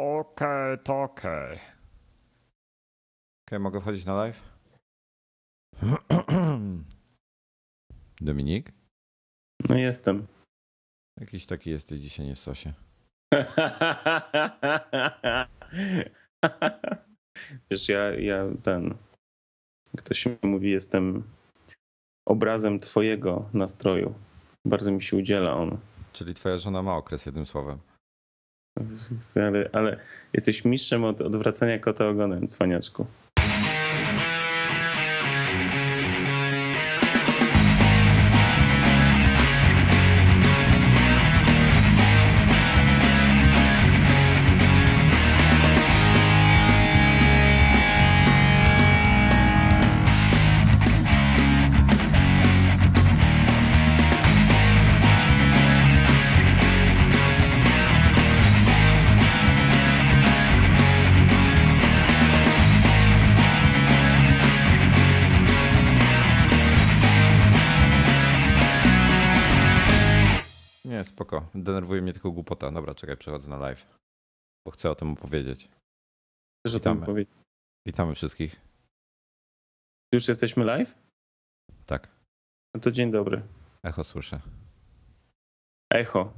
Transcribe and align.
Okej, 0.00 0.78
to 0.84 1.02
okej. 1.02 1.58
Okej, 3.48 3.60
mogę 3.60 3.80
wchodzić 3.80 4.04
na 4.04 4.14
live? 4.14 4.42
Dominik? 8.20 8.72
No 9.68 9.76
jestem. 9.76 10.26
Jakiś 11.20 11.46
taki 11.46 11.70
jesteś 11.70 12.00
dzisiaj 12.00 12.26
nie 12.26 12.34
w 12.34 12.38
sosie. 12.38 12.72
Wiesz, 17.70 17.88
ja, 17.88 18.10
ja 18.10 18.44
ten. 18.62 18.94
Jak 19.94 20.02
to 20.02 20.14
się 20.14 20.36
mówi, 20.42 20.70
jestem 20.70 21.22
obrazem 22.28 22.80
twojego 22.80 23.48
nastroju. 23.52 24.14
Bardzo 24.64 24.92
mi 24.92 25.02
się 25.02 25.16
udziela 25.16 25.56
on. 25.56 25.78
Czyli 26.12 26.34
twoja 26.34 26.58
żona 26.58 26.82
ma 26.82 26.96
okres, 26.96 27.26
jednym 27.26 27.46
słowem. 27.46 27.89
Ale, 29.36 29.68
ale 29.72 29.96
jesteś 30.32 30.64
mistrzem 30.64 31.04
od 31.04 31.20
odwracania 31.20 31.78
kota 31.78 32.08
ogonem, 32.08 32.48
cwaniaczku. 32.48 33.06
Głupota. 73.00 73.16
Dobra, 73.16 73.16
czekaj, 73.16 73.16
przechodzę 73.16 73.50
na 73.50 73.56
live. 73.58 73.86
Bo 74.66 74.70
chcę 74.72 74.90
o 74.90 74.94
tym 74.94 75.12
opowiedzieć. 75.12 75.68
Chcesz 76.66 76.74
o 76.74 76.80
tym 76.80 76.92
Witamy. 76.92 77.06
powiedzieć? 77.06 77.34
Witamy 77.86 78.14
wszystkich. 78.14 78.60
Już 80.14 80.28
jesteśmy 80.28 80.64
live? 80.64 80.94
Tak, 81.86 82.08
No 82.74 82.80
to 82.80 82.90
dzień 82.90 83.10
dobry. 83.12 83.42
echo 83.82 84.04
słyszę. 84.04 84.40
Echo. 85.92 86.32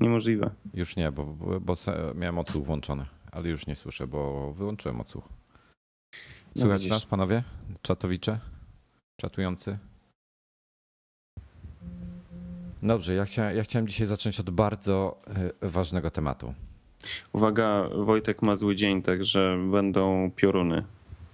Niemożliwe. 0.00 0.50
Już 0.74 0.96
nie, 0.96 1.12
bo, 1.12 1.24
bo, 1.24 1.60
bo 1.60 1.74
miałem 2.14 2.38
odsłuch 2.38 2.64
włączony, 2.66 3.06
ale 3.32 3.48
już 3.48 3.66
nie 3.66 3.76
słyszę, 3.76 4.06
bo 4.06 4.52
wyłączyłem 4.52 5.00
odsłuch. 5.00 5.28
No 6.54 6.62
Słychać 6.62 6.78
widzisz. 6.80 6.90
nas, 6.90 7.06
panowie? 7.06 7.44
Czatowicze? 7.82 8.40
Czatujący? 9.20 9.78
Dobrze, 12.82 13.14
ja 13.14 13.24
chciałem, 13.24 13.56
ja 13.56 13.62
chciałem 13.64 13.88
dzisiaj 13.88 14.06
zacząć 14.06 14.40
od 14.40 14.50
bardzo 14.50 15.20
e, 15.62 15.68
ważnego 15.68 16.10
tematu. 16.10 16.54
Uwaga, 17.32 17.88
Wojtek 17.88 18.42
ma 18.42 18.54
zły 18.54 18.76
dzień, 18.76 19.02
także 19.02 19.58
będą 19.70 20.30
pioruny. 20.36 20.84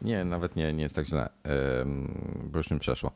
Nie, 0.02 0.24
nawet 0.24 0.56
nie, 0.56 0.72
nie 0.72 0.82
jest 0.82 0.94
tak 0.94 1.06
źle, 1.06 1.28
bo 2.44 2.58
już 2.58 2.70
mi 2.70 2.78
przeszło. 2.78 3.12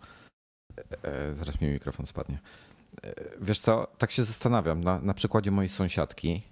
E, 1.03 1.35
Zaraz 1.35 1.61
mi 1.61 1.69
mikrofon 1.69 2.07
spadnie. 2.07 2.39
E, 3.05 3.15
Wiesz 3.41 3.61
co, 3.61 3.87
tak 3.99 4.11
się 4.11 4.23
zastanawiam 4.23 4.85
na, 4.85 5.01
na 5.01 5.15
przykładzie 5.15 5.51
mojej 5.51 5.69
sąsiadki, 5.69 6.43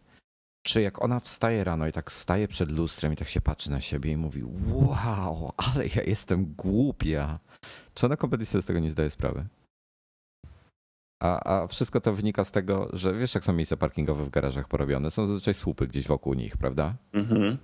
czy 0.66 0.82
jak 0.82 1.02
ona 1.04 1.20
wstaje 1.20 1.64
rano 1.64 1.86
i 1.86 1.92
tak 1.92 2.12
staje 2.12 2.48
przed 2.48 2.70
lustrem 2.72 3.12
i 3.12 3.16
tak 3.16 3.28
się 3.28 3.40
patrzy 3.40 3.70
na 3.70 3.80
siebie 3.80 4.12
i 4.12 4.16
mówi 4.16 4.42
wow, 4.72 5.52
ale 5.56 5.86
ja 5.86 6.02
jestem 6.06 6.54
głupia. 6.54 7.38
Czy 7.94 8.06
ona 8.06 8.16
kompletnie 8.16 8.46
sobie 8.46 8.62
z 8.62 8.66
tego 8.66 8.80
nie 8.80 8.90
zdaje 8.90 9.10
sprawy? 9.10 9.46
A, 11.20 11.54
a 11.62 11.66
wszystko 11.66 12.00
to 12.00 12.12
wynika 12.12 12.44
z 12.44 12.52
tego, 12.52 12.88
że 12.92 13.14
wiesz 13.14 13.34
jak 13.34 13.44
są 13.44 13.52
miejsca 13.52 13.76
parkingowe 13.76 14.24
w 14.24 14.30
garażach 14.30 14.68
porobione? 14.68 15.10
Są 15.10 15.26
zazwyczaj 15.26 15.54
słupy 15.54 15.86
gdzieś 15.86 16.06
wokół 16.06 16.34
nich, 16.34 16.56
prawda? 16.56 16.94
Mhm. 17.12 17.58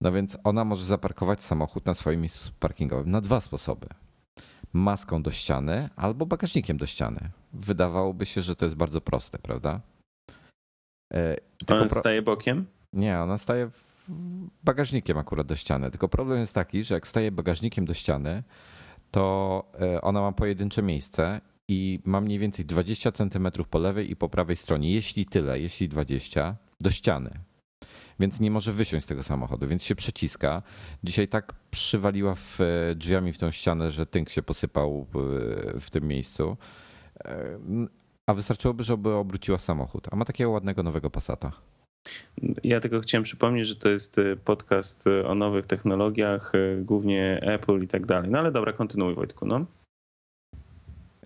No 0.00 0.12
więc 0.12 0.38
ona 0.44 0.64
może 0.64 0.84
zaparkować 0.84 1.42
samochód 1.42 1.86
na 1.86 1.94
swoim 1.94 2.20
miejscu 2.20 2.52
parkingowym 2.60 3.10
na 3.10 3.20
dwa 3.20 3.40
sposoby. 3.40 3.86
Maską 4.72 5.22
do 5.22 5.30
ściany 5.30 5.88
albo 5.96 6.26
bagażnikiem 6.26 6.76
do 6.76 6.86
ściany. 6.86 7.30
Wydawałoby 7.52 8.26
się, 8.26 8.42
że 8.42 8.56
to 8.56 8.64
jest 8.64 8.76
bardzo 8.76 9.00
proste, 9.00 9.38
prawda? 9.38 9.80
E, 11.14 11.36
tylko 11.66 11.82
On 11.82 11.88
pro- 11.88 12.00
staje 12.00 12.22
bokiem? 12.22 12.66
Nie, 12.92 13.20
ona 13.20 13.38
staje 13.38 13.70
bagażnikiem 14.64 15.18
akurat 15.18 15.46
do 15.46 15.54
ściany. 15.54 15.90
Tylko 15.90 16.08
problem 16.08 16.40
jest 16.40 16.54
taki, 16.54 16.84
że 16.84 16.94
jak 16.94 17.08
staje 17.08 17.32
bagażnikiem 17.32 17.84
do 17.84 17.94
ściany, 17.94 18.42
to 19.10 19.64
e, 19.80 20.00
ona 20.02 20.20
ma 20.20 20.32
pojedyncze 20.32 20.82
miejsce 20.82 21.40
i 21.72 22.00
ma 22.04 22.20
mniej 22.20 22.38
więcej 22.38 22.64
20 22.64 23.12
centymetrów 23.12 23.68
po 23.68 23.78
lewej 23.78 24.10
i 24.10 24.16
po 24.16 24.28
prawej 24.28 24.56
stronie, 24.56 24.92
jeśli 24.92 25.26
tyle, 25.26 25.60
jeśli 25.60 25.88
20, 25.88 26.56
do 26.80 26.90
ściany. 26.90 27.30
Więc 28.20 28.40
nie 28.40 28.50
może 28.50 28.72
wysiąść 28.72 29.04
z 29.04 29.08
tego 29.08 29.22
samochodu, 29.22 29.66
więc 29.66 29.84
się 29.84 29.94
przeciska. 29.94 30.62
Dzisiaj 31.04 31.28
tak 31.28 31.54
przywaliła 31.70 32.34
w 32.34 32.60
e, 32.60 32.94
drzwiami 32.94 33.32
w 33.32 33.38
tą 33.38 33.50
ścianę, 33.50 33.90
że 33.90 34.06
tynk 34.06 34.30
się 34.30 34.42
posypał 34.42 35.06
w, 35.14 35.18
w 35.80 35.90
tym 35.90 36.08
miejscu. 36.08 36.56
E, 37.24 37.58
A 38.26 38.34
wystarczyłoby, 38.34 38.82
żeby 38.82 39.10
obróciła 39.14 39.58
samochód. 39.58 40.08
A 40.10 40.16
ma 40.16 40.24
takiego 40.24 40.50
ładnego 40.50 40.82
nowego 40.82 41.10
Passata. 41.10 41.52
Ja 42.64 42.80
tylko 42.80 43.00
chciałem 43.00 43.24
przypomnieć, 43.24 43.68
że 43.68 43.76
to 43.76 43.88
jest 43.88 44.16
podcast 44.44 45.04
o 45.26 45.34
nowych 45.34 45.66
technologiach, 45.66 46.52
głównie 46.80 47.40
Apple 47.42 47.82
i 47.82 47.88
tak 47.88 48.06
dalej. 48.06 48.30
No 48.30 48.38
ale 48.38 48.52
dobra, 48.52 48.72
kontynuuj 48.72 49.14
Wojtku, 49.14 49.46
no. 49.46 49.66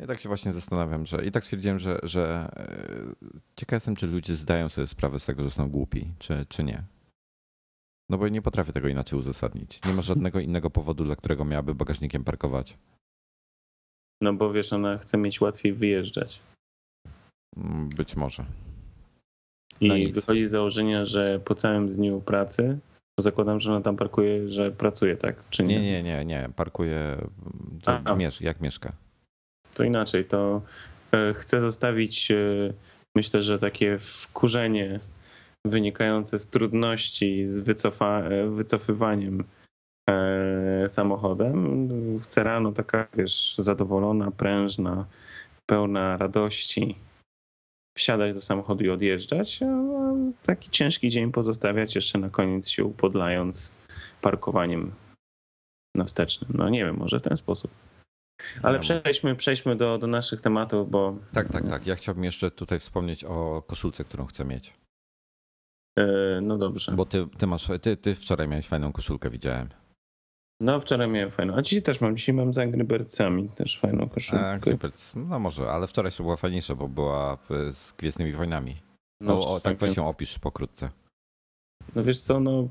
Ja 0.01 0.07
tak 0.07 0.21
się 0.21 0.29
właśnie 0.29 0.53
zastanawiam, 0.53 1.07
że 1.07 1.25
i 1.25 1.31
tak 1.31 1.45
stwierdziłem, 1.45 1.79
że, 1.79 1.99
że 2.03 2.51
e, 2.57 3.29
ciekaw 3.57 3.77
jestem, 3.77 3.97
czy 3.97 4.07
ludzie 4.07 4.34
zdają 4.34 4.69
sobie 4.69 4.87
sprawę 4.87 5.19
z 5.19 5.25
tego, 5.27 5.43
że 5.43 5.51
są 5.51 5.69
głupi, 5.71 6.11
czy, 6.19 6.47
czy 6.49 6.65
nie. 6.65 6.83
No 8.11 8.19
bo 8.19 8.29
nie 8.29 8.43
potrafię 8.43 8.73
tego 8.73 8.89
inaczej 8.89 9.19
uzasadnić. 9.19 9.81
Nie 9.84 9.93
ma 9.95 10.03
żadnego 10.03 10.41
innego 10.41 10.71
powodu, 10.71 11.05
dla 11.05 11.17
którego 11.17 11.45
miałaby 11.45 11.75
bagażnikiem 11.75 12.25
parkować. 12.25 12.79
No 14.21 14.33
bo 14.33 14.53
wiesz, 14.53 14.73
ona 14.73 14.99
chce 14.99 15.19
mieć 15.19 15.41
łatwiej 15.41 15.73
wyjeżdżać. 15.73 16.41
Mm, 17.57 17.89
Być 17.89 18.17
może. 18.17 18.45
I 19.81 19.89
No 19.89 19.97
nic. 19.97 20.15
wychodzi 20.15 20.49
z 20.49 20.51
założenia, 20.51 21.07
że 21.07 21.41
po 21.45 21.55
całym 21.55 21.95
dniu 21.95 22.21
pracy, 22.21 22.78
zakładam, 23.21 23.61
że 23.61 23.71
ona 23.73 23.81
tam 23.81 23.97
parkuje, 23.97 24.49
że 24.49 24.71
pracuje, 24.71 25.17
tak? 25.17 25.49
Czy 25.51 25.63
nie? 25.63 25.81
Nie, 25.81 25.83
nie, 25.83 26.03
nie, 26.03 26.25
nie. 26.25 26.49
Parkuje 26.57 27.17
to 27.83 27.93
A. 27.93 28.17
jak 28.41 28.61
mieszka. 28.61 28.93
To 29.77 29.85
inaczej, 29.85 30.25
to 30.25 30.63
e, 31.13 31.35
chcę 31.35 31.61
zostawić, 31.61 32.31
e, 32.31 32.37
myślę, 33.17 33.43
że 33.43 33.59
takie 33.59 33.99
wkurzenie 33.99 35.01
wynikające 35.67 36.39
z 36.39 36.51
trudności 36.51 37.47
z 37.47 37.61
wycofa, 37.61 38.21
e, 38.21 38.51
wycofywaniem 38.51 39.45
samochodem. 40.89 41.89
Chcę 42.23 42.45
rano 42.45 42.73
taka, 42.73 43.07
wiesz, 43.15 43.55
zadowolona, 43.59 44.31
prężna, 44.31 45.07
pełna 45.67 46.17
radości 46.17 46.97
wsiadać 47.99 48.35
do 48.35 48.41
samochodu 48.41 48.85
i 48.85 48.91
odjeżdżać, 48.91 49.63
a 49.63 49.67
taki 50.43 50.71
ciężki 50.71 51.09
dzień 51.09 51.33
pozostawiać 51.33 51.95
jeszcze 51.95 52.19
na 52.19 52.31
koniec 52.31 52.69
się 52.69 52.85
upodlając 52.85 53.75
parkowaniem 54.23 54.93
na 55.95 56.05
wstecznym. 56.05 56.51
No 56.55 56.69
nie 56.69 56.85
wiem, 56.85 56.97
może 56.97 57.19
w 57.19 57.23
ten 57.23 57.37
sposób. 57.37 57.71
Ale 58.63 58.81
przejdźmy, 58.81 59.37
przejdźmy 59.37 59.77
do, 59.77 59.99
do 59.99 60.07
naszych 60.07 60.41
tematów, 60.41 60.91
bo 60.91 61.17
Tak, 61.33 61.49
tak, 61.49 61.69
tak. 61.69 61.87
Ja 61.87 61.95
chciałbym 61.97 62.25
jeszcze 62.25 62.51
tutaj 62.51 62.79
wspomnieć 62.81 63.25
o 63.25 63.63
koszulce, 63.67 64.05
którą 64.05 64.27
chcę 64.27 64.45
mieć. 64.45 64.75
e, 65.99 66.07
no 66.43 66.59
dobrze. 66.59 66.93
Bo 66.93 67.07
ty, 67.07 67.27
ty 67.39 67.47
masz, 67.47 67.69
ty, 67.83 67.97
ty 67.97 68.15
wczoraj 68.15 68.49
miałeś 68.49 68.69
fajną 68.69 68.93
koszulkę, 68.93 69.31
widziałem. 69.31 69.69
No 70.60 70.81
wczoraj 70.81 71.09
miałem 71.09 71.31
fajną, 71.31 71.55
a 71.57 71.63
dzisiaj 71.63 71.83
też 71.83 72.01
mam. 72.01 72.16
Dzisiaj 72.16 72.34
mam 72.34 72.55
z 72.55 72.59
Angry 72.59 72.84
Birdsami 72.84 73.49
też 73.49 73.78
fajną 73.81 74.09
koszulkę. 74.09 74.60
Clippers, 74.63 75.13
no 75.16 75.39
może, 75.39 75.71
ale 75.71 75.87
wczoraj 75.87 76.13
się 76.13 76.22
była 76.25 76.37
fajniejsza, 76.37 76.75
bo 76.75 76.89
była 76.89 77.39
z 77.71 77.93
Gwiezdnymi 77.93 78.33
Wojnami. 78.33 78.77
No, 79.21 79.34
No, 79.34 79.41
o, 79.41 79.60
tak 79.60 79.77
wczoraj- 79.77 79.89
weź 79.89 79.97
ją 79.97 80.09
opisz 80.09 80.39
pokrótce. 80.39 80.91
no 81.95 82.05
wiesz 82.05 82.21
co, 82.21 82.41
no 82.41 82.69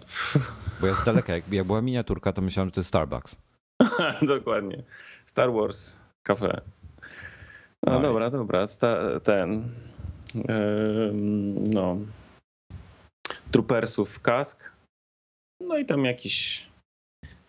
Bo 0.82 0.88
ja 0.88 0.96
z 0.96 1.04
daleka, 1.04 1.34
jak, 1.36 1.54
jak 1.54 1.68
była 1.68 1.82
miniaturka, 1.82 2.34
to 2.34 2.42
myślałem, 2.42 2.68
że 2.68 2.72
to 2.74 2.80
jest 2.80 2.88
Starbucks. 2.88 3.38
dokładnie. 4.36 4.84
Star 5.26 5.54
Wars, 5.54 6.00
kafe. 6.28 6.62
No, 7.86 7.94
No 7.94 8.00
i- 8.00 8.02
dobra, 8.02 8.30
dobra. 8.30 8.68
Sta- 8.68 9.20
ten 9.20 9.70
em, 10.48 11.70
no 11.70 11.98
Troopersów 13.52 14.20
kask. 14.20 14.72
No 15.62 15.78
i 15.78 15.86
tam 15.86 16.06
jakiś 16.06 16.68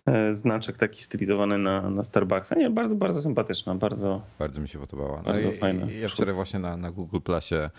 e, 0.06 0.34
znaczek 0.34 0.76
taki 0.76 1.02
stylizowany 1.02 1.58
na, 1.58 1.90
na 1.90 2.04
Starbucksa. 2.04 2.54
Nie, 2.54 2.70
bardzo, 2.70 2.96
bardzo 2.96 3.22
sympatyczna, 3.22 3.74
bardzo 3.74 4.22
Bardzo 4.38 4.60
mi 4.60 4.68
się 4.68 4.78
podobała. 4.78 5.16
No 5.16 5.22
Bardzo 5.22 5.50
i, 5.52 5.58
fajna. 5.58 5.86
i 5.90 6.00
Ja 6.00 6.08
wczoraj 6.08 6.34
właśnie 6.34 6.58
na, 6.58 6.76
na 6.76 6.90
Google 6.90 7.20
Plusie 7.20 7.70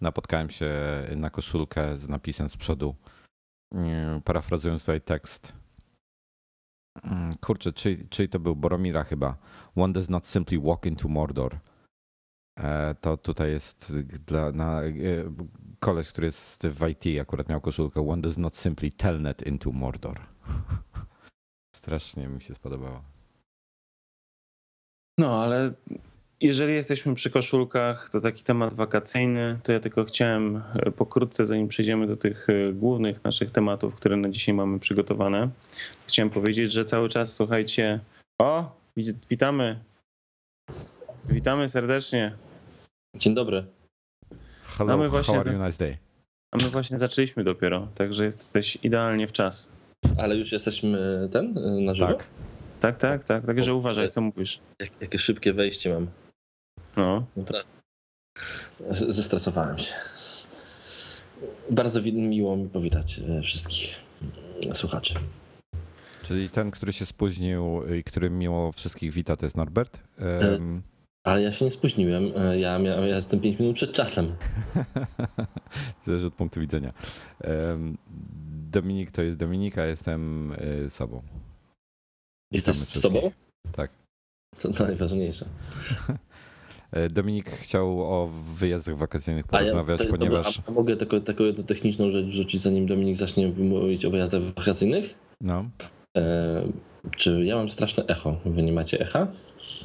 napotkałem 0.00 0.50
się 0.50 0.70
na 1.16 1.30
koszulkę 1.30 1.96
z 1.96 2.08
napisem 2.08 2.48
z 2.48 2.56
przodu 2.56 2.94
Nie, 3.74 4.20
Parafrazując 4.24 4.80
tutaj 4.82 5.00
tekst. 5.00 5.52
Mm, 7.04 7.30
Kurczę, 7.46 7.72
czyli, 7.72 8.08
czyli 8.08 8.28
to 8.28 8.38
był 8.40 8.56
Boromira 8.56 9.04
chyba. 9.04 9.36
One 9.76 9.92
does 9.92 10.08
not 10.08 10.26
simply 10.26 10.60
walk 10.60 10.86
into 10.86 11.08
Mordor. 11.08 11.58
E, 12.58 12.94
To 12.94 13.16
tutaj 13.16 13.50
jest 13.50 13.96
dla, 14.02 14.52
na, 14.52 14.82
e, 14.82 14.92
koleś, 15.80 16.08
który 16.08 16.24
jest 16.26 16.66
w 16.66 16.88
IT, 16.88 17.20
akurat 17.20 17.48
miał 17.48 17.60
koszulkę. 17.60 18.08
One 18.08 18.22
does 18.22 18.38
not 18.38 18.56
simply 18.56 18.90
telnet 18.92 19.46
into 19.46 19.72
Mordor. 19.72 20.20
Strasznie 21.76 22.28
mi 22.28 22.42
się 22.42 22.54
spodobało. 22.54 23.02
No, 25.18 25.42
ale 25.42 25.72
jeżeli 26.40 26.74
jesteśmy 26.74 27.14
przy 27.14 27.30
koszulkach, 27.30 28.10
to 28.10 28.20
taki 28.20 28.44
temat 28.44 28.74
wakacyjny, 28.74 29.58
to 29.62 29.72
ja 29.72 29.80
tylko 29.80 30.04
chciałem 30.04 30.62
e, 30.74 30.90
pokrótce, 30.90 31.46
zanim 31.46 31.68
przejdziemy 31.68 32.06
do 32.06 32.16
tych 32.16 32.46
e, 32.50 32.72
głównych 32.72 33.24
naszych 33.24 33.50
tematów, 33.50 33.94
które 33.94 34.16
na 34.16 34.28
dzisiaj 34.28 34.54
mamy 34.54 34.78
przygotowane, 34.78 35.48
chciałem 36.06 36.30
powiedzieć, 36.30 36.72
że 36.72 36.84
cały 36.84 37.08
czas 37.08 37.34
słuchajcie. 37.34 38.00
O, 38.40 38.72
wit- 38.96 39.26
witamy. 39.30 39.78
Witamy 41.28 41.68
serdecznie. 41.68 42.32
Dzień 43.16 43.34
dobry. 43.34 43.64
Hello, 44.64 44.92
A 44.92 44.96
my 44.96 45.08
właśnie 45.08 45.34
how 45.34 45.40
are 45.40 45.44
za- 45.52 45.58
you 45.58 45.66
nice 45.66 45.78
day? 45.84 45.96
A 46.54 46.56
my 46.64 46.68
właśnie 46.70 46.98
zaczęliśmy 46.98 47.44
dopiero, 47.44 47.88
także 47.94 48.24
jesteś 48.24 48.78
idealnie 48.82 49.26
w 49.28 49.32
czas. 49.32 49.72
Ale 50.18 50.36
już 50.36 50.52
jesteśmy 50.52 51.28
ten 51.32 51.58
y, 51.58 51.80
na 51.80 51.94
żywo? 51.94 52.06
Tak. 52.14 52.26
Tak, 52.80 52.98
tak, 52.98 53.24
tak. 53.24 53.46
Także 53.46 53.74
uważaj, 53.74 54.08
co 54.08 54.20
mówisz. 54.20 54.60
Jak, 54.80 54.90
jakie 55.00 55.18
szybkie 55.18 55.52
wejście 55.52 55.94
mam. 55.94 56.06
No. 56.96 57.26
Naprawdę. 57.36 57.70
Zestresowałem 59.08 59.78
się. 59.78 59.92
Bardzo 61.70 62.02
miło 62.02 62.56
mi 62.56 62.68
powitać 62.68 63.18
e, 63.18 63.42
wszystkich 63.42 63.94
słuchaczy. 64.72 65.14
Czyli 66.22 66.50
ten, 66.50 66.70
który 66.70 66.92
się 66.92 67.06
spóźnił 67.06 67.94
i 67.94 68.04
który 68.04 68.30
mimo 68.30 68.72
wszystkich 68.72 69.12
wita, 69.12 69.36
to 69.36 69.46
jest 69.46 69.56
Norbert. 69.56 70.02
Em, 70.18 70.82
Ale 71.24 71.42
ja 71.42 71.52
się 71.52 71.64
nie 71.64 71.70
spóźniłem. 71.70 72.32
E, 72.36 72.58
Ja, 72.58 72.78
miałem, 72.78 73.08
ja 73.08 73.16
jestem 73.16 73.40
5 73.40 73.58
minut 73.58 73.76
przed 73.76 73.92
czasem. 73.92 74.36
Zależy 76.06 76.26
od 76.26 76.34
punktu 76.34 76.60
widzenia. 76.60 76.92
Em, 77.40 77.98
Dominik 78.70 79.10
to 79.10 79.22
jest 79.22 79.38
Dominika, 79.38 79.86
jestem 79.86 80.52
sobą. 80.88 81.22
Jesteś 82.52 82.76
sobą? 82.76 83.30
Tak. 83.72 83.90
To 84.58 84.68
najważniejsze. 84.84 85.46
E, 86.92 87.08
Dominik 87.10 87.50
chciał 87.50 88.02
o 88.02 88.26
wyjazdach 88.54 88.96
wakacyjnych 88.96 89.44
A 89.50 89.62
ja, 89.62 89.72
porozmawiać, 89.72 90.00
to- 90.06 90.16
ponieważ. 90.18 90.62
a 90.68 90.70
mogę 90.70 90.96
tylko 90.96 91.20
taką 91.20 91.44
jedną 91.44 91.64
techniczną 91.64 92.10
rzecz 92.10 92.26
wrzucić, 92.26 92.60
zanim 92.62 92.86
Dominik 92.86 93.16
zacznie 93.16 93.48
mówić 93.58 94.04
o 94.04 94.10
wyjazdach 94.10 94.42
wakacyjnych? 94.42 95.14
No, 95.40 95.64
E, 96.16 96.62
czy 97.16 97.44
ja 97.44 97.56
mam 97.56 97.70
straszne 97.70 98.06
echo? 98.06 98.36
Wy 98.44 98.62
nie 98.62 98.72
macie 98.72 99.00
echa? 99.00 99.26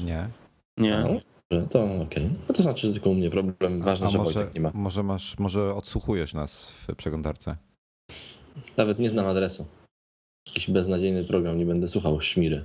nie. 0.04 0.30
Nie. 0.78 1.20
No, 1.52 1.68
to 1.68 1.84
okej. 2.02 2.30
No 2.50 2.56
to 2.56 2.64
znaczy, 2.64 2.88
że 2.88 2.94
tylko 2.94 3.10
u 3.10 3.14
mnie 3.14 3.30
problem. 3.30 3.82
Ważne, 3.82 4.08
A 4.08 4.10
że 4.10 4.18
może, 4.18 4.34
Wojtek 4.34 4.56
nie 4.56 4.62
ma. 4.62 4.72
może 4.74 5.04
masz, 5.04 5.40
może 5.40 5.76
odsłuchujesz 5.76 6.34
nas 6.34 6.72
w 6.72 6.96
przeglądarce? 6.96 7.56
Nawet 8.78 9.00
nie 9.00 9.10
znam 9.10 9.26
adresu. 9.26 9.66
Jakiś 10.48 10.70
beznadziejny 10.72 11.24
program, 11.24 11.58
nie 11.58 11.66
będę 11.66 11.88
słuchał 11.88 12.22
szmiry. 12.22 12.64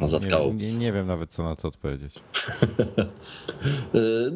No, 0.00 0.08
zatkało. 0.08 0.52
Nie, 0.52 0.72
nie, 0.72 0.78
nie 0.78 0.92
wiem 0.92 1.06
nawet, 1.06 1.30
co 1.30 1.42
na 1.42 1.56
to 1.56 1.68
odpowiedzieć. 1.68 2.14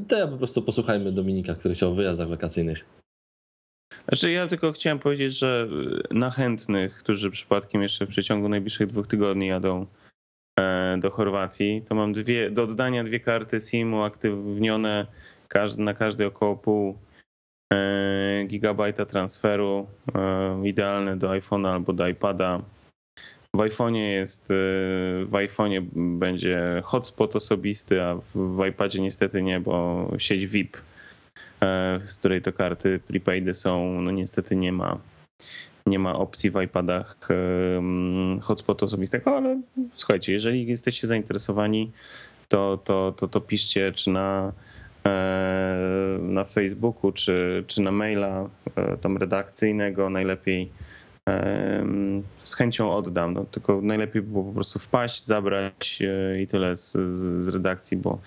To 0.08 0.18
ja 0.18 0.26
po 0.26 0.36
prostu 0.36 0.62
posłuchajmy 0.62 1.12
Dominika, 1.12 1.54
który 1.54 1.74
chciał 1.74 1.90
o 1.90 1.94
wyjazdach 1.94 2.28
wakacyjnych. 2.28 2.84
Znaczy 4.08 4.30
ja 4.30 4.46
tylko 4.46 4.72
chciałem 4.72 4.98
powiedzieć, 4.98 5.38
że 5.38 5.68
na 6.10 6.30
chętnych, 6.30 6.98
którzy 6.98 7.30
przypadkiem 7.30 7.82
jeszcze 7.82 8.06
w 8.06 8.08
przeciągu 8.08 8.48
najbliższych 8.48 8.88
dwóch 8.88 9.06
tygodni 9.06 9.46
jadą 9.46 9.86
e, 10.60 10.98
do 11.00 11.10
Chorwacji, 11.10 11.82
to 11.88 11.94
mam 11.94 12.12
dwie, 12.12 12.50
do 12.50 12.62
oddania 12.62 13.04
dwie 13.04 13.20
karty 13.20 13.60
SIM-u 13.60 14.02
aktywnione 14.02 15.06
każdy, 15.48 15.82
na 15.82 15.94
każdy 15.94 16.26
około 16.26 16.56
pół 16.56 16.98
e, 17.72 18.44
gigabajta 18.46 19.06
transferu, 19.06 19.86
e, 20.14 20.68
idealne 20.68 21.16
do 21.16 21.28
iPhone'a 21.28 21.72
albo 21.72 21.92
do 21.92 22.08
iPada. 22.08 22.60
W 23.54 23.58
iPhone'ie 23.58 24.10
jest, 24.10 24.50
e, 24.50 24.54
w 25.24 25.30
iPhone'ie 25.32 25.84
będzie 26.18 26.82
hotspot 26.84 27.36
osobisty, 27.36 28.02
a 28.02 28.14
w, 28.34 28.66
iPadzie 28.70 29.00
niestety 29.02 29.42
nie, 29.42 29.60
bo 29.60 30.08
sieć 30.18 30.46
VIP 30.46 30.76
e, 31.62 32.00
z 32.06 32.16
której 32.16 32.42
to 32.42 32.52
karty 32.52 33.00
prepaidy 33.08 33.54
są, 33.54 34.00
no 34.00 34.10
niestety 34.10 34.56
nie 34.56 34.72
ma 34.72 34.98
nie 35.86 35.98
ma 35.98 36.16
opcji 36.16 36.50
w 36.50 36.62
iPadach 36.62 37.28
em, 37.30 38.40
hotspotu 38.40 38.84
osobistego, 38.84 39.36
ale 39.36 39.60
słuchajcie, 39.94 40.32
jeżeli 40.32 40.66
jesteście 40.66 41.06
zainteresowani, 41.06 41.92
to, 42.48 42.78
to, 42.84 43.12
to, 43.16 43.28
to 43.28 43.40
piszcie 43.40 43.92
czy 43.92 44.10
na, 44.10 44.52
e, 45.06 46.18
na 46.20 46.44
Facebooku, 46.44 47.12
czy, 47.12 47.64
czy 47.66 47.82
na 47.82 47.90
maila 47.92 48.48
e, 48.76 48.96
tam 48.96 49.16
redakcyjnego, 49.16 50.10
najlepiej 50.10 50.70
z 52.42 52.54
chęcią 52.54 52.96
oddam, 52.96 53.34
no, 53.34 53.44
tylko 53.44 53.80
najlepiej 53.82 54.22
było 54.22 54.44
po 54.44 54.52
prostu 54.52 54.78
wpaść, 54.78 55.24
zabrać 55.24 56.02
e, 56.02 56.42
i 56.42 56.46
tyle 56.46 56.76
z, 56.76 56.92
z, 56.92 57.44
z 57.44 57.48
redakcji, 57.48 57.96
bo 57.96 58.18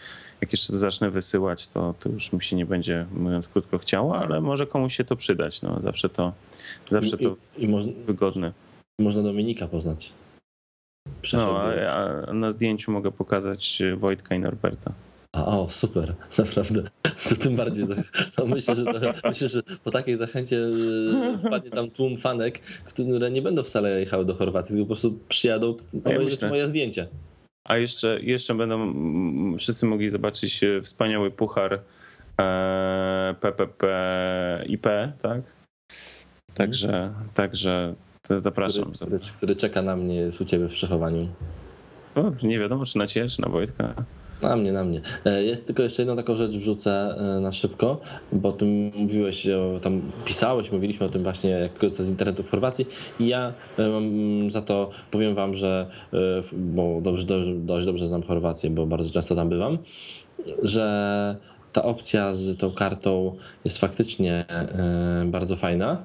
jak 0.41 0.51
jeszcze 0.51 0.73
to 0.73 0.79
zacznę 0.79 1.09
wysyłać, 1.09 1.67
to, 1.67 1.93
to 1.99 2.09
już 2.09 2.33
mi 2.33 2.43
się 2.43 2.55
nie 2.55 2.65
będzie, 2.65 3.05
mówiąc 3.11 3.47
krótko, 3.47 3.77
chciało, 3.77 4.17
ale 4.17 4.41
może 4.41 4.67
komuś 4.67 4.95
się 4.95 5.03
to 5.03 5.15
przydać. 5.15 5.61
No, 5.61 5.79
zawsze 5.81 6.09
to, 6.09 6.33
zawsze 6.91 7.17
to 7.17 7.35
I, 7.57 7.63
i, 7.63 7.67
można, 7.67 7.91
wygodne. 8.05 8.53
można 8.99 9.23
Dominika 9.23 9.67
poznać. 9.67 10.11
Przeszedł. 11.21 11.53
No, 11.53 11.59
a, 11.89 12.29
a 12.29 12.33
na 12.33 12.51
zdjęciu 12.51 12.91
mogę 12.91 13.11
pokazać 13.11 13.81
Wojtka 13.97 14.35
i 14.35 14.39
Norberta. 14.39 14.93
A, 15.31 15.45
o, 15.45 15.69
super, 15.69 16.13
naprawdę. 16.37 16.83
To 17.29 17.35
tym 17.35 17.55
bardziej. 17.55 17.85
zach- 17.85 18.11
No 18.37 18.45
myślę, 18.45 18.75
że 18.75 18.85
to, 18.85 18.99
myślę, 19.29 19.49
że 19.49 19.63
po 19.83 19.91
takiej 19.91 20.15
zachęcie 20.15 20.57
y, 20.57 21.37
wpadnie 21.45 21.69
tam 21.71 21.89
tłum 21.89 22.17
fanek, 22.17 22.59
które 22.85 23.31
nie 23.31 23.41
będą 23.41 23.63
wcale 23.63 23.99
jechały 23.99 24.25
do 24.25 24.35
Chorwacji, 24.35 24.69
tylko 24.75 24.83
po 24.85 24.87
prostu 24.87 25.19
przyjadą 25.29 25.75
obejrzeć 25.93 26.25
myślę. 26.33 26.49
moje 26.49 26.67
zdjęcia. 26.67 27.07
A 27.67 27.77
jeszcze, 27.77 28.19
jeszcze 28.21 28.55
będą 28.55 28.93
wszyscy 29.57 29.85
mogli 29.85 30.09
zobaczyć 30.09 30.63
e, 30.63 30.81
wspaniały 30.81 31.31
puchar 31.31 31.79
e, 32.41 33.35
PPP 33.41 33.85
IP, 34.67 34.87
tak? 35.21 35.41
Także, 36.53 37.13
także 37.33 37.95
to 38.21 38.39
zapraszam. 38.39 38.91
Który, 38.93 39.19
który, 39.19 39.31
który 39.37 39.55
czeka 39.55 39.81
na 39.81 39.95
mnie, 39.95 40.15
jest 40.15 40.41
u 40.41 40.45
ciebie 40.45 40.67
w 40.67 40.71
przechowaniu. 40.73 41.27
O, 42.15 42.31
nie 42.43 42.59
wiadomo, 42.59 42.85
czy 42.85 42.97
na 42.97 43.07
ciebie, 43.07 43.29
czy 43.29 43.41
na 43.41 43.49
Wojtka. 43.49 43.93
Na 44.41 44.55
mnie, 44.55 44.71
na 44.73 44.83
mnie. 44.83 45.01
E, 45.25 45.43
Jest 45.43 45.65
tylko 45.65 45.83
jeszcze 45.83 46.01
jedną 46.01 46.15
taką 46.15 46.35
rzecz 46.35 46.51
wrzucę 46.51 47.15
e, 47.37 47.39
na 47.41 47.51
szybko, 47.51 47.99
bo 48.31 48.51
tym 48.51 48.91
mówiłeś, 48.95 49.47
tam 49.81 50.01
pisałeś, 50.25 50.71
mówiliśmy 50.71 51.05
o 51.05 51.09
tym 51.09 51.23
właśnie, 51.23 51.49
jak 51.49 51.73
korzystać 51.77 52.05
z 52.05 52.09
internetu 52.09 52.43
w 52.43 52.49
Chorwacji 52.51 52.85
i 53.19 53.27
ja 53.27 53.53
e, 53.77 53.89
mam 53.89 54.51
za 54.51 54.61
to 54.61 54.89
powiem 55.11 55.35
wam, 55.35 55.55
że, 55.55 55.87
bo 56.53 56.99
dobrze, 57.01 57.25
dość 57.55 57.85
dobrze 57.85 58.07
znam 58.07 58.23
Chorwację, 58.23 58.69
bo 58.69 58.85
bardzo 58.85 59.09
często 59.11 59.35
tam 59.35 59.49
bywam, 59.49 59.77
że 60.63 61.35
ta 61.73 61.83
opcja 61.83 62.33
z 62.33 62.57
tą 62.57 62.71
kartą 62.71 63.35
jest 63.65 63.77
faktycznie 63.77 64.45
bardzo 65.25 65.55
fajna, 65.55 66.01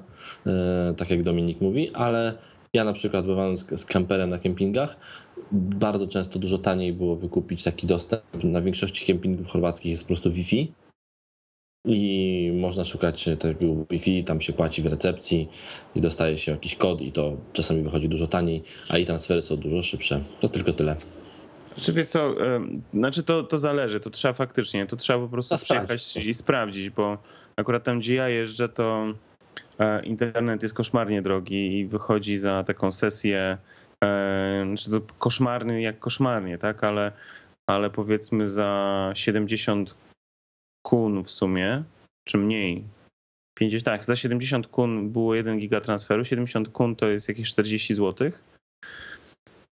tak 0.97 1.09
jak 1.09 1.23
Dominik 1.23 1.61
mówi, 1.61 1.91
ale 1.93 2.33
ja 2.73 2.83
na 2.83 2.93
przykład 2.93 3.25
bywając 3.25 3.59
z- 3.67 3.79
z 3.79 3.85
kamperem 3.85 4.29
na 4.29 4.39
kempingach, 4.39 4.95
bardzo 5.53 6.07
często 6.07 6.39
dużo 6.39 6.57
taniej 6.57 6.93
było 6.93 7.15
wykupić 7.15 7.63
taki 7.63 7.87
dostęp. 7.87 8.43
Na 8.43 8.61
większości 8.61 9.05
kempingów 9.05 9.47
chorwackich 9.47 9.91
jest 9.91 10.03
po 10.03 10.07
prostu 10.07 10.31
Wi-Fi 10.31 10.73
i 11.85 12.51
można 12.55 12.85
szukać 12.85 13.29
tego 13.39 13.85
Wi-Fi, 13.91 14.23
tam 14.23 14.41
się 14.41 14.53
płaci 14.53 14.81
w 14.81 14.85
recepcji 14.85 15.49
i 15.95 16.01
dostaje 16.01 16.37
się 16.37 16.51
jakiś 16.51 16.75
kod 16.75 17.01
i 17.01 17.11
to 17.11 17.37
czasami 17.53 17.83
wychodzi 17.83 18.09
dużo 18.09 18.27
taniej, 18.27 18.63
a 18.89 18.97
i 18.97 19.05
transfery 19.05 19.41
są 19.41 19.57
dużo 19.57 19.81
szybsze. 19.81 20.23
To 20.39 20.49
tylko 20.49 20.73
tyle. 20.73 20.95
Czy 21.75 21.93
wiesz 21.93 22.07
co, 22.07 22.35
znaczy 22.93 23.23
to, 23.23 23.43
to 23.43 23.57
zależy, 23.57 23.99
to 23.99 24.09
trzeba 24.09 24.33
faktycznie, 24.33 24.87
to 24.87 24.95
trzeba 24.95 25.19
po 25.19 25.27
prostu 25.27 25.55
przyjechać 25.55 26.17
i 26.17 26.33
sprawdzić, 26.33 26.89
bo 26.89 27.17
akurat 27.55 27.83
tam 27.83 27.99
gdzie 27.99 28.15
ja 28.15 28.29
jeżdżę, 28.29 28.69
to 28.69 29.13
e, 29.79 30.05
internet 30.05 30.63
jest 30.63 30.75
koszmarnie 30.75 31.21
drogi 31.21 31.79
i 31.79 31.85
wychodzi 31.85 32.37
za 32.37 32.63
taką 32.63 32.91
sesję, 32.91 33.57
znaczy 34.67 34.91
to 34.91 35.01
koszmarny 35.19 35.81
jak 35.81 35.99
koszmarnie, 35.99 36.57
tak, 36.57 36.83
ale, 36.83 37.11
ale 37.69 37.89
powiedzmy 37.89 38.49
za 38.49 39.11
70 39.15 39.95
kun 40.85 41.23
w 41.23 41.31
sumie, 41.31 41.83
czy 42.27 42.37
mniej, 42.37 42.83
50, 43.59 43.83
tak, 43.85 44.05
za 44.05 44.15
70 44.15 44.67
kun 44.67 45.09
było 45.09 45.35
1 45.35 45.59
giga 45.59 45.81
transferu, 45.81 46.25
70 46.25 46.69
kun 46.69 46.95
to 46.95 47.07
jest 47.07 47.27
jakieś 47.29 47.49
40 47.49 47.95
złotych. 47.95 48.43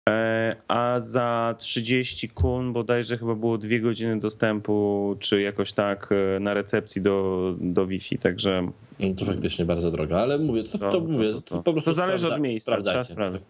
E, 0.09 0.57
a 0.69 0.99
za 1.01 1.55
30 1.59 2.29
kun 2.29 2.73
bodajże 2.73 3.19
chyba 3.19 3.35
było 3.35 3.59
dwie 3.59 3.81
godziny 3.81 4.21
dostępu, 4.21 5.17
czy 5.21 5.41
jakoś 5.43 5.73
tak 5.73 6.09
e, 6.13 6.41
na 6.41 6.55
recepcji 6.55 7.03
do, 7.03 7.55
do 7.61 7.87
Wi-Fi, 7.87 8.19
także 8.19 8.71
No 9.01 9.15
to 9.15 9.25
faktycznie 9.25 9.65
bardzo 9.65 9.91
drogo, 9.91 10.21
ale 10.21 10.39
mówię, 10.39 10.65
to, 10.65 10.79
to, 10.79 10.91
To- 10.91 11.01
mówię, 11.01 11.33
to- 11.33 11.41
to- 11.41 11.63
po 11.63 11.73
prostu 11.73 11.91
to 11.91 11.95
zależy 11.95 12.27
od 12.27 12.33
sprawdza- 12.33 12.41
miejsca, 12.41 12.81
trzeba 12.83 13.05
sprawdzać. 13.05 13.43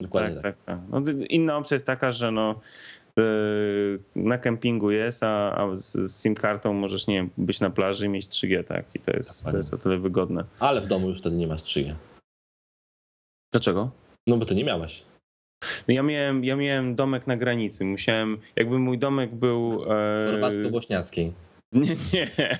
Dokładnie 0.00 0.34
tak, 0.34 0.42
tak. 0.42 0.56
tak, 0.64 0.78
tak. 0.78 1.04
No, 1.06 1.12
inna 1.28 1.56
opcja 1.56 1.74
jest 1.74 1.86
taka, 1.86 2.12
że 2.12 2.30
no, 2.30 2.60
e, 3.18 3.22
na 4.16 4.38
kempingu 4.38 4.90
jest, 4.90 5.22
a, 5.22 5.56
a 5.56 5.76
z, 5.76 5.92
z 5.92 6.22
SIM 6.22 6.34
kartą 6.34 6.72
możesz 6.72 7.06
nie 7.06 7.14
wiem, 7.14 7.30
być 7.38 7.60
na 7.60 7.70
plaży 7.70 8.06
i 8.06 8.08
mieć 8.08 8.26
3G, 8.26 8.64
tak? 8.64 8.84
I 8.94 8.98
to 8.98 9.12
jest, 9.12 9.44
to 9.44 9.56
jest 9.56 9.74
o 9.74 9.78
tyle 9.78 9.98
wygodne. 9.98 10.44
Ale 10.60 10.80
w 10.80 10.86
domu 10.86 11.08
już 11.08 11.18
wtedy 11.18 11.36
nie 11.36 11.46
masz 11.46 11.62
3G. 11.62 11.94
Dlaczego? 13.52 13.90
No 14.26 14.36
bo 14.36 14.44
ty 14.44 14.54
nie 14.54 14.64
miałeś. 14.64 15.02
No 15.88 15.94
ja 15.94 16.02
miałem, 16.02 16.44
ja 16.44 16.56
miałem 16.56 16.94
domek 16.94 17.26
na 17.26 17.36
granicy. 17.36 17.84
Musiałem, 17.84 18.38
jakby 18.56 18.78
mój 18.78 18.98
domek 18.98 19.34
był. 19.34 19.84
E, 19.84 20.32
Chorwacko-bośniackiej. 20.32 21.32
nie, 21.72 21.96
nie, 22.12 22.58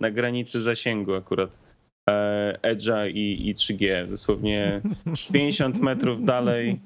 na 0.00 0.10
granicy 0.10 0.60
zasięgu 0.60 1.14
akurat. 1.14 1.67
Edge'a 2.62 3.10
i, 3.10 3.48
i 3.48 3.54
3G. 3.54 4.06
Dosłownie 4.10 4.80
50 5.32 5.78
metrów 5.80 6.24
dalej. 6.24 6.80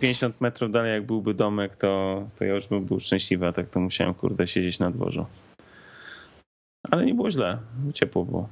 50 0.00 0.40
metrów 0.40 0.72
dalej, 0.72 0.92
jak 0.92 1.06
byłby 1.06 1.34
domek, 1.34 1.76
to, 1.76 2.24
to 2.38 2.44
ja 2.44 2.54
już 2.54 2.66
bym 2.66 2.84
był 2.84 3.00
szczęśliwy, 3.00 3.46
a 3.46 3.52
tak 3.52 3.70
to 3.70 3.80
musiałem, 3.80 4.14
kurde, 4.14 4.46
siedzieć 4.46 4.78
na 4.78 4.90
dworzu. 4.90 5.26
Ale 6.90 7.06
nie 7.06 7.14
było 7.14 7.30
źle. 7.30 7.58
Ciepło 7.94 8.24
było. 8.24 8.48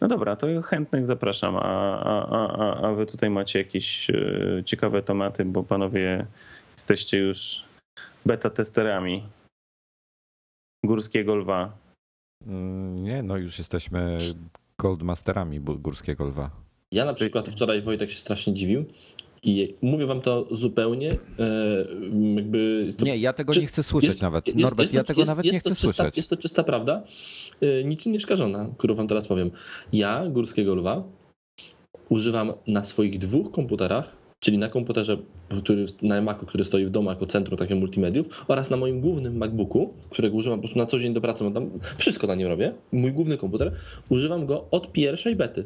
No 0.00 0.08
dobra, 0.08 0.36
to 0.36 0.62
chętnych 0.62 1.06
zapraszam. 1.06 1.56
A, 1.56 1.60
a, 2.00 2.28
a, 2.28 2.56
a- 2.58 2.88
a 2.88 2.92
wy 2.92 3.06
tutaj 3.06 3.30
macie 3.30 3.58
jakieś 3.58 4.10
e, 4.10 4.62
ciekawe 4.64 5.02
tematy, 5.02 5.44
bo 5.44 5.62
panowie 5.62 6.26
jesteście 6.72 7.18
już 7.18 7.64
beta 8.26 8.50
testerami 8.50 9.22
górskiego 10.84 11.34
lwa. 11.36 11.72
Mm, 12.46 12.96
Nie, 13.04 13.22
no 13.22 13.36
już 13.36 13.58
jesteśmy 13.58 14.18
goldmasterami 14.82 15.60
górskiego 15.60 16.24
lwa. 16.24 16.50
Ja 16.92 17.04
na 17.04 17.14
przykład 17.14 17.48
wczoraj 17.48 17.82
Wojtek 17.82 18.10
się 18.10 18.18
strasznie 18.18 18.54
dziwił 18.54 18.84
i 19.42 19.74
mówię 19.82 20.06
wam 20.06 20.20
to 20.20 20.46
zupełnie 20.50 21.10
e, 21.12 21.16
jakby... 22.34 22.90
to- 22.98 23.04
Nie, 23.04 23.16
ja 23.16 23.32
tego 23.32 23.52
Czy- 23.52 23.60
nie 23.60 23.66
chcę 23.66 23.82
słyszeć 23.82 24.10
jest- 24.10 24.22
nawet. 24.22 24.46
jest- 24.46 24.58
Norbert, 24.58 24.80
jest 24.92 24.94
ja 24.94 25.04
tego 25.04 25.24
nawet 25.24 25.44
nie 25.44 25.60
chcę 25.60 25.70
czysta, 25.70 25.86
słyszeć. 25.92 26.16
Jest 26.16 26.30
to 26.30 26.36
czysta 26.36 26.62
prawda, 26.64 27.02
e, 27.60 27.84
niczym 27.84 28.12
nie 28.12 28.20
skażona, 28.20 28.70
którą 28.78 28.94
wam 28.94 29.08
teraz 29.08 29.26
powiem. 29.28 29.50
Ja, 29.92 30.26
Górskiego 30.28 30.74
Lwa, 30.74 31.02
używam 32.08 32.52
na 32.66 32.84
swoich 32.84 33.18
dwóch 33.18 33.50
komputerach, 33.50 34.16
czyli 34.44 34.58
na 34.58 34.68
komputerze, 34.68 35.18
który, 35.62 35.86
na 36.02 36.22
Macu, 36.22 36.46
który 36.46 36.64
stoi 36.64 36.86
w 36.86 36.90
domu 36.90 37.10
jako 37.10 37.26
centrum 37.26 37.58
takiego 37.58 37.80
multimediów 37.80 38.44
oraz 38.48 38.70
na 38.70 38.76
moim 38.76 39.00
głównym 39.00 39.36
MacBooku, 39.36 39.94
którego 40.10 40.36
używam 40.36 40.58
po 40.58 40.62
prostu 40.62 40.78
na 40.78 40.86
co 40.86 40.98
dzień 40.98 41.14
do 41.14 41.20
pracy, 41.20 41.44
bo 41.44 41.50
tam 41.50 41.70
wszystko 41.98 42.26
na 42.26 42.34
nim 42.34 42.48
robię, 42.48 42.74
mój 42.92 43.12
główny 43.12 43.38
komputer, 43.38 43.72
używam 44.08 44.46
go 44.46 44.66
od 44.70 44.92
pierwszej 44.92 45.36
bety. 45.36 45.64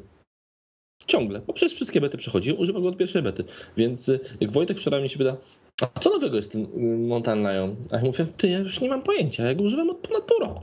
Ciągle, 1.07 1.41
bo 1.47 1.53
przez 1.53 1.73
wszystkie 1.73 2.01
bety 2.01 2.19
przechodzi, 2.19 2.53
używam 2.53 2.83
go 2.83 2.89
od 2.89 2.97
pierwszej 2.97 3.23
bety. 3.23 3.45
Więc 3.77 4.09
y, 4.09 4.21
jak 4.41 4.53
Wojtek 4.53 4.79
wczoraj 4.79 5.01
mnie 5.01 5.09
się 5.09 5.19
pyta, 5.19 5.37
a 5.83 6.01
co 6.01 6.11
nowego 6.11 6.37
jest 6.37 6.53
ten 6.53 6.65
y, 6.65 7.09
Mountain 7.09 7.41
Lion? 7.41 7.77
A 7.91 7.97
ja 7.97 8.03
mówię, 8.03 8.27
ty, 8.37 8.49
ja 8.49 8.59
już 8.59 8.81
nie 8.81 8.89
mam 8.89 9.03
pojęcia, 9.03 9.45
ja 9.45 9.55
go 9.55 9.63
używam 9.63 9.91
od 9.91 9.97
ponad 9.97 10.25
pół 10.25 10.39
roku. 10.41 10.61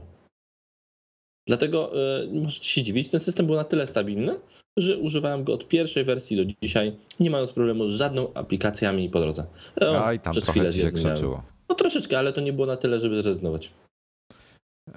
Dlatego 1.47 1.91
y, 2.23 2.27
nie 2.27 2.41
możecie 2.41 2.69
się 2.69 2.83
dziwić, 2.83 3.09
ten 3.09 3.19
system 3.19 3.45
był 3.45 3.55
na 3.55 3.63
tyle 3.63 3.87
stabilny, 3.87 4.35
że 4.77 4.97
używałem 4.97 5.43
go 5.43 5.53
od 5.53 5.67
pierwszej 5.67 6.03
wersji 6.03 6.37
do 6.37 6.53
dzisiaj, 6.63 6.95
nie 7.19 7.29
mając 7.29 7.51
problemu 7.51 7.85
z 7.87 7.91
żadną 7.91 8.33
aplikacjami 8.33 9.09
po 9.09 9.19
drodze. 9.19 9.45
E, 9.81 10.03
Aj, 10.05 10.19
tam 10.19 10.31
przez 10.31 10.43
trochę 10.43 10.59
chwilę 10.59 10.73
ci 10.73 10.81
się 10.81 10.91
krzyczyło. 10.91 11.43
No 11.69 11.75
troszeczkę, 11.75 12.19
ale 12.19 12.33
to 12.33 12.41
nie 12.41 12.53
było 12.53 12.67
na 12.67 12.77
tyle, 12.77 12.99
żeby 12.99 13.21
zrezygnować. 13.21 13.71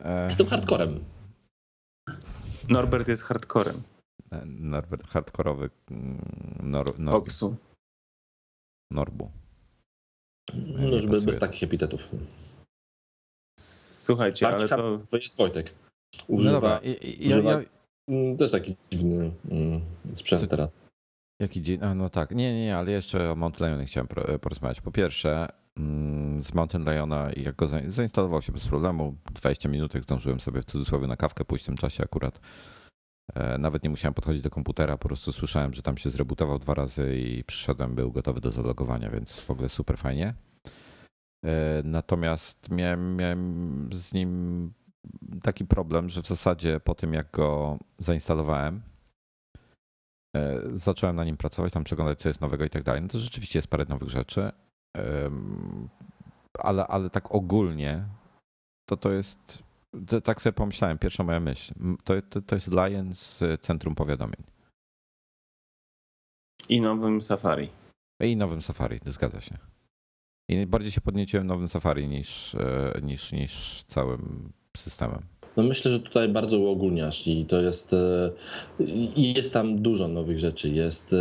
E, 0.05 0.25
Jestem 0.25 0.47
hardcorem. 0.47 1.05
Norbert 2.69 3.09
jest 3.09 3.23
hardcorem. 3.23 3.83
e, 4.33 4.43
Norbert, 4.47 5.07
hardkorowy 5.07 5.71
mm, 5.91 6.19
nor, 6.63 6.99
nor, 6.99 7.15
Oksu. 7.17 7.57
Norbu. 8.93 9.31
No, 10.67 11.01
żeby 11.01 11.21
bez 11.23 11.39
takich 11.39 11.63
epitetów. 11.63 12.09
Słuchajcie, 13.61 14.49
ale 14.49 14.69
to. 14.69 15.01
To 15.11 15.17
jest 15.17 15.37
Wojtek. 15.37 15.75
No 16.19 16.25
Używa, 16.29 16.53
dobra, 16.53 16.79
i- 16.79 17.09
i- 17.25 17.29
ja, 17.29 17.37
używa- 17.37 17.51
ja, 17.61 17.67
To 18.09 18.45
jest 18.45 18.53
taki 18.53 18.77
dziwny 18.93 19.33
mm, 19.51 19.81
sprzęt 20.15 20.43
Co- 20.43 20.47
teraz. 20.49 20.73
Jaki 21.41 21.63
dzień? 21.63 21.79
A, 21.83 21.95
no 21.95 22.09
tak. 22.09 22.31
Nie, 22.31 22.55
nie, 22.55 22.65
nie, 22.65 22.77
ale 22.77 22.91
jeszcze 22.91 23.33
o 23.33 23.37
Mountain 23.37 23.71
Lionie 23.73 23.87
chciałem 23.87 24.07
pro- 24.09 24.39
porozmawiać. 24.39 24.81
Po 24.81 24.93
pierwsze, 24.93 25.49
mm, 25.79 26.41
z 26.41 26.55
Mountain 26.55 26.85
Liona, 26.85 27.31
jak 27.37 27.57
go 27.57 27.67
zain- 27.67 27.91
zainstalował 27.91 28.43
się 28.43 28.53
bez 28.53 28.69
problemu, 28.69 29.15
20 29.35 29.69
minut 29.69 29.93
zdążyłem 30.03 30.41
sobie 30.41 30.63
w 30.63 30.65
cudzysłowie 30.65 31.07
na 31.07 31.17
kawkę 31.17 31.45
pójść 31.45 31.65
w 31.65 31.67
tym 31.67 31.77
czasie 31.77 32.05
akurat. 32.05 32.41
E, 33.35 33.59
Nawet 33.59 33.83
nie 33.83 33.91
musiałem 33.91 34.15
podchodzić 34.15 34.43
do 34.43 34.51
komputera, 34.51 34.97
po 34.97 35.09
prostu 35.09 35.33
słyszałem, 35.33 35.75
że 35.75 35.83
tam 35.83 35.97
się 35.97 36.11
zrebootował 36.11 36.59
dwa 36.59 36.75
razy 36.75 37.17
i 37.19 37.45
przyszedłem, 37.45 37.95
był 37.95 38.13
gotowy 38.13 38.41
do 38.41 38.51
zalogowania, 38.51 39.11
więc 39.11 39.41
w 39.41 39.51
ogóle 39.51 39.69
super 39.69 39.99
fajnie. 39.99 40.35
E, 41.45 41.83
Natomiast 41.85 42.71
miałem, 42.71 43.17
miałem 43.17 43.89
z 43.93 44.13
nim 44.13 44.73
taki 45.43 45.65
problem, 45.65 46.09
że 46.09 46.23
w 46.23 46.27
zasadzie 46.27 46.81
po 46.81 46.95
tym 46.95 47.13
jak 47.13 47.31
go 47.31 47.79
zainstalowałem, 47.99 48.83
e, 50.37 50.61
zacząłem 50.75 51.17
na 51.17 51.25
nim 51.25 51.37
pracować, 51.37 51.73
tam 51.73 51.85
przeglądać 51.85 52.19
co 52.19 52.29
jest 52.29 52.41
nowego 52.41 52.65
i 52.65 52.71
tak 52.71 52.83
dalej. 52.83 53.03
No 53.03 53.09
to 53.09 53.19
rzeczywiście 53.19 53.59
jest 53.59 53.69
parę 53.69 53.85
nowych 53.89 54.09
rzeczy, 54.09 54.53
ale, 56.59 56.87
ale 56.87 57.11
tak 57.11 57.35
ogólnie 57.35 58.05
to 58.89 58.97
to 58.97 59.13
jest, 59.13 59.63
to, 60.07 60.21
tak 60.21 60.43
sobie 60.43 60.53
pomyślałem, 60.53 60.99
pierwsza 60.99 61.25
moja 61.25 61.41
myśl, 61.41 61.75
to, 62.05 62.23
to, 62.23 62.43
to 62.43 62.55
jest 62.55 62.69
Lion 62.69 63.15
z 63.15 63.61
Centrum 63.61 63.95
Powiadomień 63.95 64.43
I 66.69 66.81
nowym 66.81 67.23
Safari. 67.23 67.71
i 68.21 68.37
nowym 68.37 68.63
Safari, 68.63 69.01
zgadza 69.07 69.41
się. 69.41 69.59
I 70.49 70.67
bardziej 70.67 70.91
się 70.91 71.01
podnieciłem 71.01 71.47
nowym 71.47 71.69
Safari 71.69 72.09
niż, 72.09 72.55
e, 72.55 73.01
niż, 73.03 73.33
niż 73.33 73.85
całym 73.85 74.53
systemem. 74.77 75.23
No 75.57 75.63
myślę, 75.63 75.91
że 75.91 76.01
tutaj 76.01 76.29
bardzo 76.29 76.59
uogólniasz 76.59 77.27
i 77.27 77.47
to 77.47 77.61
jest 77.61 77.93
e, 77.93 78.31
i 79.17 79.35
jest 79.35 79.53
tam 79.53 79.83
dużo 79.83 80.09
nowych 80.09 80.39
rzeczy. 80.39 80.69
Jest, 80.69 81.15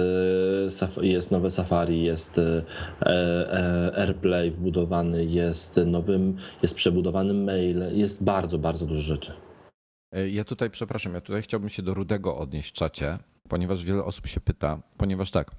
e, 1.01 1.05
jest 1.05 1.31
nowe 1.31 1.51
Safari, 1.51 2.03
jest 2.03 2.38
e, 2.38 2.63
AirPlay 3.97 4.51
wbudowany, 4.51 5.25
jest 5.25 5.79
nowym, 5.85 6.38
jest 6.62 6.75
przebudowany 6.75 7.33
mail, 7.33 7.83
jest 7.91 8.24
bardzo, 8.24 8.57
bardzo 8.57 8.85
dużo 8.85 9.01
rzeczy. 9.01 9.33
Ja 10.31 10.43
tutaj, 10.43 10.69
przepraszam, 10.69 11.13
ja 11.13 11.21
tutaj 11.21 11.41
chciałbym 11.41 11.69
się 11.69 11.83
do 11.83 11.93
Rudego 11.93 12.38
odnieść 12.38 12.69
w 12.69 12.74
czacie, 12.74 13.17
ponieważ 13.50 13.83
wiele 13.83 14.03
osób 14.03 14.27
się 14.27 14.41
pyta, 14.41 14.81
ponieważ 14.97 15.31
tak, 15.31 15.51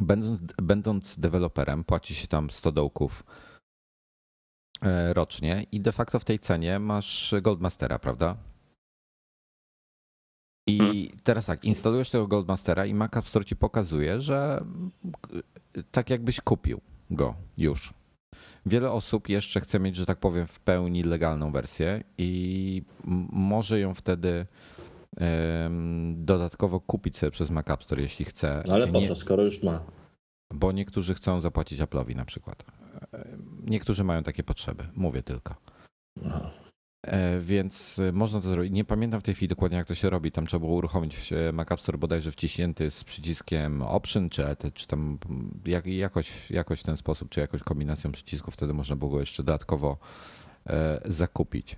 będąc, 0.00 0.40
będąc 0.62 1.18
deweloperem 1.18 1.84
płaci 1.84 2.14
się 2.14 2.28
tam 2.28 2.50
100 2.50 2.72
dołków 2.72 3.24
rocznie 5.12 5.66
i 5.72 5.80
de 5.80 5.92
facto 5.92 6.18
w 6.18 6.24
tej 6.24 6.38
cenie 6.38 6.78
masz 6.78 7.34
Goldmastera, 7.42 7.98
prawda? 7.98 8.36
I 10.66 10.78
Hmm. 10.78 11.06
teraz 11.24 11.46
tak, 11.46 11.64
instalujesz 11.64 12.10
tego 12.10 12.26
Goldmastera 12.26 12.86
i 12.86 12.94
Mac 12.94 13.16
App 13.16 13.28
Store 13.28 13.44
ci 13.44 13.56
pokazuje, 13.56 14.20
że 14.20 14.64
tak 15.90 16.10
jakbyś 16.10 16.40
kupił 16.40 16.80
go 17.10 17.34
już. 17.58 17.94
Wiele 18.66 18.90
osób 18.92 19.28
jeszcze 19.28 19.60
chce 19.60 19.80
mieć, 19.80 19.96
że 19.96 20.06
tak 20.06 20.18
powiem, 20.18 20.46
w 20.46 20.60
pełni 20.60 21.02
legalną 21.02 21.52
wersję 21.52 22.04
i 22.18 22.82
może 23.32 23.80
ją 23.80 23.94
wtedy 23.94 24.46
dodatkowo 26.14 26.80
kupić 26.80 27.18
sobie 27.18 27.30
przez 27.30 27.50
Mac 27.50 27.70
App 27.70 27.84
Store, 27.84 28.02
jeśli 28.02 28.24
chce. 28.24 28.62
No 28.66 28.74
ale 28.74 28.88
po 28.88 29.02
co, 29.02 29.16
skoro 29.16 29.42
już 29.42 29.62
ma? 29.62 29.80
Bo 30.54 30.72
niektórzy 30.72 31.14
chcą 31.14 31.40
zapłacić 31.40 31.80
Apple'owi 31.80 32.16
na 32.16 32.24
przykład. 32.24 32.64
Niektórzy 33.64 34.04
mają 34.04 34.22
takie 34.22 34.42
potrzeby, 34.42 34.84
mówię 34.96 35.22
tylko. 35.22 35.54
Aha. 36.26 36.50
E, 37.06 37.38
Więc 37.40 37.98
e, 37.98 38.12
można 38.12 38.40
to 38.40 38.48
zrobić. 38.48 38.72
Nie 38.72 38.84
pamiętam 38.84 39.20
w 39.20 39.22
tej 39.22 39.34
chwili 39.34 39.48
dokładnie, 39.48 39.78
jak 39.78 39.86
to 39.86 39.94
się 39.94 40.10
robi. 40.10 40.32
Tam 40.32 40.46
trzeba 40.46 40.66
było 40.66 40.76
uruchomić 40.76 41.32
e, 41.32 41.52
Mac 41.52 41.72
App 41.72 41.80
Store 41.80 41.98
bodajże 41.98 42.30
wciśnięty 42.30 42.90
z 42.90 43.04
przyciskiem 43.04 43.82
Option, 43.82 44.30
czy, 44.30 44.44
czy 44.74 44.86
tam 44.86 45.18
jak, 45.66 45.86
jakoś, 45.86 46.50
jakoś 46.50 46.80
w 46.80 46.84
ten 46.84 46.96
sposób, 46.96 47.28
czy 47.28 47.40
jakąś 47.40 47.62
kombinacją 47.62 48.12
przycisków. 48.12 48.54
Wtedy 48.54 48.72
można 48.72 48.96
było 48.96 49.10
go 49.10 49.20
jeszcze 49.20 49.42
dodatkowo 49.42 49.98
zakupić. 51.04 51.76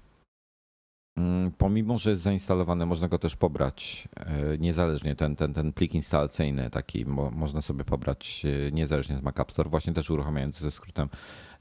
Mm, 1.17 1.53
Pomimo, 1.59 1.99
że 1.99 2.11
jest 2.11 2.23
zainstalowany, 2.23 2.87
można 2.87 3.09
go 3.09 3.19
też 3.19 3.37
pobrać 3.37 4.09
e, 4.17 4.59
niezależnie. 4.59 5.17
Ten, 5.17 5.37
ten, 5.37 5.55
ten 5.55 5.73
plik 5.73 5.95
instalacyjny 5.95 6.71
taki 6.71 7.07
mo, 7.07 7.31
można 7.31 7.61
sobie 7.61 7.85
pobrać 7.85 8.43
e, 8.69 8.73
niezależnie 8.73 9.19
z 9.19 9.23
Mac 9.23 9.41
App 9.41 9.53
Store, 9.53 9.71
właśnie 9.71 9.93
też 9.93 10.11
uruchamiając 10.11 10.59
ze 10.59 10.71
skrótem 10.71 11.09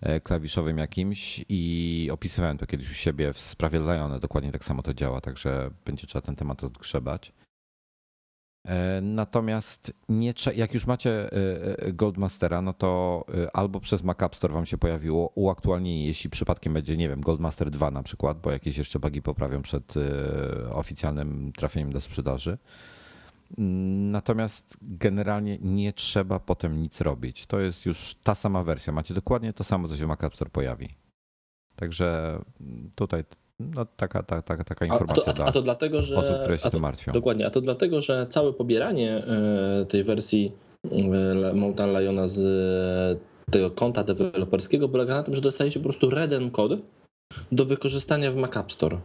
e, 0.01 0.19
klawiszowym 0.19 0.77
jakimś 0.77 1.45
i 1.49 2.09
opisywałem 2.11 2.57
to 2.57 2.65
kiedyś 2.65 2.91
u 2.91 2.93
siebie 2.93 3.33
w 3.33 3.39
sprawie 3.39 3.79
Liona. 3.79 4.19
Dokładnie 4.19 4.51
tak 4.51 4.65
samo 4.65 4.81
to 4.83 4.93
działa, 4.93 5.21
także 5.21 5.69
będzie 5.85 6.07
trzeba 6.07 6.21
ten 6.21 6.35
temat 6.35 6.63
odgrzebać. 6.63 7.33
E, 8.65 9.01
natomiast 9.01 9.93
nie, 10.09 10.33
jak 10.55 10.73
już 10.73 10.85
macie 10.85 11.11
e, 11.11 11.79
e, 11.79 11.93
Goldmastera, 11.93 12.61
no 12.61 12.73
to 12.73 13.25
albo 13.53 13.79
przez 13.79 14.03
Mac 14.03 14.23
App 14.23 14.35
Store 14.35 14.53
wam 14.53 14.65
się 14.65 14.77
pojawiło 14.77 15.31
uaktualnienie, 15.35 16.05
jeśli 16.05 16.29
przypadkiem 16.29 16.73
będzie, 16.73 16.97
nie 16.97 17.09
wiem, 17.09 17.21
Goldmaster 17.21 17.71
2 17.71 17.91
na 17.91 18.03
przykład, 18.03 18.41
bo 18.41 18.51
jakieś 18.51 18.77
jeszcze 18.77 18.99
bugi 18.99 19.21
poprawią 19.21 19.61
przed 19.61 19.93
oficjalnym 20.71 21.51
trafieniem 21.51 21.91
do 21.91 22.01
sprzedaży. 22.01 22.57
Natomiast 23.57 24.77
generalnie 24.81 25.57
nie 25.61 25.93
trzeba 25.93 26.39
potem 26.39 26.81
nic 26.81 27.01
robić. 27.01 27.45
To 27.45 27.59
jest 27.59 27.85
już 27.85 28.15
ta 28.23 28.35
sama 28.35 28.63
wersja. 28.63 28.93
Macie 28.93 29.13
dokładnie 29.13 29.53
to 29.53 29.63
samo, 29.63 29.87
co 29.87 29.97
się 29.97 30.05
w 30.05 30.07
Mac 30.07 30.23
App 30.23 30.35
Store 30.35 30.51
pojawi. 30.51 30.89
Także 31.75 32.39
tutaj 32.95 33.23
no, 33.75 33.85
taka, 33.85 34.23
taka, 34.23 34.41
taka, 34.41 34.63
taka 34.63 34.85
informacja 34.85 35.23
a 35.25 35.33
to, 35.33 35.43
a, 35.43 35.47
a 35.47 35.51
to 35.51 35.61
dlatego, 35.61 36.01
że, 36.01 36.15
osób, 36.15 36.37
które 36.39 36.57
się 36.57 36.69
tym 36.69 36.81
martwią. 36.81 37.11
Dokładnie, 37.11 37.47
a 37.47 37.49
to 37.49 37.61
dlatego, 37.61 38.01
że 38.01 38.27
całe 38.29 38.53
pobieranie 38.53 39.23
e, 39.25 39.85
tej 39.85 40.03
wersji 40.03 40.51
e, 40.91 41.53
Mountain 41.53 41.99
Liona 41.99 42.27
z 42.27 42.39
e, 42.39 43.51
tego 43.51 43.71
konta 43.71 44.03
deweloperskiego 44.03 44.89
polega 44.89 45.15
na 45.15 45.23
tym, 45.23 45.35
że 45.35 45.41
dostajecie 45.41 45.79
po 45.79 45.83
prostu 45.83 46.09
redem 46.09 46.51
kod 46.51 46.71
do 47.51 47.65
wykorzystania 47.65 48.31
w 48.31 48.35
Mac 48.35 48.57
App 48.57 48.71
Store. 48.71 48.97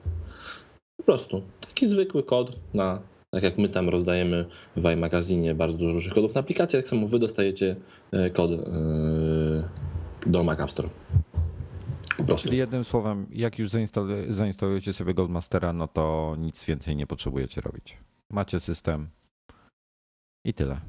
Po 1.01 1.05
prostu. 1.05 1.43
Taki 1.61 1.87
zwykły 1.87 2.23
kod 2.23 2.53
na 2.75 3.01
tak 3.35 3.43
jak 3.43 3.59
my 3.59 3.69
tam 3.69 3.89
rozdajemy 3.89 4.45
w 4.77 4.93
iMagazinie 4.93 5.55
bardzo 5.55 5.79
dużo 5.79 5.93
różnych 5.93 6.15
kodów 6.15 6.35
na 6.35 6.41
aplikację, 6.41 6.79
tak 6.83 6.89
samo 6.89 7.09
wy 7.09 7.19
dostajecie 7.19 7.77
kod 8.33 8.51
do 10.27 10.45
Mac 10.45 10.61
App 10.61 10.71
Store. 10.71 10.89
Czyli 12.37 12.57
jednym 12.57 12.85
słowem, 12.85 13.27
jak 13.31 13.59
już 13.59 13.71
zainstalujecie 14.29 14.93
sobie 14.93 15.15
Goldmastera, 15.15 15.73
no 15.73 15.89
to 15.89 16.37
nic 16.39 16.65
więcej 16.65 16.97
nie 16.97 17.07
potrzebujecie 17.07 17.61
robić. 17.61 17.97
Macie 18.31 18.61
system 18.61 19.09
i 20.45 20.55
tyle. 20.55 20.81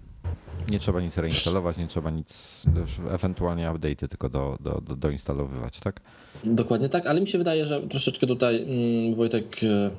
Nie 0.72 0.80
trzeba 0.80 1.02
nic 1.02 1.18
reinstalować, 1.18 1.78
nie 1.78 1.88
trzeba 1.88 2.10
nic, 2.10 2.64
ewentualnie 3.10 3.70
update'y 3.70 4.08
tylko 4.08 4.30
do, 4.30 4.58
do, 4.60 4.82
do, 4.82 4.96
doinstalowywać, 4.96 5.80
tak? 5.80 6.02
Dokładnie 6.44 6.90
tak, 6.90 7.06
ale 7.06 7.22
mi 7.22 7.28
się 7.28 7.38
wydaje, 7.38 7.66
że 7.66 7.88
troszeczkę 7.88 8.28
tutaj 8.28 8.64
mm, 8.64 9.16
Wojtek. 9.16 9.64
E, 9.64 9.92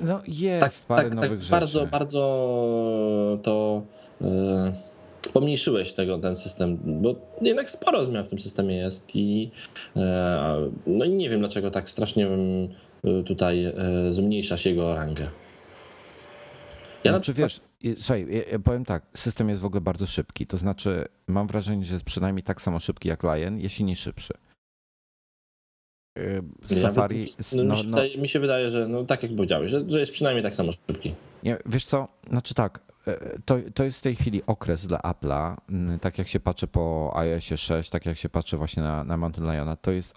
no 0.00 0.20
jest 0.26 0.88
tak, 0.88 0.96
parę 0.96 1.08
tak, 1.08 1.14
nowych 1.14 1.30
tak, 1.30 1.40
rzeczy. 1.40 1.50
Bardzo, 1.50 1.86
bardzo 1.86 3.38
to. 3.42 3.82
Yy 4.20 4.93
pomniejszyłeś 5.32 5.92
tego, 5.92 6.18
ten 6.18 6.36
system, 6.36 6.78
bo 7.02 7.14
jednak 7.40 7.70
sporo 7.70 8.04
zmian 8.04 8.24
w 8.24 8.28
tym 8.28 8.38
systemie 8.38 8.76
jest 8.76 9.16
i 9.16 9.50
e, 9.96 10.70
no 10.86 11.04
nie 11.04 11.30
wiem 11.30 11.40
dlaczego 11.40 11.70
tak 11.70 11.90
strasznie 11.90 12.28
e, 12.28 13.22
tutaj 13.22 13.64
e, 13.64 13.72
zmniejszasz 14.10 14.66
jego 14.66 14.94
rangę. 14.94 15.28
Ja 17.04 17.12
znaczy 17.12 17.32
przykład... 17.32 17.60
wiesz, 17.82 17.98
słuchaj, 17.98 18.26
ja 18.52 18.58
powiem 18.58 18.84
tak, 18.84 19.02
system 19.14 19.48
jest 19.48 19.62
w 19.62 19.64
ogóle 19.64 19.80
bardzo 19.80 20.06
szybki, 20.06 20.46
to 20.46 20.56
znaczy 20.56 21.04
mam 21.26 21.46
wrażenie, 21.46 21.84
że 21.84 21.94
jest 21.94 22.06
przynajmniej 22.06 22.42
tak 22.42 22.60
samo 22.60 22.78
szybki 22.78 23.08
jak 23.08 23.22
Lion, 23.22 23.58
jeśli 23.58 23.84
nie 23.84 23.96
szybszy. 23.96 24.34
Safari. 26.66 27.34
No, 27.56 27.64
no, 27.64 27.74
mi, 27.74 27.76
się 27.76 27.84
no, 27.84 27.96
wydaje, 27.96 28.18
mi, 28.18 28.28
się 28.28 28.40
wydaje, 28.40 28.70
że 28.70 28.88
no, 28.88 29.04
tak 29.04 29.22
jak 29.22 29.36
powiedziałeś, 29.36 29.70
że, 29.70 29.84
że 29.88 30.00
jest 30.00 30.12
przynajmniej 30.12 30.42
tak 30.42 30.54
samo 30.54 30.72
szybki. 30.72 31.14
Nie, 31.42 31.56
wiesz 31.66 31.84
co, 31.84 32.08
znaczy 32.30 32.54
tak, 32.54 32.80
to, 33.44 33.56
to 33.74 33.84
jest 33.84 33.98
w 33.98 34.02
tej 34.02 34.16
chwili 34.16 34.42
okres 34.46 34.86
dla 34.86 34.98
Apple'a, 34.98 35.56
tak 36.00 36.18
jak 36.18 36.28
się 36.28 36.40
patrzy 36.40 36.66
po 36.66 37.12
iOSie 37.16 37.56
6, 37.56 37.90
tak 37.90 38.06
jak 38.06 38.16
się 38.16 38.28
patrzy 38.28 38.56
właśnie 38.56 38.82
na, 38.82 39.04
na 39.04 39.16
Mountain 39.16 39.52
Liona, 39.52 39.76
to 39.76 39.90
jest 39.90 40.14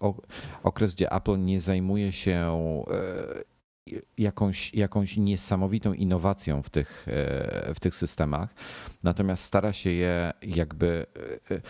okres, 0.63 0.95
gdzie 0.95 1.11
Apple 1.11 1.39
nie 1.39 1.59
zajmuje 1.59 2.11
się 2.11 2.61
e, 2.91 3.97
jakąś, 4.17 4.73
jakąś 4.73 5.17
niesamowitą 5.17 5.93
innowacją 5.93 6.63
w 6.63 6.69
tych, 6.69 7.07
e, 7.07 7.73
w 7.73 7.79
tych 7.79 7.95
systemach, 7.95 8.55
natomiast 9.03 9.43
stara 9.43 9.73
się 9.73 9.89
je 9.89 10.33
jakby 10.41 11.05
e, 11.49 11.61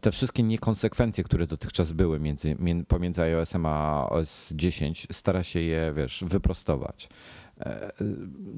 te 0.00 0.10
wszystkie 0.12 0.42
niekonsekwencje, 0.42 1.24
które 1.24 1.46
dotychczas 1.46 1.92
były 1.92 2.20
między, 2.20 2.56
pomiędzy 2.88 3.22
iOS-em 3.22 3.66
a 3.66 4.08
OS 4.10 4.52
10, 4.52 5.06
stara 5.12 5.42
się 5.42 5.60
je, 5.60 5.92
wiesz, 5.96 6.24
wyprostować. 6.26 7.08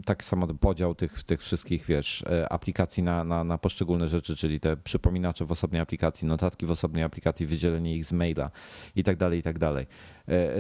Tak 0.04 0.24
samo 0.24 0.46
podział 0.46 0.94
tych, 0.94 1.22
tych 1.22 1.40
wszystkich, 1.40 1.86
wiesz, 1.86 2.24
e, 2.30 2.52
aplikacji 2.52 3.02
na, 3.02 3.24
na, 3.24 3.44
na 3.44 3.58
poszczególne 3.58 4.08
rzeczy, 4.08 4.36
czyli 4.36 4.60
te 4.60 4.76
przypominacze 4.76 5.44
w 5.44 5.52
osobnej 5.52 5.80
aplikacji, 5.80 6.28
notatki 6.28 6.66
w 6.66 6.70
osobnej 6.70 7.02
aplikacji, 7.02 7.46
wydzielenie 7.46 7.96
ich 7.96 8.04
z 8.04 8.12
maila 8.12 8.50
i 8.96 9.04
tak 9.04 9.16
dalej, 9.16 9.38
i 9.38 9.42
tak 9.42 9.58
dalej. 9.58 9.86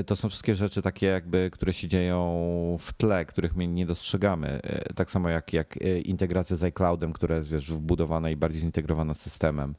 To 0.06 0.16
są 0.16 0.28
wszystkie 0.28 0.54
rzeczy 0.54 0.82
takie 0.82 1.06
jakby, 1.06 1.50
które 1.52 1.72
się 1.72 1.88
dzieją 1.88 2.76
w 2.80 2.92
tle, 2.92 3.24
których 3.24 3.56
my 3.56 3.66
nie 3.66 3.86
dostrzegamy. 3.86 4.60
Tak 4.94 5.10
samo 5.10 5.28
jak, 5.28 5.52
jak 5.52 5.76
integracja 6.04 6.56
z 6.56 6.64
iCloudem, 6.64 7.12
która 7.12 7.36
jest, 7.36 7.50
wiesz, 7.50 7.72
wbudowana 7.72 8.30
i 8.30 8.36
bardziej 8.36 8.60
zintegrowana 8.60 9.14
z 9.14 9.20
systemem. 9.20 9.74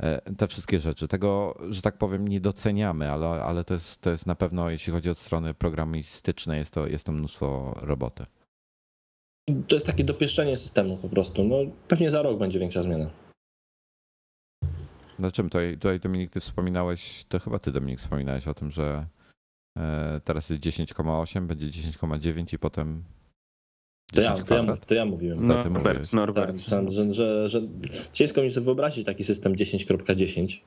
E, 0.00 0.34
te 0.34 0.46
wszystkie 0.46 0.80
rzeczy. 0.80 1.08
Tego, 1.08 1.58
że 1.68 1.82
tak 1.82 1.98
powiem, 1.98 2.28
nie 2.28 2.40
doceniamy, 2.40 3.10
ale, 3.10 3.28
ale 3.28 3.64
to, 3.64 3.74
jest, 3.74 4.02
to 4.02 4.10
jest 4.10 4.26
na 4.26 4.34
pewno, 4.34 4.70
jeśli 4.70 4.92
chodzi 4.92 5.10
o 5.10 5.14
strony 5.14 5.54
programistyczne, 5.54 6.58
jest 6.58 6.74
to, 6.74 6.86
jest 6.86 7.06
to 7.06 7.12
mnóstwo 7.12 7.74
roboty. 7.80 8.26
To 9.68 9.76
jest 9.76 9.86
takie 9.86 10.04
dopieszczenie 10.04 10.56
systemu 10.56 10.96
po 10.96 11.08
prostu. 11.08 11.44
No, 11.44 11.56
pewnie 11.88 12.10
za 12.10 12.22
rok 12.22 12.38
będzie 12.38 12.58
większa 12.58 12.82
zmiana. 12.82 13.10
Na 15.18 15.30
czym 15.30 15.46
tutaj, 15.48 15.74
tutaj 15.74 16.00
Dominik, 16.00 16.30
ty 16.30 16.40
wspominałeś, 16.40 17.24
to 17.28 17.38
chyba 17.38 17.58
ty 17.58 17.72
Dominik 17.72 17.98
wspominałeś 17.98 18.48
o 18.48 18.54
tym, 18.54 18.70
że 18.70 19.06
e, 19.78 20.20
teraz 20.24 20.50
jest 20.50 20.62
10,8, 20.62 21.46
będzie 21.46 21.66
10,9 21.66 22.54
i 22.54 22.58
potem 22.58 23.04
to 24.12 24.20
ja, 24.20 24.34
to, 24.34 24.54
ja, 24.54 24.76
to 24.86 24.94
ja 24.94 25.04
mówiłem. 25.04 25.46
No, 25.46 25.62
tak, 25.62 25.72
Norbert, 25.72 26.12
Norbert. 26.12 26.70
Tak, 26.70 26.90
że, 26.90 27.14
że, 27.14 27.48
że 27.48 27.62
ciężko 28.12 28.42
mi 28.42 28.50
sobie 28.50 28.64
wyobrazić 28.64 29.06
taki 29.06 29.24
system 29.24 29.54
10.10. 29.54 30.58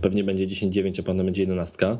Pewnie 0.00 0.24
będzie 0.24 0.46
10.9, 0.46 1.00
a 1.00 1.02
potem 1.02 1.24
będzie 1.26 1.42
11. 1.42 1.98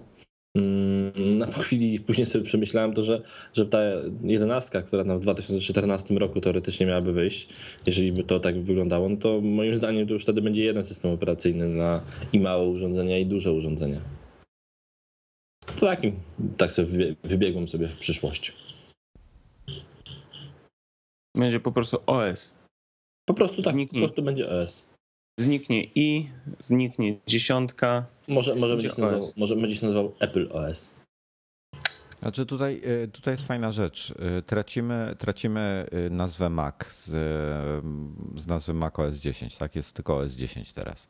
Mm, 0.56 1.38
na 1.38 1.46
po 1.46 1.60
chwili 1.60 2.00
później 2.00 2.26
sobie 2.26 2.44
przemyślałem 2.44 2.92
to, 2.92 3.02
że, 3.02 3.22
że 3.54 3.66
ta 3.66 3.78
11, 4.24 4.82
która 4.82 5.04
w 5.04 5.20
2014 5.20 6.14
roku 6.14 6.40
teoretycznie 6.40 6.86
miałaby 6.86 7.12
wyjść, 7.12 7.48
jeżeli 7.86 8.12
by 8.12 8.22
to 8.22 8.40
tak 8.40 8.62
wyglądało, 8.62 9.08
no 9.08 9.16
to 9.16 9.40
moim 9.40 9.74
zdaniem 9.74 10.06
to 10.06 10.12
już 10.12 10.22
wtedy 10.22 10.42
będzie 10.42 10.64
jeden 10.64 10.84
system 10.84 11.10
operacyjny 11.10 11.68
na 11.68 12.00
i 12.32 12.40
małe 12.40 12.68
urządzenia, 12.68 13.18
i 13.18 13.26
duże 13.26 13.52
urządzenia. 13.52 14.00
To 15.76 15.86
takim, 15.86 16.12
tak 16.56 16.72
sobie 16.72 17.14
wybiegłem 17.24 17.68
sobie 17.68 17.88
w 17.88 17.96
przyszłość. 17.96 18.65
Będzie 21.36 21.60
po 21.60 21.72
prostu 21.72 21.98
OS. 22.06 22.54
Po 23.28 23.34
prostu 23.34 23.62
tak, 23.62 23.74
zniknie, 23.74 24.00
po 24.00 24.06
prostu 24.06 24.22
będzie 24.22 24.48
OS. 24.48 24.84
Zniknie 25.40 25.84
i, 25.94 26.28
zniknie 26.60 27.18
dziesiątka. 27.26 28.06
Może, 28.28 28.54
może, 28.54 28.72
będzie, 28.76 28.88
się 28.88 29.00
nazywał, 29.00 29.22
może 29.36 29.56
będzie 29.56 29.76
się 29.76 29.86
nazywał 29.86 30.14
Apple 30.18 30.48
OS. 30.52 30.90
Znaczy 32.20 32.46
tutaj, 32.46 32.82
y, 33.04 33.08
tutaj 33.08 33.34
jest 33.34 33.46
fajna 33.46 33.72
rzecz. 33.72 34.10
Y, 34.38 34.42
tracimy, 34.42 35.16
tracimy 35.18 35.86
y, 36.06 36.10
nazwę 36.10 36.50
Mac 36.50 36.92
z, 36.92 37.10
z 38.36 38.46
nazwy 38.46 38.74
Mac 38.74 38.98
OS 38.98 39.16
10, 39.16 39.56
tak? 39.56 39.76
Jest 39.76 39.96
tylko 39.96 40.16
OS 40.16 40.32
10 40.32 40.72
teraz. 40.72 41.08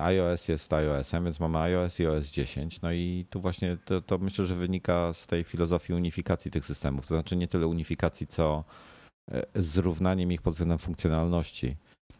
iOS 0.00 0.48
jest 0.48 0.72
iOS-em, 0.72 1.24
więc 1.24 1.40
mamy 1.40 1.58
iOS 1.58 2.00
i 2.00 2.06
OS 2.06 2.30
10. 2.30 2.82
No 2.82 2.92
i 2.92 3.26
tu 3.30 3.40
właśnie 3.40 3.78
to, 3.84 4.02
to 4.02 4.18
myślę, 4.18 4.46
że 4.46 4.54
wynika 4.54 5.12
z 5.12 5.26
tej 5.26 5.44
filozofii 5.44 5.94
unifikacji 5.94 6.50
tych 6.50 6.66
systemów. 6.66 7.06
To 7.06 7.14
znaczy 7.14 7.36
nie 7.36 7.48
tyle 7.48 7.66
unifikacji, 7.66 8.26
co 8.26 8.64
E, 8.64 8.97
zrównaniem 9.54 10.32
ich 10.32 10.42
pod 10.42 10.52
względem 10.52 10.78
funkcjonalności. 10.78 11.76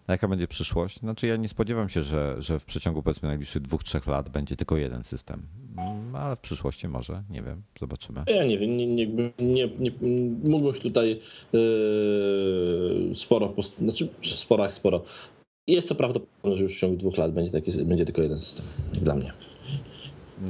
A 0.07 0.12
jaka 0.12 0.29
będzie 0.29 0.49
przyszłość? 0.49 1.01
Znaczy 1.01 1.27
ja 1.27 1.37
nie 1.37 1.49
spodziewam 1.49 1.88
się, 1.88 2.03
że, 2.03 2.37
że 2.38 2.59
w 2.59 2.64
przeciągu 2.64 3.03
powiedzmy 3.03 3.29
najbliższych 3.29 3.62
dwóch, 3.62 3.85
trzech 3.85 4.07
lat 4.07 4.29
będzie 4.29 4.57
tylko 4.57 4.77
jeden 4.77 5.05
system. 5.05 5.42
Mm, 5.79 6.16
ale 6.16 6.37
w 6.37 6.40
przyszłości 6.40 6.88
może, 6.88 7.23
nie 7.31 7.42
wiem, 7.42 7.62
zobaczymy. 7.81 8.25
Ja 8.27 8.44
nie 8.44 8.59
wiem, 8.59 8.77
nie, 8.77 8.87
nie, 8.87 9.07
nie, 9.38 9.68
nie 9.79 9.92
mógłbym 10.44 10.73
tutaj 10.73 11.21
yy, 11.53 13.12
sporo, 13.16 13.55
znaczy 13.79 14.09
sporo 14.23 14.64
jak 14.64 14.75
sporo. 14.75 15.05
Jest 15.66 15.88
to 15.88 15.94
prawdopodobne, 15.94 16.57
że 16.57 16.62
już 16.62 16.77
w 16.77 16.81
ciągu 16.81 16.97
dwóch 16.97 17.16
lat 17.16 17.33
będzie, 17.33 17.53
taki, 17.53 17.85
będzie 17.85 18.05
tylko 18.05 18.23
jeden 18.23 18.38
system 18.38 18.66
dla 18.92 19.14
mnie. 19.14 19.33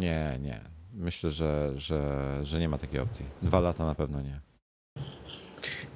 Nie, 0.01 0.39
nie. 0.43 0.61
Myślę, 0.95 1.31
że, 1.31 1.73
że, 1.77 2.41
że 2.43 2.61
nie 2.61 2.69
ma 2.69 2.79
takiej 2.79 3.01
opcji. 3.01 3.25
Dwa 3.43 3.61
lata 3.61 3.87
na 3.87 3.95
pewno 3.95 4.21
nie. 4.21 4.41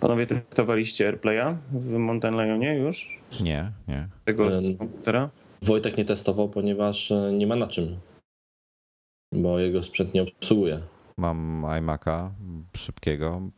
Panowie 0.03 0.27
testowaliście 0.27 1.07
AirPlaya 1.07 1.57
w 1.71 1.93
Mountain 1.93 2.35
Lionie 2.35 2.75
już? 2.75 3.21
Nie, 3.41 3.73
nie. 3.89 4.09
Tego 4.25 4.55
z 4.55 4.79
komputera? 4.79 5.31
Wojtek 5.63 5.97
nie 5.97 6.05
testował, 6.05 6.49
ponieważ 6.49 7.13
e, 7.13 7.33
nie 7.33 7.47
ma 7.47 7.57
na 7.57 7.67
czym, 7.67 8.01
bo 9.33 9.59
jego 9.59 9.83
sprzęt 9.83 10.15
nie 10.15 10.23
obsługuje. 10.23 10.81
Mam 11.19 11.63
iMac'a 11.63 12.31
szybkiego, 12.77 13.51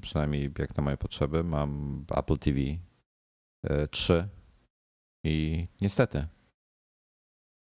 przynajmniej 0.00 0.50
jak 0.58 0.76
na 0.76 0.82
moje 0.82 0.96
potrzeby. 0.96 1.44
Mam 1.44 2.04
Apple 2.16 2.38
TV 2.38 2.60
3 3.90 4.14
e, 4.14 4.28
i 5.24 5.66
niestety 5.80 6.26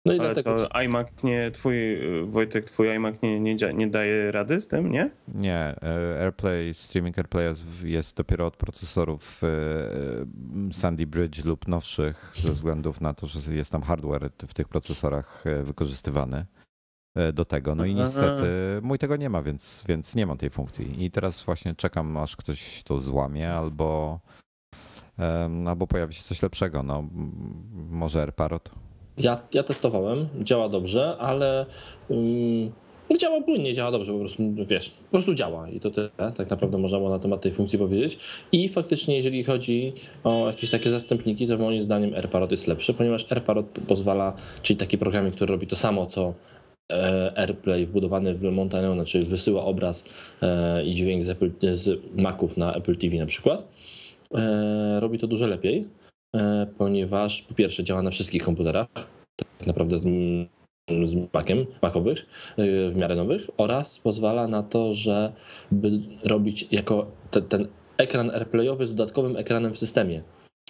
No 0.05 0.13
i 0.13 0.19
Ale 0.19 0.33
dlatego. 0.33 0.67
co, 0.67 0.81
iMac 0.81 1.07
nie, 1.23 1.51
twój, 1.51 1.75
Wojtek, 2.25 2.65
twój 2.65 2.95
iMac 2.95 3.15
nie, 3.21 3.39
nie, 3.39 3.55
nie 3.73 3.87
daje 3.87 4.31
rady 4.31 4.61
z 4.61 4.67
tym, 4.67 4.91
nie? 4.91 5.09
Nie, 5.27 5.75
e, 5.81 6.19
AirPlay, 6.21 6.73
streaming 6.73 7.17
AirPlay 7.17 7.45
jest, 7.45 7.83
jest 7.83 8.17
dopiero 8.17 8.47
od 8.47 8.57
procesorów 8.57 9.41
e, 9.43 9.47
Sandy 10.73 11.07
Bridge 11.07 11.45
lub 11.45 11.67
nowszych 11.67 12.33
ze 12.35 12.53
względów 12.53 13.01
na 13.01 13.13
to, 13.13 13.27
że 13.27 13.55
jest 13.55 13.71
tam 13.71 13.81
hardware 13.81 14.29
w 14.47 14.53
tych 14.53 14.67
procesorach 14.67 15.43
e, 15.47 15.63
wykorzystywany 15.63 16.45
e, 17.15 17.33
do 17.33 17.45
tego. 17.45 17.75
No 17.75 17.85
i 17.85 17.95
niestety 17.95 18.45
mój 18.81 18.97
tego 18.97 19.15
nie 19.15 19.29
ma, 19.29 19.41
więc, 19.41 19.83
więc 19.87 20.15
nie 20.15 20.25
mam 20.25 20.37
tej 20.37 20.49
funkcji. 20.49 21.05
I 21.05 21.11
teraz 21.11 21.43
właśnie 21.43 21.75
czekam, 21.75 22.17
aż 22.17 22.35
ktoś 22.35 22.83
to 22.83 22.99
złamie 22.99 23.53
albo, 23.53 24.19
albo 25.67 25.87
pojawi 25.87 26.13
się 26.13 26.23
coś 26.23 26.41
lepszego. 26.41 26.83
No, 26.83 27.03
może 27.89 28.21
AirParrot. 28.21 28.71
Ja, 29.17 29.39
ja 29.53 29.63
testowałem, 29.63 30.27
działa 30.43 30.69
dobrze, 30.69 31.17
ale 31.19 31.65
um, 32.07 32.71
działa 33.17 33.41
płynnie, 33.41 33.73
działa 33.73 33.91
dobrze, 33.91 34.13
po 34.13 34.19
prostu, 34.19 34.43
wiesz, 34.67 34.89
po 34.89 35.11
prostu 35.11 35.33
działa 35.33 35.69
i 35.69 35.79
to 35.79 35.91
tyle, 35.91 36.09
tak 36.37 36.49
naprawdę 36.49 36.77
można 36.77 36.97
było 36.97 37.09
na 37.09 37.19
temat 37.19 37.41
tej 37.41 37.51
funkcji 37.51 37.79
powiedzieć. 37.79 38.19
I 38.51 38.69
faktycznie, 38.69 39.15
jeżeli 39.15 39.43
chodzi 39.43 39.93
o 40.23 40.47
jakieś 40.47 40.69
takie 40.69 40.89
zastępniki, 40.89 41.47
to 41.47 41.57
moim 41.57 41.81
zdaniem 41.81 42.13
AirParrot 42.13 42.51
jest 42.51 42.67
lepszy, 42.67 42.93
ponieważ 42.93 43.31
AirParrot 43.31 43.65
pozwala, 43.87 44.33
czyli 44.61 44.77
taki 44.77 44.97
programik, 44.97 45.35
który 45.35 45.51
robi 45.51 45.67
to 45.67 45.75
samo, 45.75 46.05
co 46.05 46.33
e, 46.91 47.33
AirPlay 47.35 47.85
wbudowany 47.85 48.35
w 48.35 48.43
Montaniona, 48.43 49.05
czyli 49.05 49.25
wysyła 49.25 49.65
obraz 49.65 50.05
e, 50.41 50.85
i 50.85 50.95
dźwięk 50.95 51.23
z, 51.23 51.29
Apple, 51.29 51.51
z 51.73 52.01
Maców 52.15 52.57
na 52.57 52.73
Apple 52.73 52.97
TV 52.97 53.17
na 53.17 53.25
przykład, 53.25 53.67
e, 54.35 54.99
robi 54.99 55.19
to 55.19 55.27
dużo 55.27 55.47
lepiej, 55.47 55.87
ponieważ 56.77 57.41
po 57.41 57.53
pierwsze 57.53 57.83
działa 57.83 58.01
na 58.01 58.11
wszystkich 58.11 58.43
komputerach, 58.43 58.87
tak 59.35 59.67
naprawdę 59.67 59.97
z, 59.97 60.03
z 61.03 61.33
Maciem, 61.33 61.65
Macowych, 61.81 62.25
e, 62.57 62.89
w 62.89 62.95
miarę 62.95 63.15
nowych, 63.15 63.49
oraz 63.57 63.99
pozwala 63.99 64.47
na 64.47 64.63
to, 64.63 64.93
że 64.93 65.33
by 65.71 65.91
robić 66.23 66.67
jako 66.71 67.11
te, 67.31 67.41
ten 67.41 67.67
ekran 67.97 68.29
AirPlayowy 68.29 68.85
z 68.85 68.95
dodatkowym 68.95 69.37
ekranem 69.37 69.73
w 69.73 69.77
systemie. 69.77 70.23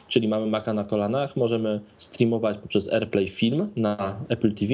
Czyli 0.08 0.28
mamy 0.28 0.45
Maca 0.45 0.74
na 0.74 0.84
kolanach, 0.84 1.36
możemy 1.36 1.82
streamować 1.97 2.58
poprzez 2.58 2.93
AirPlay 2.93 3.28
film 3.28 3.69
na 3.76 4.19
Apple 4.30 4.54
TV, 4.54 4.74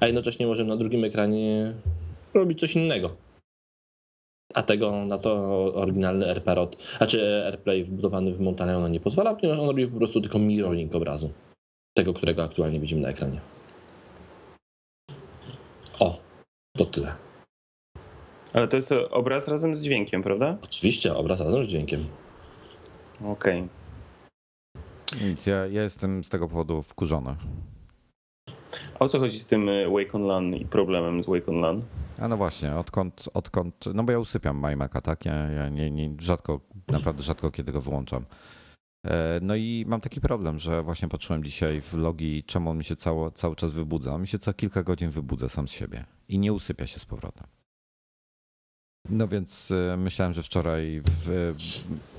a 0.00 0.06
jednocześnie 0.06 0.46
możemy 0.46 0.68
na 0.68 0.76
drugim 0.76 1.04
ekranie 1.04 1.74
robić 2.34 2.60
coś 2.60 2.76
innego. 2.76 3.23
A 4.54 4.62
tego 4.62 5.04
na 5.04 5.18
to 5.18 5.34
oryginalny 5.74 6.26
AirParrot, 6.26 6.82
znaczy 6.96 7.44
AirPlay 7.46 7.84
wbudowany 7.84 8.32
w 8.32 8.40
Montana 8.40 8.88
nie 8.88 9.00
pozwala, 9.00 9.34
ponieważ 9.34 9.58
on 9.58 9.66
robi 9.66 9.86
po 9.86 9.98
prostu 9.98 10.20
tylko 10.20 10.38
mirroring 10.38 10.94
obrazu. 10.94 11.30
Tego, 11.96 12.14
którego 12.14 12.44
aktualnie 12.44 12.80
widzimy 12.80 13.00
na 13.00 13.08
ekranie. 13.08 13.40
O, 15.98 16.18
to 16.76 16.84
tyle. 16.84 17.14
Ale 18.52 18.68
to 18.68 18.76
jest 18.76 18.92
obraz 19.10 19.48
razem 19.48 19.76
z 19.76 19.82
dźwiękiem, 19.82 20.22
prawda? 20.22 20.56
Oczywiście, 20.62 21.14
obraz 21.14 21.40
razem 21.40 21.64
z 21.64 21.68
dźwiękiem. 21.68 22.06
Okej. 23.24 23.68
Nic, 25.22 25.46
ja, 25.46 25.66
ja 25.66 25.82
jestem 25.82 26.24
z 26.24 26.28
tego 26.28 26.48
powodu 26.48 26.82
wkurzony. 26.82 27.36
A 28.94 29.04
o 29.04 29.08
co 29.08 29.18
chodzi 29.18 29.38
z 29.38 29.46
tym 29.46 29.68
y, 29.68 29.88
Wake 29.88 30.14
on 30.14 30.22
LAN 30.22 30.54
i 30.54 30.66
problemem 30.66 31.24
z 31.24 31.26
Wake 31.26 31.48
on 31.48 31.60
LAN? 31.60 31.82
A 32.18 32.28
no 32.28 32.36
właśnie, 32.36 32.76
odkąd, 32.76 33.28
odkąd, 33.34 33.84
no 33.94 34.04
bo 34.04 34.12
ja 34.12 34.18
usypiam 34.18 34.56
MyMaca, 34.56 35.00
tak? 35.00 35.24
Ja, 35.24 35.34
ja 35.34 35.68
nie, 35.68 35.90
nie, 35.90 36.14
rzadko, 36.18 36.60
naprawdę 36.88 37.22
rzadko 37.22 37.50
kiedy 37.50 37.72
go 37.72 37.80
wyłączam. 37.80 38.24
E, 39.06 39.40
No 39.42 39.54
i 39.54 39.84
mam 39.88 40.00
taki 40.00 40.20
problem, 40.20 40.58
że 40.58 40.82
właśnie 40.82 41.08
patrzyłem 41.08 41.44
dzisiaj 41.44 41.80
w 41.80 41.94
logi, 41.94 42.44
czemu 42.44 42.70
on 42.70 42.78
mi 42.78 42.84
się 42.84 42.96
cało, 42.96 43.30
cały 43.30 43.56
czas 43.56 43.72
wybudza. 43.72 44.14
On 44.14 44.20
mi 44.20 44.28
się 44.28 44.38
co 44.38 44.54
kilka 44.54 44.82
godzin 44.82 45.10
wybudza 45.10 45.48
sam 45.48 45.68
z 45.68 45.70
siebie 45.70 46.04
i 46.28 46.38
nie 46.38 46.52
usypia 46.52 46.86
się 46.86 47.00
z 47.00 47.04
powrotem. 47.04 47.46
No 49.10 49.28
więc 49.28 49.70
e, 49.70 49.96
myślałem, 49.96 50.34
że 50.34 50.42
wczoraj, 50.42 51.02
w, 51.04 51.54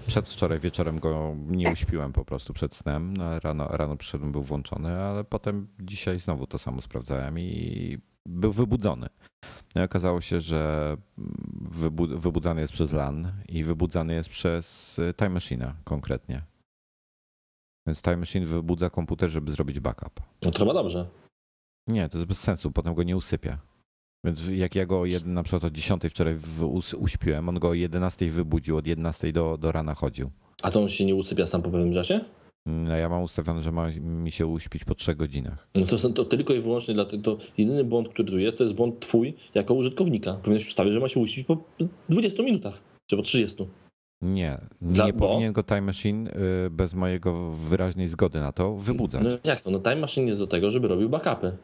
przedwczoraj 0.07 0.59
wieczorem 0.59 0.99
go 0.99 1.35
nie 1.47 1.71
uśpiłem 1.71 2.13
po 2.13 2.25
prostu 2.25 2.53
przed 2.53 2.75
snem. 2.75 3.17
No, 3.17 3.39
rano, 3.39 3.67
rano 3.67 3.97
przyszedłem, 3.97 4.31
był 4.31 4.43
włączony, 4.43 4.97
ale 4.97 5.23
potem 5.23 5.67
dzisiaj 5.79 6.19
znowu 6.19 6.47
to 6.47 6.57
samo 6.57 6.81
sprawdzałem 6.81 7.39
i 7.39 7.97
był 8.27 8.51
wybudzony. 8.51 9.07
No 9.75 9.81
i 9.81 9.85
okazało 9.85 10.21
się, 10.21 10.41
że 10.41 10.97
wybu- 11.71 12.17
wybudzany 12.19 12.61
jest 12.61 12.73
przez 12.73 12.91
LAN 12.93 13.31
i 13.49 13.63
wybudzany 13.63 14.13
jest 14.13 14.29
przez 14.29 14.99
y, 14.99 15.13
Time 15.17 15.29
Machine'a 15.39 15.73
konkretnie. 15.83 16.41
Więc 17.87 18.01
Time 18.01 18.17
Machine 18.17 18.45
wybudza 18.45 18.89
komputer, 18.89 19.29
żeby 19.29 19.51
zrobić 19.51 19.79
backup. 19.79 20.19
No 20.41 20.51
to 20.51 20.59
chyba 20.59 20.73
dobrze. 20.73 21.07
Nie, 21.87 22.09
to 22.09 22.17
jest 22.17 22.27
bez 22.27 22.39
sensu, 22.39 22.71
potem 22.71 22.93
go 22.93 23.03
nie 23.03 23.17
usypia. 23.17 23.57
Więc 24.25 24.47
jak 24.47 24.75
ja 24.75 24.85
go 24.85 25.01
jed- 25.01 25.25
na 25.25 25.43
przykład 25.43 25.63
o 25.63 25.69
10 25.69 26.03
wczoraj 26.09 26.37
uśpiłem, 26.99 27.49
on 27.49 27.59
go 27.59 27.69
o 27.69 27.73
11 27.73 28.31
wybudził, 28.31 28.77
od 28.77 28.87
11 28.87 29.31
do, 29.33 29.57
do 29.57 29.71
rana 29.71 29.93
chodził. 29.93 30.31
A 30.61 30.71
to 30.71 30.81
on 30.81 30.89
się 30.89 31.05
nie 31.05 31.15
usypia 31.15 31.45
sam 31.45 31.61
po 31.61 31.69
pewnym 31.71 31.93
czasie? 31.93 32.25
No 32.65 32.97
ja 32.97 33.09
mam 33.09 33.23
ustawione, 33.23 33.61
że 33.61 33.71
ma 33.71 33.89
mi 34.01 34.31
się 34.31 34.47
uśpić 34.47 34.85
po 34.85 34.95
3 34.95 35.15
godzinach. 35.15 35.67
No 35.75 35.85
to, 35.85 36.09
to 36.09 36.25
tylko 36.25 36.53
i 36.53 36.59
wyłącznie 36.61 36.93
dlatego, 36.93 37.23
to 37.23 37.43
jedyny 37.57 37.83
błąd, 37.83 38.09
który 38.09 38.31
tu 38.31 38.37
jest, 38.39 38.57
to 38.57 38.63
jest 38.63 38.75
błąd 38.75 38.99
twój 38.99 39.33
jako 39.55 39.73
użytkownika. 39.73 40.33
Powinieneś 40.33 40.67
ustawić, 40.67 40.93
że 40.93 40.99
ma 40.99 41.09
się 41.09 41.19
uśpić 41.19 41.45
po 41.47 41.57
20 42.09 42.43
minutach, 42.43 42.81
czy 43.09 43.15
po 43.17 43.21
30. 43.21 43.67
Nie, 44.21 44.57
Dla- 44.81 45.05
nie 45.05 45.13
bo? 45.13 45.27
powinien 45.27 45.53
go 45.53 45.63
Time 45.63 45.81
Machine 45.81 46.27
y, 46.27 46.69
bez 46.69 46.93
mojego 46.93 47.51
wyraźnej 47.51 48.07
zgody 48.07 48.39
na 48.39 48.51
to 48.51 48.75
wybudzać. 48.75 49.23
No 49.23 49.29
jak 49.43 49.61
to? 49.61 49.71
No 49.71 49.79
Time 49.79 49.95
Machine 49.95 50.27
jest 50.27 50.39
do 50.39 50.47
tego, 50.47 50.71
żeby 50.71 50.87
robił 50.87 51.09
backupy. 51.09 51.57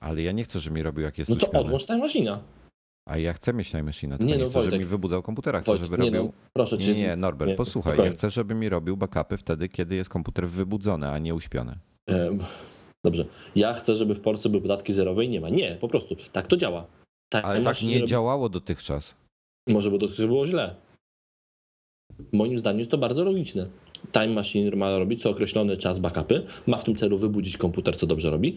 Ale 0.00 0.22
ja 0.22 0.32
nie 0.32 0.44
chcę, 0.44 0.60
żeby 0.60 0.76
mi 0.76 0.82
robił 0.82 1.04
jak 1.04 1.18
jest 1.18 1.30
No 1.30 1.36
to 1.36 1.46
uśpiony. 1.46 1.64
odłącz 1.64 1.86
Time 1.86 2.06
Machine'a. 2.06 2.38
A 3.08 3.18
ja 3.18 3.32
chcę 3.32 3.52
mieć 3.52 3.70
Time 3.70 3.82
Machine'a, 3.84 4.10
tylko 4.10 4.24
Nie, 4.24 4.32
nie, 4.36 4.38
no, 4.38 4.44
chcę, 4.44 4.52
Wojtek. 4.54 4.70
żeby 4.72 4.78
mi 4.84 4.90
wybudzał 4.90 5.22
komputera. 5.22 5.60
Chcę, 5.60 5.70
Wojtek, 5.70 5.90
żeby 5.90 6.02
nie 6.04 6.10
robił... 6.10 6.24
no, 6.24 6.32
proszę 6.52 6.78
cię. 6.78 6.94
Nie, 6.94 7.00
nie, 7.00 7.16
Norbert, 7.16 7.48
nie, 7.50 7.54
posłuchaj. 7.56 7.92
spokojnie. 7.92 8.10
Ja 8.10 8.16
chcę, 8.16 8.30
żeby 8.30 8.54
mi 8.54 8.68
robił 8.68 8.96
backupy 8.96 9.36
wtedy, 9.36 9.68
kiedy 9.68 9.94
jest 9.94 10.10
komputer 10.10 10.48
wybudzony, 10.48 11.08
a 11.08 11.18
nie 11.18 11.34
uśpiony. 11.34 11.78
Dobrze. 13.04 13.24
Ja 13.56 13.74
chcę, 13.74 13.96
żeby 13.96 14.14
w 14.14 14.20
Polsce 14.20 14.48
były 14.48 14.62
podatki 14.62 14.92
zerowe 14.92 15.24
i 15.24 15.28
nie 15.28 15.40
ma. 15.40 15.48
Nie, 15.48 15.76
po 15.80 15.88
prostu. 15.88 16.16
Tak 16.32 16.46
to 16.46 16.56
działa. 16.56 16.86
Time 17.32 17.42
Ale 17.44 17.54
tak 17.56 17.64
Machine 17.64 17.92
nie 17.92 17.98
robi- 18.00 18.08
działało 18.08 18.48
dotychczas. 18.48 19.14
Może 19.68 19.90
bo 19.90 19.98
to 19.98 20.06
było 20.26 20.46
źle. 20.46 20.74
Moim 22.32 22.58
zdaniem 22.58 22.78
jest 22.78 22.90
to 22.90 22.98
bardzo 22.98 23.24
logiczne. 23.24 23.66
Time 24.12 24.28
Machine 24.28 24.76
ma 24.76 24.98
robić 24.98 25.22
co 25.22 25.30
określony 25.30 25.76
czas 25.76 25.98
backupy, 25.98 26.46
ma 26.66 26.78
w 26.78 26.84
tym 26.84 26.96
celu 26.96 27.18
wybudzić 27.18 27.56
komputer, 27.56 27.96
co 27.96 28.06
dobrze 28.06 28.30
robi, 28.30 28.56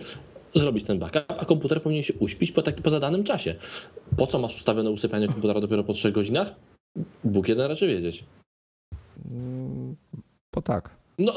zrobić 0.56 0.86
ten 0.86 1.00
backup, 1.00 1.24
a 1.28 1.46
komputer 1.46 1.82
powinien 1.82 2.04
się 2.04 2.14
uśpić 2.14 2.52
po, 2.52 2.62
taki, 2.62 2.82
po 2.82 2.90
zadanym 2.90 3.24
czasie. 3.24 3.56
Po 4.18 4.28
co 4.28 4.40
masz 4.40 4.56
ustawione 4.56 4.92
usypianie 4.92 5.28
komputera 5.28 5.62
dopiero 5.62 5.84
po 5.84 5.94
3 5.94 6.12
godzinach? 6.12 6.56
Bóg 7.24 7.48
jeden 7.48 7.68
raczy 7.68 7.88
wiedzieć. 7.88 8.24
Bo 10.54 10.62
tak. 10.62 10.90
No, 11.18 11.34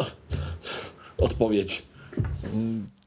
odpowiedź. 1.19 1.83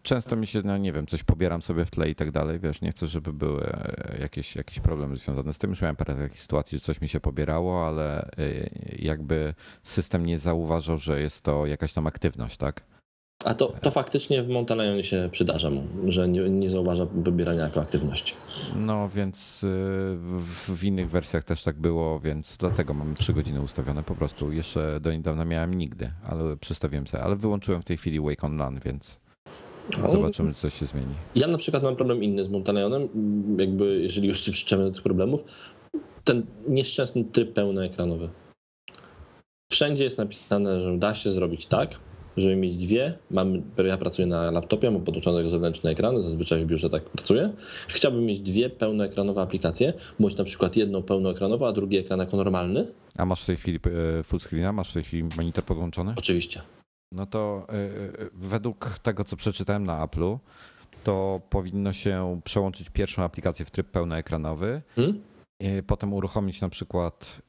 Często 0.04 0.36
mi 0.36 0.48
się, 0.48 0.62
no 0.66 0.78
nie 0.78 0.94
wiem, 0.94 1.08
coś 1.08 1.24
pobieram 1.24 1.62
sobie 1.62 1.86
w 1.86 1.92
tle 1.92 2.10
i 2.10 2.16
tak 2.16 2.32
dalej, 2.32 2.60
wiesz, 2.60 2.82
nie 2.82 2.92
chcę, 2.92 3.08
żeby 3.08 3.34
były 3.34 3.64
e, 3.66 4.18
jakieś, 4.22 4.56
jakieś 4.56 4.80
problemy 4.80 5.16
związane 5.16 5.54
z 5.54 5.58
tym. 5.58 5.70
Już 5.70 5.82
miałem 5.82 5.96
parę 5.96 6.16
takich 6.16 6.42
sytuacji, 6.42 6.78
że 6.78 6.84
coś 6.84 7.02
mi 7.02 7.08
się 7.08 7.20
pobierało, 7.20 7.88
ale 7.88 8.22
e, 8.22 8.30
jakby 9.00 9.54
system 9.84 10.26
nie 10.26 10.40
zauważał, 10.40 10.98
że 10.98 11.22
jest 11.22 11.42
to 11.42 11.66
jakaś 11.66 11.94
tam 11.94 12.08
aktywność, 12.08 12.58
tak? 12.58 12.84
A 13.46 13.54
to, 13.54 13.74
to 13.82 13.92
faktycznie 13.92 14.44
w 14.44 14.50
Montanayonie 14.50 15.04
się 15.04 15.30
przydarza 15.32 15.70
mu, 15.70 15.84
że 16.08 16.28
nie, 16.28 16.50
nie 16.50 16.70
zauważa 16.70 17.06
wybierania 17.06 17.64
jako 17.64 17.82
aktywności. 17.82 18.34
No 18.76 19.10
więc 19.10 19.64
y, 19.64 19.68
w, 20.18 20.78
w 20.78 20.84
innych 20.84 21.10
wersjach 21.10 21.44
też 21.44 21.64
tak 21.64 21.80
było, 21.80 22.20
więc 22.20 22.58
dlatego 22.58 22.94
mam 22.94 23.16
3 23.16 23.34
godziny 23.34 23.62
ustawione 23.62 24.04
po 24.04 24.16
prostu. 24.16 24.52
Jeszcze 24.52 25.00
do 25.00 25.12
niedawna 25.12 25.46
miałem 25.46 25.74
nigdy, 25.74 26.12
ale 26.24 26.58
przestawiłem 26.58 27.08
sobie. 27.08 27.24
Ale 27.24 27.36
wyłączyłem 27.36 27.82
w 27.82 27.86
tej 27.86 27.98
chwili 27.98 28.20
Wake 28.20 28.44
on 28.44 28.58
LAN, 28.58 28.80
więc 28.86 29.20
zobaczymy, 30.10 30.54
czy 30.54 30.60
coś 30.60 30.74
się 30.74 30.86
zmieni. 30.86 31.14
Ja 31.36 31.48
na 31.48 31.58
przykład 31.58 31.84
mam 31.84 31.96
problem 31.96 32.24
inny 32.24 32.46
z 32.46 32.50
Montanayonem, 32.50 33.10
jakby 33.58 34.02
jeżeli 34.02 34.28
już 34.28 34.42
się 34.42 34.52
przyczepiamy 34.52 34.84
do 34.84 34.92
tych 34.92 35.04
problemów, 35.04 35.44
ten 36.24 36.46
nieszczęsny 36.68 37.24
tryb 37.24 37.54
pełnoekranowy. 37.54 38.30
Wszędzie 39.72 40.04
jest 40.04 40.18
napisane, 40.18 40.82
że 40.82 40.98
da 40.98 41.16
się 41.16 41.32
zrobić 41.32 41.66
tak, 41.66 42.00
żeby 42.38 42.56
mieć 42.56 42.78
dwie. 42.78 43.18
Mam, 43.32 43.62
ja 43.86 43.98
pracuję 43.98 44.28
na 44.28 44.52
laptopie, 44.52 44.92
mam 44.92 45.02
podłączony 45.02 45.50
zewnętrzny 45.50 45.90
ekran, 45.90 46.22
zazwyczaj 46.22 46.64
w 46.64 46.68
biurze 46.68 46.90
tak 46.90 47.04
pracuję. 47.04 47.54
Chciałbym 47.88 48.26
mieć 48.26 48.40
dwie 48.40 48.70
pełnoekranowe 48.70 49.42
aplikacje, 49.42 49.94
bądź 50.20 50.38
na 50.38 50.44
przykład 50.44 50.76
jedną 50.76 51.04
pełnoekranową, 51.04 51.68
a 51.68 51.72
drugi 51.72 51.98
ekran 51.98 52.20
jako 52.20 52.38
normalny. 52.38 52.88
A 53.18 53.26
masz 53.26 53.44
w 53.44 53.46
tej 53.46 53.56
chwili 53.56 53.80
e, 54.20 54.24
full 54.24 54.40
screena? 54.40 54.72
Masz 54.72 54.90
w 54.90 54.94
tej 54.94 55.04
chwili 55.04 55.24
monitor 55.38 55.64
podłączony? 55.64 56.14
Oczywiście. 56.18 56.62
No 57.12 57.26
to 57.26 57.68
y, 57.70 57.76
y, 58.24 58.30
według 58.34 59.00
tego, 59.04 59.24
co 59.24 59.36
przeczytałem 59.36 59.86
na 59.86 60.08
Apple'u, 60.08 60.38
to 61.04 61.42
powinno 61.50 61.94
się 61.94 62.42
przełączyć 62.44 62.90
pierwszą 62.90 63.24
aplikację 63.24 63.66
w 63.66 63.72
tryb 63.72 63.88
pełnoekranowy, 63.88 64.82
Hmm? 64.96 65.22
potem 65.88 66.14
uruchomić 66.14 66.62
na 66.62 66.70
przykład 66.70 67.42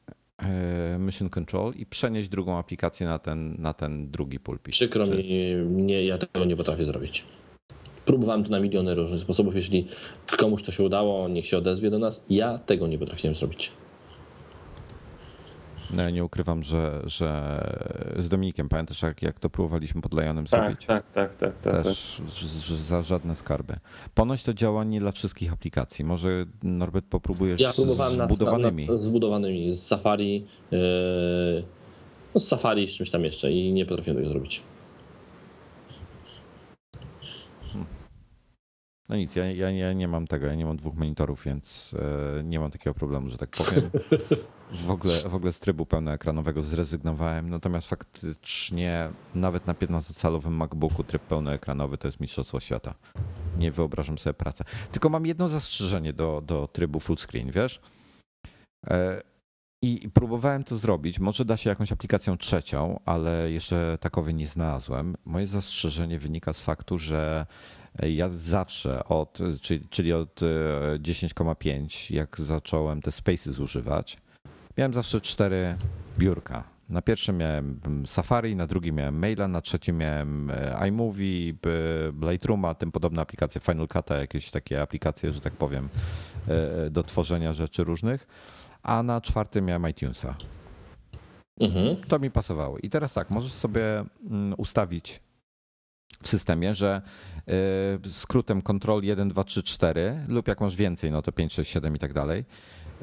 Mission 0.99 1.29
Control 1.31 1.73
i 1.77 1.87
przenieść 1.87 2.29
drugą 2.29 2.59
aplikację 2.59 3.07
na 3.07 3.19
ten, 3.19 3.57
na 3.59 3.75
ten 3.75 4.11
drugi 4.11 4.41
pulpit. 4.41 4.73
Przykro 4.73 5.05
Czy- 5.07 5.11
mi, 5.17 5.25
nie, 5.83 6.05
ja 6.05 6.19
tego 6.19 6.45
nie 6.45 6.57
potrafię 6.57 6.85
zrobić. 6.85 7.25
próbowałem 8.05 8.45
to 8.45 8.51
na 8.51 8.61
miliony 8.61 8.95
różnych 8.95 9.21
sposobów. 9.21 9.55
Jeśli 9.57 9.89
komuś 10.39 10.63
to 10.63 10.73
się 10.73 10.83
udało, 10.83 11.29
niech 11.29 11.47
się 11.47 11.59
odezwie 11.59 11.91
do 11.91 11.99
nas. 11.99 12.25
Ja 12.31 12.59
tego 12.59 12.87
nie 12.87 12.99
potrafiłem 12.99 13.35
zrobić. 13.35 13.73
No 15.91 16.03
ja 16.03 16.11
nie 16.11 16.25
ukrywam, 16.25 16.63
że, 16.63 17.01
że 17.05 17.61
z 18.19 18.29
Dominikiem, 18.29 18.69
pamiętasz 18.69 19.03
jak, 19.03 19.23
jak 19.23 19.41
to 19.41 19.51
próbowaliśmy 19.51 20.01
pod 20.03 20.15
Lionem 20.15 20.47
Tak, 20.47 20.61
zrobić? 20.63 20.87
tak, 20.87 21.11
tak, 21.11 21.37
tak, 21.37 21.59
tak. 21.59 21.75
tak. 21.75 21.83
Też 21.85 22.23
że- 22.29 22.49
że 22.49 22.77
za 22.77 23.03
żadne 23.03 23.37
skarby. 23.37 23.75
Ponoć 24.15 24.43
to 24.43 24.55
działa 24.55 24.85
nie 24.85 25.01
dla 25.01 25.13
wszystkich 25.13 25.53
aplikacji. 25.53 26.05
Może 26.05 26.47
Norbert 26.63 27.07
popróbujesz 27.07 27.61
Ja 27.61 27.73
z 27.73 27.77
próbowałem 27.77 28.17
nad- 28.17 28.29
zbudowanymi. 28.29 28.87
nad- 28.87 28.99
zbudowanymi, 29.01 29.73
z 29.73 29.83
Safari, 29.83 30.47
yy, 30.71 30.79
no 32.35 32.41
z 32.41 32.49
Safari 32.49 32.89
z 32.89 32.93
czymś 32.93 33.11
tam 33.11 33.25
jeszcze 33.25 33.53
i 33.53 33.73
nie 33.73 33.87
potrafiłem 33.87 34.17
tego 34.17 34.29
zrobić. 34.31 34.63
No 39.09 39.17
nic, 39.17 39.37
ja, 39.37 39.51
ja, 39.53 39.71
ja 39.71 39.93
nie 39.93 40.09
mam 40.09 40.27
tego, 40.27 40.47
ja 40.47 40.55
nie 40.55 40.67
mam 40.67 40.77
dwóch 40.77 40.95
monitorów, 40.95 41.45
więc 41.45 41.97
e, 42.39 42.43
nie 42.45 42.61
mam 42.61 42.71
takiego 42.71 42.95
problemu, 42.95 43.29
że 43.29 43.39
tak 43.39 43.51
powiem. 43.51 43.91
W 44.73 44.91
ogóle, 44.91 45.15
w 45.29 45.35
ogóle 45.35 45.53
z 45.53 45.61
trybu 45.61 45.87
pełnoekranowego 45.87 46.63
zrezygnowałem, 46.63 47.51
natomiast 47.51 47.89
faktycznie 47.89 49.11
nawet 49.35 49.67
na 49.67 49.75
15-calowym 49.75 50.51
MacBooku 50.51 51.05
tryb 51.05 51.23
pełnoekranowy 51.23 51.99
to 51.99 52.09
jest 52.09 52.21
mistrzostwo 52.21 52.61
świata. 52.61 52.95
Nie 53.59 53.71
wyobrażam 53.73 54.19
sobie 54.19 54.35
pracy. 54.35 54.65
Tylko 54.93 55.09
mam 55.09 55.27
jedno 55.27 55.49
zastrzeżenie 55.49 56.13
do, 56.13 56.43
do 56.47 56.69
trybu 56.69 57.01
full 57.01 57.17
screen, 57.17 57.51
wiesz? 57.51 57.81
E, 58.87 59.23
I 59.83 60.05
i 60.05 60.11
próbowałem 60.11 60.65
to 60.65 60.77
zrobić. 60.77 61.19
Może 61.19 61.45
da 61.45 61.57
się 61.57 61.71
jakąś 61.71 61.93
aplikacją 61.93 62.37
trzecią, 62.37 63.01
ale 63.05 63.51
jeszcze 63.51 63.99
takowej 64.01 64.35
nie 64.35 64.47
znalazłem. 64.47 65.17
Moje 65.25 65.47
zastrzeżenie 65.47 66.19
wynika 66.19 66.53
z 66.53 66.61
faktu, 66.61 66.99
że 66.99 67.47
ja 68.03 68.29
zawsze 68.33 69.05
od, 69.05 69.39
czyli, 69.61 69.89
czyli 69.89 70.13
od 70.13 70.41
e, 70.43 70.99
10,5, 70.99 72.15
jak 72.15 72.41
zacząłem 72.41 73.03
te 73.03 73.13
spaces 73.13 73.59
używać, 73.59 74.19
miałem 74.79 74.95
zawsze 74.95 75.21
cztery 75.21 75.77
biurka. 76.19 76.65
Na 76.89 77.03
pierwszym 77.03 77.37
miałem 77.37 77.81
Safari, 78.07 78.57
na 78.57 78.67
drugim 78.67 78.95
miałem 78.95 79.19
Maila, 79.19 79.49
na 79.49 79.61
trzecim 79.61 79.99
miałem 79.99 80.51
e, 80.51 80.89
iMovie, 80.89 81.55
b- 81.55 82.31
Lightrooma, 82.31 82.75
tym 82.75 82.93
podobne 82.93 83.23
aplikacje, 83.23 83.61
Final 83.61 83.87
Cut'a, 83.87 84.19
jakieś 84.19 84.51
takie 84.51 84.83
aplikacje, 84.83 85.33
że 85.33 85.41
tak 85.41 85.53
powiem, 85.53 85.89
e, 86.49 86.91
do 86.91 87.03
tworzenia 87.03 87.53
rzeczy 87.53 87.85
różnych. 87.85 88.27
A 88.83 89.03
na 89.03 89.21
czwartym 89.21 89.65
miałem 89.65 89.89
iTunesa. 89.89 90.35
Mhm. 91.61 91.97
To 92.09 92.19
mi 92.19 92.31
pasowało. 92.31 92.79
I 92.79 92.91
teraz 92.91 93.13
tak, 93.15 93.31
możesz 93.31 93.53
sobie 93.53 94.05
mm, 94.31 94.55
ustawić 94.57 95.21
w 96.23 96.29
systemie, 96.29 96.75
że 96.75 97.03
y, 98.07 98.11
skrótem 98.11 98.63
Ctrl 98.63 99.01
1, 99.03 99.29
2, 99.29 99.45
3, 99.45 99.63
4 99.63 100.25
lub 100.29 100.49
jak 100.49 100.61
masz 100.61 100.77
więcej, 100.77 101.11
no 101.11 101.23
to 101.23 101.33
5, 101.33 101.53
6, 101.53 101.73
7 101.73 101.97
i 101.97 101.99
tak 101.99 102.13
dalej, 102.13 102.45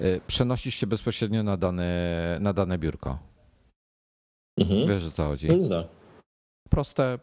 y, 0.02 0.22
przenosisz 0.28 0.76
się 0.76 0.88
bezpośrednio 0.88 1.44
na 1.44 1.58
dane, 1.58 2.38
na 2.42 2.54
dane 2.54 2.78
biurko. 2.78 3.20
Mhm. 4.58 4.88
Wiesz 4.88 5.08
o 5.08 5.12
co 5.12 5.24
chodzi? 5.24 5.48
No 5.48 5.70
tak. 5.70 5.88
Proste, 6.70 7.20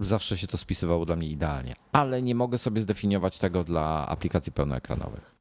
zawsze 0.00 0.38
się 0.38 0.46
to 0.46 0.56
spisywało 0.56 1.04
dla 1.04 1.16
mnie 1.16 1.28
idealnie, 1.28 1.74
ale 1.92 2.22
nie 2.22 2.34
mogę 2.34 2.58
sobie 2.58 2.80
zdefiniować 2.80 3.38
tego 3.38 3.64
dla 3.64 4.06
aplikacji 4.08 4.52
pełnoekranowych. 4.52 5.35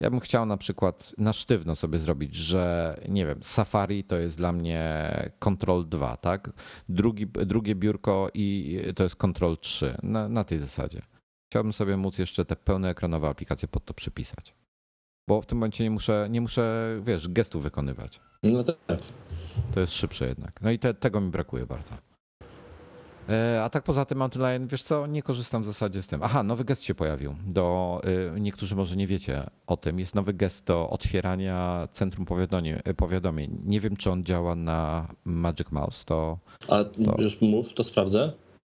Ja 0.00 0.10
bym 0.10 0.20
chciał 0.20 0.46
na 0.46 0.56
przykład 0.56 1.14
na 1.18 1.32
sztywno 1.32 1.76
sobie 1.76 1.98
zrobić, 1.98 2.34
że 2.34 2.94
nie 3.08 3.26
wiem, 3.26 3.38
Safari 3.42 4.04
to 4.04 4.16
jest 4.16 4.36
dla 4.36 4.52
mnie 4.52 5.10
Ctrl 5.38 5.84
2, 5.88 6.16
tak? 6.16 6.50
Drugi, 6.88 7.26
drugie 7.26 7.74
biurko 7.74 8.28
i 8.34 8.78
to 8.96 9.02
jest 9.02 9.16
Ctrl 9.16 9.54
3 9.60 9.96
na, 10.02 10.28
na 10.28 10.44
tej 10.44 10.58
zasadzie. 10.58 11.02
Chciałbym 11.50 11.72
sobie 11.72 11.96
móc 11.96 12.18
jeszcze 12.18 12.44
te 12.44 12.56
pełnoekranowe 12.56 13.28
aplikacje 13.28 13.68
pod 13.68 13.84
to 13.84 13.94
przypisać. 13.94 14.54
Bo 15.28 15.42
w 15.42 15.46
tym 15.46 15.58
momencie 15.58 15.84
nie 15.84 15.90
muszę, 15.90 16.26
nie 16.30 16.40
muszę 16.40 16.96
wiesz, 17.02 17.28
gestu 17.28 17.60
wykonywać. 17.60 18.20
No 18.42 18.64
tak. 18.64 18.76
To 19.74 19.80
jest 19.80 19.92
szybsze 19.92 20.28
jednak. 20.28 20.60
No 20.60 20.70
i 20.70 20.78
te, 20.78 20.94
tego 20.94 21.20
mi 21.20 21.30
brakuje 21.30 21.66
bardzo. 21.66 21.94
E, 23.28 23.62
A 23.64 23.70
tak 23.70 23.84
poza 23.84 24.04
tym 24.04 24.18
Lion, 24.36 24.66
wiesz 24.66 24.82
co, 24.82 25.06
nie 25.06 25.22
korzystam 25.22 25.62
w 25.62 25.64
zasadzie 25.64 26.02
z 26.02 26.06
tym. 26.06 26.22
Aha, 26.22 26.42
nowy 26.42 26.64
gest 26.64 26.82
się 26.82 26.94
pojawił. 26.94 27.34
Do, 27.46 28.00
y, 28.36 28.40
niektórzy 28.40 28.76
może 28.76 28.96
nie 28.96 29.06
wiecie 29.06 29.46
o 29.66 29.76
tym. 29.76 29.98
Jest 29.98 30.14
nowy 30.14 30.34
gest 30.34 30.66
do 30.66 30.90
otwierania 30.90 31.88
centrum 31.92 32.26
powiadomień. 32.26 32.76
powiadomień. 32.96 33.58
Nie 33.64 33.80
wiem, 33.80 33.96
czy 33.96 34.10
on 34.10 34.24
działa 34.24 34.54
na 34.54 35.08
Magic 35.24 35.70
Mouse. 35.70 36.04
To 36.04 36.38
Ale 36.68 36.84
To- 36.84 37.22
już 37.22 37.40
mów, 37.40 37.74
to 37.74 37.84
sprawdzę. 37.84 38.32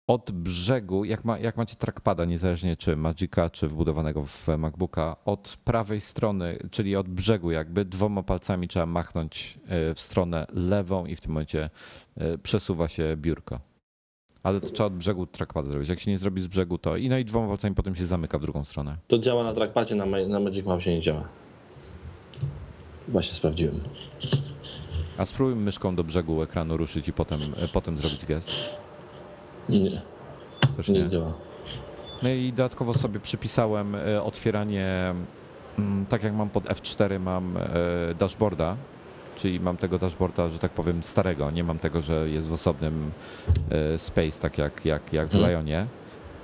od 0.08 0.32
brzegu, 0.32 1.06
jak, 1.06 1.26
ma, 1.26 1.40
jak 1.40 1.58
macie 1.58 1.76
trackpada, 1.76 2.26
niezależnie 2.26 2.78
czy 2.78 2.96
Magica, 2.96 3.50
czy 3.50 3.68
wbudowanego 3.68 4.26
w 4.26 4.48
MacBooka, 4.58 5.16
od 5.26 5.58
prawej 5.64 6.02
strony, 6.02 6.58
czyli 6.72 6.96
od 6.96 7.08
brzegu 7.10 7.52
jakby, 7.52 7.86
dwoma 7.86 8.24
palcami 8.24 8.68
trzeba 8.68 8.86
machnąć 8.86 9.60
y, 9.92 9.94
w 9.96 10.00
stronę 10.00 10.48
lewą 10.54 11.06
i 11.06 11.16
w 11.16 11.22
tym 11.22 11.32
momencie 11.32 11.70
y, 12.22 12.38
przesuwa 12.38 12.88
się 12.88 13.18
biurko. 13.18 13.60
Ale 14.44 14.62
to 14.62 14.70
trzeba 14.70 14.88
od 14.88 14.94
brzegu 14.94 15.26
trackpada 15.26 15.70
zrobić. 15.70 15.90
Jak 15.90 16.00
się 16.00 16.12
nie 16.12 16.18
zrobi 16.18 16.42
z 16.42 16.48
brzegu, 16.48 16.78
to 16.78 16.98
i 16.98 17.10
no 17.10 17.18
i 17.18 17.26
dwoma 17.26 17.48
palcami 17.48 17.76
potem 17.76 17.96
się 17.96 18.06
zamyka 18.06 18.38
w 18.40 18.42
drugą 18.42 18.64
stronę. 18.64 18.98
To 19.08 19.20
działa 19.20 19.44
na 19.44 19.54
trackpadzie, 19.54 19.96
na, 19.96 20.06
na 20.06 20.40
Magic 20.40 20.66
Mouse 20.66 20.90
nie 20.90 21.02
działa. 21.02 21.30
Właśnie 23.08 23.34
sprawdziłem. 23.36 23.80
A 25.18 25.26
spróbuj 25.26 25.56
myszką 25.56 25.96
do 25.96 26.04
brzegu 26.04 26.42
ekranu 26.42 26.78
ruszyć 26.78 27.08
i 27.08 27.14
potem, 27.14 27.42
y, 27.42 27.68
potem 27.74 27.98
zrobić 27.98 28.26
gest. 28.26 28.52
Nie, 29.70 30.02
Też 30.78 30.88
nie, 30.88 31.04
nie. 31.04 31.10
działa. 31.10 31.34
No 32.24 32.30
i 32.30 32.54
dodatkowo 32.54 32.94
sobie 32.94 33.20
przypisałem 33.20 33.96
e, 33.96 34.24
otwieranie, 34.24 35.14
mm, 35.80 36.06
tak 36.06 36.24
jak 36.24 36.34
mam 36.34 36.50
pod 36.50 36.64
F4 36.64 37.20
mam 37.20 37.58
e, 37.58 37.70
dashboarda, 38.20 38.78
czyli 39.42 39.60
mam 39.60 39.78
tego 39.78 40.00
dashboarda, 40.00 40.50
że 40.50 40.60
tak 40.60 40.72
powiem 40.72 41.04
starego, 41.04 41.52
nie 41.52 41.64
mam 41.64 41.80
tego, 41.80 42.02
że 42.02 42.30
jest 42.30 42.48
w 42.48 42.54
osobnym 42.54 43.12
e, 43.70 43.98
space, 43.98 44.40
tak 44.40 44.58
jak, 44.58 44.86
jak, 44.86 45.14
jak 45.14 45.28
w 45.28 45.32
Hmm. 45.32 45.50
Lionie, 45.50 45.86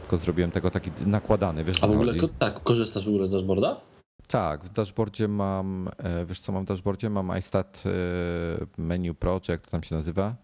tylko 0.01 0.17
zrobiłem 0.17 0.51
tego 0.51 0.71
taki 0.71 0.91
nakładany, 1.05 1.63
wiesz 1.63 1.83
A 1.83 1.87
w 1.87 1.91
ogóle 1.91 2.13
chodzi? 2.19 2.33
tak, 2.39 2.63
korzystasz 2.63 3.05
w 3.05 3.09
ogóle 3.09 3.27
z 3.27 3.31
dashboarda? 3.31 3.81
Tak, 4.27 4.63
w 4.63 4.69
dashboardzie 4.69 5.27
mam, 5.27 5.89
e, 5.97 6.25
wiesz 6.25 6.39
co 6.39 6.51
mam 6.51 6.63
w 6.63 6.67
dashboardzie? 6.67 7.09
Mam 7.09 7.37
iStat 7.37 7.83
e, 7.85 8.81
Menu 8.81 9.13
Pro, 9.13 9.39
czy 9.39 9.51
jak 9.51 9.61
to 9.61 9.71
tam 9.71 9.83
się 9.83 9.95
nazywa? 9.95 10.35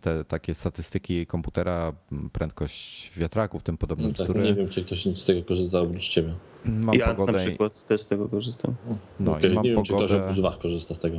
Te 0.00 0.24
takie 0.24 0.54
statystyki 0.54 1.26
komputera, 1.26 1.92
prędkość 2.32 3.10
wiatraków, 3.18 3.62
tym 3.62 3.78
podobne 3.78 4.08
No 4.08 4.14
tak, 4.14 4.26
bzdury. 4.26 4.42
nie 4.44 4.54
wiem, 4.54 4.68
czy 4.68 4.84
ktoś 4.84 5.04
z 5.04 5.24
tego 5.24 5.42
korzysta 5.42 5.80
oprócz 5.80 6.08
ciebie. 6.08 6.34
Mam 6.64 6.94
ja 6.94 7.06
pogodę, 7.14 7.32
na 7.32 7.38
i- 7.42 7.46
przykład 7.46 7.84
też 7.86 8.00
z 8.02 8.08
tego 8.08 8.28
korzystam. 8.28 8.74
no 9.20 9.32
Okej, 9.32 9.50
i 9.50 9.54
mam 9.54 9.64
nie 9.64 9.70
wiem, 9.70 9.82
czy 9.84 9.92
ktoś 9.92 10.02
pogodę, 10.10 10.22
oprócz 10.24 10.40
was 10.40 10.56
korzysta 10.58 10.94
z 10.94 10.98
tego. 11.00 11.18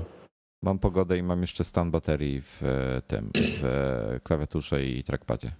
mam 0.64 0.80
pogodę 0.80 1.18
i 1.18 1.24
mam 1.24 1.42
jeszcze 1.42 1.64
stan 1.64 1.92
baterii 1.92 2.42
w 2.42 2.64
e, 2.64 3.02
tym, 3.08 3.30
w 3.36 3.64
e, 3.66 4.20
klawiaturze 4.20 4.86
i 4.86 5.04
trackpadzie. 5.04 5.52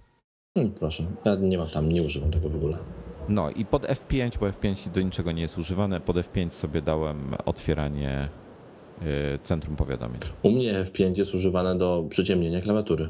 Hmm, 0.58 0.74
proszę, 0.74 1.04
ja 1.24 1.34
nie 1.34 1.58
mam 1.58 1.68
tam, 1.70 1.88
nie 1.88 2.02
używam 2.02 2.30
tego 2.30 2.48
w 2.48 2.56
ogóle. 2.56 2.78
No 3.28 3.50
i 3.50 3.64
pod 3.64 3.82
F5, 3.86 4.38
bo 4.38 4.46
F5 4.50 4.90
do 4.90 5.02
niczego 5.02 5.32
nie 5.32 5.42
jest 5.42 5.58
używane, 5.58 6.00
pod 6.00 6.16
F5 6.16 6.50
sobie 6.50 6.82
dałem 6.82 7.34
otwieranie 7.44 8.28
centrum 9.42 9.76
powiadomień. 9.76 10.20
U 10.42 10.50
mnie 10.50 10.84
F5 10.84 11.18
jest 11.18 11.34
używane 11.34 11.78
do 11.78 12.06
przyciemnienia 12.10 12.60
klawiatury. 12.60 13.08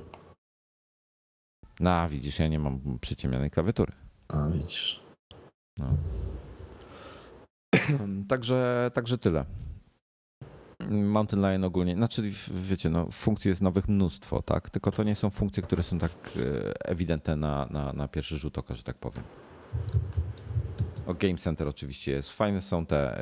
No 1.80 2.08
widzisz, 2.08 2.38
ja 2.38 2.48
nie 2.48 2.58
mam 2.58 2.98
przyciemnionej 3.00 3.50
klawiatury. 3.50 3.92
A 4.28 4.48
widzisz. 4.48 5.00
Także, 8.28 8.90
także 8.94 9.18
tyle. 9.18 9.44
Mountain 10.90 11.42
Lion 11.42 11.64
ogólnie, 11.64 11.94
znaczy 11.94 12.22
wiecie, 12.50 12.90
no, 12.90 13.08
funkcji 13.12 13.48
jest 13.48 13.62
nowych 13.62 13.88
mnóstwo, 13.88 14.42
tak? 14.42 14.70
Tylko 14.70 14.92
to 14.92 15.02
nie 15.02 15.14
są 15.14 15.30
funkcje, 15.30 15.62
które 15.62 15.82
są 15.82 15.98
tak 15.98 16.12
e, 16.12 16.88
ewidentne 16.88 17.36
na, 17.36 17.66
na, 17.70 17.92
na 17.92 18.08
pierwszy 18.08 18.36
rzut 18.36 18.58
oka, 18.58 18.74
że 18.74 18.82
tak 18.82 18.98
powiem. 18.98 19.24
O 21.06 21.14
Game 21.14 21.36
Center 21.36 21.68
oczywiście 21.68 22.12
jest. 22.12 22.30
Fajne 22.30 22.62
są 22.62 22.86
te 22.86 23.18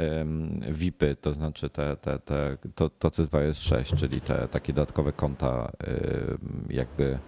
VIPy, 0.69 1.17
to 1.21 1.33
znaczy 1.33 1.71
te, 1.71 1.97
te, 1.97 2.19
te, 2.19 2.57
to, 2.75 2.91
to 2.91 3.11
co 3.11 3.41
jest 3.41 3.61
6, 3.61 3.95
czyli 3.95 4.21
te 4.21 4.49
takie 4.49 4.73
dodatkowe 4.73 5.13
konta 5.13 5.73
jakby 6.71 7.19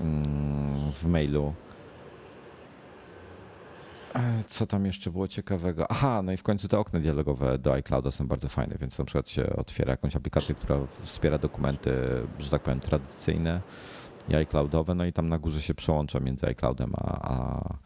mm, 0.00 0.92
w 0.92 1.06
mailu. 1.06 1.54
E, 4.14 4.44
Co 4.48 4.66
tam 4.66 4.86
jeszcze 4.86 5.10
było 5.10 5.28
ciekawego? 5.28 5.90
Aha, 5.90 6.22
no 6.22 6.32
i 6.32 6.36
w 6.36 6.42
końcu 6.42 6.68
te 6.68 6.78
okna 6.78 7.00
dialogowe 7.00 7.58
do 7.58 7.72
iClouda 7.72 8.10
są 8.10 8.28
bardzo 8.28 8.48
fajne, 8.48 8.76
więc 8.80 8.98
na 8.98 9.04
przykład 9.04 9.28
się 9.28 9.56
otwiera 9.56 9.90
jakąś 9.90 10.16
aplikację, 10.16 10.54
która 10.54 10.78
wspiera 11.00 11.38
dokumenty, 11.38 11.92
że 12.38 12.50
tak 12.50 12.62
powiem, 12.62 12.80
tradycyjne 12.80 13.60
i 14.28 14.34
iCloudowe, 14.34 14.94
no 14.94 15.04
i 15.04 15.12
tam 15.12 15.28
na 15.28 15.38
górze 15.38 15.62
się 15.62 15.74
przełącza 15.74 16.20
między 16.20 16.46
iCloudem 16.46 16.92
a, 16.96 17.32
a 17.32 17.78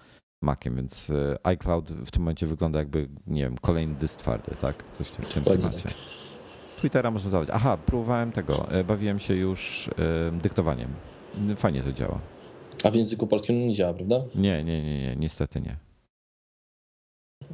Maciem, 0.42 0.76
więc 0.76 1.10
e, 1.10 1.46
iCloud 1.46 1.92
w 1.92 2.10
tym 2.10 2.22
momencie 2.22 2.46
wygląda 2.46 2.78
jakby, 2.78 3.08
nie 3.26 3.42
wiem, 3.42 3.58
kolejny 3.58 3.94
dysk 3.94 4.20
twardy, 4.20 4.56
tak? 4.60 4.84
Coś 4.92 5.08
w 5.08 5.16
tym, 5.16 5.24
Dokładnie 5.24 5.68
klimacie. 5.70 5.94
Twittera 6.78 7.10
można 7.10 7.30
dawać. 7.30 7.48
Aha, 7.52 7.76
próbowałem 7.86 8.32
tego, 8.32 8.70
e, 8.70 8.84
bawiłem 8.84 9.18
się 9.18 9.34
już 9.34 9.88
e, 9.88 10.38
dyktowaniem. 10.42 10.88
Fajnie 11.56 11.82
to 11.82 11.92
działa. 11.92 12.20
A 12.84 12.90
w 12.90 12.94
języku 12.94 13.26
polskim 13.26 13.68
nie 13.68 13.74
działa, 13.74 13.94
prawda? 13.94 14.16
Nie, 14.34 14.64
nie, 14.64 14.84
nie, 14.84 15.02
nie, 15.02 15.16
niestety 15.16 15.60
nie. 15.60 15.76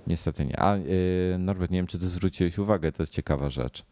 Niestety 0.06 0.44
nie. 0.44 0.60
A 0.60 0.76
Norbert, 1.38 1.70
nie 1.70 1.78
wiem, 1.78 1.86
czy 1.86 1.98
ty 1.98 2.08
zwróciłeś 2.08 2.58
uwagę, 2.58 2.92
to 2.92 3.02
jest 3.02 3.12
ciekawa 3.12 3.50
rzecz. 3.50 3.84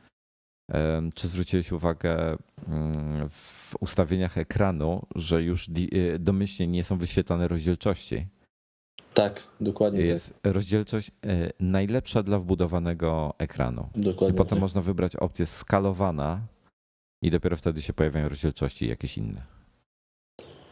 Czy 1.14 1.28
zwróciłeś 1.28 1.72
uwagę 1.72 2.36
mm, 2.68 3.28
w 3.28 3.74
ustawieniach 3.80 4.38
ekranu, 4.38 5.06
że 5.14 5.42
już 5.42 5.70
domyślnie 6.18 6.72
nie 6.72 6.84
są 6.84 6.98
wyświetlane 6.98 7.48
rozdzielczości? 7.48 8.26
Tak, 9.16 9.42
dokładnie 9.60 10.00
Jest 10.00 10.34
rozdzielczość 10.44 11.08
y, 11.08 11.12
najlepsza 11.60 12.22
dla 12.22 12.38
wbudowanego 12.38 13.34
ekranu. 13.38 13.82
tak. 13.82 13.96
I 13.96 14.00
Dokładnie 14.00 14.36
potem 14.36 14.56
tak. 14.56 14.60
można 14.60 14.80
wybrać 14.80 15.16
opcję 15.16 15.46
skalowana 15.46 16.40
i 17.22 17.30
dopiero 17.30 17.56
wtedy 17.56 17.82
się 17.82 17.92
pojawiają 17.92 18.28
rozdzielczości 18.28 18.88
jakieś 18.88 19.18
inne. 19.18 19.42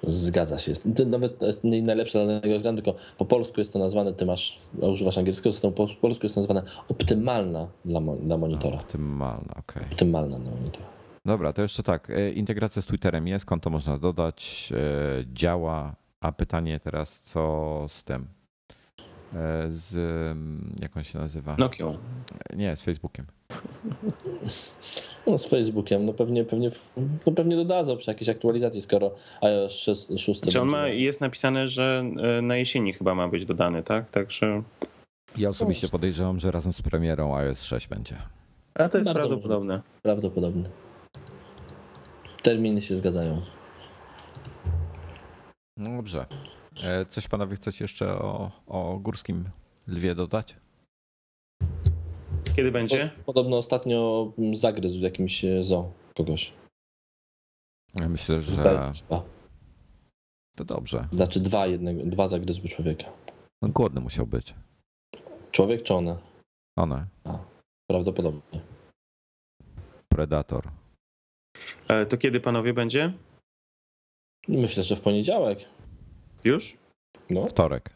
Zgadza 0.02 0.58
się. 0.58 0.72
To 0.96 1.04
nawet 1.04 1.40
nie 1.64 1.82
najlepsze 1.82 2.24
dla 2.24 2.34
danego 2.34 2.54
ekranu, 2.56 2.82
tylko 2.82 2.98
po 3.18 3.24
polsku 3.24 3.60
jest 3.60 3.72
to 3.72 3.78
nazwane, 3.78 4.12
ty 4.14 4.26
masz, 4.26 4.58
używasz 4.78 5.18
angielskiego 5.18 5.52
systemu, 5.52 5.72
po 5.72 5.86
polsku 6.00 6.26
jest 6.26 6.34
to 6.34 6.40
nazwane 6.40 6.62
optymalna 6.88 7.68
dla, 7.84 8.00
dla 8.00 8.36
monitora. 8.38 8.76
Optymalna, 8.76 9.54
okej. 9.58 9.82
Optymalna 9.92 10.38
dla 10.38 10.50
monitora. 10.50 10.86
Dobra, 11.24 11.52
to 11.52 11.62
jeszcze 11.62 11.82
tak. 11.82 12.10
e, 12.10 12.30
Integracja 12.30 12.82
z 12.82 12.86
Twitterem 12.86 13.28
jest, 13.28 13.44
konto 13.44 13.70
można 13.70 13.98
dodać, 13.98 14.72
e, 14.76 15.24
działa. 15.32 15.94
A 16.20 16.32
pytanie 16.32 16.80
teraz, 16.80 17.20
co 17.20 17.84
z 17.88 18.04
tym? 18.04 18.26
E, 19.34 19.66
Z. 19.70 19.96
mm, 19.96 20.74
Jak 20.80 20.96
on 20.96 21.04
się 21.04 21.18
nazywa? 21.18 21.56
Nokią. 21.58 21.98
Nie, 22.56 22.76
z 22.76 22.84
Facebookiem. 22.84 23.26
No 25.26 25.38
z 25.38 25.46
Facebookiem, 25.46 26.06
no 26.06 26.12
pewnie, 26.12 26.44
pewnie, 26.44 26.70
no 27.26 27.32
pewnie 27.32 27.56
dodadzą 27.56 27.96
przy 27.96 28.10
jakiejś 28.10 28.28
aktualizacji, 28.28 28.80
skoro 28.82 29.14
iOS 29.40 29.72
6, 29.72 30.06
6 30.16 30.40
Czy 30.40 30.60
on 30.60 30.68
ma, 30.68 30.88
jest 30.88 31.20
napisane, 31.20 31.68
że 31.68 32.04
e, 32.38 32.42
na 32.42 32.56
jesieni 32.56 32.92
chyba 32.92 33.14
ma 33.14 33.28
być 33.28 33.44
dodany, 33.46 33.82
tak? 33.82 34.10
Także. 34.10 34.62
Ja 35.36 35.48
osobiście 35.48 35.88
podejrzewam, 35.88 36.38
że 36.40 36.50
razem 36.50 36.72
z 36.72 36.82
premierą 36.82 37.36
iOS 37.36 37.62
6 37.62 37.88
będzie. 37.88 38.16
A 38.74 38.88
to 38.88 38.98
jest 38.98 39.10
Bardzo 39.12 39.28
prawdopodobne. 39.28 39.82
Prawdopodobne. 40.02 40.70
Terminy 42.42 42.82
się 42.82 42.96
zgadzają. 42.96 43.42
No 45.76 45.96
dobrze. 45.96 46.26
E, 46.82 47.04
Coś 47.06 47.28
panowie 47.28 47.56
chcecie 47.56 47.84
jeszcze 47.84 48.18
o, 48.18 48.50
o 48.66 48.98
górskim 48.98 49.44
lwie 49.88 50.14
dodać? 50.14 50.56
Kiedy 52.56 52.72
będzie? 52.72 53.10
Podobno 53.26 53.56
ostatnio 53.58 54.32
zagryzł 54.54 54.98
w 54.98 55.02
jakimś 55.02 55.44
e, 55.44 55.64
zoo 55.64 55.92
kogoś. 56.16 56.52
Ja 57.94 58.08
myślę, 58.08 58.40
że 58.42 58.92
to 60.56 60.64
dobrze. 60.64 61.08
Znaczy 61.12 61.40
dwa 61.40 61.66
jednego, 61.66 62.02
dwa 62.06 62.28
zagryzły 62.28 62.68
człowieka. 62.68 63.04
No, 63.62 63.68
głodny 63.68 64.00
musiał 64.00 64.26
być. 64.26 64.54
Człowiek 65.52 65.82
czy 65.82 65.94
one? 65.94 66.16
One. 66.78 67.06
Prawdopodobnie. 67.90 68.60
Predator. 70.08 70.70
E, 71.88 72.06
To 72.06 72.16
kiedy 72.16 72.40
panowie 72.40 72.72
będzie? 72.74 73.12
Myślę, 74.48 74.82
że 74.82 74.96
w 74.96 75.00
poniedziałek. 75.00 75.58
Już? 76.44 76.76
No, 77.30 77.46
Wtorek. 77.46 77.90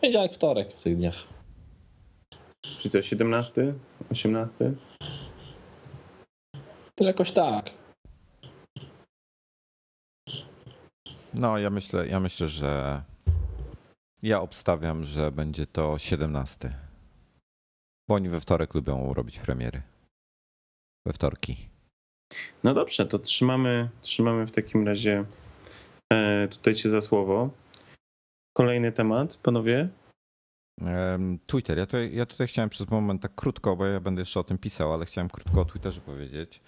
poniedziałek, 0.00 0.32
wtorek 0.34 0.76
w 0.76 0.82
tych 0.82 0.96
dniach. 0.96 1.14
Czy 2.82 2.90
co, 2.90 3.02
17? 3.02 3.74
18? 4.10 4.72
Jakoś 7.00 7.32
tak. 7.32 7.70
No, 11.34 11.58
ja 11.58 11.70
myślę, 11.70 12.08
ja 12.08 12.20
myślę, 12.20 12.46
że 12.48 13.02
ja 14.22 14.40
obstawiam, 14.40 15.04
że 15.04 15.32
będzie 15.32 15.66
to 15.66 15.98
17. 15.98 16.74
Bo 18.08 18.14
oni 18.14 18.28
we 18.28 18.40
wtorek 18.40 18.74
lubią 18.74 19.14
robić 19.14 19.38
premiery. 19.38 19.82
We 21.06 21.12
wtorki. 21.12 21.68
No 22.64 22.74
dobrze, 22.74 23.06
to 23.06 23.18
trzymamy, 23.18 23.88
trzymamy 24.00 24.46
w 24.46 24.50
takim 24.50 24.86
razie 24.86 25.24
e, 26.12 26.48
tutaj 26.48 26.74
cię 26.74 26.88
za 26.88 27.00
słowo. 27.00 27.50
Kolejny 28.56 28.92
temat, 28.92 29.36
panowie. 29.36 29.88
Twitter. 31.46 31.78
Ja 31.78 31.86
tutaj, 31.86 32.14
ja 32.14 32.26
tutaj 32.26 32.46
chciałem 32.46 32.70
przez 32.70 32.90
moment 32.90 33.22
tak 33.22 33.34
krótko, 33.34 33.76
bo 33.76 33.86
ja 33.86 34.00
będę 34.00 34.20
jeszcze 34.22 34.40
o 34.40 34.44
tym 34.44 34.58
pisał, 34.58 34.92
ale 34.92 35.06
chciałem 35.06 35.30
krótko 35.30 35.60
o 35.60 35.64
Twitterze 35.64 36.00
powiedzieć, 36.00 36.60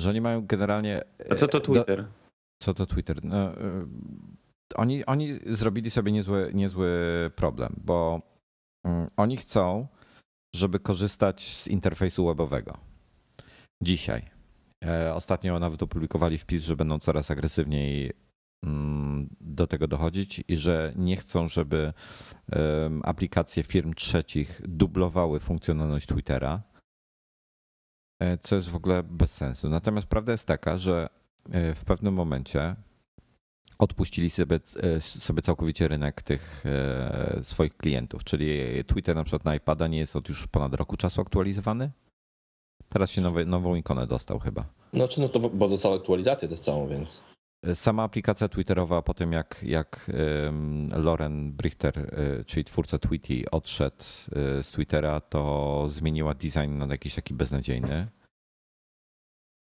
że 0.00 0.10
oni 0.10 0.20
mają 0.20 0.46
generalnie. 0.46 1.02
A 1.30 1.34
co 1.34 1.48
to 1.48 1.58
e, 1.58 1.60
do- 1.60 1.66
Twitter? 1.66 2.06
Co 2.62 2.74
to 2.74 2.86
Twitter? 2.86 3.24
No, 3.24 3.52
y, 3.52 3.86
oni, 4.74 5.06
oni 5.06 5.38
zrobili 5.46 5.90
sobie 5.90 6.12
niezły, 6.12 6.50
niezły 6.54 6.90
problem, 7.36 7.74
bo 7.84 8.20
mm, 8.84 9.10
oni 9.16 9.36
chcą, 9.36 9.86
żeby 10.54 10.80
korzystać 10.80 11.56
z 11.56 11.68
interfejsu 11.68 12.26
webowego. 12.26 12.76
Dzisiaj. 13.82 14.22
E, 14.84 15.14
Ostatnio 15.14 15.58
nawet 15.60 15.82
opublikowali 15.82 16.38
wpis, 16.38 16.64
że 16.64 16.76
będą 16.76 16.98
coraz 16.98 17.30
agresywniej 17.30 18.12
do 19.40 19.66
tego 19.66 19.88
dochodzić 19.88 20.44
i 20.48 20.56
że 20.56 20.92
nie 20.96 21.16
chcą, 21.16 21.48
żeby 21.48 21.92
aplikacje 23.02 23.62
firm 23.62 23.94
trzecich 23.94 24.60
dublowały 24.64 25.40
funkcjonalność 25.40 26.06
Twittera, 26.06 26.62
e, 28.20 28.38
co 28.38 28.56
jest 28.56 28.68
w 28.68 28.76
ogóle 28.76 29.02
bez 29.02 29.32
sensu. 29.32 29.68
Natomiast 29.68 30.06
prawda 30.06 30.32
jest 30.32 30.46
taka, 30.46 30.76
że 30.76 31.08
e, 31.50 31.74
w 31.74 31.84
pewnym 31.84 32.14
momencie 32.14 32.76
odpuścili 33.78 34.30
sobie, 34.30 34.60
e, 34.82 35.00
sobie 35.00 35.42
całkowicie 35.42 35.88
rynek 35.88 36.22
tych 36.22 36.64
swoich 37.42 37.76
klientów, 37.76 38.24
czyli 38.24 38.58
Twitter 38.86 39.16
na 39.16 39.24
przykład 39.24 39.44
na 39.44 39.54
iPada 39.54 39.88
nie 39.88 39.98
jest 39.98 40.16
od 40.16 40.28
już 40.28 40.46
ponad 40.46 40.74
roku 40.74 40.96
czasu 40.96 41.20
aktualizowany. 41.20 41.90
Teraz 42.88 43.10
się 43.10 43.20
nowy, 43.20 43.46
nową 43.46 43.74
ikonę 43.74 44.06
dostał 44.06 44.38
chyba. 44.38 44.64
Znaczy, 44.94 45.20
no 45.20 45.28
to 45.28 45.40
bo 45.40 45.68
dostał 45.68 45.94
aktualizację 45.94 46.48
też 46.48 46.60
całą, 46.60 46.88
więc. 46.88 47.20
Sama 47.74 48.02
aplikacja 48.02 48.48
Twitterowa 48.48 49.02
po 49.02 49.14
tym 49.14 49.32
jak, 49.32 49.60
jak 49.62 50.10
Loren 50.92 51.52
Brichter, 51.52 51.98
e, 51.98 52.44
czyli 52.44 52.64
twórca 52.64 52.98
Tweety, 52.98 53.50
odszedł 53.50 54.04
e, 54.32 54.62
z 54.62 54.70
Twittera, 54.70 55.20
to 55.20 55.84
zmieniła 55.88 56.34
design 56.34 56.78
na 56.78 56.86
jakiś 56.86 57.14
taki 57.14 57.34
beznadziejny. 57.34 58.08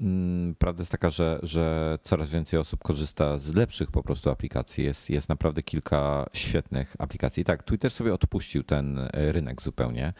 Mm, 0.02 0.56
Prawda 0.56 0.82
jest 0.82 0.92
taka, 0.92 1.10
że, 1.10 1.40
że 1.44 1.98
coraz 2.04 2.32
więcej 2.32 2.60
osób 2.60 2.84
korzysta 2.84 3.38
z 3.38 3.56
lepszych 3.56 3.92
po 3.92 4.04
prostu 4.04 4.30
aplikacji. 4.30 4.84
Jest, 4.84 5.10
jest 5.10 5.30
naprawdę 5.30 5.64
kilka 5.64 6.26
świetnych 6.34 6.96
aplikacji. 7.00 7.44
Tak, 7.44 7.64
Twitter 7.64 7.92
sobie 7.92 8.14
odpuścił 8.14 8.64
ten 8.64 9.00
e, 9.00 9.10
rynek 9.14 9.62
zupełnie. 9.62 10.14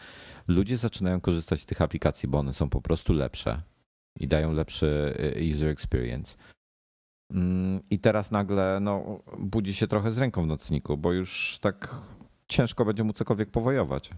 Ludzie 0.48 0.76
zaczynają 0.76 1.20
korzystać 1.20 1.60
z 1.60 1.66
tych 1.66 1.82
aplikacji, 1.82 2.28
bo 2.28 2.38
one 2.38 2.52
są 2.52 2.70
po 2.70 2.80
prostu 2.80 3.12
lepsze 3.12 3.62
i 4.20 4.28
dają 4.28 4.52
lepszy 4.52 5.14
e, 5.36 5.54
user 5.54 5.68
experience. 5.68 6.36
Mm, 7.30 7.80
I 7.90 7.98
teraz 7.98 8.30
nagle 8.30 8.78
no, 8.80 9.22
budzi 9.38 9.74
się 9.74 9.88
trochę 9.88 10.12
z 10.12 10.18
ręką 10.18 10.42
w 10.42 10.46
nocniku, 10.46 10.96
bo 10.96 11.12
już 11.12 11.58
tak 11.60 11.94
ciężko 12.48 12.84
będzie 12.84 13.04
mu 13.04 13.12
cokolwiek 13.12 13.50
powojować. 13.50 14.10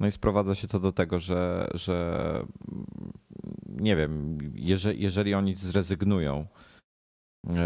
No 0.00 0.06
i 0.06 0.12
sprowadza 0.12 0.54
się 0.54 0.68
to 0.68 0.80
do 0.80 0.92
tego, 0.92 1.20
że, 1.20 1.70
że 1.74 2.34
mm, 2.72 3.12
nie 3.68 3.96
wiem, 3.96 4.38
jeżeli, 4.54 5.02
jeżeli 5.02 5.34
oni 5.34 5.54
zrezygnują 5.54 6.46
e, 7.46 7.56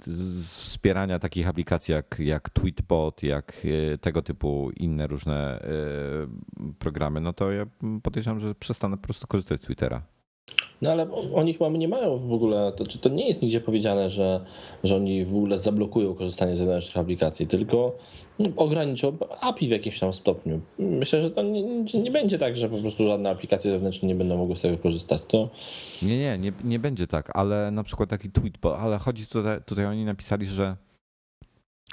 z 0.00 0.58
wspierania 0.58 1.18
takich 1.18 1.48
aplikacji 1.48 1.92
jak, 1.92 2.16
jak 2.18 2.50
Tweetbot, 2.50 3.22
jak 3.22 3.62
e, 3.94 3.98
tego 3.98 4.22
typu 4.22 4.70
inne 4.76 5.06
różne 5.06 5.60
e, 5.60 5.68
programy, 6.78 7.20
no 7.20 7.32
to 7.32 7.52
ja 7.52 7.66
podejrzewam, 8.02 8.40
że 8.40 8.54
przestanę 8.54 8.96
po 8.96 9.02
prostu 9.02 9.26
korzystać 9.26 9.60
z 9.60 9.64
Twittera. 9.64 10.02
No 10.82 10.90
ale 10.90 11.12
oni 11.34 11.52
chyba 11.52 11.68
nie 11.68 11.88
mają 11.88 12.18
w 12.18 12.32
ogóle, 12.32 12.72
to, 12.76 12.86
czy 12.86 12.98
to 12.98 13.08
nie 13.08 13.28
jest 13.28 13.42
nigdzie 13.42 13.60
powiedziane, 13.60 14.10
że, 14.10 14.40
że 14.84 14.96
oni 14.96 15.24
w 15.24 15.36
ogóle 15.36 15.58
zablokują 15.58 16.14
korzystanie 16.14 16.56
z 16.56 16.58
zewnętrznych 16.58 16.96
aplikacji, 16.96 17.46
tylko 17.46 17.96
no, 18.38 18.48
ograniczą 18.56 19.16
API 19.40 19.68
w 19.68 19.70
jakimś 19.70 19.98
tam 19.98 20.12
stopniu. 20.12 20.60
Myślę, 20.78 21.22
że 21.22 21.30
to 21.30 21.42
nie, 21.42 21.62
nie 21.94 22.10
będzie 22.10 22.38
tak, 22.38 22.56
że 22.56 22.68
po 22.68 22.78
prostu 22.78 23.06
żadne 23.06 23.30
aplikacje 23.30 23.70
zewnętrzne 23.70 24.08
nie 24.08 24.14
będą 24.14 24.36
mogły 24.36 24.56
z 24.56 24.60
tego 24.60 24.78
korzystać. 24.78 25.22
To 25.28 25.48
Nie, 26.02 26.18
nie, 26.18 26.38
nie, 26.38 26.52
nie 26.64 26.78
będzie 26.78 27.06
tak, 27.06 27.30
ale 27.36 27.70
na 27.70 27.82
przykład 27.82 28.08
taki 28.08 28.30
tweet, 28.30 28.58
bo, 28.58 28.78
ale 28.78 28.98
chodzi 28.98 29.26
tutaj, 29.26 29.58
tutaj 29.66 29.86
oni 29.86 30.04
napisali, 30.04 30.46
że 30.46 30.76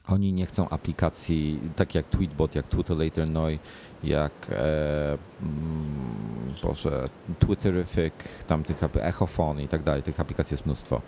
oni 0.08 0.34
nie 0.34 0.46
chcą 0.46 0.70
aplikacji 0.70 1.60
takich 1.76 1.96
jak 1.96 2.10
Tweetbot, 2.10 2.56
jak 2.56 2.68
Twitter 2.68 2.98
Later 2.98 3.30
Noi, 3.30 3.60
jak 4.04 4.34
e, 4.50 5.18
mm, 5.42 6.56
Boże, 6.64 7.06
Twitterific, 7.40 8.14
tam 8.48 8.64
tych 8.64 8.78
Echofon 9.02 9.62
i 9.62 9.68
tak 9.68 9.84
dalej, 9.84 10.04
tych 10.04 10.20
aplikacji 10.20 10.54
jest 10.54 10.66
mnóstwo. 10.66 11.02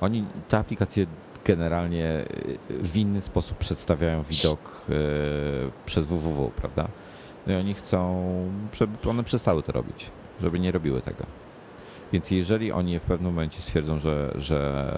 Oni 0.00 0.24
te 0.48 0.58
aplikacje 0.58 1.06
generalnie 1.44 2.06
e, 2.06 2.24
w 2.68 2.96
inny 2.96 3.20
sposób 3.20 3.58
przedstawiają 3.58 4.22
widok 4.22 4.86
e, 4.88 4.92
przez 5.86 6.06
www, 6.06 6.50
prawda? 6.56 6.88
No 7.46 7.52
i 7.52 7.56
oni 7.56 7.74
chcą, 7.74 8.24
żeby 8.72 9.10
one 9.10 9.24
przestały 9.24 9.62
to 9.62 9.72
robić, 9.72 10.10
żeby 10.40 10.60
nie 10.60 10.72
robiły 10.72 11.02
tego. 11.02 11.26
Więc 12.12 12.30
jeżeli 12.30 12.72
oni 12.72 12.98
w 12.98 13.02
pewnym 13.02 13.32
momencie 13.32 13.62
stwierdzą, 13.62 13.98
że, 13.98 14.32
że 14.34 14.92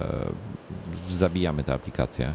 zabijamy 1.09 1.63
tę 1.63 1.73
aplikację, 1.73 2.33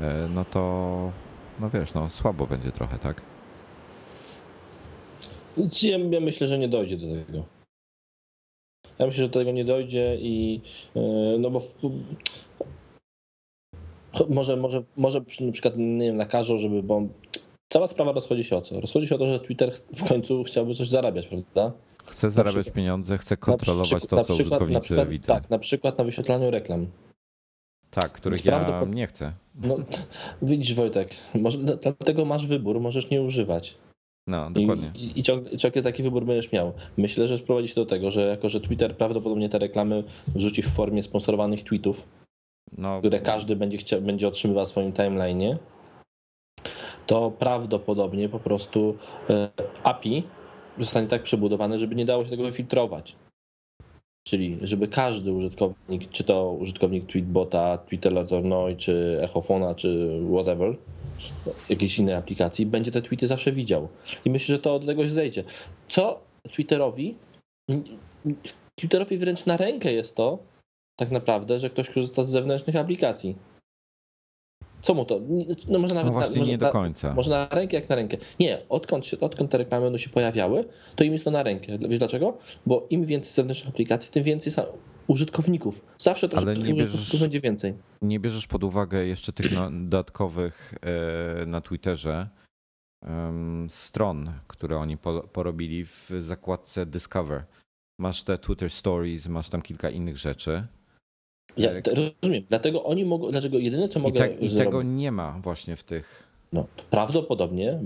e, 0.00 0.28
no 0.34 0.44
to 0.44 1.12
no 1.60 1.70
wiesz, 1.70 1.94
no 1.94 2.10
słabo 2.10 2.46
będzie 2.46 2.72
trochę, 2.72 2.98
tak? 2.98 3.22
Więc 5.56 5.82
Ja, 5.82 5.98
ja 5.98 6.20
myślę, 6.20 6.46
że 6.46 6.58
nie 6.58 6.68
dojdzie 6.68 6.96
do 6.96 7.06
tego. 7.06 7.44
Ja 8.98 9.06
myślę, 9.06 9.24
że 9.24 9.28
do 9.28 9.38
tego 9.38 9.52
nie 9.52 9.64
dojdzie 9.64 10.16
i 10.20 10.60
e, 10.96 11.00
no 11.38 11.50
bo 11.50 11.60
w, 11.60 11.74
może, 14.28 14.56
może, 14.56 14.82
może 14.96 15.20
na 15.40 15.52
przykład 15.52 15.74
nie 15.76 16.06
wiem, 16.06 16.16
nakażą, 16.16 16.58
żeby, 16.58 16.82
bo 16.82 17.02
cała 17.72 17.86
sprawa 17.86 18.12
rozchodzi 18.12 18.44
się 18.44 18.56
o 18.56 18.60
co? 18.62 18.80
Rozchodzi 18.80 19.06
się 19.08 19.14
o 19.14 19.18
to, 19.18 19.26
że 19.26 19.40
Twitter 19.40 19.72
w 19.94 20.08
końcu 20.08 20.44
chciałby 20.44 20.74
coś 20.74 20.88
zarabiać, 20.88 21.26
prawda? 21.26 21.72
Chce 22.06 22.30
zarabiać 22.30 22.54
przykład- 22.54 22.74
pieniądze, 22.76 23.18
chce 23.18 23.36
kontrolować 23.36 23.88
przykład- 23.88 24.10
to, 24.10 24.16
co 24.16 24.22
przykład- 24.34 24.40
użytkownicy 24.40 24.80
przykład, 24.80 25.08
widzą. 25.08 25.26
Tak, 25.26 25.50
na 25.50 25.58
przykład 25.58 25.98
na 25.98 26.04
wyświetlaniu 26.04 26.50
reklam. 26.50 26.86
Tak, 27.90 28.12
których 28.12 28.42
Więc 28.42 28.46
ja 28.46 28.84
nie 28.84 29.06
chcę. 29.06 29.32
No, 29.54 29.76
widzisz 30.42 30.74
Wojtek, 30.74 31.14
może, 31.34 31.58
dlatego 31.58 32.24
masz 32.24 32.46
wybór, 32.46 32.80
możesz 32.80 33.10
nie 33.10 33.22
używać. 33.22 33.74
No, 34.26 34.50
dokładnie. 34.50 34.92
i, 34.94 35.20
i 35.20 35.22
ciągle, 35.22 35.58
ciągle 35.58 35.82
taki 35.82 36.02
wybór 36.02 36.24
będziesz 36.24 36.52
miał. 36.52 36.72
Myślę, 36.96 37.28
że 37.28 37.38
sprowadzi 37.38 37.68
się 37.68 37.74
do 37.74 37.86
tego, 37.86 38.10
że 38.10 38.20
jako, 38.20 38.48
że 38.48 38.60
Twitter 38.60 38.96
prawdopodobnie 38.96 39.48
te 39.48 39.58
reklamy 39.58 40.04
wrzuci 40.28 40.62
w 40.62 40.68
formie 40.68 41.02
sponsorowanych 41.02 41.64
tweetów, 41.64 42.08
No, 42.78 42.98
które 42.98 43.20
każdy 43.20 43.56
będzie, 43.56 43.78
chciał, 43.78 44.00
będzie 44.00 44.28
otrzymywał 44.28 44.66
w 44.66 44.68
swoim 44.68 44.92
timeline'ie, 44.92 45.56
to 47.06 47.30
prawdopodobnie 47.30 48.28
po 48.28 48.38
prostu 48.38 48.96
e, 49.30 49.48
API 49.82 50.22
zostanie 50.78 51.06
tak 51.08 51.22
przebudowane, 51.22 51.78
żeby 51.78 51.94
nie 51.94 52.04
dało 52.04 52.24
się 52.24 52.30
tego 52.30 52.42
wyfiltrować. 52.42 53.16
Czyli 54.28 54.58
żeby 54.62 54.88
każdy 54.88 55.32
użytkownik, 55.32 56.10
czy 56.10 56.24
to 56.24 56.52
użytkownik 56.52 57.06
Tweetbota, 57.06 57.78
Twitterlatornoi, 57.78 58.76
czy 58.76 59.18
Echofona, 59.22 59.74
czy 59.74 60.20
whatever, 60.32 60.76
jakiejś 61.68 61.98
innej 61.98 62.14
aplikacji, 62.14 62.66
będzie 62.66 62.92
te 62.92 63.02
tweety 63.02 63.26
zawsze 63.26 63.52
widział. 63.52 63.88
I 64.24 64.30
myślę, 64.30 64.54
że 64.56 64.62
to 64.62 64.74
od 64.74 64.86
tego 64.86 65.02
się 65.02 65.08
zejdzie. 65.08 65.44
Co 65.88 66.20
Twitterowi? 66.52 67.14
Twitterowi 68.74 69.18
wręcz 69.18 69.46
na 69.46 69.56
rękę 69.56 69.92
jest 69.92 70.14
to, 70.14 70.38
tak 70.96 71.10
naprawdę, 71.10 71.60
że 71.60 71.70
ktoś 71.70 71.90
korzysta 71.90 72.22
z 72.24 72.28
zewnętrznych 72.30 72.76
aplikacji. 72.76 73.36
Co 74.82 74.94
mu 74.94 75.04
to? 75.04 75.20
No 75.68 75.78
może 75.78 75.94
nawet 75.94 76.06
no 76.06 76.12
właśnie 76.12 76.38
może 76.38 76.50
nie 76.50 76.58
do 76.58 76.66
na- 76.66 76.72
końca. 76.72 77.14
może 77.14 77.30
na 77.30 77.48
rękę 77.50 77.76
jak 77.76 77.88
na 77.88 77.96
rękę. 77.96 78.16
Nie, 78.40 78.58
odkąd, 78.68 79.06
się, 79.06 79.20
odkąd 79.20 79.50
te 79.50 79.58
reklamy 79.58 79.86
będą 79.86 79.98
się 79.98 80.10
pojawiały, 80.10 80.64
to 80.96 81.04
im 81.04 81.12
jest 81.12 81.24
to 81.24 81.30
na 81.30 81.42
rękę. 81.42 81.78
Wiesz 81.88 81.98
dlaczego? 81.98 82.38
Bo 82.66 82.86
im 82.90 83.04
więcej 83.04 83.32
zewnętrznych 83.32 83.68
aplikacji, 83.74 84.12
tym 84.12 84.22
więcej 84.22 84.52
sa- 84.52 84.66
użytkowników. 85.06 85.84
Zawsze 85.98 86.28
to 86.28 86.36
Ale 86.36 86.56
nie 86.56 86.74
bierzesz- 86.74 87.20
będzie 87.20 87.40
więcej. 87.40 87.74
Nie 88.02 88.20
bierzesz 88.20 88.46
pod 88.46 88.64
uwagę 88.64 89.06
jeszcze 89.06 89.32
tych 89.32 89.52
dodatkowych 89.72 90.74
e, 91.42 91.46
na 91.46 91.60
Twitterze 91.60 92.28
stron, 93.68 94.32
które 94.46 94.78
oni 94.78 94.96
po, 94.96 95.20
porobili 95.20 95.84
w 95.86 96.10
zakładce 96.18 96.86
Discover. 96.86 97.44
Masz 98.00 98.22
te 98.22 98.38
Twitter 98.38 98.70
Stories, 98.70 99.28
masz 99.28 99.48
tam 99.48 99.62
kilka 99.62 99.90
innych 99.90 100.16
rzeczy. 100.16 100.66
Ja 101.56 101.82
to 101.82 101.90
rozumiem. 101.94 102.44
Dlatego 102.48 102.84
oni 102.84 103.04
mogą, 103.04 103.30
dlaczego 103.30 103.58
jedyne 103.58 103.88
co 103.88 103.98
I, 103.98 104.02
mogę 104.02 104.18
tak, 104.18 104.42
I 104.42 104.56
tego 104.56 104.82
nie 104.82 105.12
ma 105.12 105.38
właśnie 105.42 105.76
w 105.76 105.84
tych. 105.84 106.28
no, 106.52 106.66
prawdopodobnie 106.90 107.80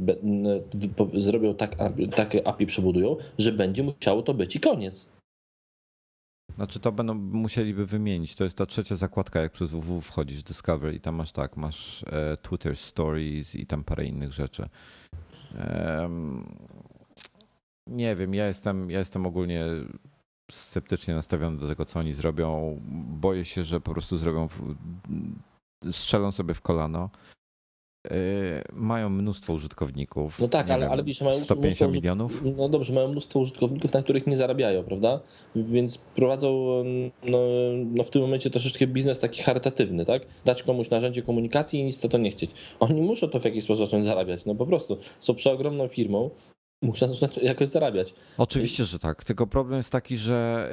zrobią 1.14 1.54
tak, 1.54 1.76
takie 2.16 2.46
API 2.46 2.66
przebudują, 2.66 3.16
że 3.38 3.52
będzie 3.52 3.82
musiało 3.82 4.22
to 4.22 4.34
być 4.34 4.56
i 4.56 4.60
koniec. 4.60 5.08
Znaczy 6.58 6.80
to 6.80 6.92
będą 6.92 7.14
musieliby 7.14 7.86
wymienić. 7.86 8.34
To 8.34 8.44
jest 8.44 8.58
ta 8.58 8.66
trzecia 8.66 8.96
zakładka, 8.96 9.40
jak 9.40 9.52
przez 9.52 9.70
www 9.70 10.00
wchodzisz 10.00 10.42
Discover 10.42 10.94
i 10.94 11.00
tam 11.00 11.14
masz 11.14 11.32
tak, 11.32 11.56
masz 11.56 12.02
e, 12.02 12.36
Twitter 12.36 12.76
Stories 12.76 13.54
i 13.54 13.66
tam 13.66 13.84
parę 13.84 14.04
innych 14.04 14.32
rzeczy. 14.32 14.68
Nie 17.86 18.16
wiem, 18.16 18.34
ja 18.34 18.46
jestem, 18.46 18.90
ja 18.90 18.98
jestem 18.98 19.26
ogólnie 19.26 19.64
sceptycznie 20.50 21.14
nastawiony 21.14 21.58
do 21.58 21.68
tego, 21.68 21.84
co 21.84 22.00
oni 22.00 22.12
zrobią. 22.12 22.80
Boję 23.20 23.44
się, 23.44 23.64
że 23.64 23.80
po 23.80 23.92
prostu 23.92 24.18
zrobią, 24.18 24.48
strzelą 25.90 26.32
sobie 26.32 26.54
w 26.54 26.62
kolano. 26.62 27.10
E, 28.10 28.14
Mają 28.72 29.10
mnóstwo 29.10 29.52
użytkowników. 29.52 30.40
No 30.40 30.48
tak, 30.48 30.70
ale, 30.70 30.80
wiem, 30.84 30.92
ale 30.92 31.04
widzisz, 31.04 31.20
mają 31.22 31.38
150 31.38 31.90
mnóstwo- 31.90 31.94
milionów. 31.94 32.42
No 32.56 32.68
dobrze, 32.68 32.92
mają 32.92 33.08
mnóstwo 33.08 33.38
użytkowników, 33.40 33.92
na 33.92 34.02
których 34.02 34.26
nie 34.26 34.36
zarabiają, 34.36 34.84
prawda? 34.84 35.20
Więc 35.56 35.98
prowadzą 35.98 36.48
no, 37.24 37.38
no 37.94 38.04
w 38.04 38.10
tym 38.10 38.22
momencie 38.22 38.50
troszeczkę 38.50 38.86
biznes 38.86 39.18
taki 39.18 39.42
charytatywny, 39.42 40.04
tak? 40.04 40.22
Dać 40.44 40.62
komuś 40.62 40.90
narzędzie 40.90 41.22
komunikacji 41.22 41.80
i 41.80 41.84
nic 41.84 42.00
to, 42.00 42.08
to 42.08 42.18
nie 42.18 42.30
chcieć. 42.30 42.50
Oni 42.80 43.02
muszą 43.02 43.28
to 43.28 43.40
w 43.40 43.44
jakiś 43.44 43.64
sposób 43.64 43.86
zacząć 43.86 44.04
zarabiać, 44.04 44.44
no 44.44 44.54
po 44.54 44.66
prostu. 44.66 44.98
Są 45.20 45.34
przeogromną 45.34 45.88
firmą, 45.88 46.30
muszą 46.82 47.14
zacząć 47.14 47.44
jakoś 47.44 47.68
zarabiać. 47.68 48.14
Oczywiście, 48.38 48.84
że 48.84 48.98
tak. 48.98 49.24
Tylko 49.24 49.46
problem 49.46 49.76
jest 49.76 49.92
taki, 49.92 50.16
że. 50.16 50.68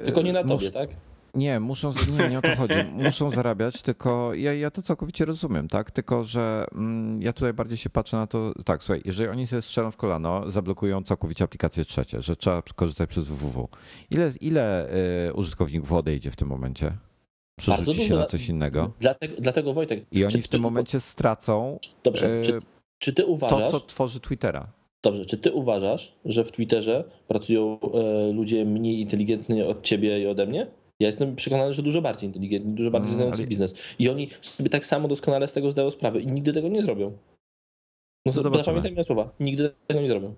e, 0.00 0.04
Tylko 0.04 0.22
nie 0.22 0.32
na 0.32 0.44
tobie, 0.44 0.70
tak? 0.70 0.90
Nie, 1.34 1.60
muszą, 1.60 1.92
nie, 2.18 2.28
nie 2.28 2.38
o 2.38 2.42
to 2.42 2.56
chodzi. 2.56 2.74
Muszą 3.04 3.30
zarabiać, 3.30 3.82
tylko 3.82 4.34
ja, 4.34 4.54
ja 4.54 4.70
to 4.70 4.82
całkowicie 4.82 5.24
rozumiem, 5.24 5.68
tak? 5.68 5.90
Tylko, 5.90 6.24
że 6.24 6.66
mm, 6.72 7.22
ja 7.22 7.32
tutaj 7.32 7.52
bardziej 7.52 7.76
się 7.78 7.90
patrzę 7.90 8.16
na 8.16 8.26
to, 8.26 8.52
tak, 8.64 8.82
słuchaj, 8.82 9.02
jeżeli 9.04 9.30
oni 9.30 9.46
sobie 9.46 9.62
strzelą 9.62 9.90
w 9.90 9.96
kolano, 9.96 10.50
zablokują 10.50 11.02
całkowicie 11.02 11.44
aplikacje 11.44 11.84
trzecie, 11.84 12.22
że 12.22 12.36
trzeba 12.36 12.62
korzystać 12.76 13.10
przez 13.10 13.24
www. 13.24 13.68
Ile, 14.10 14.30
ile 14.40 14.88
y, 15.28 15.32
użytkowników 15.34 15.92
odejdzie 15.92 16.30
w 16.30 16.36
tym 16.36 16.48
momencie? 16.48 16.92
Przerzuci 17.58 17.94
się 18.02 18.08
dużo. 18.08 18.16
na 18.20 18.26
coś 18.26 18.48
innego. 18.48 18.92
Dlatego, 19.00 19.34
dlatego 19.38 19.72
Wojtek. 19.72 20.04
I 20.12 20.24
oni 20.24 20.42
w 20.42 20.48
tym 20.48 20.60
ty- 20.60 20.62
momencie 20.62 21.00
stracą 21.00 21.78
Dobrze, 22.04 22.40
y, 22.40 22.42
czy, 22.44 22.58
czy 22.98 23.12
ty 23.12 23.22
to, 23.22 23.28
uważasz. 23.28 23.70
co 23.70 23.80
tworzy 23.80 24.20
Twittera. 24.20 24.66
Dobrze, 25.02 25.26
czy 25.26 25.38
ty 25.38 25.52
uważasz, 25.52 26.12
że 26.24 26.44
w 26.44 26.52
Twitterze 26.52 27.04
pracują 27.28 27.78
e, 27.80 28.32
ludzie 28.32 28.64
mniej 28.64 29.00
inteligentni 29.00 29.62
od 29.62 29.82
ciebie 29.82 30.22
i 30.22 30.26
ode 30.26 30.46
mnie? 30.46 30.66
Ja 31.00 31.06
jestem 31.06 31.36
przekonany, 31.36 31.74
że 31.74 31.82
dużo 31.82 32.02
bardziej 32.02 32.26
inteligentni, 32.26 32.72
dużo 32.72 32.90
bardziej 32.90 33.08
Mm, 33.08 33.20
znający 33.20 33.42
ale- 33.42 33.48
biznes. 33.48 33.74
I 33.98 34.08
oni 34.08 34.28
sobie 34.42 34.70
tak 34.70 34.86
samo 34.86 35.08
doskonale 35.08 35.48
z 35.48 35.52
tego 35.52 35.70
zdają 35.70 35.90
sprawę 35.90 36.20
i 36.20 36.26
nigdy 36.26 36.52
tego 36.52 36.68
nie 36.68 36.82
zrobią. 36.82 37.12
No 38.26 38.32
zobaczymy. 38.32 38.64
zapamiętaj 38.64 38.92
moje 38.92 39.04
słowa. 39.04 39.34
Nigdy 39.40 39.70
tego 39.86 40.00
nie 40.00 40.08
zrobią. 40.08 40.34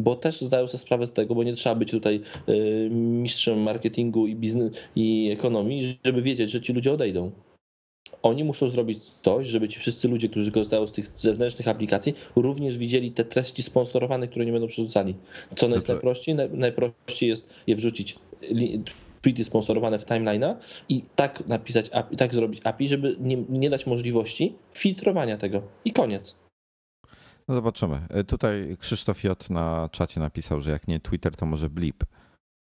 Bo 0.00 0.16
też 0.16 0.40
zdają 0.40 0.66
sobie 0.66 0.78
sprawę 0.78 1.06
z 1.06 1.12
tego, 1.12 1.34
bo 1.34 1.42
nie 1.44 1.54
trzeba 1.54 1.74
być 1.74 1.90
tutaj 1.90 2.20
e, 2.46 2.54
mistrzem 2.90 3.58
marketingu 3.62 4.26
i 4.26 4.36
biznes 4.36 4.72
i 4.96 5.30
ekonomii, 5.32 5.98
żeby 6.04 6.22
wiedzieć, 6.22 6.50
że 6.50 6.60
ci 6.60 6.72
ludzie 6.72 6.92
odejdą. 6.92 7.30
Oni 8.22 8.44
muszą 8.44 8.68
zrobić 8.68 9.04
coś, 9.04 9.48
żeby 9.48 9.68
ci 9.68 9.78
wszyscy 9.78 10.08
ludzie, 10.08 10.28
którzy 10.28 10.52
korzystają 10.52 10.86
z 10.86 10.92
tych 10.92 11.06
zewnętrznych 11.18 11.68
aplikacji, 11.68 12.14
również 12.36 12.78
widzieli 12.78 13.12
te 13.12 13.24
treści 13.24 13.62
sponsorowane, 13.62 14.28
które 14.28 14.46
nie 14.46 14.52
będą 14.52 14.66
przerzucali. 14.68 15.14
Co 15.56 15.66
jest 15.66 15.78
Dobrze. 15.78 15.92
najprościej? 15.92 16.34
Naj, 16.34 16.48
najprościej 16.52 17.28
jest 17.28 17.48
je 17.66 17.76
wrzucić 17.76 18.16
tweety 19.20 19.44
sponsorowane 19.44 19.98
w 19.98 20.04
timeline'a 20.06 20.54
i 20.88 21.02
tak 21.16 21.48
napisać 21.48 21.90
API, 21.92 22.16
tak 22.16 22.34
zrobić 22.34 22.60
API, 22.64 22.88
żeby 22.88 23.16
nie, 23.20 23.36
nie 23.36 23.70
dać 23.70 23.86
możliwości 23.86 24.56
filtrowania 24.72 25.36
tego. 25.38 25.62
I 25.84 25.92
koniec. 25.92 26.36
No 27.48 27.54
zobaczymy. 27.54 28.00
Y, 28.20 28.24
Tutaj 28.24 28.76
Krzysztof 28.80 29.24
J. 29.24 29.50
na 29.50 29.88
czacie 29.92 30.20
napisał, 30.20 30.60
że 30.60 30.70
jak 30.70 30.88
nie 30.88 31.00
Twitter, 31.00 31.36
to 31.36 31.46
może 31.46 31.70
Blip. 31.70 32.04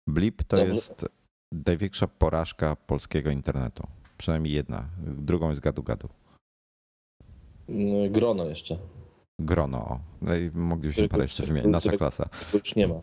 Blip 0.07 0.43
to 0.43 0.57
Dobrze. 0.57 0.73
jest 0.73 1.05
największa 1.67 2.07
porażka 2.07 2.75
polskiego 2.75 3.29
internetu. 3.29 3.87
Przynajmniej 4.17 4.53
jedna. 4.53 4.85
Drugą 4.99 5.49
jest 5.49 5.61
gadu 5.61 5.83
gadu. 5.83 6.09
Mm, 7.69 8.11
Grono 8.11 8.45
jeszcze. 8.45 8.77
Grono. 9.39 9.77
o. 9.77 9.99
No 10.21 10.35
i 10.35 10.51
moglibyśmy 10.53 11.09
parę 11.09 11.23
jeszcze 11.23 11.43
wymienić. 11.43 11.71
Nasza 11.71 11.91
klasa. 11.91 12.29
Już 12.53 12.75
nie 12.75 12.87
ma. 12.87 12.95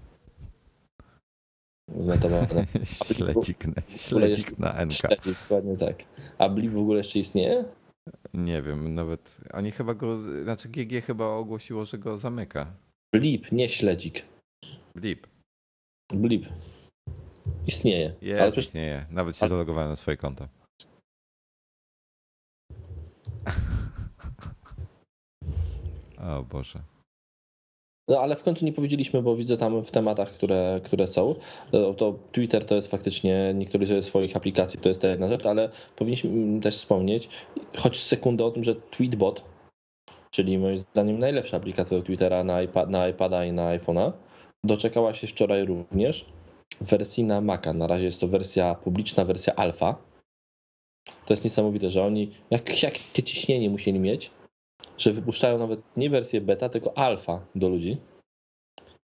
Znotowane. 1.99 2.67
śledzik, 3.15 3.67
na- 3.67 3.83
śledzik 3.89 4.59
na 4.59 4.85
NK. 4.87 4.93
Śledzik, 4.93 5.39
dokładnie 5.43 5.77
tak. 5.77 5.97
A 6.39 6.49
Blip 6.49 6.73
w 6.73 6.79
ogóle 6.79 6.99
jeszcze 6.99 7.19
istnieje? 7.19 7.65
Nie 8.35 8.63
wiem, 8.63 8.95
nawet 8.95 9.39
oni 9.53 9.71
chyba 9.71 9.95
go, 9.95 10.19
znaczy 10.45 10.69
GG 10.69 11.05
chyba 11.05 11.27
ogłosiło, 11.27 11.85
że 11.85 11.99
go 11.99 12.19
zamyka. 12.19 12.73
Blip, 13.15 13.53
nie 13.53 13.69
śledzik. 13.69 14.23
Blip. 14.95 15.27
Blip. 16.13 16.47
Istnieje. 17.67 18.07
Ale 18.07 18.17
Jest, 18.29 18.41
przecież 18.43 18.65
istnieje. 18.65 19.07
Nawet 19.11 19.37
się 19.37 19.43
ale- 19.43 19.49
zalogowałem 19.49 19.91
na 19.91 19.97
swoje 19.97 20.17
konto. 20.17 20.49
O 26.19 26.43
Boże. 26.43 26.83
No 28.11 28.21
ale 28.21 28.37
w 28.37 28.43
końcu 28.43 28.65
nie 28.65 28.73
powiedzieliśmy, 28.73 29.23
bo 29.23 29.37
widzę 29.37 29.57
tam 29.57 29.83
w 29.83 29.91
tematach, 29.91 30.33
które, 30.33 30.81
które 30.85 31.07
są, 31.07 31.35
to, 31.71 31.95
to 31.95 32.15
Twitter 32.33 32.65
to 32.65 32.75
jest 32.75 32.89
faktycznie, 32.89 33.53
niektórzy 33.55 33.87
ze 33.87 34.03
swoich 34.03 34.37
aplikacji 34.37 34.81
to 34.81 34.89
jest 34.89 35.01
ta 35.01 35.09
jedna 35.09 35.29
rzecz, 35.29 35.47
ale 35.47 35.71
powinniśmy 35.97 36.31
mm, 36.31 36.61
też 36.61 36.77
wspomnieć, 36.77 37.29
choć 37.77 38.03
sekundę 38.03 38.45
o 38.45 38.51
tym, 38.51 38.65
że 38.65 38.75
Tweetbot, 38.75 39.45
czyli 40.31 40.59
moim 40.59 40.79
zdaniem 40.79 41.19
najlepsza 41.19 41.57
aplikacja 41.57 41.99
do 41.99 42.03
Twittera 42.03 42.45
na, 42.45 42.63
iPad, 42.63 42.91
na 42.91 43.09
iPada 43.09 43.45
i 43.45 43.53
na 43.53 43.79
iPhone'a, 43.79 44.13
doczekała 44.65 45.15
się 45.15 45.27
wczoraj 45.27 45.65
również 45.65 46.27
wersji 46.81 47.25
na 47.25 47.41
Maca. 47.41 47.73
Na 47.73 47.87
razie 47.87 48.05
jest 48.05 48.21
to 48.21 48.29
wersja 48.29 48.75
publiczna, 48.75 49.25
wersja 49.25 49.55
alfa. 49.55 49.97
To 51.27 51.33
jest 51.33 51.45
niesamowite, 51.45 51.91
że 51.91 52.05
oni, 52.05 52.31
jak, 52.51 52.83
jakie 52.83 53.23
ciśnienie 53.23 53.71
musieli 53.71 53.99
mieć, 53.99 54.31
że 55.01 55.13
wypuszczają 55.13 55.59
nawet 55.59 55.81
nie 55.97 56.11
wersję 56.11 56.41
beta, 56.41 56.69
tylko 56.69 56.99
alfa 56.99 57.41
do 57.55 57.69
ludzi. 57.69 57.97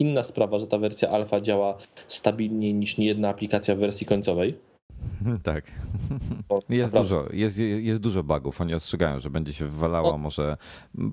Inna 0.01 0.23
sprawa, 0.23 0.59
że 0.59 0.67
ta 0.67 0.77
wersja 0.77 1.09
alfa 1.09 1.41
działa 1.41 1.77
stabilniej 2.07 2.73
niż 2.73 2.97
niejedna 2.97 3.29
aplikacja 3.29 3.75
w 3.75 3.79
wersji 3.79 4.05
końcowej. 4.07 4.57
Tak. 5.43 5.71
Jest 6.69 6.93
dużo, 6.93 7.25
jest, 7.33 7.57
jest 7.59 8.01
dużo 8.01 8.23
bugów. 8.23 8.61
Oni 8.61 8.73
ostrzegają, 8.73 9.19
że 9.19 9.29
będzie 9.29 9.53
się 9.53 9.65
wywalało. 9.65 10.13
O. 10.13 10.17
Może 10.17 10.57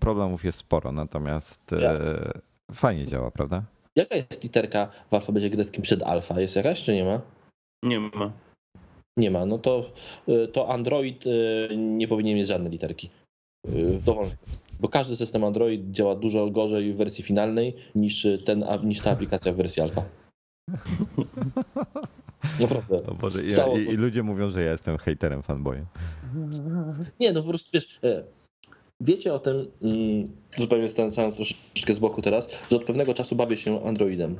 problemów 0.00 0.44
jest 0.44 0.58
sporo, 0.58 0.92
natomiast 0.92 1.62
Ja. 1.82 1.92
e, 1.92 2.32
fajnie 2.72 3.06
działa, 3.06 3.30
prawda? 3.30 3.62
Jaka 3.96 4.16
jest 4.16 4.42
literka 4.42 4.88
w 5.10 5.14
alfabecie 5.14 5.50
greckim 5.50 5.82
przed 5.82 6.02
alfa? 6.02 6.40
Jest 6.40 6.56
jakaś, 6.56 6.82
czy 6.82 6.94
nie 6.94 7.04
ma? 7.04 7.20
Nie 7.82 8.00
ma. 8.00 8.32
Nie 9.16 9.30
ma. 9.30 9.46
No 9.46 9.58
to, 9.58 9.92
y, 10.28 10.48
to 10.48 10.68
Android 10.68 11.26
y, 11.26 11.68
nie 11.76 12.08
powinien 12.08 12.36
mieć 12.36 12.48
żadnej 12.48 12.72
literki. 12.72 13.10
W 13.64 14.04
dowolnej. 14.04 14.36
Bo 14.80 14.88
każdy 14.88 15.16
system 15.16 15.44
Android 15.44 15.90
działa 15.90 16.14
dużo 16.14 16.50
gorzej 16.50 16.92
w 16.92 16.96
wersji 16.96 17.24
finalnej 17.24 17.76
niż, 17.94 18.26
ten, 18.44 18.64
niż 18.84 19.00
ta 19.00 19.10
aplikacja 19.10 19.52
w 19.52 19.56
wersji 19.56 19.82
alfa. 19.82 20.02
Naprawdę. 22.60 23.06
O 23.06 23.14
Boże, 23.14 23.38
ja, 23.42 23.66
i, 23.66 23.94
I 23.94 23.96
ludzie 23.96 24.22
mówią, 24.22 24.50
że 24.50 24.62
ja 24.62 24.72
jestem 24.72 24.98
hejterem, 24.98 25.42
fanboyem. 25.42 25.86
Nie, 27.20 27.32
no 27.32 27.42
po 27.42 27.48
prostu 27.48 27.70
wiesz, 27.74 27.98
e, 28.04 28.22
wiecie 29.00 29.34
o 29.34 29.38
tym, 29.38 29.66
mm, 29.82 30.30
zupełnie 30.58 30.88
stając 30.88 31.14
troszeczkę 31.14 31.94
z 31.94 31.98
boku 31.98 32.22
teraz, 32.22 32.48
że 32.70 32.76
od 32.76 32.84
pewnego 32.84 33.14
czasu 33.14 33.36
bawię 33.36 33.56
się 33.56 33.84
Androidem. 33.84 34.36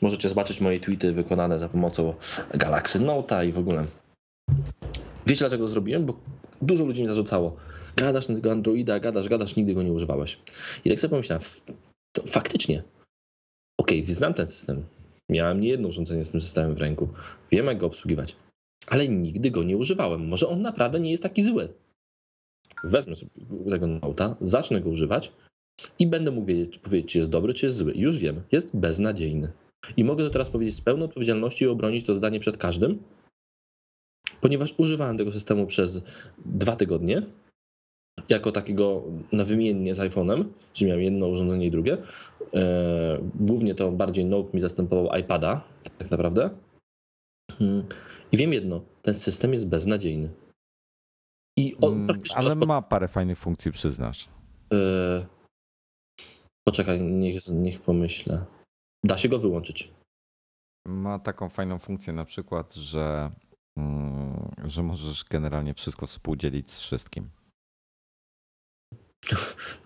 Możecie 0.00 0.28
zobaczyć 0.28 0.60
moje 0.60 0.80
tweety 0.80 1.12
wykonane 1.12 1.58
za 1.58 1.68
pomocą 1.68 2.14
Galaxy 2.54 3.00
Note'a 3.00 3.48
i 3.48 3.52
w 3.52 3.58
ogóle. 3.58 3.84
Wiecie 5.26 5.38
dlaczego 5.38 5.64
to 5.64 5.70
zrobiłem? 5.70 6.06
Bo 6.06 6.14
dużo 6.62 6.84
ludzi 6.84 7.02
mi 7.02 7.08
zarzucało. 7.08 7.56
Gadasz 7.96 8.28
na 8.28 8.34
tego 8.34 8.52
Androida, 8.52 9.00
gadasz, 9.00 9.28
gadasz, 9.28 9.56
nigdy 9.56 9.74
go 9.74 9.82
nie 9.82 9.92
używałeś. 9.92 10.38
I 10.84 10.90
tak 10.90 11.00
sobie 11.00 11.10
pomyślałem, 11.10 11.44
faktycznie. 12.26 12.82
Okej, 13.80 14.04
znam 14.04 14.34
ten 14.34 14.46
system. 14.46 14.84
Miałem 15.30 15.60
nie 15.60 15.68
jedno 15.68 15.88
urządzenie 15.88 16.24
z 16.24 16.30
tym 16.30 16.40
systemem 16.40 16.74
w 16.74 16.78
ręku. 16.78 17.08
Wiem, 17.50 17.66
jak 17.66 17.78
go 17.78 17.86
obsługiwać. 17.86 18.36
Ale 18.86 19.08
nigdy 19.08 19.50
go 19.50 19.62
nie 19.62 19.76
używałem. 19.76 20.28
Może 20.28 20.48
on 20.48 20.62
naprawdę 20.62 21.00
nie 21.00 21.10
jest 21.10 21.22
taki 21.22 21.42
zły. 21.42 21.68
Wezmę 22.84 23.16
sobie 23.16 23.30
tego 23.70 23.86
Note'a, 23.86 24.34
zacznę 24.40 24.80
go 24.80 24.90
używać 24.90 25.32
i 25.98 26.06
będę 26.06 26.30
mógł 26.30 26.46
wiedzieć, 26.46 26.78
powiedzieć, 26.78 27.12
czy 27.12 27.18
jest 27.18 27.30
dobry, 27.30 27.54
czy 27.54 27.66
jest 27.66 27.78
zły. 27.78 27.92
Już 27.96 28.18
wiem, 28.18 28.42
jest 28.52 28.76
beznadziejny. 28.76 29.52
I 29.96 30.04
mogę 30.04 30.24
to 30.24 30.30
teraz 30.30 30.50
powiedzieć 30.50 30.74
z 30.74 30.80
pełną 30.80 31.04
odpowiedzialnością 31.04 31.66
i 31.66 31.68
obronić 31.68 32.06
to 32.06 32.14
zdanie 32.14 32.40
przed 32.40 32.56
każdym, 32.56 33.02
ponieważ 34.40 34.74
używałem 34.76 35.18
tego 35.18 35.32
systemu 35.32 35.66
przez 35.66 36.00
dwa 36.44 36.76
tygodnie 36.76 37.22
jako 38.28 38.52
takiego 38.52 39.02
na 39.32 39.44
wymiennie 39.44 39.94
z 39.94 39.98
iPhone'em, 39.98 40.44
czyli 40.72 40.88
miałem 40.88 41.02
jedno 41.04 41.26
urządzenie 41.28 41.66
i 41.66 41.70
drugie. 41.70 41.98
E, 42.54 43.18
Głównie 43.34 43.74
to 43.74 43.92
bardziej 43.92 44.24
Note 44.24 44.50
mi 44.54 44.60
zastępował 44.60 45.18
iPada, 45.20 45.64
tak 45.98 46.10
naprawdę. 46.10 46.50
Mm, 47.60 47.84
I 48.32 48.36
wiem 48.36 48.52
jedno, 48.52 48.80
ten 49.02 49.14
system 49.14 49.52
jest 49.52 49.68
beznadziejny. 49.68 50.30
I 51.58 51.76
on 51.80 51.92
Mm, 51.94 52.18
Ale 52.36 52.52
od- 52.52 52.66
ma 52.66 52.82
parę 52.82 53.08
fajnych 53.08 53.38
funkcji, 53.38 53.72
przyznasz. 53.72 54.28
e, 54.72 55.26
Poczekaj, 56.68 57.00
niech, 57.02 57.48
niech 57.48 57.80
pomyślę. 57.80 58.44
Da 59.04 59.18
się 59.18 59.28
go 59.28 59.38
wyłączyć. 59.38 59.90
Ma 60.86 61.18
taką 61.18 61.48
fajną 61.48 61.78
funkcję 61.78 62.12
na 62.12 62.24
przykład, 62.24 62.74
że, 62.74 63.30
mm, 63.78 64.28
że 64.64 64.82
możesz 64.82 65.24
generalnie 65.24 65.74
wszystko 65.74 66.06
współdzielić 66.06 66.70
z 66.70 66.80
wszystkim. 66.80 67.28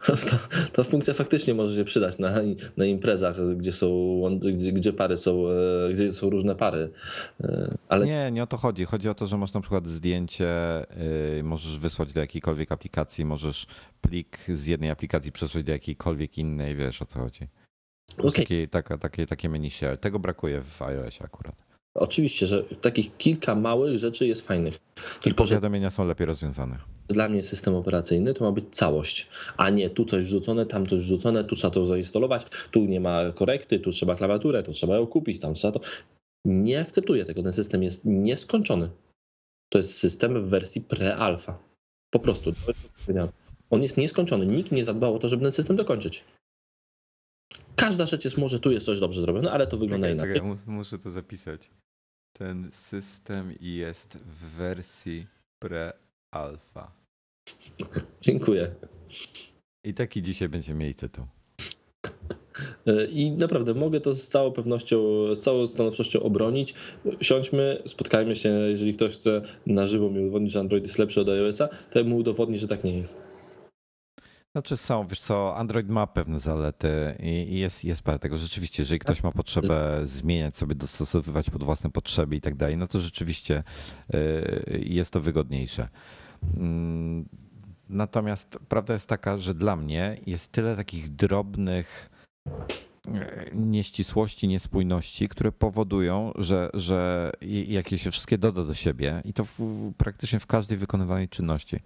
Ta, 0.06 0.38
ta 0.72 0.84
funkcja 0.84 1.14
faktycznie 1.14 1.54
może 1.54 1.76
się 1.76 1.84
przydać 1.84 2.18
na, 2.18 2.30
na 2.76 2.84
imprezach, 2.84 3.56
gdzie 3.56 3.72
są, 3.72 4.20
gdzie, 4.38 4.72
gdzie 4.72 4.92
pary 4.92 5.18
są, 5.18 5.48
e, 5.48 5.92
gdzie 5.92 6.12
są 6.12 6.30
różne 6.30 6.54
pary. 6.54 6.90
E, 7.44 7.74
Ale 7.88 8.06
Nie, 8.06 8.30
nie 8.30 8.42
o 8.42 8.46
to 8.46 8.56
chodzi. 8.56 8.84
Chodzi 8.84 9.08
o 9.08 9.14
to, 9.14 9.26
że 9.26 9.38
masz 9.38 9.52
na 9.52 9.60
przykład 9.60 9.88
zdjęcie, 9.88 10.46
yy, 11.36 11.42
możesz 11.42 11.78
wysłać 11.78 12.12
do 12.12 12.20
jakiejkolwiek 12.20 12.72
aplikacji, 12.72 13.24
możesz 13.24 13.66
plik 14.00 14.38
z 14.48 14.66
jednej 14.66 14.90
aplikacji 14.90 15.32
przesłać 15.32 15.64
do 15.64 15.72
jakiejkolwiek 15.72 16.38
innej, 16.38 16.76
wiesz 16.76 17.02
o 17.02 17.06
co 17.06 17.18
chodzi. 17.18 17.48
Okej. 18.18 18.32
Takie, 18.32 18.68
taka, 18.68 18.98
takie, 18.98 19.26
takie 19.26 19.48
menu 19.48 19.70
share. 19.70 19.98
Tego 19.98 20.18
brakuje 20.18 20.62
w 20.62 20.82
iOSie 20.82 21.24
akurat. 21.24 21.69
Oczywiście, 21.94 22.46
że 22.46 22.64
takich 22.64 23.16
kilka 23.16 23.54
małych 23.54 23.98
rzeczy 23.98 24.26
jest 24.26 24.46
fajnych. 24.46 24.74
I 24.74 25.22
Tylko, 25.22 25.46
że 25.46 25.54
powiadomienia 25.54 25.90
są 25.90 26.06
lepiej 26.06 26.26
rozwiązane. 26.26 26.78
dla 27.08 27.28
mnie 27.28 27.44
system 27.44 27.74
operacyjny 27.74 28.34
to 28.34 28.44
ma 28.44 28.52
być 28.52 28.64
całość, 28.70 29.28
a 29.56 29.70
nie 29.70 29.90
tu 29.90 30.04
coś 30.04 30.24
wrzucone, 30.24 30.66
tam 30.66 30.86
coś 30.86 31.00
wrzucone, 31.00 31.44
tu 31.44 31.56
trzeba 31.56 31.70
to 31.74 31.84
zainstalować, 31.84 32.46
tu 32.70 32.80
nie 32.84 33.00
ma 33.00 33.32
korekty, 33.32 33.80
tu 33.80 33.90
trzeba 33.90 34.14
klawiaturę, 34.14 34.62
tu 34.62 34.72
trzeba 34.72 34.96
ją 34.96 35.06
kupić, 35.06 35.40
tam 35.40 35.54
trzeba 35.54 35.72
to. 35.72 35.80
Nie 36.44 36.80
akceptuję 36.80 37.24
tego. 37.24 37.42
Ten 37.42 37.52
system 37.52 37.82
jest 37.82 38.04
nieskończony. 38.04 38.90
To 39.72 39.78
jest 39.78 39.96
system 39.98 40.44
w 40.44 40.48
wersji 40.48 40.82
pre-alpha. 40.82 41.52
Po 42.10 42.18
prostu. 42.18 42.52
On 43.70 43.82
jest 43.82 43.96
nieskończony. 43.96 44.46
Nikt 44.46 44.72
nie 44.72 44.84
zadbał 44.84 45.14
o 45.14 45.18
to, 45.18 45.28
żeby 45.28 45.42
ten 45.42 45.52
system 45.52 45.76
dokończyć. 45.76 46.24
Każda 47.80 48.06
rzecz 48.06 48.24
jest, 48.24 48.38
może 48.38 48.60
tu 48.60 48.70
jest 48.72 48.86
coś 48.86 49.00
dobrze 49.00 49.20
zrobione, 49.20 49.50
ale 49.52 49.66
to 49.66 49.76
wygląda 49.78 50.06
Czekaj, 50.06 50.14
inaczej. 50.16 50.34
czekaj, 50.34 50.48
mu- 50.48 50.76
muszę 50.78 50.98
to 50.98 51.10
zapisać. 51.10 51.70
Ten 52.38 52.68
system 52.72 53.52
jest 53.60 54.18
w 54.18 54.44
wersji 54.56 55.26
pre-alpha. 55.64 56.86
Dziękuję. 58.20 58.74
I 59.84 59.94
taki 59.94 60.22
dzisiaj 60.22 60.48
będziemy 60.48 60.78
mieli 60.80 60.94
tytuł. 60.94 61.24
E, 62.86 63.04
I 63.06 63.30
naprawdę 63.30 63.74
mogę 63.74 64.00
to 64.00 64.14
z 64.14 64.28
całą 64.28 64.52
pewnością, 64.52 64.98
z 65.34 65.38
całą 65.38 65.66
stanowczością 65.66 66.22
obronić. 66.22 66.74
Siądźmy, 67.20 67.82
spotkajmy 67.86 68.36
się, 68.36 68.48
jeżeli 68.48 68.94
ktoś 68.94 69.14
chce 69.14 69.42
na 69.66 69.86
żywo 69.86 70.10
mi 70.10 70.20
udowodnić, 70.20 70.52
że 70.52 70.60
Android 70.60 70.84
jest 70.84 70.98
lepszy 70.98 71.20
od 71.20 71.28
iOS-a, 71.28 71.68
to 71.68 71.98
ja 71.98 72.04
mu 72.04 72.16
udowodnię, 72.16 72.58
że 72.58 72.68
tak 72.68 72.84
nie 72.84 72.98
jest. 72.98 73.16
Znaczy 74.54 74.76
są, 74.76 75.06
wiesz 75.06 75.20
co, 75.20 75.56
Android 75.56 75.88
ma 75.88 76.06
pewne 76.06 76.40
zalety 76.40 77.16
i 77.20 77.58
jest, 77.58 77.84
jest 77.84 78.02
parę 78.02 78.18
tego. 78.18 78.36
Rzeczywiście, 78.36 78.82
jeżeli 78.82 78.98
ktoś 78.98 79.22
ma 79.22 79.32
potrzebę 79.32 80.00
zmieniać 80.04 80.56
sobie, 80.56 80.74
dostosowywać 80.74 81.50
pod 81.50 81.62
własne 81.62 81.90
potrzeby 81.90 82.36
i 82.36 82.40
tak 82.40 82.54
dalej, 82.56 82.76
no 82.76 82.86
to 82.86 83.00
rzeczywiście 83.00 83.64
y, 84.14 84.80
jest 84.84 85.12
to 85.12 85.20
wygodniejsze. 85.20 85.88
Mm, 86.56 87.28
Natomiast 87.88 88.58
prawda 88.68 88.92
jest 88.92 89.08
taka, 89.08 89.38
że 89.38 89.54
dla 89.54 89.76
mnie 89.76 90.20
jest 90.26 90.52
tyle 90.52 90.76
takich 90.76 91.14
drobnych 91.14 92.10
nieścisłości, 93.52 94.48
niespójności, 94.48 95.28
które 95.28 95.52
powodują, 95.52 96.32
że, 96.34 96.70
że 96.74 97.32
jak 97.68 97.88
się 97.88 98.10
wszystkie 98.10 98.38
doda 98.38 98.64
do 98.64 98.74
siebie 98.74 99.22
i 99.24 99.32
to 99.32 99.44
w, 99.44 99.58
praktycznie 99.96 100.38
w 100.40 100.46
każdej 100.46 100.78
wykonywanej 100.78 101.28
czynności, 101.28 101.80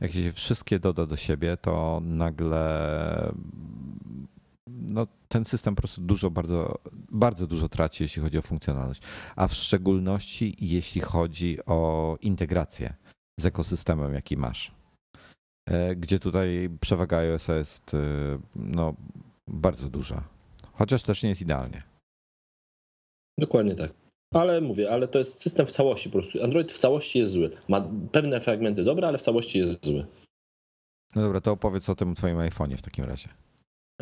jak 0.00 0.12
się 0.12 0.32
wszystkie 0.32 0.78
doda 0.78 1.06
do 1.06 1.16
siebie, 1.16 1.56
to 1.56 2.00
nagle 2.04 3.32
no, 4.66 5.06
ten 5.28 5.44
system 5.44 5.74
po 5.74 5.82
prostu 5.82 6.00
dużo, 6.00 6.30
bardzo, 6.30 6.78
bardzo 7.10 7.46
dużo 7.46 7.68
traci, 7.68 8.02
jeśli 8.02 8.22
chodzi 8.22 8.38
o 8.38 8.42
funkcjonalność, 8.42 9.02
a 9.36 9.48
w 9.48 9.54
szczególności 9.54 10.56
jeśli 10.60 11.00
chodzi 11.00 11.58
o 11.66 12.18
integrację 12.20 12.94
z 13.40 13.46
ekosystemem, 13.46 14.14
jaki 14.14 14.36
masz. 14.36 14.74
E, 15.66 15.96
Gdzie 15.96 16.18
tutaj 16.18 16.70
przewaga 16.80 17.18
iOS 17.18 17.48
jest 17.48 17.94
e, 17.94 17.98
no, 18.56 18.94
bardzo 19.46 19.90
duża. 19.90 20.33
Chociaż 20.78 21.02
też 21.02 21.22
nie 21.22 21.28
jest 21.28 21.42
idealnie. 21.42 21.82
Dokładnie 23.38 23.74
tak. 23.74 23.90
Ale 24.34 24.60
mówię, 24.60 24.90
ale 24.90 25.08
to 25.08 25.18
jest 25.18 25.40
system 25.40 25.66
w 25.66 25.70
całości 25.70 26.08
po 26.08 26.12
prostu. 26.12 26.44
Android 26.44 26.72
w 26.72 26.78
całości 26.78 27.18
jest 27.18 27.32
zły. 27.32 27.50
Ma 27.68 27.88
pewne 28.12 28.40
fragmenty 28.40 28.84
dobre, 28.84 29.08
ale 29.08 29.18
w 29.18 29.22
całości 29.22 29.58
jest 29.58 29.84
zły. 29.84 30.06
No 31.16 31.22
dobra, 31.22 31.40
to 31.40 31.52
opowiedz 31.52 31.88
o 31.88 31.94
tym 31.94 32.14
twoim 32.14 32.36
iPhone'ie 32.38 32.76
w 32.76 32.82
takim 32.82 33.04
razie. 33.04 33.28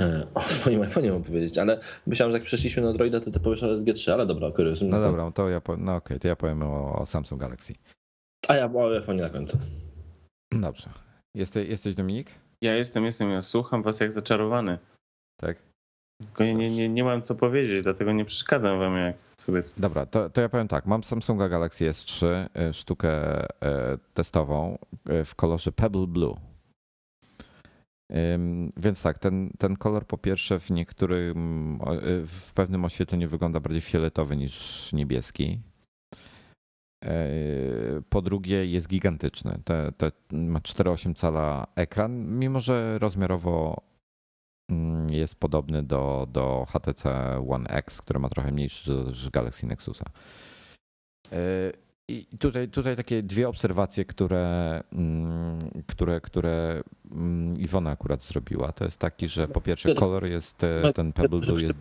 E, 0.00 0.26
O 0.34 0.40
swoim 0.40 0.80
iPhone'ie 0.80 1.12
mam 1.12 1.22
powiedzieć, 1.22 1.58
ale 1.58 1.80
myślałem, 2.06 2.32
że 2.32 2.38
jak 2.38 2.46
przeszliśmy 2.46 2.82
na 2.82 2.88
Androida, 2.88 3.20
to 3.20 3.30
ty 3.30 3.40
powiesz 3.40 3.62
o 3.62 3.74
SG3, 3.74 4.12
ale 4.12 4.26
dobra, 4.26 4.48
okej. 4.48 4.66
No 4.82 5.00
dobra, 5.00 5.30
to 5.30 5.48
ja, 5.48 5.60
po, 5.60 5.76
no 5.76 5.96
okej, 5.96 6.20
to 6.20 6.28
ja 6.28 6.36
powiem 6.36 6.62
o, 6.62 6.98
o 6.98 7.06
Samsung 7.06 7.40
Galaxy. 7.40 7.74
A 8.48 8.54
ja 8.54 8.64
o 8.66 8.68
iPhone'ie 8.68 9.20
na 9.20 9.30
końcu. 9.30 9.58
Dobrze. 10.52 10.90
Jesteś, 11.36 11.68
jesteś 11.68 11.94
Dominik? 11.94 12.30
Ja 12.62 12.74
jestem, 12.74 13.04
jestem, 13.04 13.30
ja 13.30 13.42
słucham 13.42 13.82
was 13.82 14.00
jak 14.00 14.12
zaczarowany. 14.12 14.78
Tak. 15.40 15.71
Tylko 16.26 16.44
nie, 16.44 16.70
nie, 16.70 16.88
nie 16.88 17.04
mam 17.04 17.22
co 17.22 17.34
powiedzieć, 17.34 17.82
dlatego 17.82 18.12
nie 18.12 18.24
przeszkadzam 18.24 18.78
wam, 18.78 18.96
jak 18.96 19.16
sobie 19.36 19.62
Dobra, 19.76 20.06
to, 20.06 20.30
to 20.30 20.40
ja 20.40 20.48
powiem 20.48 20.68
tak. 20.68 20.86
Mam 20.86 21.04
Samsunga 21.04 21.48
Galaxy 21.48 21.90
S3, 21.90 22.26
y, 22.70 22.72
sztukę 22.72 23.42
y, 23.44 23.48
testową 24.14 24.78
y, 25.10 25.24
w 25.24 25.34
kolorze 25.34 25.72
Pebble 25.72 26.06
Blue. 26.06 26.36
Więc 28.76 29.02
tak, 29.02 29.18
ten, 29.18 29.50
ten 29.58 29.76
kolor 29.76 30.06
po 30.06 30.18
pierwsze 30.18 30.58
w 30.58 30.70
niektórym, 30.70 31.78
w 32.26 32.52
pewnym 32.54 32.84
oświetleniu 32.84 33.28
wygląda 33.28 33.60
bardziej 33.60 33.80
fioletowy 33.80 34.36
niż 34.36 34.92
niebieski. 34.92 35.60
E, 37.04 38.02
po 38.08 38.22
drugie 38.22 38.66
jest 38.66 38.88
gigantyczny. 38.88 39.58
Te, 39.64 39.92
te 39.92 40.12
ma 40.32 40.60
4,8 40.60 41.14
cala 41.14 41.66
ekran, 41.76 42.38
mimo 42.38 42.60
że 42.60 42.98
rozmiarowo 42.98 43.82
jest 45.10 45.34
podobny 45.34 45.82
do, 45.82 46.26
do 46.32 46.66
HTC 46.68 47.10
One 47.48 47.68
X, 47.68 48.00
który 48.00 48.18
ma 48.18 48.28
trochę 48.28 48.52
mniejszy 48.52 48.92
niż 48.92 49.30
Galaxy 49.30 49.66
Nexusa. 49.66 50.04
E, 51.32 51.72
i 52.08 52.26
tutaj, 52.38 52.68
tutaj 52.68 52.96
takie 52.96 53.22
dwie 53.22 53.48
obserwacje, 53.48 54.04
które, 54.04 54.80
mm, 54.92 55.58
które, 55.86 56.20
które 56.20 56.82
mm, 57.10 57.60
Iwona 57.60 57.90
akurat 57.90 58.22
zrobiła. 58.22 58.72
To 58.72 58.84
jest 58.84 59.00
taki, 59.00 59.28
że 59.28 59.48
po 59.48 59.60
pierwsze 59.60 59.94
kolor 59.94 60.26
jest, 60.26 60.64
e, 60.64 60.92
ten 60.92 61.12
Pebble 61.12 61.40
Blue 61.40 61.62
jest... 61.62 61.78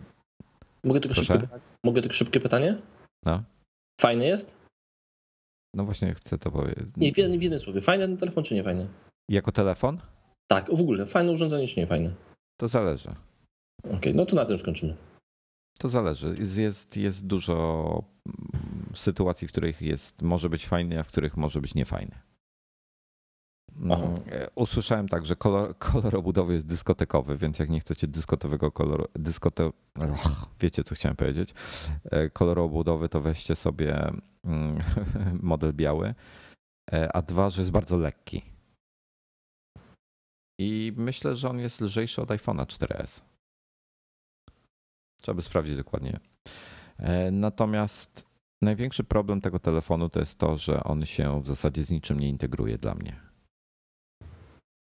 Mogę 0.84 1.00
tylko, 1.00 1.14
szybkie, 1.14 1.48
mogę 1.84 2.00
tylko 2.00 2.14
szybkie 2.14 2.40
pytanie? 2.40 2.78
No. 3.24 3.42
Fajny 4.00 4.26
jest? 4.26 4.50
No 5.74 5.84
właśnie 5.84 6.14
chcę 6.14 6.38
to 6.38 6.50
powiedzieć. 6.50 6.96
Nie, 6.96 7.12
w 7.12 7.18
jednym, 7.18 7.40
w 7.40 7.42
jednym 7.42 7.60
słowie. 7.60 7.80
Fajny 7.80 8.06
ten 8.06 8.16
telefon 8.16 8.44
czy 8.44 8.54
nie 8.54 8.64
fajny? 8.64 8.88
Jako 9.28 9.52
telefon? 9.52 10.00
Tak, 10.50 10.76
w 10.76 10.80
ogóle. 10.80 11.06
Fajne 11.06 11.32
urządzenie 11.32 11.68
czy 11.68 11.80
nie 11.80 11.86
fajne? 11.86 12.14
To 12.56 12.68
zależy. 12.68 13.14
Okej, 13.84 13.96
okay, 13.98 14.14
no 14.14 14.26
to 14.26 14.36
na 14.36 14.44
tym 14.44 14.58
skończymy. 14.58 14.96
To 15.78 15.88
zależy. 15.88 16.36
Jest, 16.56 16.96
jest 16.96 17.26
dużo 17.26 18.04
mm, 18.26 18.94
sytuacji, 18.94 19.48
w 19.48 19.52
których 19.52 19.82
jest, 19.82 20.22
może 20.22 20.50
być 20.50 20.66
fajny, 20.66 21.00
a 21.00 21.02
w 21.02 21.08
których 21.08 21.36
może 21.36 21.60
być 21.60 21.74
niefajny. 21.74 22.18
Mm, 23.76 23.92
Aha. 23.92 24.14
E, 24.30 24.48
usłyszałem 24.54 25.08
tak, 25.08 25.26
że 25.26 25.36
kolor, 25.36 25.78
kolor 25.92 26.16
obudowy 26.16 26.54
jest 26.54 26.66
dyskotekowy, 26.66 27.36
więc 27.36 27.58
jak 27.58 27.70
nie 27.70 27.80
chcecie 27.80 28.06
dyskotowego 28.06 28.72
koloru, 28.72 29.06
dyskote... 29.14 29.70
Wiecie 30.60 30.84
co 30.84 30.94
chciałem 30.94 31.16
powiedzieć, 31.16 31.54
e, 32.04 32.30
koloru 32.30 32.62
obudowy, 32.64 33.08
to 33.08 33.20
weźcie 33.20 33.56
sobie 33.56 34.12
mm, 34.44 34.78
model 35.42 35.72
biały, 35.72 36.14
e, 36.92 37.16
a 37.16 37.22
dwa, 37.22 37.50
że 37.50 37.62
jest 37.62 37.72
bardzo 37.72 37.96
lekki. 37.96 38.42
I 40.58 40.92
myślę, 40.96 41.36
że 41.36 41.50
on 41.50 41.58
jest 41.58 41.80
lżejszy 41.80 42.22
od 42.22 42.28
iPhone'a 42.28 42.66
4S. 42.66 43.22
Trzeba 45.22 45.36
by 45.36 45.42
sprawdzić 45.42 45.76
dokładnie. 45.76 46.20
E, 46.98 47.30
natomiast 47.30 48.26
największy 48.62 49.04
problem 49.04 49.40
tego 49.40 49.58
telefonu 49.58 50.08
to 50.08 50.20
jest 50.20 50.38
to, 50.38 50.56
że 50.56 50.84
on 50.84 51.04
się 51.04 51.42
w 51.42 51.46
zasadzie 51.46 51.82
z 51.82 51.90
niczym 51.90 52.20
nie 52.20 52.28
integruje 52.28 52.78
dla 52.78 52.94
mnie. 52.94 53.20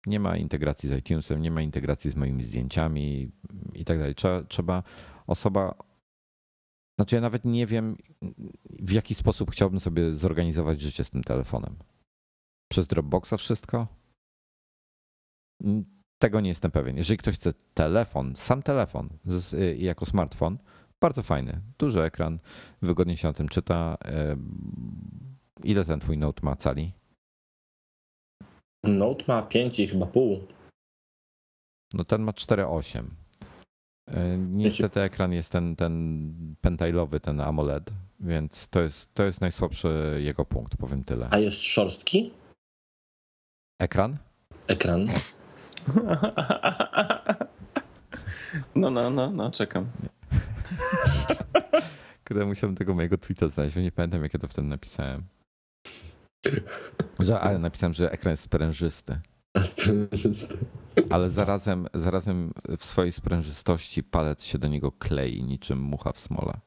Nie 0.07 0.21
ma 0.21 0.37
integracji 0.37 0.89
z 0.89 0.93
iTunesem, 0.93 1.43
nie 1.43 1.51
ma 1.51 1.63
integracji 1.63 2.11
z 2.11 2.17
moimi 2.17 2.45
zdjęciami 2.45 3.33
i 3.75 3.85
tak 3.85 3.99
dalej. 3.99 4.15
Trzeba, 4.15 4.43
trzeba 4.43 4.83
osoba. 5.27 5.75
Znaczy, 6.99 7.15
ja 7.15 7.21
nawet 7.21 7.45
nie 7.45 7.67
wiem, 7.67 7.97
w 8.65 8.93
jaki 8.93 9.15
sposób 9.15 9.51
chciałbym 9.51 9.81
sobie 9.81 10.15
zorganizować 10.15 10.81
życie 10.81 11.05
z 11.05 11.11
tym 11.11 11.25
telefonem. 11.25 11.77
Przez 12.71 12.87
Dropboxa 12.87 13.37
wszystko? 13.39 14.02
Tego 16.19 16.41
nie 16.41 16.49
jestem 16.49 16.71
pewien. 16.71 16.97
Jeżeli 16.97 17.19
ktoś 17.19 17.35
chce 17.35 17.53
telefon, 17.75 18.37
sam 18.37 18.63
telefon 18.63 19.09
z, 19.25 19.55
y, 19.55 19.77
jako 19.77 20.07
smartfon, 20.07 20.59
bardzo 21.01 21.23
fajny, 21.23 21.61
duży 21.79 22.03
ekran, 22.03 22.39
wygodnie 22.83 23.17
się 23.17 23.29
na 23.29 23.35
tym 23.35 23.49
czyta. 23.49 23.99
Ile 25.65 25.85
ten 25.85 26.01
twój 26.01 26.19
Note 26.19 26.41
ma 26.43 26.57
cali? 26.57 26.93
Note 28.85 29.25
ma 29.29 29.43
5 29.43 29.79
i 29.79 29.89
chyba 29.89 30.07
pół. 30.07 30.47
No 31.95 32.05
ten 32.05 32.23
ma 32.23 32.33
4,8. 32.33 33.05
E, 34.09 34.39
niestety 34.39 35.01
ekran 35.01 35.33
jest 35.33 35.53
ten, 35.53 35.77
ten 35.77 36.57
pentailowy, 36.61 37.21
ten 37.21 37.41
AMOLED, 37.41 37.91
więc 38.21 38.69
to 38.69 38.81
jest, 38.81 39.15
to 39.15 39.25
jest 39.25 39.41
najsłabszy 39.41 40.19
jego 40.25 40.45
punkt, 40.45 40.77
powiem 40.77 41.05
tyle. 41.05 41.29
A 41.31 41.39
jest 41.39 41.63
szorstki? 41.63 42.33
Ekran? 43.81 44.17
Ekran. 44.67 45.09
No, 48.75 48.91
no, 48.91 49.11
no, 49.11 49.31
no, 49.31 49.51
czekam. 49.51 49.87
Kurde, 52.29 52.47
musiałem 52.47 52.77
tego 52.77 52.95
mojego 52.95 53.19
tweeta 53.19 53.49
znaleźć, 53.49 53.77
bo 53.77 53.83
nie 53.83 53.93
pamiętam, 53.93 54.23
jak 54.23 54.35
ja 54.35 54.41
to 54.41 54.49
wtedy 54.49 54.69
napisałem. 54.69 55.23
Że, 57.19 57.41
ale 57.41 57.59
napisałem, 57.59 57.95
że 57.95 58.13
ekran 58.13 58.31
jest 58.31 58.43
sprężysty. 58.43 59.21
A 59.55 59.65
sprężysty. 59.65 60.59
Ale 61.11 61.31
zarazem, 61.31 61.87
zarazem 61.95 62.53
w 62.79 62.85
swojej 62.85 63.13
sprężystości 63.13 64.03
palec 64.03 64.45
się 64.45 64.59
do 64.59 64.69
niego 64.69 64.93
klei 64.93 65.43
niczym 65.43 65.79
mucha 65.79 66.13
w 66.13 66.19
smole. 66.19 66.61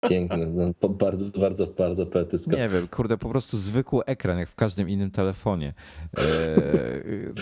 Piękne, 0.00 0.46
no, 0.46 0.88
bardzo, 0.88 1.40
bardzo, 1.40 1.66
bardzo 1.66 2.06
poetycko. 2.06 2.56
Nie 2.56 2.68
wiem, 2.68 2.88
kurde, 2.88 3.18
po 3.18 3.28
prostu 3.28 3.56
zwykły 3.56 4.04
ekran, 4.04 4.38
jak 4.38 4.48
w 4.48 4.54
każdym 4.54 4.88
innym 4.88 5.10
telefonie. 5.10 5.74
Eee, 6.16 6.24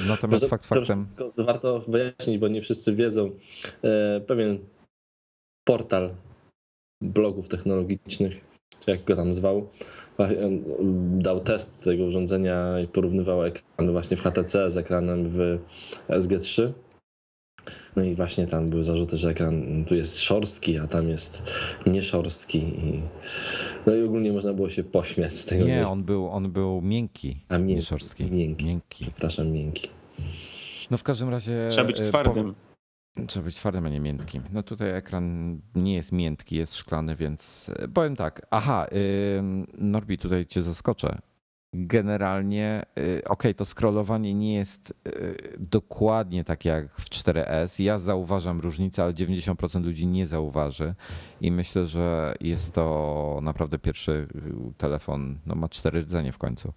natomiast 0.09 0.43
to, 0.45 0.49
fakt 0.49 0.67
faktem... 0.67 1.07
Warto 1.37 1.81
wyjaśnić, 1.89 2.39
bo 2.39 2.49
nie 2.49 2.63
wszyscy 2.63 2.95
wiedzą. 2.95 3.31
Eee, 3.83 4.21
pewien 4.21 4.59
portal 5.65 6.11
blogów 7.03 7.49
technologicznych, 7.49 8.33
jak 8.87 9.05
go 9.05 9.17
tam 9.17 9.35
zwał, 9.35 9.69
dał 11.19 11.41
test 11.41 11.81
tego 11.81 12.05
urządzenia 12.05 12.81
i 12.81 12.89
porównywał 12.89 13.45
ekran 13.45 13.93
właśnie 13.93 14.17
w 14.17 14.23
HTC 14.23 14.71
z 14.71 14.77
ekranem 14.77 15.29
w 15.29 15.59
SG3 16.09 16.73
no 17.97 18.03
i 18.03 18.15
właśnie 18.15 18.47
tam 18.47 18.69
były 18.69 18.85
zarzuty, 18.85 19.17
że 19.17 19.29
ekran 19.29 19.85
tu 19.85 19.95
jest 19.95 20.21
szorstki, 20.21 20.79
a 20.79 20.87
tam 20.87 21.09
jest 21.09 21.43
nieszorstki. 21.87 22.59
I... 22.59 23.03
No 23.87 23.95
i 23.95 24.03
ogólnie 24.03 24.33
można 24.33 24.53
było 24.53 24.71
się 24.71 24.85
pośmiać 24.85 25.37
z 25.37 25.45
tego. 25.45 25.65
Nie, 25.65 25.89
on 25.89 26.05
był, 26.05 26.29
on 26.29 26.53
był 26.53 26.83
miękki, 26.83 27.37
a 27.49 27.59
miękki, 27.59 27.75
nie 27.75 27.83
szorstki. 27.83 28.25
Miękki. 28.25 28.65
miękki. 28.65 29.05
Przepraszam, 29.05 29.51
miękki. 29.51 29.89
No 30.91 30.99
w 30.99 31.03
każdym 31.03 31.29
razie... 31.29 31.67
Trzeba 31.71 31.87
być 31.87 32.01
e, 32.01 32.05
twardym. 32.05 32.55
Trzeba 33.27 33.45
być 33.45 33.57
twardym, 33.57 33.87
a 33.87 33.89
nie 33.89 34.01
miętkim. 34.01 34.43
No 34.53 34.63
tutaj 34.63 34.91
ekran 34.91 35.59
nie 35.75 35.95
jest 35.95 36.13
miętki, 36.13 36.57
jest 36.57 36.77
szklany, 36.77 37.17
więc 37.17 37.71
e, 37.77 37.89
powiem 37.89 38.17
tak. 38.17 38.47
Aha, 38.51 38.87
Norbi, 39.79 40.19
tutaj 40.19 40.47
cię 40.47 40.63
zaskoczę 40.63 41.19
generalnie, 41.73 42.83
y, 42.99 43.23
ok, 43.25 43.43
to 43.57 43.65
scrollowanie 43.65 44.35
nie 44.35 44.55
jest 44.55 44.95
y, 45.09 45.57
dokładnie 45.59 46.45
tak 46.45 46.65
jak 46.65 46.93
w 46.93 47.11
4S. 47.11 47.83
Ja 47.83 47.99
zauważam 47.99 48.61
różnicę, 48.61 49.03
ale 49.03 49.13
90% 49.13 49.85
ludzi 49.85 50.07
nie 50.07 50.27
zauważy 50.27 50.95
i 51.41 51.53
myślę, 51.53 51.85
że 51.85 52.35
jest 52.41 52.73
to 52.73 53.39
naprawdę 53.43 53.79
pierwszy 53.79 54.13
y, 54.13 54.75
telefon, 54.79 55.39
no 55.47 55.55
ma 55.55 55.69
cztery 55.69 56.01
rdzenie 56.01 56.33
w 56.33 56.39
końcu, 56.39 56.73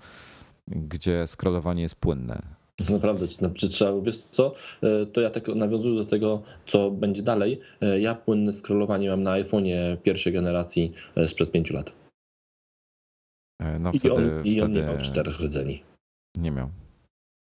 gdzie 0.68 1.28
scrollowanie 1.28 1.82
jest 1.82 1.96
płynne. 1.96 2.42
Naprawdę, 2.90 3.28
czy 3.56 3.70
trzeba, 3.70 4.02
wiesz 4.02 4.18
co, 4.18 4.54
to 5.14 5.22
ja 5.22 5.30
tak 5.30 5.48
nawiązuję 5.48 5.96
do 5.96 6.06
tego, 6.06 6.42
co 6.68 6.92
będzie 6.92 7.24
dalej. 7.24 7.60
Ja 8.00 8.16
płynne 8.16 8.54
scrollowanie 8.54 9.10
mam 9.10 9.24
na 9.24 9.32
iPhone'ie 9.32 9.98
pierwszej 9.98 10.34
generacji 10.34 10.94
sprzed 11.26 11.52
pięciu 11.52 11.74
lat. 11.74 11.99
E, 13.60 13.80
no 13.80 13.92
I, 13.92 14.00
wtedy, 14.00 14.16
on, 14.16 14.46
I 14.46 14.62
on 14.62 14.72
nie 14.72 14.84
miał 14.84 14.98
czterech 14.98 15.40
rdzeni. 15.40 15.84
Nie 16.38 16.52
miał. 16.52 16.70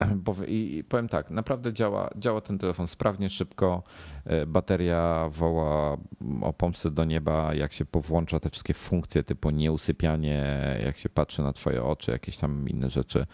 Bo, 0.25 0.35
I 0.47 0.83
powiem 0.89 1.09
tak, 1.09 1.29
naprawdę 1.29 1.73
działa, 1.73 2.09
działa 2.15 2.41
ten 2.41 2.57
telefon 2.57 2.87
sprawnie, 2.87 3.29
szybko. 3.29 3.83
E, 4.25 4.45
bateria 4.45 5.29
woła 5.29 5.97
o 6.41 6.53
pomstę 6.53 6.91
do 6.91 7.05
nieba, 7.05 7.53
jak 7.53 7.73
się 7.73 7.85
powłącza 7.85 8.39
te 8.39 8.49
wszystkie 8.49 8.73
funkcje 8.73 9.23
typu 9.23 9.49
nieusypianie, 9.49 10.45
jak 10.85 10.97
się 10.97 11.09
patrzy 11.09 11.41
na 11.41 11.53
twoje 11.53 11.83
oczy, 11.83 12.11
jakieś 12.11 12.37
tam 12.37 12.69
inne 12.69 12.89
rzeczy. 12.89 13.25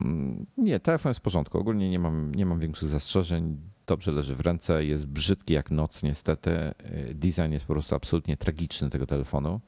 Mm, 0.00 0.46
nie, 0.56 0.80
telefon 0.80 1.10
jest 1.10 1.20
w 1.20 1.22
porządku. 1.22 1.58
Ogólnie 1.58 1.90
nie 1.90 1.98
mam, 1.98 2.34
nie 2.34 2.46
mam 2.46 2.60
większych 2.60 2.88
zastrzeżeń. 2.88 3.56
Dobrze 3.86 4.12
leży 4.12 4.34
w 4.34 4.40
ręce, 4.40 4.84
jest 4.84 5.06
brzydki 5.06 5.54
jak 5.54 5.70
noc 5.70 6.02
niestety. 6.02 6.50
E, 6.50 6.74
design 7.14 7.52
jest 7.52 7.66
po 7.66 7.72
prostu 7.72 7.94
absolutnie 7.94 8.36
tragiczny 8.36 8.90
tego 8.90 9.06
telefonu. 9.06 9.60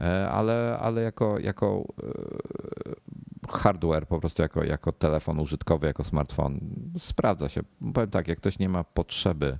E, 0.00 0.28
ale, 0.28 0.78
ale 0.80 1.02
jako, 1.02 1.38
jako 1.38 1.84
e, 2.02 3.52
hardware, 3.52 4.06
po 4.06 4.20
prostu 4.20 4.42
jako, 4.42 4.64
jako 4.64 4.92
telefon 4.92 5.40
użytkowy, 5.40 5.86
jako 5.86 6.04
smartfon, 6.04 6.60
sprawdza 6.98 7.48
się. 7.48 7.60
Powiem 7.94 8.10
tak, 8.10 8.28
jak 8.28 8.38
ktoś 8.38 8.58
nie 8.58 8.68
ma 8.68 8.84
potrzeby 8.84 9.58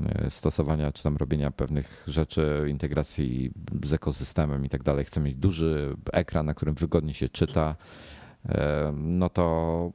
e, 0.00 0.30
stosowania 0.30 0.92
czy 0.92 1.02
tam 1.02 1.16
robienia 1.16 1.50
pewnych 1.50 2.04
rzeczy, 2.06 2.66
integracji 2.68 3.52
z 3.84 3.92
ekosystemem 3.92 4.64
i 4.64 4.68
tak 4.68 4.82
dalej, 4.82 5.04
chce 5.04 5.20
mieć 5.20 5.36
duży 5.36 5.96
ekran, 6.12 6.46
na 6.46 6.54
którym 6.54 6.74
wygodnie 6.74 7.14
się 7.14 7.28
czyta, 7.28 7.76
no 8.92 9.28
to 9.28 9.92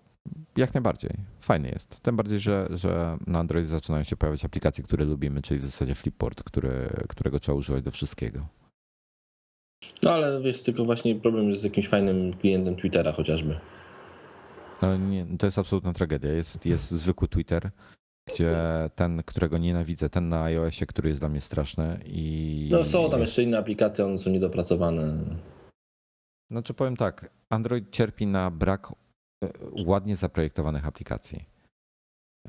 jak 0.57 0.73
najbardziej. 0.73 1.11
Fajny 1.39 1.69
jest. 1.69 1.99
Tym 1.99 2.15
bardziej, 2.15 2.39
że, 2.39 2.67
że 2.69 3.17
na 3.27 3.39
Androidzie 3.39 3.69
zaczynają 3.69 4.03
się 4.03 4.15
pojawiać 4.15 4.45
aplikacje, 4.45 4.83
które 4.83 5.05
lubimy, 5.05 5.41
czyli 5.41 5.59
w 5.59 5.65
zasadzie 5.65 5.95
Flipboard, 5.95 6.43
który, 6.43 6.89
którego 7.09 7.39
trzeba 7.39 7.57
używać 7.57 7.83
do 7.83 7.91
wszystkiego. 7.91 8.47
No 10.03 10.11
ale 10.11 10.41
jest 10.41 10.65
tylko 10.65 10.85
właśnie 10.85 11.15
problem 11.15 11.55
z 11.55 11.63
jakimś 11.63 11.87
fajnym 11.87 12.33
klientem 12.33 12.75
Twittera 12.75 13.11
chociażby. 13.11 13.59
No 14.81 14.97
nie, 14.97 15.25
to 15.39 15.47
jest 15.47 15.59
absolutna 15.59 15.93
tragedia. 15.93 16.33
Jest, 16.33 16.65
jest 16.65 16.91
zwykły 16.91 17.27
Twitter, 17.27 17.71
gdzie 18.33 18.55
ten, 18.95 19.23
którego 19.23 19.57
nienawidzę, 19.57 20.09
ten 20.09 20.29
na 20.29 20.43
iOSie, 20.43 20.85
który 20.85 21.09
jest 21.09 21.21
dla 21.21 21.29
mnie 21.29 21.41
straszny 21.41 21.99
i... 22.05 22.69
No 22.71 22.85
są 22.85 23.09
tam 23.09 23.19
jest... 23.19 23.31
jeszcze 23.31 23.43
inne 23.43 23.57
aplikacje, 23.57 24.05
one 24.05 24.17
są 24.17 24.29
niedopracowane. 24.29 25.23
Znaczy 26.51 26.73
powiem 26.73 26.95
tak, 26.95 27.29
Android 27.49 27.91
cierpi 27.91 28.27
na 28.27 28.51
brak 28.51 28.91
e, 29.43 29.49
ładnie 29.85 30.15
zaprojektowanych 30.15 30.85
aplikacji. 30.85 31.45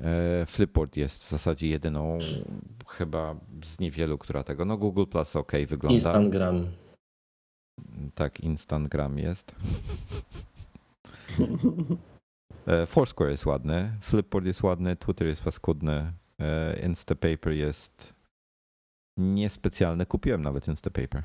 E, 0.01 0.45
Flipboard 0.45 0.97
jest 0.97 1.23
w 1.23 1.29
zasadzie 1.29 1.67
jedyną 1.67 2.19
chyba 2.87 3.35
z 3.63 3.79
niewielu, 3.79 4.17
która 4.17 4.43
tego. 4.43 4.65
No 4.65 4.77
Google 4.77 5.05
Plus 5.05 5.35
ok 5.35 5.51
wygląda. 5.67 6.19
Instagram. 6.19 6.67
Tak, 8.15 8.39
Instagram 8.39 9.17
jest. 9.19 9.55
E, 12.67 12.85
Foursquare 12.85 13.29
jest 13.29 13.45
ładny, 13.45 13.91
Flipboard 14.01 14.45
jest 14.45 14.63
ładny, 14.63 14.95
Twitter 14.95 15.27
jest 15.27 15.43
paskudny, 15.43 16.11
e, 16.41 16.79
Instapaper 16.85 17.53
jest 17.53 18.13
niespecjalny. 19.17 20.05
Kupiłem 20.05 20.41
nawet 20.41 20.67
Instapaper. 20.67 21.23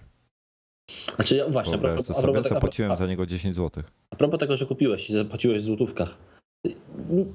Znaczy 1.16 1.36
ja 1.36 1.48
właśnie, 1.48 1.74
a 1.74 1.78
Wyobraź 1.78 1.94
propos, 1.94 2.06
to 2.06 2.12
a 2.12 2.20
sobie, 2.20 2.32
propos, 2.32 2.52
zapłaciłem 2.52 2.96
za 2.96 3.06
niego 3.06 3.26
10 3.26 3.56
zł. 3.56 3.82
a 4.10 4.16
propos 4.16 4.40
tego, 4.40 4.56
że 4.56 4.66
kupiłeś 4.66 5.10
i 5.10 5.12
zapłaciłeś 5.12 5.62
w 5.62 5.66
złotówkach. 5.66 6.18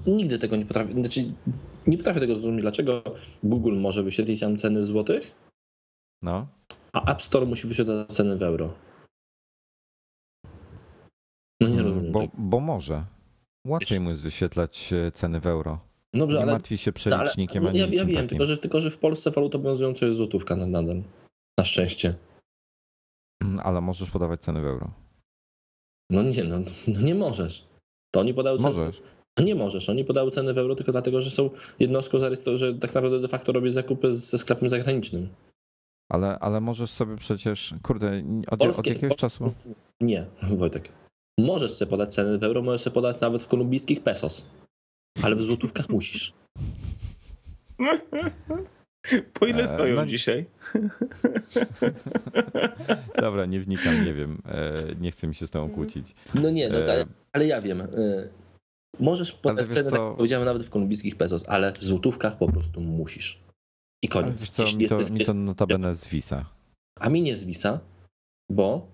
Nigdy 0.07 0.39
tego 0.39 0.55
nie 0.55 0.65
potrafię, 0.65 0.93
znaczy 0.93 1.34
nie 1.88 1.97
potrafię 1.97 2.20
tego 2.20 2.34
zrozumieć, 2.36 2.61
dlaczego 2.61 3.03
Google 3.43 3.76
może 3.80 4.03
wyświetlić 4.03 4.39
tam 4.39 4.57
ceny 4.57 4.82
w 4.82 4.86
złotych, 4.86 5.32
No, 6.24 6.47
a 6.93 7.11
App 7.11 7.22
Store 7.22 7.45
musi 7.45 7.68
wyświetlać 7.68 8.07
ceny 8.07 8.38
w 8.38 8.43
euro. 8.43 8.74
Bo, 12.20 12.28
bo 12.38 12.59
może. 12.59 13.05
Łatwiej 13.68 13.99
mu 13.99 14.09
jest 14.09 14.22
wyświetlać 14.24 14.93
e, 14.93 15.11
ceny 15.11 15.39
w 15.39 15.47
euro. 15.47 15.80
Dobrze, 16.13 16.38
Nie 16.38 16.43
ale, 16.43 16.51
martwi 16.51 16.78
się 16.78 16.91
no, 16.91 17.15
ale 17.15 17.26
przelicznikiem 17.26 17.63
no, 17.63 17.70
ani 17.70 17.80
ja, 17.80 17.86
ja 17.86 18.05
wiem, 18.05 18.13
takim. 18.15 18.28
tylko 18.30 18.45
że, 18.45 18.57
tylko 18.57 18.82
że 18.82 18.89
w 18.91 18.97
Polsce 18.97 19.32
walutą 19.32 19.57
obowiązującą 19.57 20.05
jest 20.05 20.18
złotówka 20.18 20.55
na- 20.55 20.65
nadal. 20.68 21.03
Na 21.59 21.65
szczęście. 21.65 22.15
Mm, 23.43 23.59
Ale 23.63 23.82
możesz 23.82 24.11
podawać 24.11 24.41
ceny 24.41 24.61
w 24.61 24.65
euro. 24.65 24.91
No 26.11 26.24
nie, 26.24 26.43
no, 26.43 26.59
no 26.88 27.01
nie 27.01 27.15
możesz. 27.15 27.68
To 28.15 28.20
oni 28.20 28.34
podały 28.34 28.57
ceny. 28.57 28.70
Możesz. 28.70 29.01
No 29.39 29.45
nie 29.45 29.55
możesz. 29.55 29.89
Oni 29.89 30.05
podały 30.05 30.32
ceny 30.32 30.53
w 30.53 30.57
euro 30.57 30.76
tylko 30.76 30.91
dlatego, 30.91 31.22
że 31.22 31.32
są 31.32 31.49
jednostką 31.80 32.20
zarejestrowaną, 32.20 32.57
że 32.59 32.74
tak 32.74 32.95
naprawdę 32.95 33.20
de 33.20 33.28
facto 33.28 33.51
robię 33.51 33.72
zakupy 33.72 34.13
ze 34.13 34.38
sklepem 34.38 34.70
zagranicznym. 34.70 35.30
Ale, 36.11 36.39
ale 36.39 36.61
możesz 36.61 36.89
sobie 36.89 37.15
przecież, 37.15 37.76
kurde, 37.84 38.24
od, 38.47 38.59
Polskie- 38.59 38.80
od 38.80 38.88
jakiegoś 38.88 39.09
polskie- 39.09 39.22
czasu. 39.22 39.53
Nie, 40.01 40.26
Wojtek. 40.43 40.89
Możesz 41.40 41.72
sobie 41.72 41.90
podać 41.90 42.14
ceny 42.14 42.38
w 42.38 42.44
euro, 42.44 42.62
możesz 42.62 42.82
sobie 42.82 42.94
podać 42.94 43.22
nawet 43.22 43.44
w 43.44 43.48
kolumbijskich 43.48 44.04
pesos. 44.04 44.46
Ale 45.24 45.36
w 45.36 45.42
złotówkach 45.42 45.90
musisz. 45.90 46.34
Po 49.34 49.46
ile 49.46 49.64
E, 49.64 49.68
stoją 49.68 49.96
no- 49.96 50.06
dzisiaj? 50.06 50.46
Dobra, 53.22 53.46
nie 53.46 53.60
wnikam, 53.60 54.06
nie 54.06 54.14
wiem. 54.14 54.42
E, 54.46 54.84
Nie 55.00 55.12
chcę 55.12 55.28
mi 55.28 55.36
się 55.36 55.48
z 55.48 55.52
tobą 55.52 55.70
kłócić. 55.70 56.16
No 56.36 56.50
nie, 56.50 56.70
no, 56.70 56.78
E, 56.80 56.92
ale, 56.92 57.06
ale 57.34 57.48
ja 57.48 57.62
wiem. 57.62 57.82
y, 57.82 58.30
Możesz 59.00 59.34
podać 59.34 59.68
ceny, 59.68 59.84
tak 59.84 59.92
co? 59.92 60.08
jak 60.08 60.18
powiedziałem, 60.18 60.46
nawet 60.46 60.64
w 60.66 60.70
kolumbijskich 60.70 61.16
pesos, 61.16 61.44
ale 61.48 61.74
w 61.74 61.84
złotówkach 61.84 62.38
po 62.38 62.52
prostu 62.52 62.82
musisz. 62.82 63.40
I 64.04 64.10
Ale 64.12 64.24
koniec. 64.24 64.40
wiesz 64.42 64.50
co, 64.50 64.64
mi 64.78 64.88
to, 64.88 65.00
mi 65.12 65.26
to 65.26 65.34
notabene 65.34 65.96
zwisa. 65.96 66.46
A 67.00 67.10
mi 67.10 67.22
nie 67.22 67.36
zwisa, 67.36 67.80
bo 68.52 68.88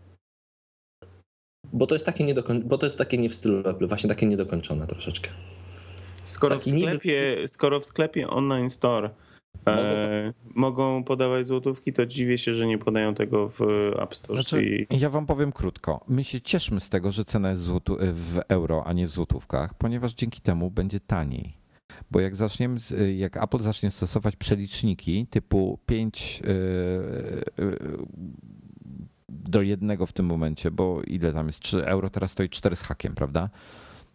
bo 1.74 1.88
to 1.88 1.96
jest 1.96 2.06
takie 2.06 2.24
niedokoń... 2.24 2.64
bo 2.64 2.78
to 2.78 2.86
jest 2.86 2.98
takie 2.98 3.18
nie 3.18 3.30
w 3.30 3.36
stylu 3.36 3.70
Apple, 3.70 3.88
właśnie 3.88 4.08
takie 4.08 4.26
niedokończone 4.26 4.88
troszeczkę. 4.88 5.30
Skoro 6.26 6.56
w 6.56 6.60
Taki 6.60 6.80
sklepie, 6.82 7.48
skoro 7.48 7.80
w 7.80 7.86
sklepie 7.86 8.30
online 8.30 8.70
store 8.70 9.10
e, 9.68 10.34
mogą 10.46 11.04
podawać 11.04 11.48
złotówki, 11.48 11.94
to 11.94 12.06
dziwię 12.06 12.38
się, 12.38 12.54
że 12.54 12.68
nie 12.68 12.78
podają 12.78 13.16
tego 13.16 13.50
w 13.50 13.62
App 14.00 14.16
Store. 14.16 14.36
Znaczy, 14.36 14.50
czyli 14.50 14.88
ja 14.90 15.10
wam 15.10 15.26
powiem 15.26 15.52
krótko. 15.52 16.06
My 16.08 16.24
się 16.24 16.42
cieszmy 16.42 16.80
z 16.80 16.90
tego, 16.90 17.12
że 17.12 17.26
cena 17.26 17.50
jest 17.50 17.62
złotu- 17.62 17.98
w 18.14 18.40
euro, 18.48 18.84
a 18.86 18.94
nie 18.94 19.08
w 19.08 19.10
złotówkach, 19.10 19.74
ponieważ 19.74 20.14
dzięki 20.14 20.42
temu 20.42 20.72
będzie 20.72 21.00
taniej. 21.00 21.54
Bo 22.12 22.20
jak 22.20 22.36
zaczniemy, 22.36 22.80
jak 23.16 23.44
Apple 23.44 23.60
zacznie 23.60 23.92
stosować 23.92 24.36
przeliczniki 24.36 25.28
typu 25.30 25.80
5 25.86 26.42
do 29.34 29.62
jednego 29.62 30.06
w 30.06 30.14
tym 30.14 30.26
momencie, 30.26 30.72
bo 30.72 31.02
ile 31.08 31.34
tam 31.34 31.48
jest? 31.48 31.60
3 31.60 31.86
euro 31.86 32.10
teraz 32.10 32.32
stoi 32.32 32.50
4 32.50 32.76
z 32.76 32.82
hakiem, 32.82 33.16
prawda? 33.16 33.50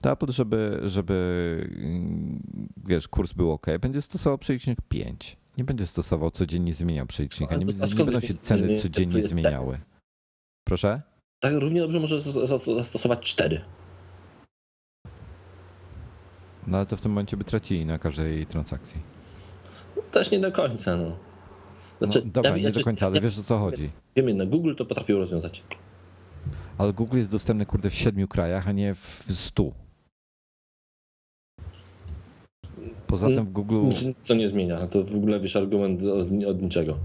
To 0.00 0.12
Apple, 0.12 0.32
żeby, 0.32 0.80
żeby 0.84 1.68
mm, 1.82 2.42
wiesz, 2.86 3.08
kurs 3.08 3.32
był 3.32 3.50
ok, 3.50 3.66
będzie 3.80 4.02
stosował 4.02 4.38
przelicznik 4.38 4.78
5. 4.88 5.36
Nie 5.58 5.64
będzie 5.64 5.86
stosował 5.86 6.30
codziennie 6.30 6.74
zmieniał 6.74 7.06
przelicznika. 7.06 7.56
Nie, 7.56 7.64
nie 7.64 8.04
będą 8.04 8.20
się 8.20 8.34
ceny 8.34 8.68
nie 8.68 8.78
codziennie 8.78 9.22
zmieniały. 9.22 9.78
Proszę? 10.64 11.02
Tak 11.40 11.52
równie 11.54 11.80
dobrze 11.80 12.00
może 12.00 12.16
zas- 12.16 12.46
zas- 12.46 12.74
zastosować 12.76 13.20
cztery. 13.20 13.60
No 16.66 16.76
ale 16.76 16.86
to 16.86 16.96
w 16.96 17.00
tym 17.00 17.12
momencie 17.12 17.36
by 17.36 17.44
tracili 17.44 17.86
na 17.86 17.98
każdej 17.98 18.46
transakcji. 18.46 19.00
Też 20.12 20.30
nie 20.30 20.40
do 20.40 20.52
końca, 20.52 20.96
no. 20.96 21.16
Znaczy, 21.98 22.22
no, 22.24 22.30
dobra, 22.32 22.50
ja- 22.56 22.56
nie 22.62 22.70
do 22.70 22.82
końca, 22.84 23.06
ale 23.06 23.14
ja- 23.16 23.20
wiesz 23.22 23.38
o 23.38 23.42
co 23.42 23.58
chodzi. 23.58 23.90
Wiem 24.16 24.28
jedno, 24.28 24.46
Google 24.46 24.74
to 24.74 24.84
potrafił 24.84 25.18
rozwiązać. 25.18 25.62
Ale 26.78 26.92
Google 26.92 27.16
jest 27.18 27.30
dostępny 27.30 27.66
kurde 27.66 27.90
w 27.90 27.94
siedmiu 27.94 28.28
krajach, 28.28 28.68
a 28.68 28.72
nie 28.72 28.94
w 28.94 29.24
stu. 29.34 29.72
Poza 33.06 33.26
tym 33.26 33.46
w 33.46 33.52
Google. 33.52 33.82
Nic 33.82 34.16
co 34.22 34.34
nie 34.34 34.48
zmienia. 34.48 34.86
To 34.86 35.04
w 35.04 35.14
ogóle 35.16 35.40
wiesz 35.40 35.56
argument 35.56 36.02
od, 36.02 36.28
od 36.48 36.62
niczego. 36.62 36.98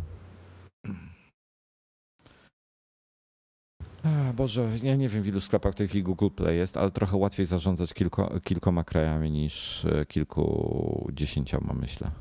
A, 4.03 4.33
Boże, 4.33 4.69
ja 4.83 4.95
nie 4.95 5.09
wiem 5.09 5.23
w 5.23 5.27
ilu 5.27 5.41
sklepach 5.41 5.73
w 5.73 5.75
tej 5.75 5.87
chwili 5.87 6.03
Google 6.03 6.29
Play 6.29 6.57
jest, 6.57 6.77
ale 6.77 6.91
trochę 6.91 7.17
łatwiej 7.17 7.45
zarządzać 7.45 7.93
kilko, 7.93 8.39
kilkoma 8.43 8.83
krajami 8.83 9.31
niż 9.31 9.85
e, 9.85 10.05
kilkudziesięcioma, 10.05 11.73
myślę. 11.73 12.11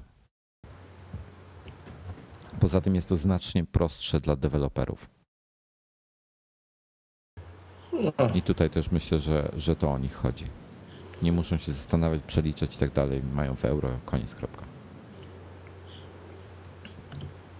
Poza 2.62 2.80
tym 2.80 2.94
jest 2.94 3.08
to 3.08 3.16
znacznie 3.16 3.64
prostsze 3.64 4.20
dla 4.20 4.36
deweloperów. 4.36 5.10
No, 7.92 8.12
I 8.34 8.42
tutaj 8.42 8.70
też 8.70 8.90
myślę, 8.90 9.18
że, 9.18 9.52
że 9.56 9.76
to 9.76 9.90
o 9.90 9.98
nich 9.98 10.14
chodzi. 10.14 10.44
Nie 11.22 11.32
muszą 11.32 11.56
się 11.56 11.72
zastanawiać, 11.72 12.22
przeliczać 12.26 12.74
i 12.74 12.78
tak 12.78 12.92
dalej. 12.92 13.22
Mają 13.34 13.56
w 13.56 13.64
euro, 13.64 13.88
koniec, 14.04 14.34
kropka. 14.34 14.64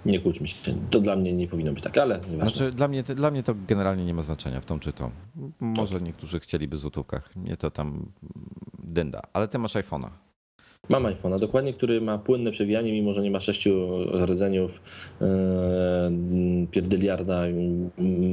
nie 0.06 0.20
kłóćmy 0.20 0.48
się. 0.48 0.74
To 0.90 1.00
dla 1.00 1.16
mnie 1.16 1.32
nie 1.32 1.48
powinno 1.48 1.72
być 1.72 1.84
tak, 1.84 1.98
ale 1.98 2.20
nieważne. 2.20 2.40
Znaczy, 2.40 2.72
dla 2.72 2.88
mnie, 2.88 3.02
dla 3.02 3.30
mnie 3.30 3.42
to 3.42 3.54
generalnie 3.68 4.04
nie 4.04 4.14
ma 4.14 4.22
znaczenia 4.22 4.60
w 4.60 4.64
tą 4.64 4.80
czy 4.80 4.92
tą. 4.92 5.10
Może 5.60 6.00
niektórzy 6.00 6.40
chcieliby 6.40 6.76
w 6.76 6.80
złotówkach. 6.80 7.36
Mnie 7.36 7.56
to 7.56 7.70
tam 7.70 8.12
dynda. 8.78 9.20
Ale 9.32 9.48
ty 9.48 9.58
masz 9.58 9.74
iPhone'a. 9.74 10.08
Mam 10.88 11.06
iPhone'a, 11.06 11.38
dokładnie, 11.38 11.74
który 11.74 12.00
ma 12.00 12.18
płynne 12.18 12.50
przewijanie, 12.50 12.92
mimo 12.92 13.12
że 13.12 13.22
nie 13.22 13.30
ma 13.30 13.40
sześciu 13.40 13.88
rdzeniów, 14.26 14.82
yy, 15.20 15.26
pierdyliarda, 16.70 17.42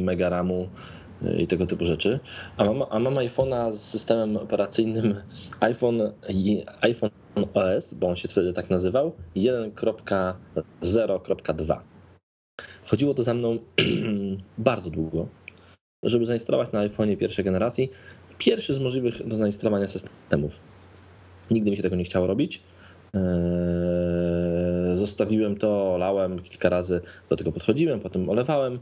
mega 0.06 0.30
ramu 0.30 0.70
yy, 1.22 1.42
i 1.42 1.48
tego 1.48 1.66
typu 1.66 1.86
rzeczy. 1.86 2.20
A 2.58 2.66
mam, 2.66 2.84
a 2.90 3.00
mam 3.00 3.16
iPhone'a 3.16 3.74
z 3.74 3.82
systemem 3.82 4.38
operacyjnym 4.38 5.16
iPhone, 5.60 6.12
iPhone 6.82 7.12
OS, 7.54 7.94
bo 7.94 8.08
on 8.08 8.16
się 8.16 8.28
wtedy 8.28 8.54
tak 8.54 8.70
nazywał, 8.70 9.12
1.0.2. 9.36 11.80
Chodziło 12.86 13.14
to 13.14 13.24
za 13.24 13.34
mną 13.34 13.58
bardzo 14.58 14.90
długo, 14.90 15.28
żeby 16.04 16.26
zainstalować 16.26 16.72
na 16.72 16.88
iPhone'ie 16.88 17.18
pierwszej 17.18 17.46
generacji 17.46 17.90
pierwszy 18.38 18.74
z 18.74 18.80
możliwych 18.80 19.28
do 19.28 19.38
zainstalowania 19.38 19.88
systemów. 19.88 20.60
Nigdy 21.52 21.72
mi 21.72 21.78
się 21.78 21.84
tego 21.84 21.96
nie 21.96 22.04
chciało 22.04 22.28
robić. 22.28 22.62
Eee, 23.14 23.22
Zostawiłem 24.94 25.58
to, 25.58 25.98
lałem 26.00 26.40
kilka 26.42 26.70
razy, 26.70 27.02
do 27.30 27.36
tego 27.36 27.52
podchodziłem, 27.52 28.00
potem 28.00 28.30
olewałem. 28.30 28.80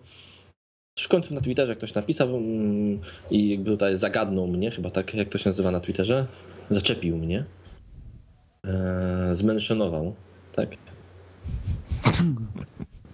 W 0.99 1.07
końcu 1.07 1.34
na 1.34 1.41
Twitterze 1.41 1.76
ktoś 1.76 1.93
napisał 1.93 2.28
mm, 2.38 2.99
i 3.32 3.49
jakby 3.49 3.70
tutaj 3.72 3.95
zagadnął 3.97 4.47
mnie, 4.47 4.72
chyba 4.72 4.89
tak 4.89 5.13
jak 5.13 5.30
to 5.30 5.38
się 5.38 5.49
nazywa 5.49 5.72
na 5.72 5.80
Twitterze, 5.80 6.26
zaczepił 6.70 7.18
mnie, 7.18 7.45
eee, 8.63 9.36
zmenszonował, 9.36 10.15
tak, 10.55 10.70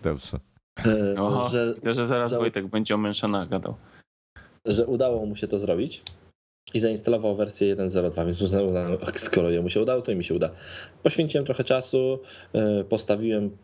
Dobrze. 0.03 0.37
Eee, 0.85 1.15
Oho, 1.17 1.49
że, 1.49 1.73
widzę, 1.75 1.93
że 1.95 2.07
zaraz 2.07 2.31
za- 2.31 2.37
Wojtek 2.37 2.67
będzie 2.67 2.95
o 2.95 2.97
Mentionach 2.97 3.49
gadał. 3.49 3.75
że 4.65 4.85
udało 4.87 5.25
mu 5.25 5.35
się 5.35 5.47
to 5.47 5.59
zrobić 5.59 6.01
i 6.73 6.79
zainstalował 6.79 7.35
wersję 7.35 7.75
1.02, 7.75 8.25
więc 8.25 8.41
uznałem, 8.41 8.97
skoro 9.15 9.49
jemu 9.49 9.69
się 9.69 9.81
udało, 9.81 10.01
to 10.01 10.11
i 10.11 10.15
mi 10.15 10.23
się 10.23 10.33
uda. 10.33 10.49
Poświęciłem 11.03 11.45
trochę 11.45 11.63
czasu, 11.63 12.19
e, 12.53 12.83
postawiłem 12.83 13.57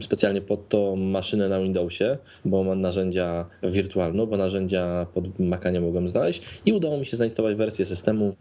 specjalnie 0.00 0.40
pod 0.40 0.68
to 0.68 0.96
maszynę 0.96 1.48
na 1.48 1.60
Windowsie, 1.60 2.18
bo 2.44 2.64
mam 2.64 2.80
narzędzia 2.80 3.46
wirtualne, 3.62 4.26
bo 4.26 4.36
narzędzia 4.36 5.06
pod 5.14 5.38
Maca 5.38 5.70
nie 5.70 5.80
mogłem 5.80 6.08
znaleźć 6.08 6.42
i 6.66 6.72
udało 6.72 6.98
mi 6.98 7.06
się 7.06 7.16
zainstalować 7.16 7.56
wersję 7.56 7.86
systemu 7.86 8.34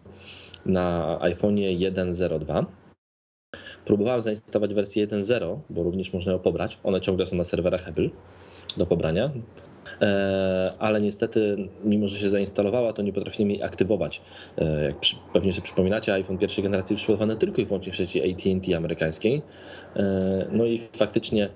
na 0.65 1.17
iPhone'ie 1.21 1.91
1.02. 1.91 2.65
Próbowałem 3.85 4.21
zainstalować 4.21 4.73
wersję 4.73 5.07
1.0, 5.07 5.59
bo 5.69 5.83
również 5.83 6.13
można 6.13 6.31
ją 6.31 6.39
pobrać. 6.39 6.79
One 6.83 7.01
ciągle 7.01 7.25
są 7.25 7.35
na 7.35 7.43
serwerach 7.43 7.87
Apple 7.87 8.09
do 8.77 8.85
pobrania. 8.85 9.31
E, 10.01 10.73
ale 10.79 11.01
niestety, 11.01 11.57
mimo 11.83 12.07
że 12.07 12.19
się 12.19 12.29
zainstalowała, 12.29 12.93
to 12.93 13.01
nie 13.01 13.13
potrafimy 13.13 13.53
jej 13.53 13.63
aktywować. 13.63 14.21
E, 14.57 14.83
jak 14.83 14.95
pewnie 15.33 15.53
sobie 15.53 15.63
przypominacie, 15.63 16.13
iPhone 16.13 16.37
pierwszej 16.37 16.63
generacji 16.63 16.95
przygotowany 16.95 17.35
tylko 17.35 17.61
i 17.61 17.65
wyłącznie 17.65 17.93
w 17.93 17.95
sieci 17.95 18.31
AT&T 18.31 18.77
amerykańskiej. 18.77 19.41
E, 19.95 20.45
no 20.51 20.65
i 20.65 20.81
faktycznie 20.93 21.49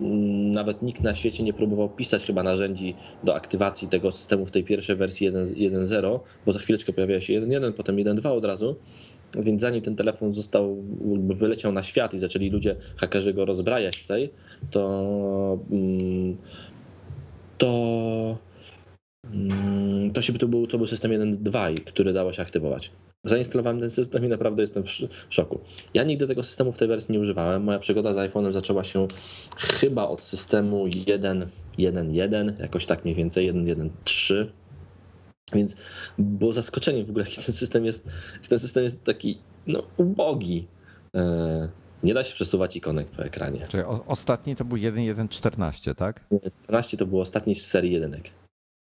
mm, 0.00 0.50
nawet 0.50 0.82
nikt 0.82 1.02
na 1.02 1.14
świecie 1.14 1.42
nie 1.42 1.52
próbował 1.52 1.88
pisać 1.88 2.24
chyba 2.24 2.42
narzędzi 2.42 2.94
do 3.24 3.34
aktywacji 3.34 3.88
tego 3.88 4.12
systemu 4.12 4.46
w 4.46 4.50
tej 4.50 4.64
pierwszej 4.64 4.96
wersji 4.96 5.32
1.0, 5.32 6.20
bo 6.46 6.52
za 6.52 6.58
chwileczkę 6.58 6.92
pojawia 6.92 7.20
się 7.20 7.40
1.1, 7.40 7.72
potem 7.72 7.96
1.2 7.96 8.36
od 8.36 8.44
razu. 8.44 8.76
Więc 9.42 9.60
zanim 9.62 9.82
ten 9.82 9.96
telefon 9.96 10.32
został, 10.32 10.76
wyleciał 11.34 11.72
na 11.72 11.82
świat 11.82 12.14
i 12.14 12.18
zaczęli 12.18 12.50
ludzie, 12.50 12.76
hakerzy 12.96 13.34
go 13.34 13.44
rozbrajać 13.44 14.02
tutaj, 14.02 14.30
to 14.70 15.58
mm, 15.70 16.36
to, 17.58 18.38
mm, 19.32 20.12
to, 20.12 20.22
się, 20.22 20.32
to, 20.32 20.48
był, 20.48 20.66
to 20.66 20.78
był 20.78 20.86
system 20.86 21.10
1.2, 21.10 21.84
który 21.84 22.12
dało 22.12 22.32
się 22.32 22.42
aktywować. 22.42 22.90
Zainstalowałem 23.24 23.80
ten 23.80 23.90
system 23.90 24.24
i 24.24 24.28
naprawdę 24.28 24.62
jestem 24.62 24.82
w 24.82 24.88
szoku. 25.30 25.60
Ja 25.94 26.04
nigdy 26.04 26.26
tego 26.26 26.42
systemu 26.42 26.72
w 26.72 26.78
tej 26.78 26.88
wersji 26.88 27.12
nie 27.12 27.20
używałem. 27.20 27.62
Moja 27.62 27.78
przygoda 27.78 28.12
z 28.12 28.16
iPhone'em 28.16 28.52
zaczęła 28.52 28.84
się 28.84 29.08
chyba 29.56 30.08
od 30.08 30.24
systemu 30.24 30.86
1.1.1, 30.86 32.60
jakoś 32.60 32.86
tak 32.86 33.04
mniej 33.04 33.14
więcej, 33.14 33.52
1.1.3. 33.52 34.46
Więc 35.52 35.76
było 36.18 36.52
zaskoczenie 36.52 37.04
w 37.04 37.10
ogóle, 37.10 37.24
jaki 37.28 37.42
ten 37.42 37.54
system 37.54 37.84
jest, 37.84 38.08
ten 38.48 38.58
system 38.58 38.84
jest 38.84 39.04
taki 39.04 39.38
no, 39.66 39.82
ubogi. 39.96 40.66
Nie 42.04 42.14
da 42.14 42.24
się 42.24 42.34
przesuwać 42.34 42.76
ikonek 42.76 43.06
po 43.06 43.24
ekranie. 43.24 43.62
Czyli 43.68 43.82
o, 43.82 44.04
ostatni 44.06 44.56
to 44.56 44.64
był 44.64 44.78
1.1.14, 44.78 45.94
tak? 45.94 46.20
14 46.64 46.96
to 46.96 47.06
był 47.06 47.20
ostatni 47.20 47.54
z 47.54 47.66
serii 47.66 47.92
jedynek. 47.92 48.30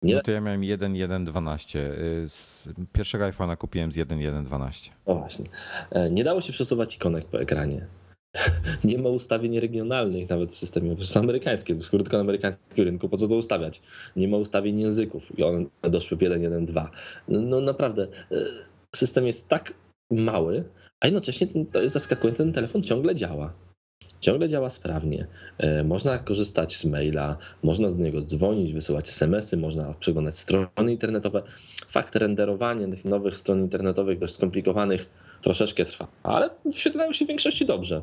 Nie 0.03 0.15
no 0.15 0.21
to 0.23 0.31
ja 0.31 0.41
miałem 0.41 0.61
1.1.12. 0.61 1.79
Y, 1.79 2.29
z 2.29 2.69
pierwszego 2.93 3.25
iPhone'a 3.25 3.57
kupiłem 3.57 3.93
z 3.93 3.97
1.1.12. 3.97 4.91
O 5.07 5.15
właśnie. 5.15 5.47
E, 5.91 6.11
nie 6.11 6.25
dało 6.25 6.41
się 6.41 6.53
przesuwać 6.53 6.97
ikonek 6.97 7.25
po 7.25 7.41
ekranie. 7.41 7.87
Nie 8.85 8.99
ma 8.99 9.09
ustawień 9.09 9.61
regionalnych 9.61 10.29
nawet 10.29 10.53
w 10.53 10.57
systemie, 10.57 10.95
to 10.95 11.01
jest 11.01 11.17
amerykańskie, 11.17 11.75
tylko 11.75 12.17
na 12.17 12.21
amerykańskim 12.21 12.85
rynku, 12.85 13.09
po 13.09 13.17
co 13.17 13.29
to 13.29 13.35
ustawiać? 13.35 13.83
Nie 14.17 14.29
ma 14.29 14.37
ustawień 14.37 14.81
języków 14.81 15.39
i 15.39 15.43
one 15.43 15.67
doszły 15.83 16.17
w 16.17 16.21
1.1.2. 16.21 16.89
No, 17.29 17.41
no 17.41 17.61
naprawdę, 17.61 18.03
e, 18.33 18.45
system 18.97 19.27
jest 19.27 19.49
tak 19.49 19.75
mały, 20.11 20.65
a 21.01 21.07
jednocześnie 21.07 21.47
to 21.73 21.83
jest 21.83 21.93
zaskakujące, 21.93 22.43
ten 22.43 22.53
telefon 22.53 22.83
ciągle 22.83 23.15
działa. 23.15 23.55
Ciągle 24.21 24.49
działa 24.49 24.71
sprawnie. 24.71 25.27
E, 25.59 25.85
można 25.85 26.19
korzystać 26.19 26.77
z 26.77 26.85
maila, 26.85 27.37
można 27.63 27.89
z 27.89 27.97
niego 27.97 28.23
dzwonić, 28.23 28.73
wysyłać 28.73 29.09
SMS-y, 29.09 29.57
można 29.57 29.95
przeglądać 29.95 30.39
strony 30.39 30.93
internetowe. 30.93 31.43
Fakt 31.89 32.17
renderowania 32.17 32.89
tych 32.89 33.05
nowych 33.05 33.39
stron 33.39 33.61
internetowych, 33.61 34.19
dość 34.19 34.35
skomplikowanych, 34.35 35.07
troszeczkę 35.43 35.85
trwa, 35.85 36.09
ale 36.23 36.51
wyświetlają 36.65 37.13
się 37.13 37.25
w 37.25 37.29
większości 37.29 37.67
dobrze. 37.67 38.03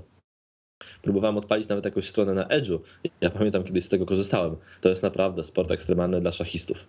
Próbowałem 1.01 1.37
odpalić 1.37 1.67
nawet 1.67 1.85
jakąś 1.85 2.07
stronę 2.07 2.33
na 2.33 2.47
Edge'u. 2.47 2.79
Ja 3.21 3.29
pamiętam, 3.29 3.63
kiedyś 3.63 3.83
z 3.83 3.89
tego 3.89 4.05
korzystałem. 4.05 4.55
To 4.81 4.89
jest 4.89 5.03
naprawdę 5.03 5.43
sport 5.43 5.71
ekstremalny 5.71 6.21
dla 6.21 6.31
szachistów. 6.31 6.87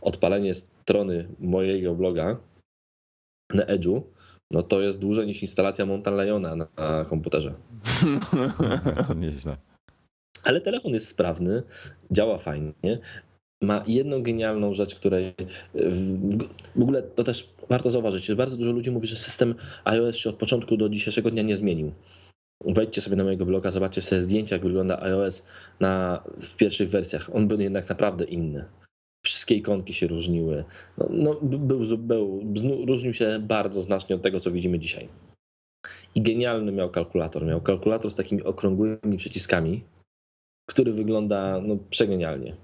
Odpalenie 0.00 0.54
strony 0.54 1.28
mojego 1.40 1.94
bloga 1.94 2.36
na 3.54 3.62
Edge'u 3.62 4.02
no 4.52 4.62
to 4.62 4.80
jest 4.80 4.98
dłużej 4.98 5.26
niż 5.26 5.42
instalacja 5.42 5.86
Mountain 5.86 6.20
Liona 6.20 6.56
na, 6.56 6.66
na 6.76 7.04
komputerze. 7.04 7.54
to 9.08 9.14
nieźle. 9.14 9.56
Ale 10.44 10.60
telefon 10.60 10.92
jest 10.92 11.08
sprawny, 11.08 11.62
działa 12.10 12.38
fajnie. 12.38 12.72
Ma 13.62 13.84
jedną 13.86 14.22
genialną 14.22 14.74
rzecz, 14.74 14.94
której 14.94 15.34
w, 15.74 16.38
w 16.76 16.82
ogóle 16.82 17.02
to 17.02 17.24
też 17.24 17.48
warto 17.68 17.90
zauważyć. 17.90 18.34
Bardzo 18.34 18.56
dużo 18.56 18.72
ludzi 18.72 18.90
mówi, 18.90 19.06
że 19.06 19.16
system 19.16 19.54
iOS 19.84 20.16
się 20.16 20.30
od 20.30 20.36
początku 20.36 20.76
do 20.76 20.88
dzisiejszego 20.88 21.30
dnia 21.30 21.42
nie 21.42 21.56
zmienił. 21.56 21.92
Wejdźcie 22.64 23.00
sobie 23.00 23.16
na 23.16 23.24
mojego 23.24 23.46
bloga, 23.46 23.70
zobaczcie 23.70 24.02
sobie 24.02 24.22
zdjęcia, 24.22 24.56
jak 24.56 24.62
wygląda 24.62 25.02
iOS 25.02 25.44
na, 25.80 26.22
w 26.40 26.56
pierwszych 26.56 26.90
wersjach. 26.90 27.30
On 27.32 27.48
był 27.48 27.60
jednak 27.60 27.88
naprawdę 27.88 28.24
inny 28.24 28.64
wszystkie 29.32 29.54
ikonki 29.54 29.94
się 29.94 30.06
różniły. 30.06 30.64
No, 30.98 31.08
no, 31.10 31.34
był, 31.42 31.98
był, 31.98 32.42
różnił 32.86 33.14
się 33.14 33.38
bardzo 33.40 33.80
znacznie 33.80 34.16
od 34.16 34.22
tego, 34.22 34.40
co 34.40 34.50
widzimy 34.50 34.78
dzisiaj. 34.78 35.08
I 36.14 36.22
genialny 36.22 36.72
miał 36.72 36.90
kalkulator. 36.90 37.46
Miał 37.46 37.60
kalkulator 37.60 38.10
z 38.10 38.14
takimi 38.14 38.42
okrągłymi 38.42 39.16
przyciskami, 39.16 39.84
który 40.70 40.92
wygląda 40.92 41.60
no, 41.60 41.76
przegenialnie. 41.90 42.56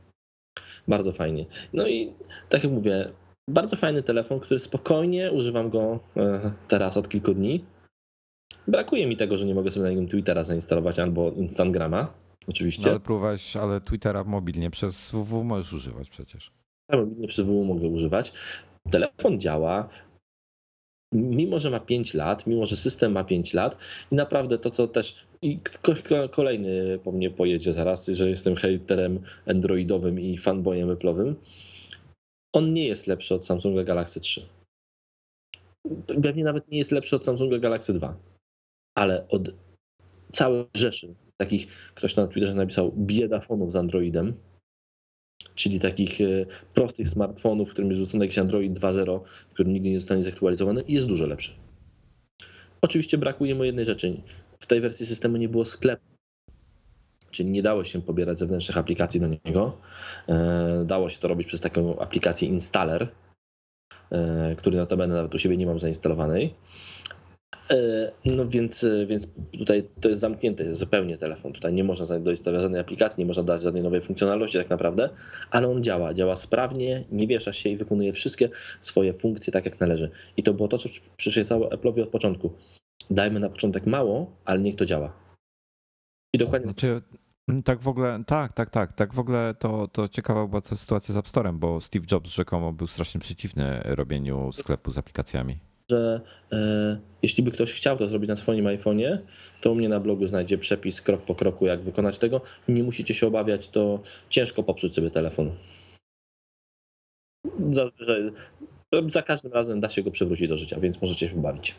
Bardzo 0.89 1.13
fajnie. 1.13 1.47
No 1.73 1.89
i 1.89 2.13
tak 2.49 2.65
jak 2.65 2.73
mówię, 2.73 3.11
bardzo 3.51 3.77
fajny 3.77 4.03
telefon, 4.03 4.41
który 4.41 4.61
spokojnie 4.61 5.33
używam 5.33 5.71
go 5.71 6.01
e, 6.17 6.53
teraz 6.69 6.97
od 6.97 7.09
kilku 7.09 7.35
dni. 7.35 7.65
Brakuje 8.67 9.07
mi 9.07 9.17
tego, 9.17 9.37
że 9.37 9.47
nie 9.47 9.55
mogę 9.55 9.71
sobie 9.71 9.85
na 9.85 9.91
niego 9.91 10.11
Twittera 10.11 10.45
zainstalować 10.45 10.99
albo 10.99 11.31
Instagrama 11.31 12.13
oczywiście. 12.49 12.83
No 12.83 12.91
ale 12.91 13.01
próbowałeś, 13.01 13.57
ale 13.57 13.81
Twittera 13.81 14.25
mobilnie 14.25 14.71
przez 14.71 15.11
WW 15.11 15.45
możesz 15.45 15.73
używać 15.73 16.09
przecież. 16.11 16.58
Przez 17.29 17.47
WW 17.47 17.65
mogę 17.65 17.89
używać. 17.89 18.33
Telefon 18.91 19.41
działa, 19.41 19.89
mimo 21.13 21.59
że 21.59 21.71
ma 21.71 21.81
5 21.81 22.15
lat, 22.15 22.47
mimo 22.47 22.67
że 22.67 22.77
system 22.77 23.13
ma 23.13 23.25
5 23.25 23.55
lat 23.55 23.77
i 24.13 24.15
naprawdę 24.15 24.59
to, 24.59 24.71
co 24.71 24.89
też 24.89 25.27
i 25.43 25.59
kolejny 26.31 26.99
po 27.05 27.13
mnie 27.13 27.31
pojedzie 27.31 27.73
zaraz, 27.73 28.07
że 28.07 28.31
jestem 28.31 28.55
haterem 28.55 29.21
androidowym 29.47 30.21
i 30.21 30.39
fanboyem 30.39 30.89
Apple'owym, 30.89 31.35
on 32.55 32.73
nie 32.73 32.87
jest 32.87 33.07
lepszy 33.07 33.35
od 33.35 33.47
Samsunga 33.47 33.85
Galaxy 33.85 34.21
3. 34.21 34.49
Pewnie 36.23 36.45
nawet 36.45 36.69
nie 36.69 36.79
jest 36.79 36.93
lepszy 36.93 37.17
od 37.17 37.25
Samsunga 37.25 37.59
Galaxy 37.59 37.95
2, 37.95 38.17
ale 38.97 39.29
od 39.29 39.55
całej 40.33 40.65
rzeszy 40.75 41.15
takich, 41.41 41.93
ktoś 41.95 42.17
na 42.17 42.27
Twitterze 42.27 42.55
napisał, 42.55 42.93
biedafonów 42.93 43.73
z 43.73 43.77
Androidem, 43.77 44.35
czyli 45.59 45.81
takich 45.81 46.21
e, 46.21 46.25
prostych 46.75 47.09
smartfonów, 47.09 47.69
w 47.69 47.73
którym 47.73 47.91
jest 47.91 48.01
rzucony 48.01 48.25
jakiś 48.25 48.39
Android 48.39 48.73
2.0, 48.73 49.21
który 49.53 49.69
nigdy 49.69 49.91
nie 49.91 50.01
zostanie 50.01 50.23
zaktualizowany 50.23 50.85
jest 50.89 51.07
dużo 51.07 51.27
lepszy. 51.27 51.53
Oczywiście 52.81 53.19
brakuje 53.19 53.55
mu 53.55 53.65
jednej 53.65 53.87
rzeczy. 53.87 54.21
W 54.59 54.67
tej 54.67 54.81
wersji 54.81 55.07
systemu 55.07 55.37
nie 55.37 55.49
było 55.49 55.65
sklepu, 55.65 56.03
czyli 57.31 57.51
nie 57.51 57.63
dało 57.63 57.85
się 57.85 58.03
pobierać 58.03 58.39
zewnętrznych 58.39 58.79
aplikacji 58.79 59.21
do 59.21 59.27
niego. 59.27 59.79
E, 60.29 60.85
dało 60.87 61.11
się 61.11 61.19
to 61.19 61.29
robić 61.29 61.49
przez 61.49 61.61
taką 61.61 61.99
aplikację 61.99 62.49
Installer, 62.49 63.09
e, 64.11 64.55
który 64.57 64.77
notabene 64.77 65.15
nawet 65.15 65.35
u 65.35 65.39
siebie 65.39 65.57
nie 65.57 65.67
mam 65.67 65.81
zainstalowanej. 65.81 66.55
E, 67.71 68.11
no 68.25 68.49
więc, 68.49 68.85
e, 68.85 69.07
więc 69.07 69.27
tutaj 69.59 69.89
to 70.01 70.09
jest 70.09 70.21
zamknięty 70.21 70.77
zupełnie 70.77 71.19
telefon. 71.19 71.53
Tutaj 71.53 71.73
nie 71.73 71.85
można 71.85 72.19
dojść 72.19 72.43
do 72.43 72.61
żadnej 72.61 72.81
aplikacji, 72.81 73.21
nie 73.21 73.27
można 73.27 73.43
dać 73.43 73.63
żadnej 73.63 73.83
nowej 73.83 74.01
funkcjonalności 74.01 74.59
tak 74.59 74.71
naprawdę, 74.71 75.09
ale 75.51 75.69
on 75.69 75.83
działa, 75.83 76.15
działa 76.15 76.37
sprawnie, 76.37 77.05
nie 77.13 77.27
wiesza 77.27 77.53
się 77.53 77.69
i 77.69 77.77
wykonuje 77.77 78.13
wszystkie 78.13 78.49
swoje 78.81 79.13
funkcje 79.13 79.53
tak 79.53 79.65
jak 79.65 79.81
należy. 79.81 80.11
I 80.37 80.43
to 80.43 80.55
było 80.55 80.69
to, 80.69 80.79
co 80.79 80.89
przyświecało 81.17 81.69
Apple'owi 81.69 82.03
od 82.03 82.09
początku. 82.09 82.53
Dajmy 83.11 83.41
na 83.41 83.49
początek 83.49 83.87
mało, 83.87 84.31
ale 84.45 84.61
niech 84.61 84.77
to 84.77 84.87
działa. 84.87 85.13
I 86.33 86.39
dokładnie. 86.39 86.67
Znaczy, 86.67 87.03
tak 87.65 87.81
w 87.81 87.89
ogóle, 87.89 88.23
tak, 88.27 88.53
tak, 88.53 88.71
tak. 88.71 88.93
Tak 88.93 89.15
w 89.15 89.19
ogóle 89.19 89.55
to, 89.59 89.89
to 89.89 90.09
ciekawa 90.09 90.47
była 90.47 90.63
sytuacja 90.65 91.15
z 91.15 91.17
App 91.17 91.27
Store'em, 91.27 91.59
bo 91.59 91.81
Steve 91.81 92.05
Jobs 92.13 92.31
rzekomo 92.31 92.73
był 92.73 92.87
strasznie 92.87 93.21
przeciwny 93.21 93.81
robieniu 93.85 94.53
sklepu 94.53 94.93
z 94.93 94.99
aplikacjami 94.99 95.68
że 95.91 96.21
e, 96.53 96.99
jeśli 97.23 97.43
by 97.43 97.51
ktoś 97.51 97.73
chciał 97.73 97.97
to 97.97 98.09
zrobić 98.09 98.29
na 98.29 98.37
swoim 98.37 98.65
iPhone'ie, 98.65 99.19
to 99.61 99.73
u 99.73 99.75
mnie 99.75 99.89
na 99.89 100.01
blogu 100.01 100.27
znajdzie 100.27 100.59
przepis 100.59 101.03
krok 101.03 101.23
po 101.23 101.35
kroku, 101.35 101.67
jak 101.67 101.81
wykonać 101.81 102.19
tego. 102.19 102.41
Nie 102.69 102.83
musicie 102.83 103.15
się 103.15 103.27
obawiać, 103.27 103.69
to 103.69 104.01
ciężko 104.29 104.63
popsuć 104.63 104.95
sobie 104.95 105.11
telefon. 105.11 105.51
Za, 107.71 107.91
za 109.13 109.23
każdym 109.23 109.53
razem 109.53 109.81
da 109.81 109.89
się 109.89 110.03
go 110.03 110.11
przywrócić 110.11 110.49
do 110.49 110.57
życia, 110.57 110.81
więc 110.81 111.03
możecie 111.03 111.29
się 111.29 111.43
bawić. 111.43 111.75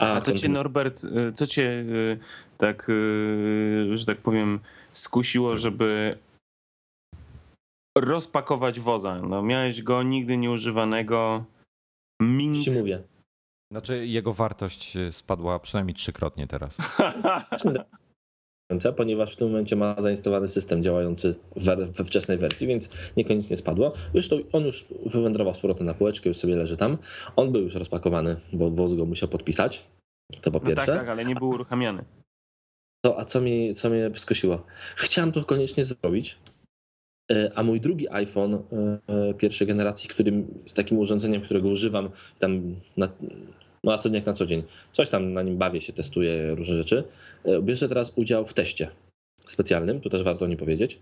A, 0.00 0.14
A 0.14 0.20
co 0.20 0.32
cię, 0.32 0.48
Norbert, 0.48 1.04
e, 1.04 1.32
co 1.32 1.46
cię 1.46 1.84
e, 2.12 2.16
tak, 2.58 2.90
e, 2.90 3.96
że 3.96 4.06
tak 4.06 4.18
powiem, 4.18 4.60
skusiło, 4.92 5.56
żeby 5.56 6.18
rozpakować 7.98 8.80
woza? 8.80 9.22
No, 9.22 9.42
miałeś 9.42 9.82
go 9.82 10.02
nigdy 10.02 10.36
nieużywanego 10.36 11.44
Mint. 12.22 12.58
Ci 12.64 12.70
mówię. 12.70 13.02
Znaczy 13.72 14.06
jego 14.06 14.32
wartość 14.32 14.96
y, 14.96 15.12
spadła 15.12 15.58
przynajmniej 15.58 15.94
trzykrotnie 15.94 16.46
teraz. 16.46 16.78
ponieważ 18.92 19.32
w 19.32 19.36
tym 19.36 19.48
momencie 19.48 19.76
ma 19.76 20.00
zainstalowany 20.00 20.48
system 20.48 20.82
działający 20.82 21.34
we 21.96 22.04
wczesnej 22.04 22.38
wersji, 22.38 22.66
więc 22.66 22.88
niekoniecznie 23.16 23.56
spadło. 23.56 23.92
Zresztą 24.12 24.36
on 24.52 24.64
już 24.64 24.84
wywędrował 25.06 25.54
z 25.54 25.58
powrotem 25.58 25.86
na 25.86 25.94
półeczkę, 25.94 26.28
już 26.28 26.38
sobie 26.38 26.56
leży 26.56 26.76
tam. 26.76 26.98
On 27.36 27.52
był 27.52 27.62
już 27.62 27.74
rozpakowany, 27.74 28.36
bo 28.52 28.70
WOZ 28.70 28.94
go 28.94 29.04
musiał 29.06 29.28
podpisać. 29.28 29.84
To 30.40 30.50
po 30.50 30.58
No 30.58 30.66
pierwsze. 30.66 30.86
tak, 30.86 30.96
tak, 30.96 31.08
ale 31.08 31.24
nie 31.24 31.34
był 31.34 31.48
uruchamiany. 31.48 32.04
To, 33.04 33.18
a 33.18 33.24
co, 33.24 33.40
mi, 33.40 33.74
co 33.74 33.90
mnie 33.90 34.10
skusiło? 34.14 34.66
Chciałem 34.96 35.32
to 35.32 35.44
koniecznie 35.44 35.84
zrobić, 35.84 36.38
a 37.54 37.62
mój 37.62 37.80
drugi 37.80 38.06
iPhone 38.10 38.54
e, 38.54 38.58
e, 39.06 39.34
pierwszej 39.34 39.66
generacji, 39.66 40.08
którym 40.08 40.46
z 40.66 40.74
takim 40.74 40.98
urządzeniem, 40.98 41.42
którego 41.42 41.68
używam 41.68 42.10
tam 42.38 42.74
na, 42.96 43.08
no 43.84 43.92
a 43.92 43.98
co 43.98 44.08
jak 44.08 44.26
na 44.26 44.32
co 44.32 44.46
dzień, 44.46 44.62
coś 44.92 45.08
tam 45.08 45.32
na 45.32 45.42
nim 45.42 45.56
bawię 45.56 45.80
się, 45.80 45.92
testuję 45.92 46.54
różne 46.54 46.76
rzeczy, 46.76 47.04
e, 47.44 47.62
bierze 47.62 47.88
teraz 47.88 48.12
udział 48.16 48.44
w 48.44 48.54
teście 48.54 48.90
specjalnym, 49.46 50.00
tu 50.00 50.10
też 50.10 50.22
warto 50.22 50.44
o 50.44 50.48
nim 50.48 50.58
powiedzieć. 50.58 50.98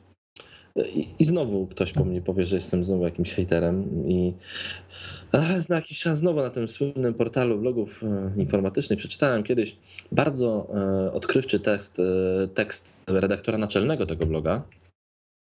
E, 0.76 0.88
I, 0.88 1.08
I 1.18 1.24
znowu 1.24 1.66
ktoś 1.66 1.92
po 1.92 2.04
mnie 2.04 2.22
powie, 2.22 2.46
że 2.46 2.56
jestem 2.56 2.84
znowu 2.84 3.04
jakimś 3.04 3.32
hejterem 3.34 4.08
i 4.08 4.32
na 5.68 5.76
jakiś 5.76 5.98
czas 5.98 6.18
znowu 6.18 6.40
na 6.40 6.50
tym 6.50 6.68
słynnym 6.68 7.14
portalu 7.14 7.58
blogów 7.58 8.02
e, 8.02 8.32
informatycznych 8.36 8.98
przeczytałem 8.98 9.42
kiedyś 9.42 9.76
bardzo 10.12 10.68
e, 10.74 11.12
odkrywczy 11.12 11.60
tekst, 11.60 11.98
e, 11.98 12.48
tekst 12.48 12.92
redaktora 13.06 13.58
naczelnego 13.58 14.06
tego 14.06 14.26
bloga. 14.26 14.62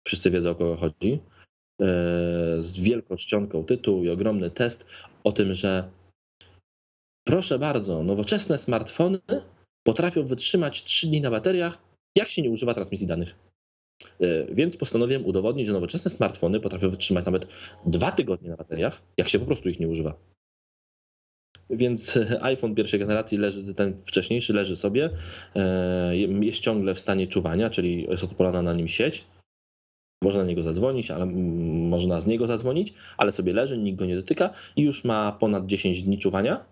Wszyscy 0.08 0.30
wiedzą 0.30 0.50
o 0.50 0.54
kogo 0.54 0.76
chodzi. 0.76 1.20
E, 1.80 1.86
Z 2.58 2.80
wielką 2.80 3.16
czcionką 3.16 3.64
tytuł 3.64 4.04
i 4.04 4.08
ogromny 4.08 4.50
test 4.50 4.86
o 5.24 5.32
tym, 5.32 5.54
że 5.54 5.90
proszę 7.26 7.58
bardzo, 7.58 8.02
nowoczesne 8.02 8.58
smartfony 8.58 9.20
potrafią 9.86 10.26
wytrzymać 10.26 10.84
3 10.84 11.06
dni 11.06 11.20
na 11.20 11.30
bateriach, 11.30 11.78
jak 12.16 12.28
się 12.28 12.42
nie 12.42 12.50
używa 12.50 12.74
transmisji 12.74 13.06
danych. 13.06 13.34
E, 14.20 14.54
Więc 14.54 14.76
postanowiłem 14.76 15.26
udowodnić, 15.26 15.66
że 15.66 15.72
nowoczesne 15.72 16.10
smartfony 16.10 16.60
potrafią 16.60 16.90
wytrzymać 16.90 17.24
nawet 17.24 17.46
dwa 17.86 18.12
tygodnie 18.12 18.50
na 18.50 18.56
bateriach, 18.56 19.02
jak 19.16 19.28
się 19.28 19.38
po 19.38 19.46
prostu 19.46 19.68
ich 19.68 19.80
nie 19.80 19.88
używa. 19.88 20.14
Więc 21.70 22.18
iPhone 22.52 22.74
pierwszej 22.74 23.00
generacji 23.00 23.38
leży, 23.38 23.74
ten 23.74 23.98
wcześniejszy 23.98 24.52
leży 24.52 24.76
sobie, 24.76 25.10
e, 25.56 26.16
jest 26.16 26.60
ciągle 26.60 26.94
w 26.94 27.00
stanie 27.00 27.26
czuwania, 27.26 27.70
czyli 27.70 28.02
jest 28.02 28.24
odpalana 28.24 28.62
na 28.62 28.72
nim 28.72 28.88
sieć. 28.88 29.24
Można 30.22 30.42
na 30.42 30.48
niego 30.48 30.62
zadzwonić, 30.62 31.10
ale 31.10 31.26
można 31.26 32.20
z 32.20 32.26
niego 32.26 32.46
zadzwonić, 32.46 32.94
ale 33.16 33.32
sobie 33.32 33.52
leży, 33.52 33.78
nikt 33.78 33.98
go 33.98 34.06
nie 34.06 34.16
dotyka 34.16 34.50
i 34.76 34.82
już 34.82 35.04
ma 35.04 35.32
ponad 35.32 35.66
10 35.66 36.02
dni 36.02 36.18
czuwania 36.18 36.64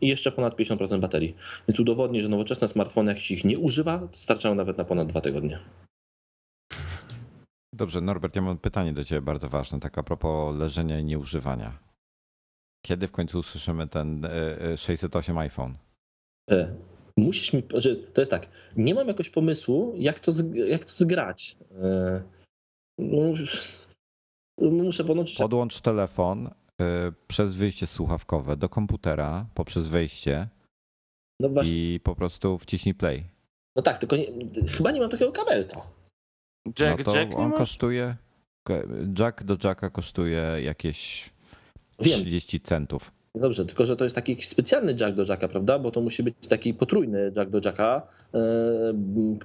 i 0.00 0.08
jeszcze 0.08 0.32
ponad 0.32 0.56
50% 0.56 1.00
baterii. 1.00 1.34
Więc 1.68 1.80
udowodnię, 1.80 2.22
że 2.22 2.28
nowoczesne 2.28 2.68
smartfony, 2.68 3.12
jak 3.12 3.20
się 3.20 3.34
ich 3.34 3.44
nie 3.44 3.58
używa, 3.58 4.08
starczają 4.12 4.54
nawet 4.54 4.78
na 4.78 4.84
ponad 4.84 5.08
dwa 5.08 5.20
tygodnie. 5.20 5.58
Dobrze, 7.74 8.00
Norbert, 8.00 8.36
ja 8.36 8.42
mam 8.42 8.58
pytanie 8.58 8.92
do 8.92 9.04
ciebie 9.04 9.20
bardzo 9.20 9.48
ważne, 9.48 9.80
tak 9.80 9.98
a 9.98 10.02
propos 10.02 10.56
leżenia 10.56 10.98
i 10.98 11.04
nieużywania. 11.04 11.78
Kiedy 12.86 13.06
w 13.06 13.12
końcu 13.12 13.38
usłyszymy 13.38 13.86
ten 13.86 14.24
e, 14.24 14.60
e, 14.60 14.76
608 14.76 15.38
iPhone? 15.38 15.74
E, 16.50 16.74
Musisz 17.16 17.52
mi. 17.52 17.62
To 18.12 18.20
jest 18.20 18.30
tak. 18.30 18.48
Nie 18.76 18.94
mam 18.94 19.08
jakoś 19.08 19.30
pomysłu, 19.30 19.94
jak 19.96 20.20
to, 20.20 20.32
jak 20.54 20.84
to 20.84 20.92
zgrać. 20.92 21.56
E, 21.82 22.22
muszę 24.58 25.04
podłączyć. 25.04 25.36
Podłącz 25.36 25.80
telefon 25.80 26.46
e, 26.46 26.52
przez 27.28 27.54
wyjście 27.54 27.86
słuchawkowe 27.86 28.56
do 28.56 28.68
komputera 28.68 29.46
poprzez 29.54 29.88
wejście 29.88 30.48
No, 31.40 31.48
i 31.64 32.00
po 32.04 32.14
prostu 32.14 32.58
wciśnij 32.58 32.94
play. 32.94 33.24
no 33.76 33.82
tak, 33.82 33.98
tylko 33.98 34.16
nie, 34.16 34.26
chyba 34.68 34.90
nie 34.90 35.00
mam 35.00 35.10
takiego 35.10 35.32
kabelka. 35.32 35.82
Jack, 36.78 36.98
no 36.98 37.04
to 37.04 37.16
Jack 37.16 37.34
on 37.34 37.52
kosztuje. 37.52 38.16
Jack 39.18 39.42
do 39.44 39.56
jacka 39.64 39.90
kosztuje 39.90 40.42
jakieś 40.62 41.30
Wiem. 42.00 42.20
30 42.20 42.60
centów. 42.60 43.12
Dobrze, 43.34 43.66
tylko 43.66 43.86
że 43.86 43.96
to 43.96 44.04
jest 44.04 44.14
taki 44.14 44.42
specjalny 44.42 44.96
jack 45.00 45.16
do 45.16 45.24
jacka, 45.28 45.48
prawda? 45.48 45.78
Bo 45.78 45.90
to 45.90 46.00
musi 46.00 46.22
być 46.22 46.48
taki 46.48 46.74
potrójny 46.74 47.32
jack 47.36 47.50
do 47.50 47.60
jacka, 47.64 48.06
e, 48.34 48.40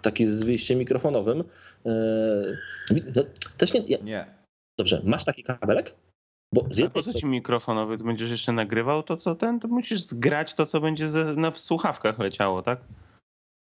taki 0.02 0.28
z 0.28 0.44
wyjściem 0.44 0.80
mikrofonowym. 0.80 1.44
E, 1.86 1.94
no, 3.16 3.24
też 3.58 3.74
nie, 3.74 3.82
Nie. 3.82 4.26
dobrze, 4.78 5.02
masz 5.04 5.26
taki 5.26 5.44
kabelek? 5.44 5.96
Bo 6.54 6.62
z 6.62 6.66
A 6.66 6.70
jednej 6.70 6.90
po 6.90 7.02
co 7.02 7.14
ci 7.14 7.26
mikrofonowy? 7.26 7.98
Ty 7.98 8.04
będziesz 8.04 8.32
jeszcze 8.32 8.52
nagrywał 8.52 9.04
to, 9.04 9.18
co 9.18 9.36
ten? 9.36 9.60
To 9.60 9.68
musisz 9.68 10.02
zgrać 10.02 10.54
to, 10.54 10.66
co 10.66 10.82
będzie 10.82 11.08
ze, 11.08 11.36
na, 11.36 11.52
w 11.52 11.60
słuchawkach 11.60 12.20
leciało, 12.20 12.62
tak? 12.62 12.80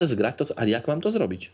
zgrać 0.01 0.35
to, 0.37 0.45
ale 0.55 0.69
jak 0.69 0.87
mam 0.87 1.01
to 1.01 1.11
zrobić? 1.11 1.51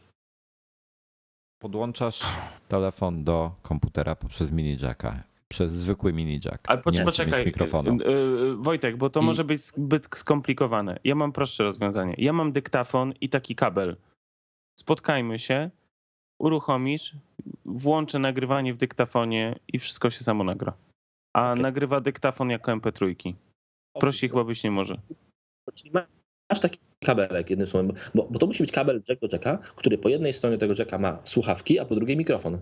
Podłączasz 1.62 2.22
telefon 2.68 3.24
do 3.24 3.52
komputera 3.62 4.16
poprzez 4.16 4.52
mini 4.52 4.78
jacka. 4.82 5.24
Przez 5.54 5.74
zwykły 5.74 6.14
mini 6.14 6.40
jack. 6.46 6.70
Ale 6.70 6.82
poczekaj, 6.82 7.06
poczekaj. 7.06 7.46
mikrofonu. 7.46 7.98
y, 8.02 8.08
y, 8.08 8.56
Wojtek, 8.56 8.98
bo 8.98 9.10
to 9.10 9.20
I- 9.20 9.26
może 9.26 9.44
być 9.44 9.62
zbyt 9.62 10.08
skomplikowane. 10.16 11.00
Ja 11.04 11.16
mam 11.16 11.32
prostsze 11.32 11.64
rozwiązanie. 11.64 12.16
Ja 12.18 12.34
mam 12.34 12.52
dyktafon 12.52 13.14
i 13.22 13.30
taki 13.30 13.56
kabel. 13.56 13.96
Spotkajmy 14.80 15.40
się, 15.40 15.70
uruchomisz, 16.42 17.16
włączę 17.66 18.20
nagrywanie 18.20 18.74
w 18.74 18.78
dyktafonie 18.78 19.56
i 19.68 19.80
wszystko 19.80 20.10
się 20.10 20.24
samo 20.24 20.44
nagra. 20.44 20.74
A 21.36 21.52
Okej. 21.52 21.62
nagrywa 21.64 22.02
dyktafon 22.02 22.50
jako 22.50 22.72
MP3. 22.72 23.34
Prościej 24.00 24.30
chyba 24.30 24.44
być 24.44 24.64
nie 24.64 24.72
może. 24.72 24.98
Masz 26.52 26.60
taki 26.60 26.80
kabelek, 27.06 27.50
jednym 27.50 27.68
słowem, 27.68 27.94
bo, 28.16 28.28
bo 28.32 28.40
to 28.40 28.46
musi 28.48 28.64
być 28.64 28.72
kabel 28.72 29.04
jack 29.10 29.22
do 29.22 29.28
jacka, 29.32 29.58
który 29.58 29.98
po 29.98 30.10
jednej 30.10 30.34
stronie 30.34 30.58
tego 30.58 30.74
jacka 30.80 30.98
ma 31.00 31.20
słuchawki, 31.24 31.80
a 31.80 31.86
po 31.86 31.96
drugiej 31.96 32.18
mikrofon. 32.18 32.60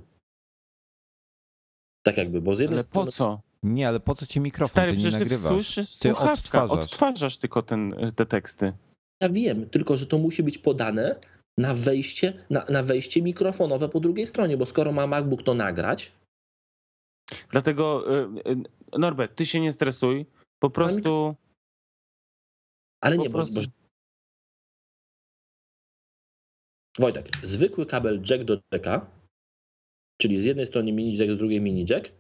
Tak 2.03 2.17
jakby, 2.17 2.41
bo 2.41 2.55
z 2.55 2.59
jednej 2.59 2.79
Ale 2.79 2.83
po 2.83 3.07
co? 3.07 3.41
Nie, 3.63 3.87
ale 3.87 3.99
po 3.99 4.15
co 4.15 4.25
ci 4.25 4.39
mikrofon? 4.39 4.67
Stary, 4.69 4.91
ty 4.91 4.97
nie 4.97 5.03
przecież 5.03 5.19
nagrywasz. 5.19 5.47
słyszysz 5.47 5.97
Ty 5.97 6.15
odtwarzasz. 6.15 6.79
Odtwarzasz 6.79 7.37
tylko 7.37 7.61
ten, 7.61 7.95
te 8.15 8.25
teksty. 8.25 8.73
Ja 9.21 9.29
wiem, 9.29 9.69
tylko 9.69 9.97
że 9.97 10.05
to 10.05 10.17
musi 10.17 10.43
być 10.43 10.57
podane 10.57 11.19
na 11.57 11.73
wejście, 11.73 12.33
na, 12.49 12.65
na 12.69 12.83
wejście 12.83 13.21
mikrofonowe 13.21 13.89
po 13.89 13.99
drugiej 13.99 14.27
stronie, 14.27 14.57
bo 14.57 14.65
skoro 14.65 14.91
ma 14.91 15.07
MacBook 15.07 15.43
to 15.43 15.53
nagrać, 15.53 16.11
Dlatego, 17.49 18.03
y, 18.17 18.51
y, 18.51 18.99
Norbert, 18.99 19.35
ty 19.35 19.45
się 19.45 19.59
nie 19.59 19.73
stresuj. 19.73 20.25
Po 20.59 20.69
prostu... 20.69 21.35
ale 23.01 23.15
Po 23.15 23.23
nie, 23.23 23.29
bo, 23.29 23.37
prostu- 23.37 23.55
bo... 23.55 23.61
Wojtek, 26.99 27.29
zwykły 27.43 27.85
kabel 27.85 28.21
jack 28.29 28.43
do 28.43 28.57
jacka, 28.71 29.05
czyli 30.21 30.41
z 30.41 30.45
jednej 30.45 30.65
strony 30.65 30.91
mini 30.91 31.17
jack, 31.17 31.31
z 31.31 31.37
drugiej 31.37 31.61
mini 31.61 31.85
jack, 31.89 32.11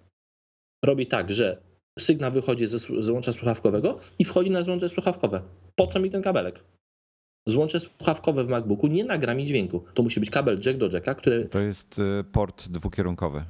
robi 0.85 1.07
tak, 1.07 1.31
że 1.31 1.61
sygnał 1.99 2.31
wychodzi 2.31 2.67
ze, 2.67 2.77
słu- 2.77 3.01
z 3.01 3.09
łącza 3.09 3.33
słuchawkowego 3.33 3.99
i 4.19 4.25
wchodzi 4.25 4.49
na 4.51 4.63
złącze 4.63 4.89
słuchawkowe. 4.89 5.41
Po 5.75 5.87
co 5.87 5.99
mi 5.99 6.09
ten 6.09 6.21
kabelek? 6.21 6.63
Złącze 7.47 7.79
słuchawkowe 7.79 8.43
w 8.43 8.49
MacBooku 8.49 8.87
nie 8.87 9.03
nagra 9.03 9.33
mi 9.33 9.45
dźwięku. 9.45 9.83
To 9.93 10.03
musi 10.03 10.19
być 10.19 10.29
kabel 10.29 10.59
jack 10.65 10.77
do 10.77 10.89
jacka, 10.89 11.15
który 11.15 11.49
To 11.49 11.59
jest 11.59 11.99
y, 11.99 12.23
port 12.31 12.67
dwukierunkowy. 12.69 13.43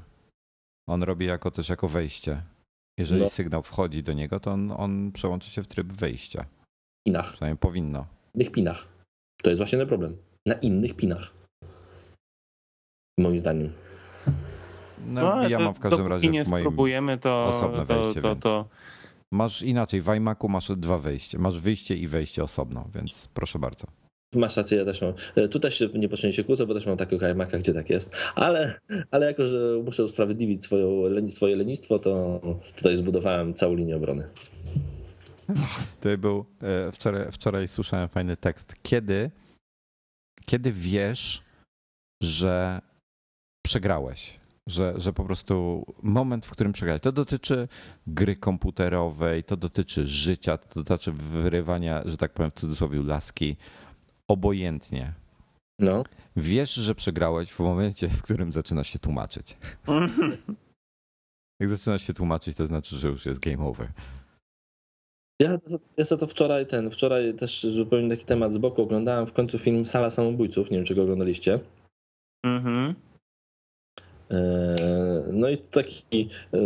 On 0.90 1.04
robi 1.04 1.26
jako 1.26 1.52
też 1.52 1.70
jako 1.70 1.88
wejście. 1.88 2.42
Jeżeli 3.00 3.22
No. 3.22 3.30
sygnał 3.30 3.64
wchodzi 3.64 4.04
do 4.04 4.14
niego, 4.14 4.40
to 4.40 4.52
on, 4.52 4.72
on 4.72 5.12
przełączy 5.12 5.50
się 5.50 5.64
w 5.64 5.68
tryb 5.68 5.94
wejścia. 5.94 6.46
pinach, 7.08 7.34
Przynajmniej 7.34 7.58
powinno. 7.58 8.04
w 8.04 8.36
innych 8.36 8.52
pinach. 8.52 8.88
To 9.44 9.50
jest 9.50 9.60
właśnie 9.60 9.78
ten 9.80 9.88
problem. 9.88 10.18
Na 10.46 10.54
innych 10.54 10.94
pinach. 10.96 11.34
Moim 13.20 13.40
zdaniem. 13.40 13.74
No, 15.08 15.34
ale 15.34 15.50
ja 15.50 15.60
mam 15.60 15.74
w 15.74 15.80
każdym 15.80 16.08
razie 16.08 16.30
nie 16.30 16.46
w 16.46 16.48
moim... 16.48 16.64
spróbujemy, 16.64 17.18
to, 17.18 17.44
osobne 17.44 17.86
to, 17.86 18.04
wejście, 18.04 18.22
to, 18.22 18.36
to, 18.36 18.66
Masz 19.34 19.62
inaczej, 19.62 20.02
w 20.02 20.10
iMacu 20.16 20.48
masz 20.48 20.72
dwa 20.72 20.98
wejścia. 20.98 21.40
Masz 21.40 21.60
wyjście 21.60 21.96
i 21.96 22.08
wejście 22.08 22.44
osobno, 22.44 22.88
więc 22.96 23.30
proszę 23.34 23.60
bardzo. 23.60 23.88
Masz 24.36 24.58
rację, 24.58 24.78
ja 24.78 24.86
też 24.86 25.02
mam. 25.02 25.14
E, 25.36 25.48
Tu 25.48 25.60
też 25.60 25.80
się 25.80 25.88
niepotrzebnie 25.88 26.34
się 26.34 26.44
kłócę, 26.44 26.66
bo 26.66 26.74
też 26.74 26.86
mam 26.86 26.98
takiego 26.98 27.26
iMac'a, 27.26 27.60
gdzie 27.60 27.74
tak 27.74 27.90
jest. 27.90 28.12
Ale, 28.36 28.80
ale 29.12 29.26
jako, 29.26 29.48
że 29.48 29.82
muszę 29.86 30.04
usprawiedliwić 30.04 30.64
swoją, 30.64 31.04
swoje 31.30 31.56
lenistwo, 31.56 32.00
to 32.00 32.42
tutaj 32.76 32.98
zbudowałem 32.98 33.54
całą 33.54 33.76
linię 33.76 33.96
obrony. 33.96 34.28
Tutaj 35.96 36.18
był, 36.18 36.46
e, 36.62 36.92
wczoraj, 36.92 37.32
wczoraj 37.32 37.68
słyszałem 37.68 38.10
fajny 38.10 38.38
tekst. 38.38 38.76
Kiedy, 38.84 39.32
kiedy 40.46 40.72
wiesz, 40.72 41.44
że 42.24 42.82
przegrałeś? 43.66 44.41
Że, 44.72 44.94
że 44.98 45.14
po 45.14 45.24
prostu 45.24 45.86
moment, 46.04 46.46
w 46.46 46.52
którym 46.52 46.74
przegrałeś. 46.74 47.02
To 47.02 47.12
dotyczy 47.12 47.68
gry 48.08 48.36
komputerowej, 48.36 49.44
to 49.44 49.58
dotyczy 49.58 50.08
życia, 50.08 50.58
to 50.58 50.84
dotyczy 50.84 51.12
wyrywania, 51.12 52.02
że 52.06 52.18
tak 52.18 52.34
powiem 52.34 52.52
w 52.52 52.54
cudzysłowie, 52.54 53.04
laski. 53.04 53.58
Obojętnie. 54.28 55.14
No. 55.80 56.04
Wiesz, 56.36 56.74
że 56.74 56.96
przegrałeś 56.96 57.52
w 57.52 57.60
momencie, 57.60 58.10
w 58.10 58.22
którym 58.22 58.52
zaczynasz 58.52 58.90
się 58.90 59.00
tłumaczyć. 59.00 59.58
Jak 61.62 61.70
zaczynasz 61.70 62.08
się 62.08 62.14
tłumaczyć, 62.14 62.58
to 62.58 62.66
znaczy, 62.66 62.98
że 62.98 63.08
już 63.08 63.26
jest 63.26 63.40
game 63.40 63.64
over. 63.64 63.88
Ja, 65.42 65.60
ja 65.98 66.06
za 66.06 66.18
to 66.18 66.28
wczoraj 66.28 66.68
ten, 66.68 66.92
wczoraj 66.92 67.34
też 67.34 67.64
zupełnie 67.64 68.10
taki 68.10 68.26
temat 68.26 68.54
z 68.54 68.58
boku 68.58 68.82
oglądałem 68.82 69.28
w 69.28 69.34
końcu 69.34 69.60
film 69.60 69.86
Sala 69.86 70.10
Samobójców, 70.10 70.72
nie 70.72 70.78
wiem 70.78 70.86
czy 70.86 70.96
go 70.96 71.04
oglądaliście. 71.04 71.60
Mhm. 72.46 72.96
E, 74.32 74.76
no 75.32 75.50
i 75.50 75.58
taki 75.58 76.28
e, 76.54 76.60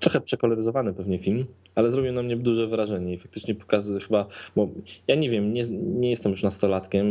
trochę 0.00 0.20
przekoloryzowany 0.20 0.94
pewnie 0.94 1.18
film, 1.18 1.46
ale 1.74 1.92
zrobił 1.92 2.12
na 2.12 2.22
mnie 2.22 2.36
duże 2.36 2.66
wrażenie 2.66 3.14
i 3.14 3.18
faktycznie 3.18 3.54
pokazuje 3.54 4.00
chyba, 4.00 4.26
bo 4.56 4.68
ja 5.08 5.14
nie 5.14 5.30
wiem, 5.30 5.52
nie, 5.52 5.62
nie 5.70 6.10
jestem 6.10 6.32
już 6.32 6.42
nastolatkiem, 6.42 7.06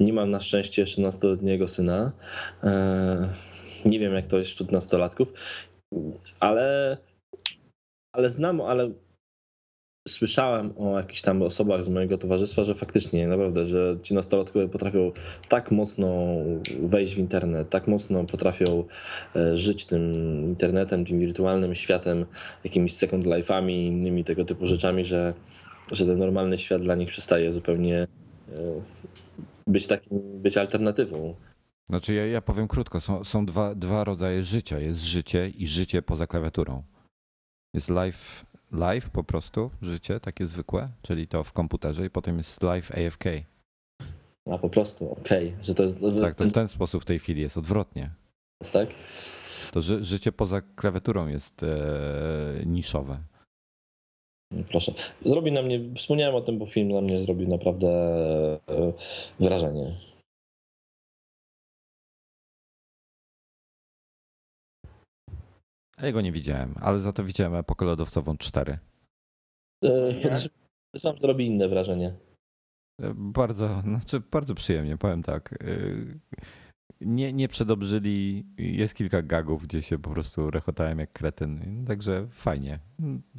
nie 0.00 0.12
mam 0.12 0.30
na 0.30 0.40
szczęście 0.40 0.82
jeszcze 0.82 1.02
nastoletniego 1.02 1.68
syna, 1.68 2.12
e, 2.64 3.28
nie 3.84 3.98
wiem 3.98 4.14
jak 4.14 4.26
to 4.26 4.38
jest 4.38 4.50
wśród 4.50 4.72
nastolatków, 4.72 5.32
ale, 6.40 6.96
ale 8.12 8.30
znam, 8.30 8.60
ale 8.60 8.90
słyszałem 10.08 10.72
o 10.78 10.98
jakichś 10.98 11.20
tam 11.20 11.42
osobach 11.42 11.84
z 11.84 11.88
mojego 11.88 12.18
towarzystwa, 12.18 12.64
że 12.64 12.74
faktycznie, 12.74 13.28
naprawdę, 13.28 13.66
że 13.66 13.96
ci 14.02 14.14
nastolatkowie 14.14 14.68
potrafią 14.68 15.12
tak 15.48 15.70
mocno 15.70 16.26
wejść 16.82 17.14
w 17.14 17.18
internet, 17.18 17.70
tak 17.70 17.88
mocno 17.88 18.24
potrafią 18.24 18.84
e, 19.36 19.56
żyć 19.56 19.84
tym 19.84 20.12
internetem, 20.44 21.04
tym 21.04 21.20
wirtualnym 21.20 21.74
światem, 21.74 22.26
jakimiś 22.64 22.94
second 22.94 23.24
life'ami 23.24 23.70
i 23.70 23.86
innymi 23.86 24.24
tego 24.24 24.44
typu 24.44 24.66
rzeczami, 24.66 25.04
że, 25.04 25.34
że 25.92 26.06
ten 26.06 26.18
normalny 26.18 26.58
świat 26.58 26.82
dla 26.82 26.94
nich 26.94 27.08
przestaje 27.08 27.52
zupełnie 27.52 27.96
e, 27.98 28.06
być 29.66 29.86
takim, 29.86 30.42
być 30.42 30.56
alternatywą. 30.56 31.34
Znaczy 31.88 32.14
ja, 32.14 32.26
ja 32.26 32.40
powiem 32.40 32.68
krótko, 32.68 33.00
są, 33.00 33.24
są 33.24 33.46
dwa, 33.46 33.74
dwa 33.74 34.04
rodzaje 34.04 34.44
życia. 34.44 34.78
Jest 34.78 35.04
życie 35.04 35.48
i 35.48 35.66
życie 35.66 36.02
poza 36.02 36.26
klawiaturą. 36.26 36.82
Jest 37.74 37.88
live 37.88 38.44
live 38.72 39.10
po 39.10 39.24
prostu, 39.24 39.70
życie 39.82 40.20
takie 40.20 40.46
zwykłe, 40.46 40.88
czyli 41.02 41.28
to 41.28 41.44
w 41.44 41.52
komputerze 41.52 42.06
i 42.06 42.10
potem 42.10 42.36
jest 42.36 42.62
live 42.62 42.92
AFK. 42.92 43.24
A 44.50 44.58
po 44.58 44.70
prostu, 44.70 45.12
okej, 45.12 45.48
okay. 45.48 45.64
że 45.64 45.74
to 45.74 45.82
jest... 45.82 45.98
Tak, 46.20 46.34
to 46.34 46.44
w 46.44 46.52
ten 46.52 46.68
sposób 46.68 47.02
w 47.02 47.04
tej 47.04 47.18
chwili 47.18 47.42
jest 47.42 47.58
odwrotnie. 47.58 48.10
Jest 48.60 48.72
tak? 48.72 48.88
To 49.72 49.82
ży, 49.82 50.04
życie 50.04 50.32
poza 50.32 50.62
klawiaturą 50.76 51.28
jest 51.28 51.62
e, 51.62 51.66
niszowe. 52.66 53.18
Proszę. 54.70 54.92
Zrobi 55.24 55.52
na 55.52 55.62
mnie, 55.62 55.80
wspomniałem 55.96 56.34
o 56.34 56.40
tym, 56.40 56.58
bo 56.58 56.66
film 56.66 56.88
na 56.88 57.00
mnie 57.00 57.20
zrobił 57.20 57.48
naprawdę 57.48 57.88
e, 58.68 58.92
wrażenie. 59.40 60.05
Ja 66.02 66.12
go 66.12 66.20
nie 66.20 66.32
widziałem, 66.32 66.74
ale 66.80 66.98
za 66.98 67.12
to 67.12 67.24
widziałem 67.24 67.54
epokę 67.54 67.84
lodowcową 67.84 68.36
4. 68.36 68.78
Sam 70.98 71.18
zrobi 71.18 71.46
inne 71.46 71.68
wrażenie. 71.68 72.14
E, 73.02 73.14
bardzo, 73.14 73.80
znaczy 73.80 74.20
bardzo 74.20 74.54
przyjemnie, 74.54 74.96
powiem 74.96 75.22
tak. 75.22 75.52
E, 75.52 75.56
nie, 77.00 77.32
nie 77.32 77.48
przedobrzyli, 77.48 78.46
jest 78.58 78.94
kilka 78.94 79.22
gagów, 79.22 79.62
gdzie 79.62 79.82
się 79.82 79.98
po 79.98 80.10
prostu 80.10 80.50
rechotałem 80.50 80.98
jak 80.98 81.12
kretyn, 81.12 81.84
także 81.86 82.26
fajnie. 82.30 82.78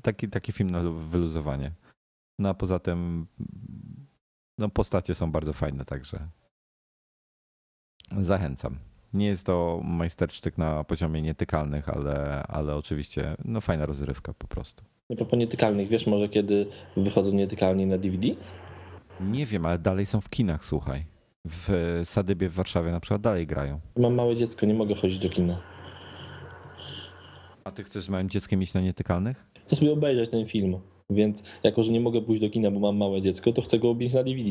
Taki, 0.01 0.27
taki 0.27 0.51
film 0.51 0.69
na 0.69 0.81
wyluzowanie. 0.91 1.71
No 2.39 2.49
a 2.49 2.53
poza 2.53 2.79
tym 2.79 3.27
no 4.57 4.69
postacie 4.69 5.15
są 5.15 5.31
bardzo 5.31 5.53
fajne, 5.53 5.85
także 5.85 6.29
zachęcam. 8.17 8.77
Nie 9.13 9.27
jest 9.27 9.45
to 9.45 9.81
majstersztyk 9.83 10.57
na 10.57 10.83
poziomie 10.83 11.21
nietykalnych, 11.21 11.89
ale, 11.89 12.43
ale 12.47 12.75
oczywiście 12.75 13.35
no 13.45 13.61
fajna 13.61 13.85
rozrywka 13.85 14.33
po 14.33 14.47
prostu. 14.47 14.83
Nie 15.09 15.17
po 15.17 15.35
nietykalnych, 15.35 15.87
wiesz 15.87 16.07
może 16.07 16.29
kiedy 16.29 16.67
wychodzą 16.97 17.31
nietykalni 17.31 17.85
na 17.85 17.97
DVD? 17.97 18.27
Nie 19.21 19.45
wiem, 19.45 19.65
ale 19.65 19.79
dalej 19.79 20.05
są 20.05 20.21
w 20.21 20.29
kinach, 20.29 20.65
słuchaj. 20.65 21.05
W 21.45 22.01
Sadybie 22.03 22.49
w 22.49 22.53
Warszawie 22.53 22.91
na 22.91 22.99
przykład 22.99 23.21
dalej 23.21 23.47
grają. 23.47 23.79
Mam 23.97 24.13
małe 24.13 24.35
dziecko, 24.35 24.65
nie 24.65 24.73
mogę 24.73 24.95
chodzić 24.95 25.19
do 25.19 25.29
kina. 25.29 25.61
A 27.63 27.71
ty 27.71 27.83
chcesz 27.83 28.03
z 28.03 28.09
małym 28.09 28.29
dzieckiem 28.29 28.63
iść 28.63 28.73
na 28.73 28.81
nietykalnych? 28.81 29.45
Chcę 29.65 29.75
sobie 29.75 29.93
obejrzeć 29.93 30.29
ten 30.29 30.45
film, 30.45 30.79
więc 31.09 31.43
jako, 31.63 31.83
że 31.83 31.91
nie 31.91 31.99
mogę 31.99 32.21
pójść 32.21 32.41
do 32.41 32.49
kina, 32.49 32.71
bo 32.71 32.79
mam 32.79 32.97
małe 32.97 33.21
dziecko, 33.21 33.53
to 33.53 33.61
chcę 33.61 33.79
go 33.79 33.89
obejrzeć 33.89 34.15
na 34.15 34.23
DVD. 34.23 34.49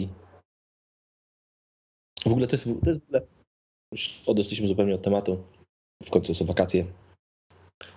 W 2.24 2.32
ogóle 2.32 2.46
to 2.46 2.57
jest, 2.57 2.68
to 2.84 2.90
jest 2.90 3.36
już 3.93 4.22
odeszliśmy 4.26 4.66
zupełnie 4.66 4.95
od 4.95 5.03
tematu, 5.03 5.43
w 6.05 6.11
końcu 6.11 6.34
są 6.34 6.45
wakacje. 6.45 6.87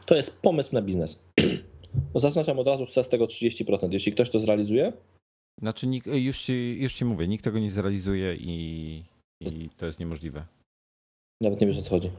To 0.06 0.16
jest 0.16 0.38
pomysł 0.42 0.70
na 0.74 0.82
biznes. 0.82 1.20
Zaznaczam 2.16 2.60
od 2.60 2.68
razu, 2.68 2.86
chcę 2.86 3.04
z 3.04 3.10
tego 3.10 3.26
30%. 3.26 3.94
Jeśli 3.94 4.12
ktoś 4.12 4.30
to 4.30 4.40
zrealizuje. 4.40 4.94
Znaczy, 5.62 5.88
już 6.06 6.42
ci, 6.42 6.78
już 6.80 6.94
ci 6.94 7.06
mówię, 7.06 7.28
nikt 7.28 7.44
tego 7.44 7.60
nie 7.60 7.72
zrealizuje 7.72 8.36
i, 8.36 9.04
i 9.42 9.70
to 9.78 9.86
jest 9.86 10.00
niemożliwe. 10.00 10.46
Nawet 11.42 11.62
nie 11.62 11.68
wiesz 11.68 11.78
o 11.78 11.82
co 11.82 11.90
chodzi. 11.90 12.12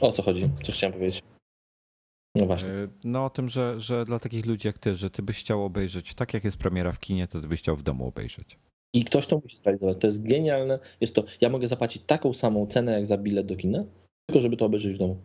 O 0.00 0.12
co 0.12 0.22
chodzi? 0.22 0.50
Co 0.62 0.72
chciałem 0.72 0.92
powiedzieć? 0.92 1.22
No 2.36 2.46
właśnie. 2.46 2.68
E, 2.68 2.88
no 3.04 3.24
o 3.24 3.30
tym, 3.30 3.48
że, 3.48 3.80
że 3.80 4.04
dla 4.04 4.18
takich 4.18 4.46
ludzi 4.46 4.68
jak 4.68 4.78
ty, 4.78 4.94
że 4.94 5.10
ty 5.10 5.22
byś 5.22 5.40
chciał 5.40 5.64
obejrzeć, 5.64 6.14
tak 6.14 6.34
jak 6.34 6.44
jest 6.44 6.56
premiera 6.56 6.92
w 6.92 7.00
kinie, 7.00 7.28
to 7.28 7.40
ty 7.40 7.48
byś 7.48 7.60
chciał 7.60 7.76
w 7.76 7.82
domu 7.82 8.06
obejrzeć. 8.06 8.58
I 8.94 9.04
ktoś 9.04 9.26
to 9.26 9.40
musi 9.44 9.56
zrealizować. 9.56 9.98
To 10.00 10.06
jest 10.06 10.22
genialne. 10.22 10.78
Jest 11.00 11.14
to, 11.14 11.24
ja 11.40 11.48
mogę 11.48 11.68
zapłacić 11.68 12.02
taką 12.06 12.34
samą 12.34 12.66
cenę 12.66 12.92
jak 12.92 13.06
za 13.06 13.18
bilet 13.18 13.46
do 13.46 13.56
kina, 13.56 13.84
tylko 14.26 14.40
żeby 14.40 14.56
to 14.56 14.66
obejrzeć 14.66 14.94
w 14.94 14.98
domu. 14.98 15.16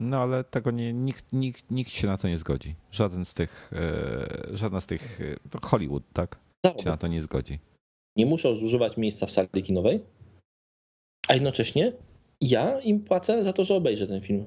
No 0.00 0.18
ale 0.18 0.44
tego 0.44 0.70
nie, 0.70 0.92
nikt, 0.92 1.32
nikt, 1.32 1.70
nikt 1.70 1.90
się 1.90 2.06
na 2.06 2.18
to 2.18 2.28
nie 2.28 2.38
zgodzi. 2.38 2.74
Żaden 2.90 3.24
z 3.24 3.34
tych, 3.34 3.70
e, 3.72 4.56
żadna 4.56 4.80
z 4.80 4.86
tych, 4.86 5.20
e, 5.54 5.66
Hollywood, 5.66 6.02
tak? 6.12 6.38
Zarobię. 6.64 6.82
Się 6.82 6.90
na 6.90 6.96
to 6.96 7.06
nie 7.06 7.22
zgodzi. 7.22 7.58
Nie 8.16 8.26
muszą 8.26 8.56
zużywać 8.56 8.96
miejsca 8.96 9.26
w 9.26 9.30
sali 9.30 9.62
kinowej, 9.62 10.00
a 11.28 11.34
jednocześnie 11.34 11.92
ja 12.40 12.80
im 12.80 13.00
płacę 13.00 13.44
za 13.44 13.52
to, 13.52 13.64
że 13.64 13.74
obejrzę 13.74 14.06
ten 14.06 14.20
film. 14.20 14.44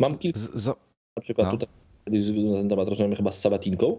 Mam 0.00 0.18
kilka, 0.18 0.40
z, 0.40 0.50
z... 0.54 0.66
na 1.16 1.22
przykład 1.22 1.46
no. 1.46 1.52
tutaj 1.52 1.68
na 2.06 2.58
ten 2.58 2.68
temat 2.68 2.88
rozmawiamy 2.88 3.16
chyba 3.16 3.32
z 3.32 3.40
Sabatinką. 3.40 3.98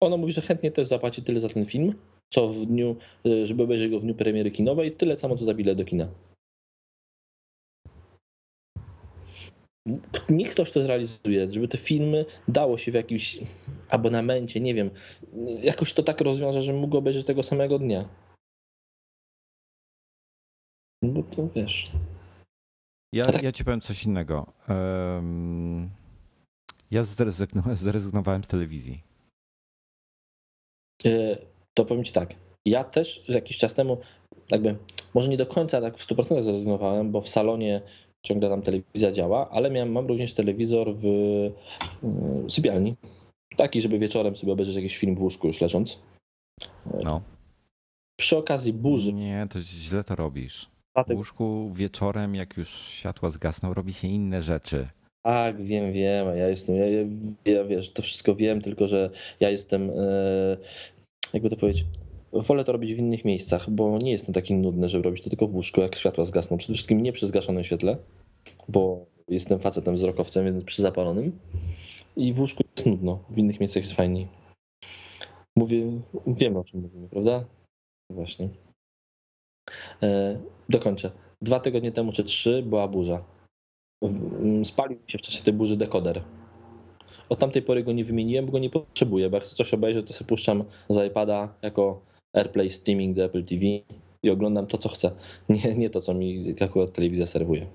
Ona 0.00 0.16
mówi, 0.16 0.32
że 0.32 0.40
chętnie 0.40 0.70
też 0.70 0.88
zapłaci 0.88 1.22
tyle 1.22 1.40
za 1.40 1.48
ten 1.48 1.66
film, 1.66 1.94
co 2.34 2.48
w 2.48 2.66
dniu, 2.66 2.96
e, 3.26 3.46
żeby 3.46 3.62
obejrzeć 3.62 3.90
go 3.90 4.00
w 4.00 4.02
dniu 4.02 4.14
premiery 4.14 4.50
kinowej, 4.50 4.92
tyle 4.92 5.18
samo 5.18 5.36
co 5.36 5.44
za 5.44 5.54
bilet 5.54 5.78
do 5.78 5.84
kina. 5.84 6.08
Niech 10.28 10.50
ktoś 10.50 10.72
to 10.72 10.82
zrealizuje, 10.82 11.52
żeby 11.52 11.68
te 11.68 11.78
filmy 11.78 12.26
dało 12.48 12.78
się 12.78 12.92
w 12.92 12.94
jakimś 12.94 13.38
abonamencie, 13.88 14.60
nie 14.60 14.74
wiem, 14.74 14.90
jakoś 15.62 15.92
to 15.92 16.02
tak 16.02 16.20
rozwiąże, 16.20 16.62
że 16.62 16.72
mógł 16.72 16.96
obejrzeć 16.96 17.26
tego 17.26 17.42
samego 17.42 17.78
dnia. 17.78 18.08
No 21.02 21.12
bo 21.12 21.22
to 21.22 21.48
wiesz. 21.48 21.84
Ja, 23.12 23.26
tak... 23.26 23.42
ja 23.42 23.52
ci 23.52 23.64
powiem 23.64 23.80
coś 23.80 24.04
innego. 24.04 24.52
Um, 24.68 25.90
ja 26.90 27.02
zrezygnowałem 27.74 28.44
z 28.44 28.48
telewizji. 28.48 29.02
E, 31.04 31.36
to 31.74 31.84
powiem 31.84 32.04
ci 32.04 32.12
tak. 32.12 32.34
Ja 32.66 32.84
też 32.84 33.28
jakiś 33.28 33.58
czas 33.58 33.74
temu, 33.74 33.98
jakby, 34.50 34.76
może 35.14 35.28
nie 35.28 35.36
do 35.36 35.46
końca 35.46 35.80
tak 35.80 35.98
w 35.98 36.08
100% 36.08 36.42
zrezygnowałem, 36.42 37.12
bo 37.12 37.20
w 37.20 37.28
salonie 37.28 37.80
ciągle 38.26 38.48
tam 38.48 38.62
telewizja 38.62 39.12
działa, 39.12 39.50
ale 39.50 39.70
miałem, 39.70 39.92
mam 39.92 40.06
również 40.06 40.34
telewizor 40.34 40.96
w 40.96 41.04
y, 41.04 41.52
sypialni. 42.48 42.94
Taki, 43.56 43.82
żeby 43.82 43.98
wieczorem 43.98 44.36
sobie 44.36 44.52
obejrzeć 44.52 44.76
jakiś 44.76 44.98
film 44.98 45.14
w 45.14 45.22
łóżku 45.22 45.46
już 45.46 45.60
leżąc. 45.60 45.98
No. 47.04 47.22
Przy 48.20 48.36
okazji 48.36 48.72
burzy. 48.72 49.12
Nie, 49.12 49.46
to 49.50 49.60
źle 49.60 50.04
to 50.04 50.16
robisz. 50.16 50.70
W 51.08 51.14
łóżku 51.14 51.70
wieczorem, 51.72 52.34
jak 52.34 52.56
już 52.56 52.70
światła 52.70 53.30
zgasną, 53.30 53.74
robi 53.74 53.92
się 53.92 54.08
inne 54.08 54.42
rzeczy. 54.42 54.88
Tak, 55.26 55.62
wiem, 55.62 55.92
wiem. 55.92 56.36
Ja 56.36 56.48
jestem, 56.48 56.76
ja, 56.76 56.86
ja, 56.86 57.04
ja 57.44 57.64
wiesz, 57.64 57.92
to 57.92 58.02
wszystko 58.02 58.34
wiem, 58.34 58.60
tylko 58.60 58.86
że 58.86 59.10
ja 59.40 59.50
jestem 59.50 59.90
e, 59.90 60.56
jakby 61.34 61.50
to 61.50 61.56
powiedzieć, 61.56 61.84
wolę 62.32 62.64
to 62.64 62.72
robić 62.72 62.94
w 62.94 62.98
innych 62.98 63.24
miejscach, 63.24 63.70
bo 63.70 63.98
nie 63.98 64.10
jestem 64.10 64.34
taki 64.34 64.54
nudny, 64.54 64.88
żeby 64.88 65.04
robić 65.04 65.22
to 65.24 65.30
tylko 65.30 65.46
w 65.46 65.54
łóżku, 65.54 65.80
jak 65.80 65.96
światła 65.96 66.24
zgasną. 66.24 66.58
Przede 66.58 66.74
wszystkim 66.74 67.02
nie 67.02 67.12
przy 67.12 67.26
zgaszonym 67.26 67.64
świetle, 67.64 67.96
bo 68.68 69.06
jestem 69.28 69.58
facetem 69.58 69.94
wzrokowcem, 69.94 70.44
więc 70.44 70.64
przy 70.64 70.82
zapalonym. 70.82 71.38
I 72.16 72.32
w 72.32 72.40
łóżku 72.40 72.62
jest 72.76 72.86
nudno, 72.86 73.24
w 73.30 73.38
innych 73.38 73.60
miejscach 73.60 73.82
jest 73.82 73.94
fajniej. 73.94 74.28
Mówię, 75.56 76.00
wiemy 76.26 76.58
o 76.58 76.64
czym 76.64 76.80
mówimy, 76.80 77.08
prawda? 77.08 77.44
Właśnie. 78.10 78.48
E, 80.02 80.38
dokończę. 80.68 81.10
Dwa 81.42 81.60
tygodnie 81.60 81.92
temu 81.92 82.12
czy 82.12 82.24
trzy 82.24 82.62
była 82.62 82.88
burza. 82.88 83.24
Spalił 84.64 84.98
się 85.06 85.18
w 85.18 85.22
czasie 85.22 85.44
tej 85.44 85.52
burzy 85.52 85.76
dekoder 85.76 86.22
od 87.28 87.38
tamtej 87.38 87.62
pory 87.62 87.84
go 87.84 87.92
nie 87.92 88.04
wymieniłem, 88.04 88.46
bo 88.46 88.52
go 88.52 88.58
nie 88.58 88.70
potrzebuję, 88.70 89.30
bo 89.30 89.36
jak 89.36 89.44
chcę 89.44 89.54
coś 89.54 89.74
obejrzeć, 89.74 90.06
to 90.06 90.12
sobie 90.12 90.28
puszczam 90.28 90.64
z 90.90 91.10
iPada 91.10 91.54
jako 91.62 92.00
AirPlay 92.32 92.70
Streaming 92.70 93.16
do 93.16 93.24
Apple 93.24 93.44
TV 93.44 93.64
i 94.22 94.30
oglądam 94.30 94.66
to, 94.66 94.78
co 94.78 94.88
chcę. 94.88 95.10
Nie, 95.48 95.74
nie 95.74 95.90
to, 95.90 96.00
co 96.00 96.14
mi 96.14 96.54
akurat 96.60 96.92
telewizja 96.92 97.26
serwuje. 97.26 97.66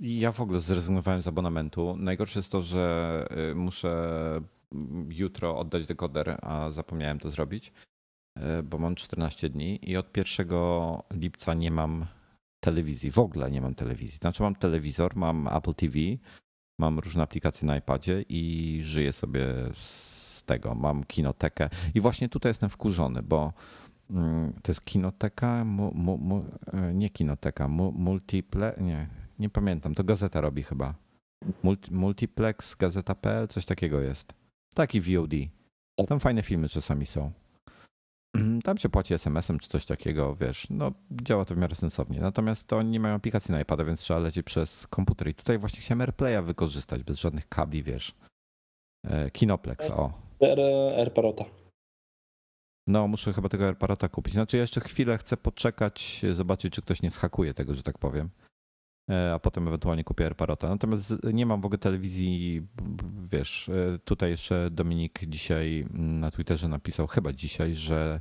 Ja 0.00 0.32
w 0.32 0.40
ogóle 0.40 0.60
zrezygnowałem 0.60 1.22
z 1.22 1.26
abonamentu. 1.26 1.96
Najgorsze 1.96 2.38
jest 2.38 2.52
to, 2.52 2.62
że 2.62 3.26
y, 3.50 3.54
muszę 3.54 3.90
mm, 4.72 5.12
jutro 5.12 5.58
oddać 5.58 5.86
dekoder, 5.86 6.38
a 6.42 6.70
zapomniałem 6.70 7.18
to 7.18 7.30
zrobić, 7.30 7.72
y, 8.38 8.62
bo 8.62 8.78
mam 8.78 8.94
14 8.94 9.48
dni 9.48 9.78
i 9.90 9.96
od 9.96 10.16
1 10.16 10.48
lipca 11.10 11.54
nie 11.54 11.70
mam 11.70 12.06
telewizji. 12.64 13.10
W 13.10 13.18
ogóle 13.18 13.50
nie 13.50 13.60
mam 13.60 13.74
telewizji. 13.74 14.18
Znaczy 14.18 14.42
mam 14.42 14.54
telewizor, 14.54 15.16
mam 15.16 15.48
Apple 15.48 15.74
TV, 15.74 15.98
mam 16.78 16.98
różne 16.98 17.22
aplikacje 17.22 17.66
na 17.66 17.76
iPadzie 17.76 18.24
i 18.28 18.80
żyję 18.84 19.12
sobie 19.12 19.46
z 19.74 20.44
tego. 20.44 20.74
Mam 20.74 21.04
kinotekę 21.04 21.68
i 21.94 22.00
właśnie 22.00 22.28
tutaj 22.28 22.50
jestem 22.50 22.68
wkurzony, 22.68 23.22
bo 23.22 23.52
mm, 24.10 24.52
to 24.62 24.72
jest 24.72 24.84
kinoteka, 24.84 25.64
mu, 25.64 25.94
mu, 25.94 26.18
mu, 26.18 26.44
e, 26.72 26.94
nie 26.94 27.10
kinoteka, 27.10 27.68
mu, 27.68 27.92
multiple, 27.92 28.74
nie, 28.80 29.08
nie 29.38 29.50
pamiętam, 29.50 29.94
to 29.94 30.04
gazeta 30.04 30.40
robi 30.40 30.62
chyba. 30.62 30.94
Multi, 31.62 31.94
multiplex, 31.94 32.74
gazeta.pl, 32.74 33.48
coś 33.48 33.64
takiego 33.64 34.00
jest. 34.00 34.34
Taki 34.74 35.00
VOD. 35.00 35.34
Tam 36.08 36.20
fajne 36.20 36.42
filmy 36.42 36.68
czasami 36.68 37.06
są. 37.06 37.32
Tam 38.64 38.78
się 38.78 38.88
płaci 38.88 39.14
SMS-em 39.14 39.58
czy 39.58 39.68
coś 39.68 39.86
takiego, 39.86 40.36
wiesz, 40.36 40.66
no 40.70 40.92
działa 41.10 41.44
to 41.44 41.54
w 41.54 41.58
miarę 41.58 41.74
sensownie. 41.74 42.20
Natomiast 42.20 42.68
to 42.68 42.82
nie 42.82 43.00
mają 43.00 43.14
aplikacji 43.14 43.52
na 43.52 43.60
iPada, 43.60 43.84
więc 43.84 44.00
trzeba 44.00 44.20
lecieć 44.20 44.46
przez 44.46 44.86
komputer. 44.86 45.28
I 45.28 45.34
tutaj 45.34 45.58
właśnie 45.58 45.80
chciałem 45.80 46.00
AirPlaya 46.00 46.42
wykorzystać 46.42 47.02
bez 47.02 47.18
żadnych 47.18 47.48
kabli, 47.48 47.82
wiesz. 47.82 48.14
E, 49.06 49.30
Kinoplex, 49.30 49.90
o. 49.90 50.12
R, 50.40 50.60
R 50.96 51.14
Parota. 51.14 51.44
No, 52.86 53.08
muszę 53.08 53.32
chyba 53.32 53.48
tego 53.48 53.66
AirParota 53.66 54.08
kupić. 54.08 54.34
Znaczy, 54.34 54.56
ja 54.56 54.60
jeszcze 54.60 54.80
chwilę 54.80 55.18
chcę 55.18 55.36
poczekać, 55.36 56.22
zobaczyć, 56.32 56.74
czy 56.74 56.82
ktoś 56.82 57.02
nie 57.02 57.10
schakuje 57.10 57.54
tego, 57.54 57.74
że 57.74 57.82
tak 57.82 57.98
powiem. 57.98 58.30
E, 59.10 59.32
A 59.34 59.38
potem 59.38 59.68
ewentualnie 59.68 60.04
kupię 60.04 60.24
AirParota. 60.24 60.68
Natomiast 60.68 61.14
nie 61.32 61.46
mam 61.46 61.60
w 61.60 61.66
ogóle 61.66 61.78
telewizji, 61.78 62.62
wiesz, 63.32 63.68
e, 63.68 63.98
tutaj 64.04 64.30
jeszcze 64.30 64.70
Dominik 64.70 65.20
dzisiaj 65.26 65.86
mm, 65.94 66.20
na 66.20 66.30
Twitterze 66.30 66.68
napisał, 66.68 67.06
chyba 67.06 67.32
dzisiaj, 67.32 67.74
że 67.74 68.20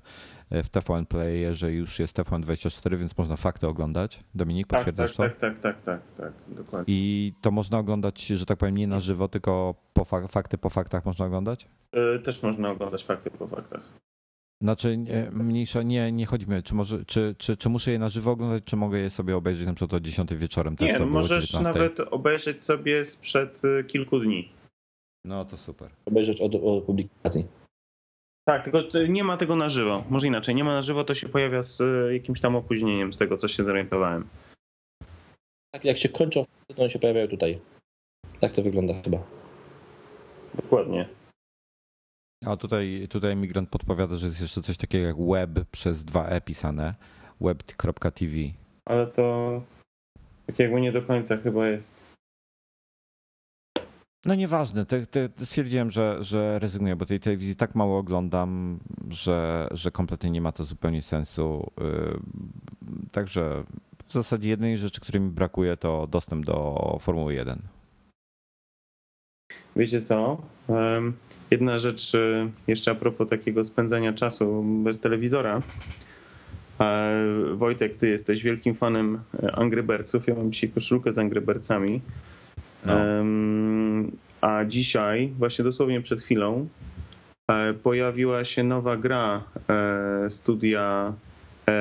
e, 0.49 0.63
w 0.63 0.69
TVN 0.69 1.05
Playerze 1.05 1.71
już 1.73 1.99
jest 1.99 2.17
TVN24, 2.19 2.97
więc 2.97 3.17
można 3.17 3.35
fakty 3.35 3.67
oglądać. 3.67 4.23
Dominik, 4.35 4.67
Tak, 4.67 4.79
potwierdzasz 4.79 5.15
tak, 5.15 5.33
to? 5.35 5.39
tak, 5.41 5.59
tak, 5.59 5.83
tak, 5.83 6.01
tak, 6.17 6.33
tak, 6.47 6.55
dokładnie. 6.55 6.93
I 6.93 7.33
to 7.41 7.51
można 7.51 7.77
oglądać, 7.77 8.25
że 8.25 8.45
tak 8.45 8.57
powiem, 8.57 8.77
nie 8.77 8.87
na 8.87 8.99
żywo, 8.99 9.27
tylko 9.27 9.75
po 9.93 10.05
fa- 10.05 10.27
fakty 10.27 10.57
po 10.57 10.69
faktach 10.69 11.05
można 11.05 11.25
oglądać? 11.25 11.67
Też 12.23 12.43
można 12.43 12.69
oglądać 12.71 13.03
fakty 13.03 13.31
po 13.31 13.47
faktach. 13.47 13.81
Znaczy, 14.63 14.97
nie, 14.97 15.29
mniejsza, 15.31 15.83
nie, 15.83 16.11
nie 16.11 16.25
chodzi 16.25 16.49
mi, 16.49 16.63
czy, 16.63 16.75
może, 16.75 17.05
czy, 17.05 17.35
czy, 17.37 17.57
czy 17.57 17.69
muszę 17.69 17.91
je 17.91 17.99
na 17.99 18.09
żywo 18.09 18.31
oglądać, 18.31 18.63
czy 18.63 18.75
mogę 18.75 18.99
je 18.99 19.09
sobie 19.09 19.35
obejrzeć 19.35 19.65
na 19.65 19.73
przykład 19.73 19.93
o 19.93 19.99
10 19.99 20.33
wieczorem, 20.33 20.75
tak 20.75 20.87
Nie, 20.87 20.95
co 20.95 21.05
możesz 21.05 21.51
19? 21.51 21.79
nawet 21.79 21.99
obejrzeć 21.99 22.63
sobie 22.63 23.05
sprzed 23.05 23.61
y, 23.65 23.83
kilku 23.83 24.19
dni. 24.19 24.49
No 25.25 25.45
to 25.45 25.57
super. 25.57 25.89
Obejrzeć 26.05 26.41
od, 26.41 26.55
od 26.55 26.83
publikacji. 26.83 27.45
Tak, 28.47 28.63
tylko 28.63 28.79
nie 29.09 29.23
ma 29.23 29.37
tego 29.37 29.55
na 29.55 29.69
żywo. 29.69 30.03
Może 30.09 30.27
inaczej, 30.27 30.55
nie 30.55 30.63
ma 30.63 30.73
na 30.73 30.81
żywo, 30.81 31.03
to 31.03 31.13
się 31.13 31.29
pojawia 31.29 31.61
z 31.61 31.81
y, 31.81 32.13
jakimś 32.13 32.41
tam 32.41 32.55
opóźnieniem 32.55 33.13
z 33.13 33.17
tego, 33.17 33.37
co 33.37 33.47
się 33.47 33.63
zorientowałem. 33.63 34.27
Tak 35.71 35.85
jak 35.85 35.97
się 35.97 36.09
kończą, 36.09 36.43
to 36.67 36.81
one 36.81 36.89
się 36.89 36.99
pojawiają 36.99 37.27
tutaj. 37.27 37.59
Tak 38.39 38.53
to 38.53 38.61
wygląda 38.61 39.01
chyba. 39.01 39.17
Dokładnie. 40.55 41.22
A 42.45 42.57
tutaj, 42.57 43.07
tutaj 43.09 43.35
migrant 43.35 43.69
podpowiada, 43.69 44.15
że 44.15 44.27
jest 44.27 44.41
jeszcze 44.41 44.61
coś 44.61 44.77
takiego 44.77 45.07
jak 45.07 45.17
web 45.17 45.65
przez 45.71 46.05
dwa 46.05 46.27
e 46.27 46.41
pisane, 46.41 46.95
web.tv. 47.41 48.35
Ale 48.85 49.07
to 49.07 49.61
tak 50.47 50.59
jakby 50.59 50.81
nie 50.81 50.91
do 50.91 51.01
końca 51.01 51.37
chyba 51.37 51.67
jest. 51.67 52.03
No 54.25 54.35
nieważne, 54.35 54.85
te, 54.85 55.05
te, 55.05 55.29
stwierdziłem, 55.45 55.91
że, 55.91 56.23
że 56.23 56.59
rezygnuję, 56.59 56.95
bo 56.95 57.05
tej 57.05 57.19
telewizji 57.19 57.55
tak 57.55 57.75
mało 57.75 57.97
oglądam, 57.97 58.79
że, 59.09 59.67
że 59.71 59.91
kompletnie 59.91 60.29
nie 60.29 60.41
ma 60.41 60.51
to 60.51 60.63
zupełnie 60.63 61.01
sensu. 61.01 61.71
Yy, 61.77 62.19
Także 63.11 63.63
w 64.05 64.11
zasadzie 64.11 64.49
jednej 64.49 64.77
rzeczy, 64.77 65.01
której 65.01 65.21
mi 65.21 65.29
brakuje, 65.29 65.77
to 65.77 66.07
dostęp 66.07 66.45
do 66.45 66.97
Formuły 67.01 67.33
1. 67.33 67.61
Wiecie 69.75 70.01
co? 70.01 70.37
Jedna 71.51 71.79
rzecz 71.79 72.13
y, 72.15 72.49
jeszcze 72.67 72.91
a 72.91 72.95
propos 72.95 73.29
takiego 73.29 73.63
spędzania 73.63 74.13
czasu 74.13 74.63
bez 74.83 74.99
telewizora. 74.99 75.61
E, 76.81 77.13
Wojtek, 77.53 77.97
ty 77.97 78.09
jesteś 78.09 78.43
wielkim 78.43 78.75
fanem 78.75 79.19
e, 79.43 79.51
Angry 79.55 79.83
Birdsów. 79.83 80.27
Ja 80.27 80.35
mam 80.35 80.51
dzisiaj 80.51 80.69
koszulkę 80.69 81.11
z 81.11 81.19
Angry 81.19 81.41
Birdsami. 81.41 82.01
No. 82.85 82.93
A 84.41 84.65
dzisiaj, 84.65 85.33
właśnie 85.37 85.63
dosłownie 85.65 86.01
przed 86.01 86.21
chwilą, 86.21 86.67
e, 87.51 87.73
pojawiła 87.73 88.45
się 88.45 88.63
nowa 88.63 88.97
gra 88.97 89.43
studia 90.29 91.13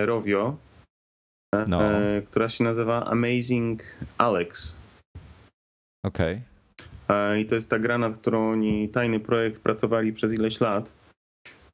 Rovio, 0.05 0.57
No. 1.69 1.81
która 2.27 2.49
się 2.49 2.65
nazywa 2.65 3.05
Amazing 3.07 3.83
Alex. 4.19 4.79
Okej. 6.05 6.35
E, 6.35 6.52
I 7.41 7.47
to 7.47 7.55
jest 7.55 7.71
ta 7.71 7.79
gra, 7.79 7.99
nad 7.99 8.17
którą 8.17 8.51
oni, 8.53 8.89
tajny 8.89 9.21
projekt, 9.21 9.63
pracowali 9.63 10.13
przez 10.13 10.33
ileś 10.33 10.61
lat. 10.61 10.95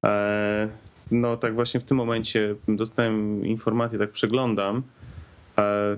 E, 0.05 0.69
No 1.11 1.37
tak 1.37 1.55
właśnie 1.55 1.81
w 1.81 1.85
tym 1.85 1.97
momencie 1.97 2.55
dostałem 2.69 3.47
informację, 3.47 3.99
tak 3.99 4.11
przeglądam. 4.11 4.83
E, 5.59 5.97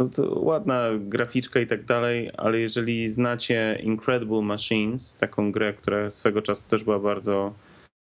No 0.00 0.08
to 0.08 0.40
ładna 0.40 0.84
graficzka 0.98 1.60
i 1.60 1.66
tak 1.66 1.84
dalej, 1.84 2.30
ale 2.36 2.60
jeżeli 2.60 3.10
znacie 3.10 3.78
Incredible 3.82 4.42
Machines, 4.42 5.16
taką 5.16 5.52
grę, 5.52 5.72
która 5.72 6.10
swego 6.10 6.42
czasu 6.42 6.68
też 6.68 6.84
była 6.84 6.98
bardzo 6.98 7.52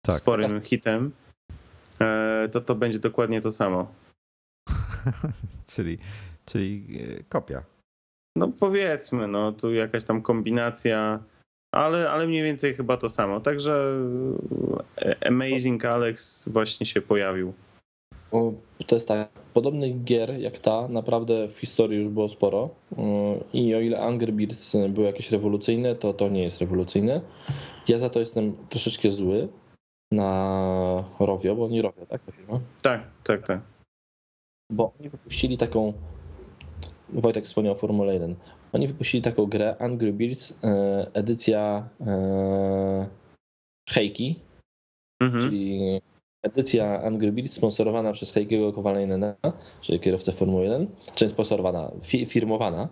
Tak. 0.05 0.15
sporym 0.15 0.61
hitem, 0.61 1.11
e, 2.01 2.49
to 2.51 2.61
to 2.61 2.75
będzie 2.75 2.99
dokładnie 2.99 3.41
to 3.41 3.51
samo. 3.51 3.91
czyli, 5.75 5.97
czyli 6.45 6.99
e, 7.19 7.23
kopia. 7.23 7.63
No 8.35 8.47
powiedzmy, 8.59 9.27
no 9.27 9.51
tu 9.51 9.73
jakaś 9.73 10.05
tam 10.05 10.21
kombinacja, 10.21 11.23
ale, 11.71 12.11
ale 12.11 12.27
mniej 12.27 12.43
więcej 12.43 12.75
chyba 12.75 12.97
to 12.97 13.09
samo. 13.09 13.39
Także 13.39 13.95
e, 14.97 15.27
Amazing 15.27 15.85
Alex 15.85 16.49
właśnie 16.49 16.85
się 16.85 17.01
pojawił. 17.01 17.53
To 18.87 18.95
jest 18.95 19.07
tak, 19.07 19.29
podobnych 19.53 20.03
gier 20.03 20.29
jak 20.29 20.59
ta 20.59 20.87
naprawdę 20.87 21.47
w 21.47 21.59
historii 21.59 21.99
już 21.99 22.09
było 22.09 22.29
sporo 22.29 22.69
Yy, 22.97 23.61
i 23.61 23.75
o 23.75 23.79
ile 23.79 24.01
Angry 24.01 24.31
Birds 24.31 24.75
były 24.89 25.07
jakieś 25.07 25.31
rewolucyjne, 25.31 25.95
to 25.95 26.13
to 26.13 26.29
nie 26.29 26.43
jest 26.43 26.61
rewolucyjne. 26.61 27.21
Ja 27.87 27.99
za 27.99 28.09
to 28.09 28.19
jestem 28.19 28.53
troszeczkę 28.69 29.11
zły 29.11 29.47
na 30.11 31.03
Rovio, 31.19 31.55
bo 31.55 31.69
nie 31.69 31.81
Rovio, 31.81 32.05
tak? 32.05 32.21
Tak, 32.81 33.01
tak, 33.23 33.47
tak. 33.47 33.61
Bo 34.71 34.93
oni 34.99 35.09
wypuścili 35.09 35.57
taką, 35.57 35.93
Wojtek 37.13 37.45
wspomniał 37.45 37.73
o 37.73 37.77
Formule 37.77 38.13
1, 38.13 38.35
oni 38.73 38.87
wypuścili 38.87 39.23
taką 39.23 39.45
grę 39.45 39.75
Angry 39.79 40.13
Birds, 40.13 40.59
e, 40.63 41.07
edycja 41.13 41.89
e, 42.07 43.07
Heiki, 43.89 44.39
Mhm. 45.21 45.43
czyli 45.43 45.79
edycja 46.43 47.01
Angry 47.03 47.31
Birds 47.31 47.53
sponsorowana 47.53 48.13
przez 48.13 48.31
Heikiego 48.31 48.73
Kowalejnena, 48.73 49.35
czyli 49.81 49.99
kierowcę 49.99 50.31
Formuły 50.31 50.63
1, 50.63 50.87
czyli 51.15 51.29
sponsorowana, 51.31 51.91
fi, 52.01 52.25
firmowana. 52.25 52.89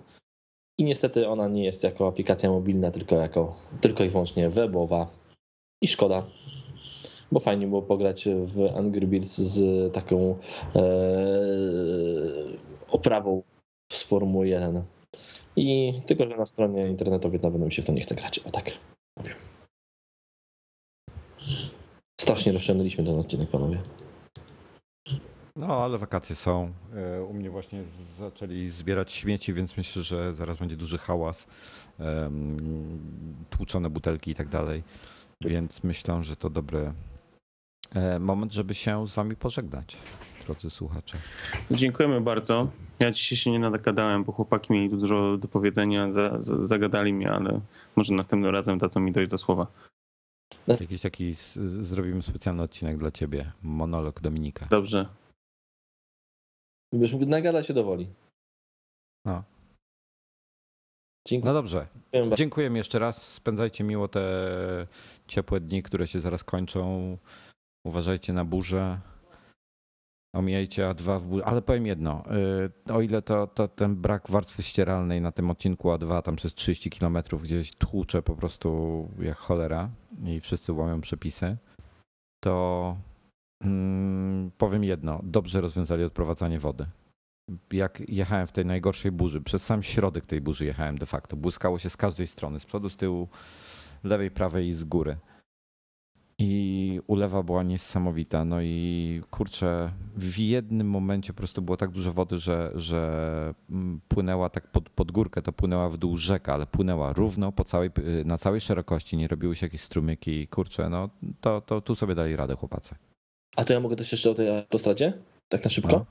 I 0.78 0.84
niestety 0.84 1.28
ona 1.28 1.48
nie 1.48 1.64
jest 1.66 1.84
jako 1.84 2.08
aplikacja 2.08 2.50
mobilna, 2.50 2.92
tylko 2.92 3.16
jako 3.16 3.56
tylko 3.82 4.04
i 4.04 4.10
wyłącznie 4.10 4.50
webowa. 4.50 5.08
I 5.82 5.88
szkoda, 5.88 6.24
bo 7.32 7.40
fajnie 7.40 7.68
było 7.68 7.82
pograć 7.82 8.26
w 8.46 8.76
Angry 8.76 9.08
Birds 9.08 9.38
z 9.38 9.94
taką 9.94 10.38
e, 10.76 10.82
oprawą 12.92 13.44
z 13.92 14.04
Formuły 14.04 14.48
1. 14.48 14.84
I 15.56 15.94
tylko, 16.06 16.28
że 16.28 16.38
na 16.38 16.46
stronie 16.46 16.88
internetowej 16.88 17.40
na 17.40 17.52
pewno 17.52 17.66
mi 17.66 17.72
się 17.72 17.82
w 17.82 17.86
to 17.86 17.92
nie 17.92 18.02
chce 18.02 18.16
grać. 18.16 18.40
O 18.40 18.52
tak 18.52 18.72
powiem. 19.18 19.36
Strasznie 22.22 22.52
rozciągnęliśmy 22.52 23.04
ten 23.04 23.20
odcinek, 23.20 23.50
panowie. 23.50 23.82
No, 25.56 25.68
ale 25.68 25.98
wakacje 25.98 26.36
są. 26.36 26.72
E, 26.96 27.24
U 27.24 27.34
mnie 27.34 27.50
właśnie 27.50 27.84
zaczęli 28.16 28.68
zbierać 28.68 29.12
śmieci, 29.12 29.54
więc 29.54 29.78
myślę, 29.78 30.04
że 30.04 30.34
zaraz 30.34 30.58
będzie 30.58 30.78
duży 30.78 30.98
hałas, 30.98 31.48
tłuczone 33.50 33.90
butelki 33.90 34.32
i 34.32 34.36
tak 34.36 34.48
dalej. 34.48 34.84
Więc 35.42 35.84
myślę, 35.84 36.24
że 36.24 36.36
to 36.36 36.50
dobry 36.50 36.94
e, 37.96 38.20
moment, 38.20 38.54
żeby 38.54 38.76
się 38.76 39.08
z 39.08 39.16
wami 39.16 39.36
pożegnać, 39.36 39.98
drodzy 40.46 40.70
słuchacze. 40.70 41.18
Dziękujemy 41.72 42.22
bardzo. 42.22 42.68
Ja 43.00 43.12
dzisiaj 43.12 43.38
się 43.38 43.52
nie 43.52 43.60
nagadałem, 43.60 44.24
bo 44.24 44.32
chłopaki 44.32 44.74
mieli 44.74 44.90
dużo 44.90 45.38
do 45.38 45.48
powiedzenia, 45.48 46.14
za, 46.14 46.40
za, 46.40 46.64
zagadali 46.64 47.14
mnie, 47.14 47.32
ale 47.32 47.62
może 47.96 48.14
następnym 48.14 48.52
razem 48.52 48.78
dadzą 48.78 49.00
mi 49.00 49.12
dojść 49.12 49.32
do 49.32 49.38
słowa. 49.38 49.68
Jakiś 50.68 51.02
taki, 51.02 51.36
z- 51.36 51.58
zrobimy 51.86 52.22
specjalny 52.22 52.64
odcinek 52.64 52.98
dla 52.98 53.12
ciebie, 53.12 53.52
monolog 53.64 54.22
Dominika. 54.22 54.66
Dobrze. 54.70 55.08
Byś 56.94 57.12
mógł 57.14 57.26
nagadać 57.26 57.68
się 57.68 57.74
do 57.74 57.84
woli. 57.84 58.08
No 61.44 61.54
dobrze. 61.54 61.88
Dziękuję 62.38 62.68
jeszcze 62.68 63.00
raz. 63.00 63.34
Spędzajcie 63.34 63.84
miło 63.84 64.08
te 64.08 64.22
ciepłe 65.28 65.60
dni, 65.60 65.84
które 65.84 66.08
się 66.08 66.20
zaraz 66.20 66.44
kończą. 66.44 67.18
Uważajcie 67.86 68.34
na 68.34 68.46
burzę. 68.46 69.00
Omijajcie 70.34 70.90
A2 70.90 71.20
w. 71.20 71.42
Ale 71.46 71.62
powiem 71.62 71.86
jedno. 71.86 72.24
y, 72.90 72.94
O 72.94 73.02
ile 73.02 73.22
to, 73.22 73.48
to 73.48 73.68
ten 73.68 73.96
brak 73.96 74.30
warstwy 74.30 74.64
ścieralnej 74.64 75.22
na 75.22 75.32
tym 75.32 75.50
odcinku 75.50 75.90
A2 75.90 76.22
tam 76.22 76.36
przez 76.36 76.54
30 76.54 76.90
km 76.90 77.18
gdzieś 77.44 77.72
tłucze 77.72 78.22
po 78.22 78.36
prostu 78.36 79.10
jak 79.20 79.38
cholera 79.38 79.90
i 80.26 80.40
wszyscy 80.40 80.74
łamią 80.74 81.02
przepisy, 81.02 81.58
to 82.44 82.98
mm, 83.64 84.52
powiem 84.58 84.84
jedno. 84.84 85.20
Dobrze 85.24 85.62
rozwiązali 85.62 86.04
odprowadzanie 86.04 86.60
wody. 86.60 86.86
Jak 87.72 88.10
jechałem 88.10 88.48
w 88.48 88.52
tej 88.52 88.66
najgorszej 88.66 89.12
burzy, 89.12 89.42
przez 89.42 89.66
sam 89.66 89.84
środek 89.84 90.26
tej 90.26 90.42
burzy 90.42 90.66
jechałem 90.66 90.98
de 90.98 91.06
facto. 91.06 91.36
Błyskało 91.38 91.80
się 91.80 91.90
z 91.90 91.98
każdej 91.98 92.28
strony, 92.28 92.60
z 92.60 92.66
przodu, 92.66 92.90
z 92.90 92.98
tyłu, 92.98 93.28
lewej, 94.04 94.32
prawej 94.32 94.68
i 94.68 94.74
z 94.74 94.84
góry. 94.84 95.18
I 96.42 97.00
ulewa 97.08 97.44
była 97.44 97.64
niesamowita. 97.64 98.46
No 98.46 98.62
i 98.62 99.22
kurczę, 99.30 99.92
w 100.16 100.38
jednym 100.40 100.90
momencie 100.90 101.34
po 101.34 101.38
prostu 101.38 101.62
było 101.62 101.78
tak 101.78 101.92
dużo 101.92 102.12
wody, 102.12 102.38
że, 102.38 102.72
że 102.76 103.54
mm, 103.70 104.02
płynęła 104.08 104.50
tak 104.50 104.72
pod, 104.72 104.90
pod 104.90 105.12
górkę, 105.12 105.42
to 105.42 105.52
płynęła 105.54 105.90
w 105.90 105.98
dół 105.98 106.18
rzeka, 106.18 106.54
ale 106.54 106.66
płynęła 106.66 107.14
równo 107.14 107.52
po 107.52 107.64
całej, 107.64 107.90
y, 107.98 108.26
na 108.26 108.38
całej 108.38 108.62
szerokości, 108.62 109.18
nie 109.18 109.28
robiły 109.28 109.56
się 109.56 109.66
jakieś 109.66 109.82
strumyki. 109.82 110.48
Kurczę, 110.48 110.90
no 110.90 111.10
to, 111.42 111.62
to 111.62 111.82
tu 111.82 111.96
sobie 111.96 112.16
dali 112.16 112.36
radę 112.36 112.56
chłopacy. 112.56 112.96
A 113.56 113.66
to 113.66 113.74
ja 113.74 113.80
mogę 113.80 113.96
też 113.96 114.12
jeszcze 114.12 114.32
o 114.32 114.34
tej 114.34 114.50
autostradzie? 114.60 115.14
Tak 115.50 115.64
na 115.64 115.70
szybko? 115.70 116.06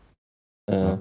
No. 0.68 0.74
E, 0.74 0.84
No. 0.84 0.98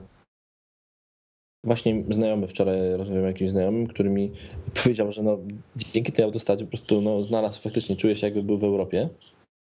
Właśnie 1.64 2.04
znajomy 2.10 2.48
wczoraj 2.48 2.98
rozmawiałem 2.98 3.30
z 3.30 3.34
jakimś 3.34 3.52
znajomym, 3.52 3.88
który 3.88 4.10
mi 4.10 4.32
powiedział, 4.84 5.12
że 5.14 5.24
no, 5.24 5.38
dzięki 5.76 6.12
tej 6.12 6.26
autostradzie 6.26 6.66
po 6.66 6.72
prostu 6.72 7.02
no, 7.02 7.24
znalazł, 7.24 7.62
faktycznie 7.62 7.96
czuje 7.96 8.16
się 8.16 8.28
jakby 8.28 8.44
był 8.44 8.58
w 8.58 8.64
Europie. 8.64 9.10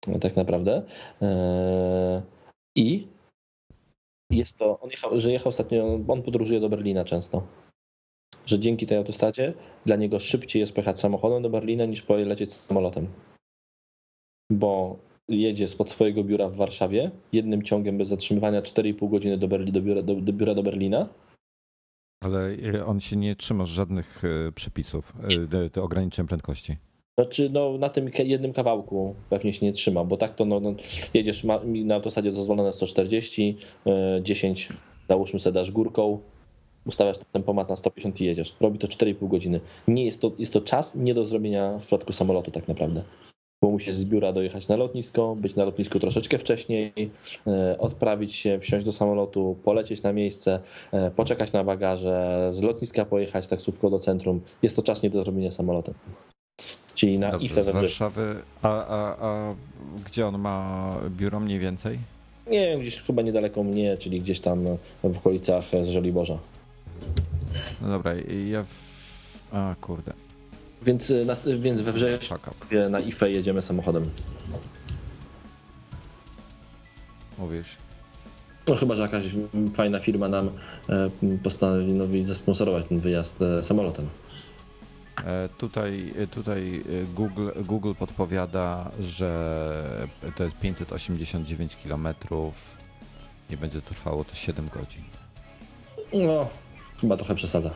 No, 0.06 0.18
tak 0.18 0.36
naprawdę. 0.36 0.82
E, 1.22 2.22
I 2.76 3.06
jest 4.30 4.56
to, 4.56 4.80
on 4.80 4.90
jechał, 4.90 5.20
że 5.20 5.32
jechał 5.32 5.48
ostatnio, 5.48 6.00
on 6.08 6.22
podróżuje 6.22 6.60
do 6.60 6.68
Berlina 6.68 7.04
często. 7.04 7.46
Że 8.46 8.58
dzięki 8.58 8.86
tej 8.86 8.98
autostradzie 8.98 9.54
dla 9.86 9.96
niego 9.96 10.20
szybciej 10.20 10.60
jest 10.60 10.72
pojechać 10.72 11.00
samochodem 11.00 11.42
do 11.42 11.50
Berlina 11.50 11.84
niż 11.84 12.02
polecieć 12.02 12.52
samolotem. 12.52 13.06
Bo 14.50 14.96
jedzie 15.28 15.68
spod 15.68 15.90
swojego 15.90 16.24
biura 16.24 16.48
w 16.48 16.56
Warszawie 16.56 17.10
jednym 17.32 17.62
ciągiem 17.62 17.98
bez 17.98 18.08
zatrzymywania 18.08 18.62
4,5 18.62 19.10
godziny 19.10 19.38
do, 19.38 19.48
Berli, 19.48 19.72
do, 19.72 19.82
biura, 19.82 20.02
do, 20.02 20.14
do 20.14 20.32
biura 20.32 20.54
do 20.54 20.62
Berlina. 20.62 21.08
Ale 22.24 22.50
y, 22.50 22.84
on 22.84 23.00
się 23.00 23.16
nie 23.16 23.36
trzyma 23.36 23.66
żadnych 23.66 24.24
y, 24.24 24.52
przepisów, 24.52 25.12
y, 25.74 25.78
y, 25.78 25.82
ograniczeń 25.82 26.26
prędkości. 26.26 26.76
Znaczy, 27.18 27.50
no, 27.52 27.78
na 27.78 27.88
tym 27.88 28.10
jednym 28.24 28.52
kawałku 28.52 29.14
pewnie 29.30 29.54
się 29.54 29.66
nie 29.66 29.72
trzyma, 29.72 30.04
bo 30.04 30.16
tak 30.16 30.34
to 30.34 30.44
no, 30.44 30.60
no, 30.60 30.74
jedziesz 31.14 31.44
ma, 31.44 31.60
na 31.64 31.94
autostradzie 31.94 32.32
dozwolone 32.32 32.72
140, 32.72 33.56
e, 33.86 34.20
10 34.22 34.68
załóżmy 35.08 35.40
sobie 35.40 35.54
dasz 35.54 35.70
górką, 35.70 36.18
ustawiasz 36.86 37.16
tempomat 37.32 37.68
na 37.68 37.76
150 37.76 38.20
i 38.20 38.24
jedziesz. 38.24 38.56
Robi 38.60 38.78
to 38.78 38.86
4,5 38.86 39.28
godziny. 39.28 39.60
Nie 39.88 40.04
jest 40.04 40.20
to, 40.20 40.32
jest 40.38 40.52
to 40.52 40.60
czas 40.60 40.94
nie 40.94 41.14
do 41.14 41.24
zrobienia 41.24 41.78
w 41.78 41.80
przypadku 41.80 42.12
samolotu 42.12 42.50
tak 42.50 42.68
naprawdę. 42.68 43.02
Bo 43.64 43.70
musisz 43.70 43.94
z 43.94 44.04
biura 44.04 44.32
dojechać 44.32 44.68
na 44.68 44.76
lotnisko, 44.76 45.36
być 45.36 45.56
na 45.56 45.64
lotnisku 45.64 46.00
troszeczkę 46.00 46.38
wcześniej, 46.38 46.92
e, 47.46 47.78
odprawić 47.78 48.34
się, 48.34 48.58
wsiąść 48.58 48.86
do 48.86 48.92
samolotu, 48.92 49.56
polecieć 49.64 50.02
na 50.02 50.12
miejsce, 50.12 50.60
e, 50.92 51.10
poczekać 51.10 51.52
na 51.52 51.64
bagaże, 51.64 52.50
z 52.52 52.60
lotniska 52.60 53.04
pojechać 53.04 53.46
taksówką 53.46 53.90
do 53.90 53.98
centrum. 53.98 54.40
Jest 54.62 54.76
to 54.76 54.82
czas 54.82 55.02
nie 55.02 55.10
do 55.10 55.22
zrobienia 55.24 55.52
samolotem. 55.52 55.94
Czyli 56.94 57.18
na 57.18 57.30
Dobrze, 57.30 57.46
IFE 57.46 57.62
z. 57.62 57.68
Warszawy. 57.68 58.34
A, 58.62 58.86
a, 58.86 59.26
a 59.26 59.54
gdzie 60.06 60.26
on 60.26 60.38
ma 60.38 60.96
biuro 61.10 61.40
mniej 61.40 61.58
więcej? 61.58 61.98
Nie 62.50 62.66
wiem, 62.66 62.80
gdzieś 62.80 63.00
chyba 63.00 63.22
niedaleko 63.22 63.62
mnie, 63.62 63.96
czyli 63.96 64.20
gdzieś 64.20 64.40
tam 64.40 64.64
w 65.04 65.16
okolicach 65.16 65.64
z 65.84 65.88
Żoliborza. 65.88 66.38
No 67.82 67.88
dobra, 67.88 68.12
ja 68.48 68.64
w... 68.64 68.94
A 69.52 69.74
kurde, 69.80 70.23
Więc, 70.84 71.10
y, 71.10 71.24
na, 71.24 71.36
więc 71.58 71.80
we 71.80 71.92
wrześniu 71.92 72.38
na 72.90 73.00
IFE 73.00 73.30
jedziemy 73.30 73.62
samochodem. 73.62 74.10
Mówisz. 77.38 77.76
No 78.66 78.74
chyba, 78.74 78.96
że 78.96 79.02
jakaś 79.02 79.24
fajna 79.74 79.98
firma 79.98 80.28
nam 80.28 80.50
e, 80.88 81.10
postanowi 81.42 82.24
zasponsorować 82.24 82.86
ten 82.86 83.00
wyjazd 83.00 83.42
e, 83.42 83.62
samolotem. 83.62 84.08
E, 85.24 85.48
Tutaj, 85.58 86.12
tutaj 86.30 86.82
e, 87.02 87.14
Google, 87.14 87.48
Google 87.56 87.92
podpowiada, 87.98 88.90
że 89.00 89.30
to 90.36 90.44
jest 90.44 90.56
589 90.56 91.76
km 91.76 92.08
i 93.50 93.56
będzie 93.56 93.80
trwało 93.82 94.24
to 94.24 94.34
7 94.34 94.68
godzin. 94.68 95.04
No, 96.12 96.48
chyba 97.00 97.16
trochę 97.16 97.34
przesadza. 97.34 97.70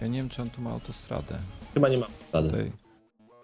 Ja 0.00 0.06
nie 0.06 0.18
wiem, 0.18 0.28
czy 0.28 0.42
on 0.42 0.50
tu 0.50 0.62
ma 0.62 0.70
autostradę. 0.70 1.38
Chyba 1.74 1.88
nie 1.88 1.98
ma 1.98 2.06
rady. 2.32 2.48
Tutaj... 2.48 2.72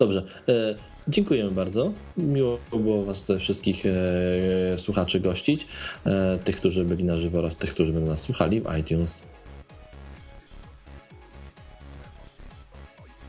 Dobrze, 0.01 0.23
e, 0.49 0.75
dziękujemy 1.09 1.51
bardzo. 1.51 1.93
Miło 2.17 2.59
było 2.71 3.05
Was 3.05 3.29
wszystkich 3.41 3.85
e, 3.87 4.79
słuchaczy 4.79 5.21
gościć. 5.21 5.67
E, 6.07 6.39
tych, 6.45 6.57
którzy 6.57 6.85
byli 6.85 7.05
na 7.05 7.17
żywo 7.17 7.39
oraz 7.39 7.57
tych, 7.57 7.71
którzy 7.71 7.93
będą 7.93 8.09
nas 8.09 8.21
słuchali 8.21 8.61
w 8.61 8.79
iTunes. 8.79 9.23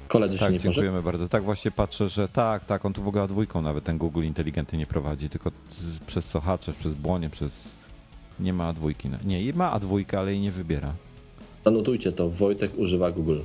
Koledzy 0.07 0.37
się 0.37 0.39
Tak, 0.45 0.53
nie 0.53 0.59
pożegnają. 0.59 0.73
dziękujemy 0.73 1.03
bardzo. 1.03 1.29
Tak 1.29 1.43
właśnie 1.43 1.71
patrzę, 1.71 2.09
że 2.09 2.27
tak, 2.29 2.65
tak, 2.65 2.85
on 2.85 2.93
tu 2.93 3.03
w 3.03 3.07
ogóle 3.07 3.27
dwójką 3.27 3.61
nawet 3.61 3.83
ten 3.83 3.97
Google 3.97 4.23
inteligentny 4.23 4.77
nie 4.77 4.85
prowadzi, 4.85 5.29
tylko 5.29 5.51
z, 5.67 5.99
przez 5.99 6.29
Sochacze, 6.29 6.73
przez 6.73 6.93
Błonie, 6.93 7.29
przez... 7.29 7.75
Nie 8.39 8.53
ma 8.53 8.73
dwójki. 8.73 9.09
Nie, 9.25 9.53
ma 9.53 9.79
A2, 9.79 10.17
ale 10.17 10.31
jej 10.31 10.41
nie 10.41 10.51
wybiera. 10.51 10.93
Zanotujcie 11.71 12.11
to, 12.11 12.29
Wojtek 12.29 12.71
używa 12.77 13.11
Google. 13.11 13.39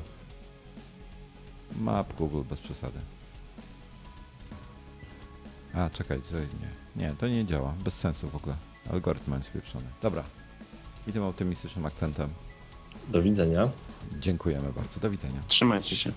Ma 1.80 2.04
Google 2.18 2.42
bez 2.50 2.60
przesady. 2.60 2.98
A, 5.74 5.90
czekaj, 5.90 6.20
to 6.30 6.36
nie. 6.38 6.46
Nie, 7.04 7.14
to 7.18 7.28
nie 7.28 7.44
działa. 7.46 7.74
Bez 7.84 7.94
sensu 7.94 8.28
w 8.28 8.36
ogóle. 8.36 8.54
Algorytm 8.92 9.30
mam 9.30 9.42
spieprzony. 9.42 9.84
Dobra. 10.02 10.22
I 11.06 11.12
tym 11.12 11.22
optymistycznym 11.22 11.86
akcentem 11.86 12.28
Do 13.08 13.22
widzenia. 13.22 13.68
dziękujemy 14.20 14.72
bardzo. 14.72 15.00
Do 15.00 15.10
widzenia. 15.10 15.40
Trzymajcie 15.48 15.96
się. 15.96 16.12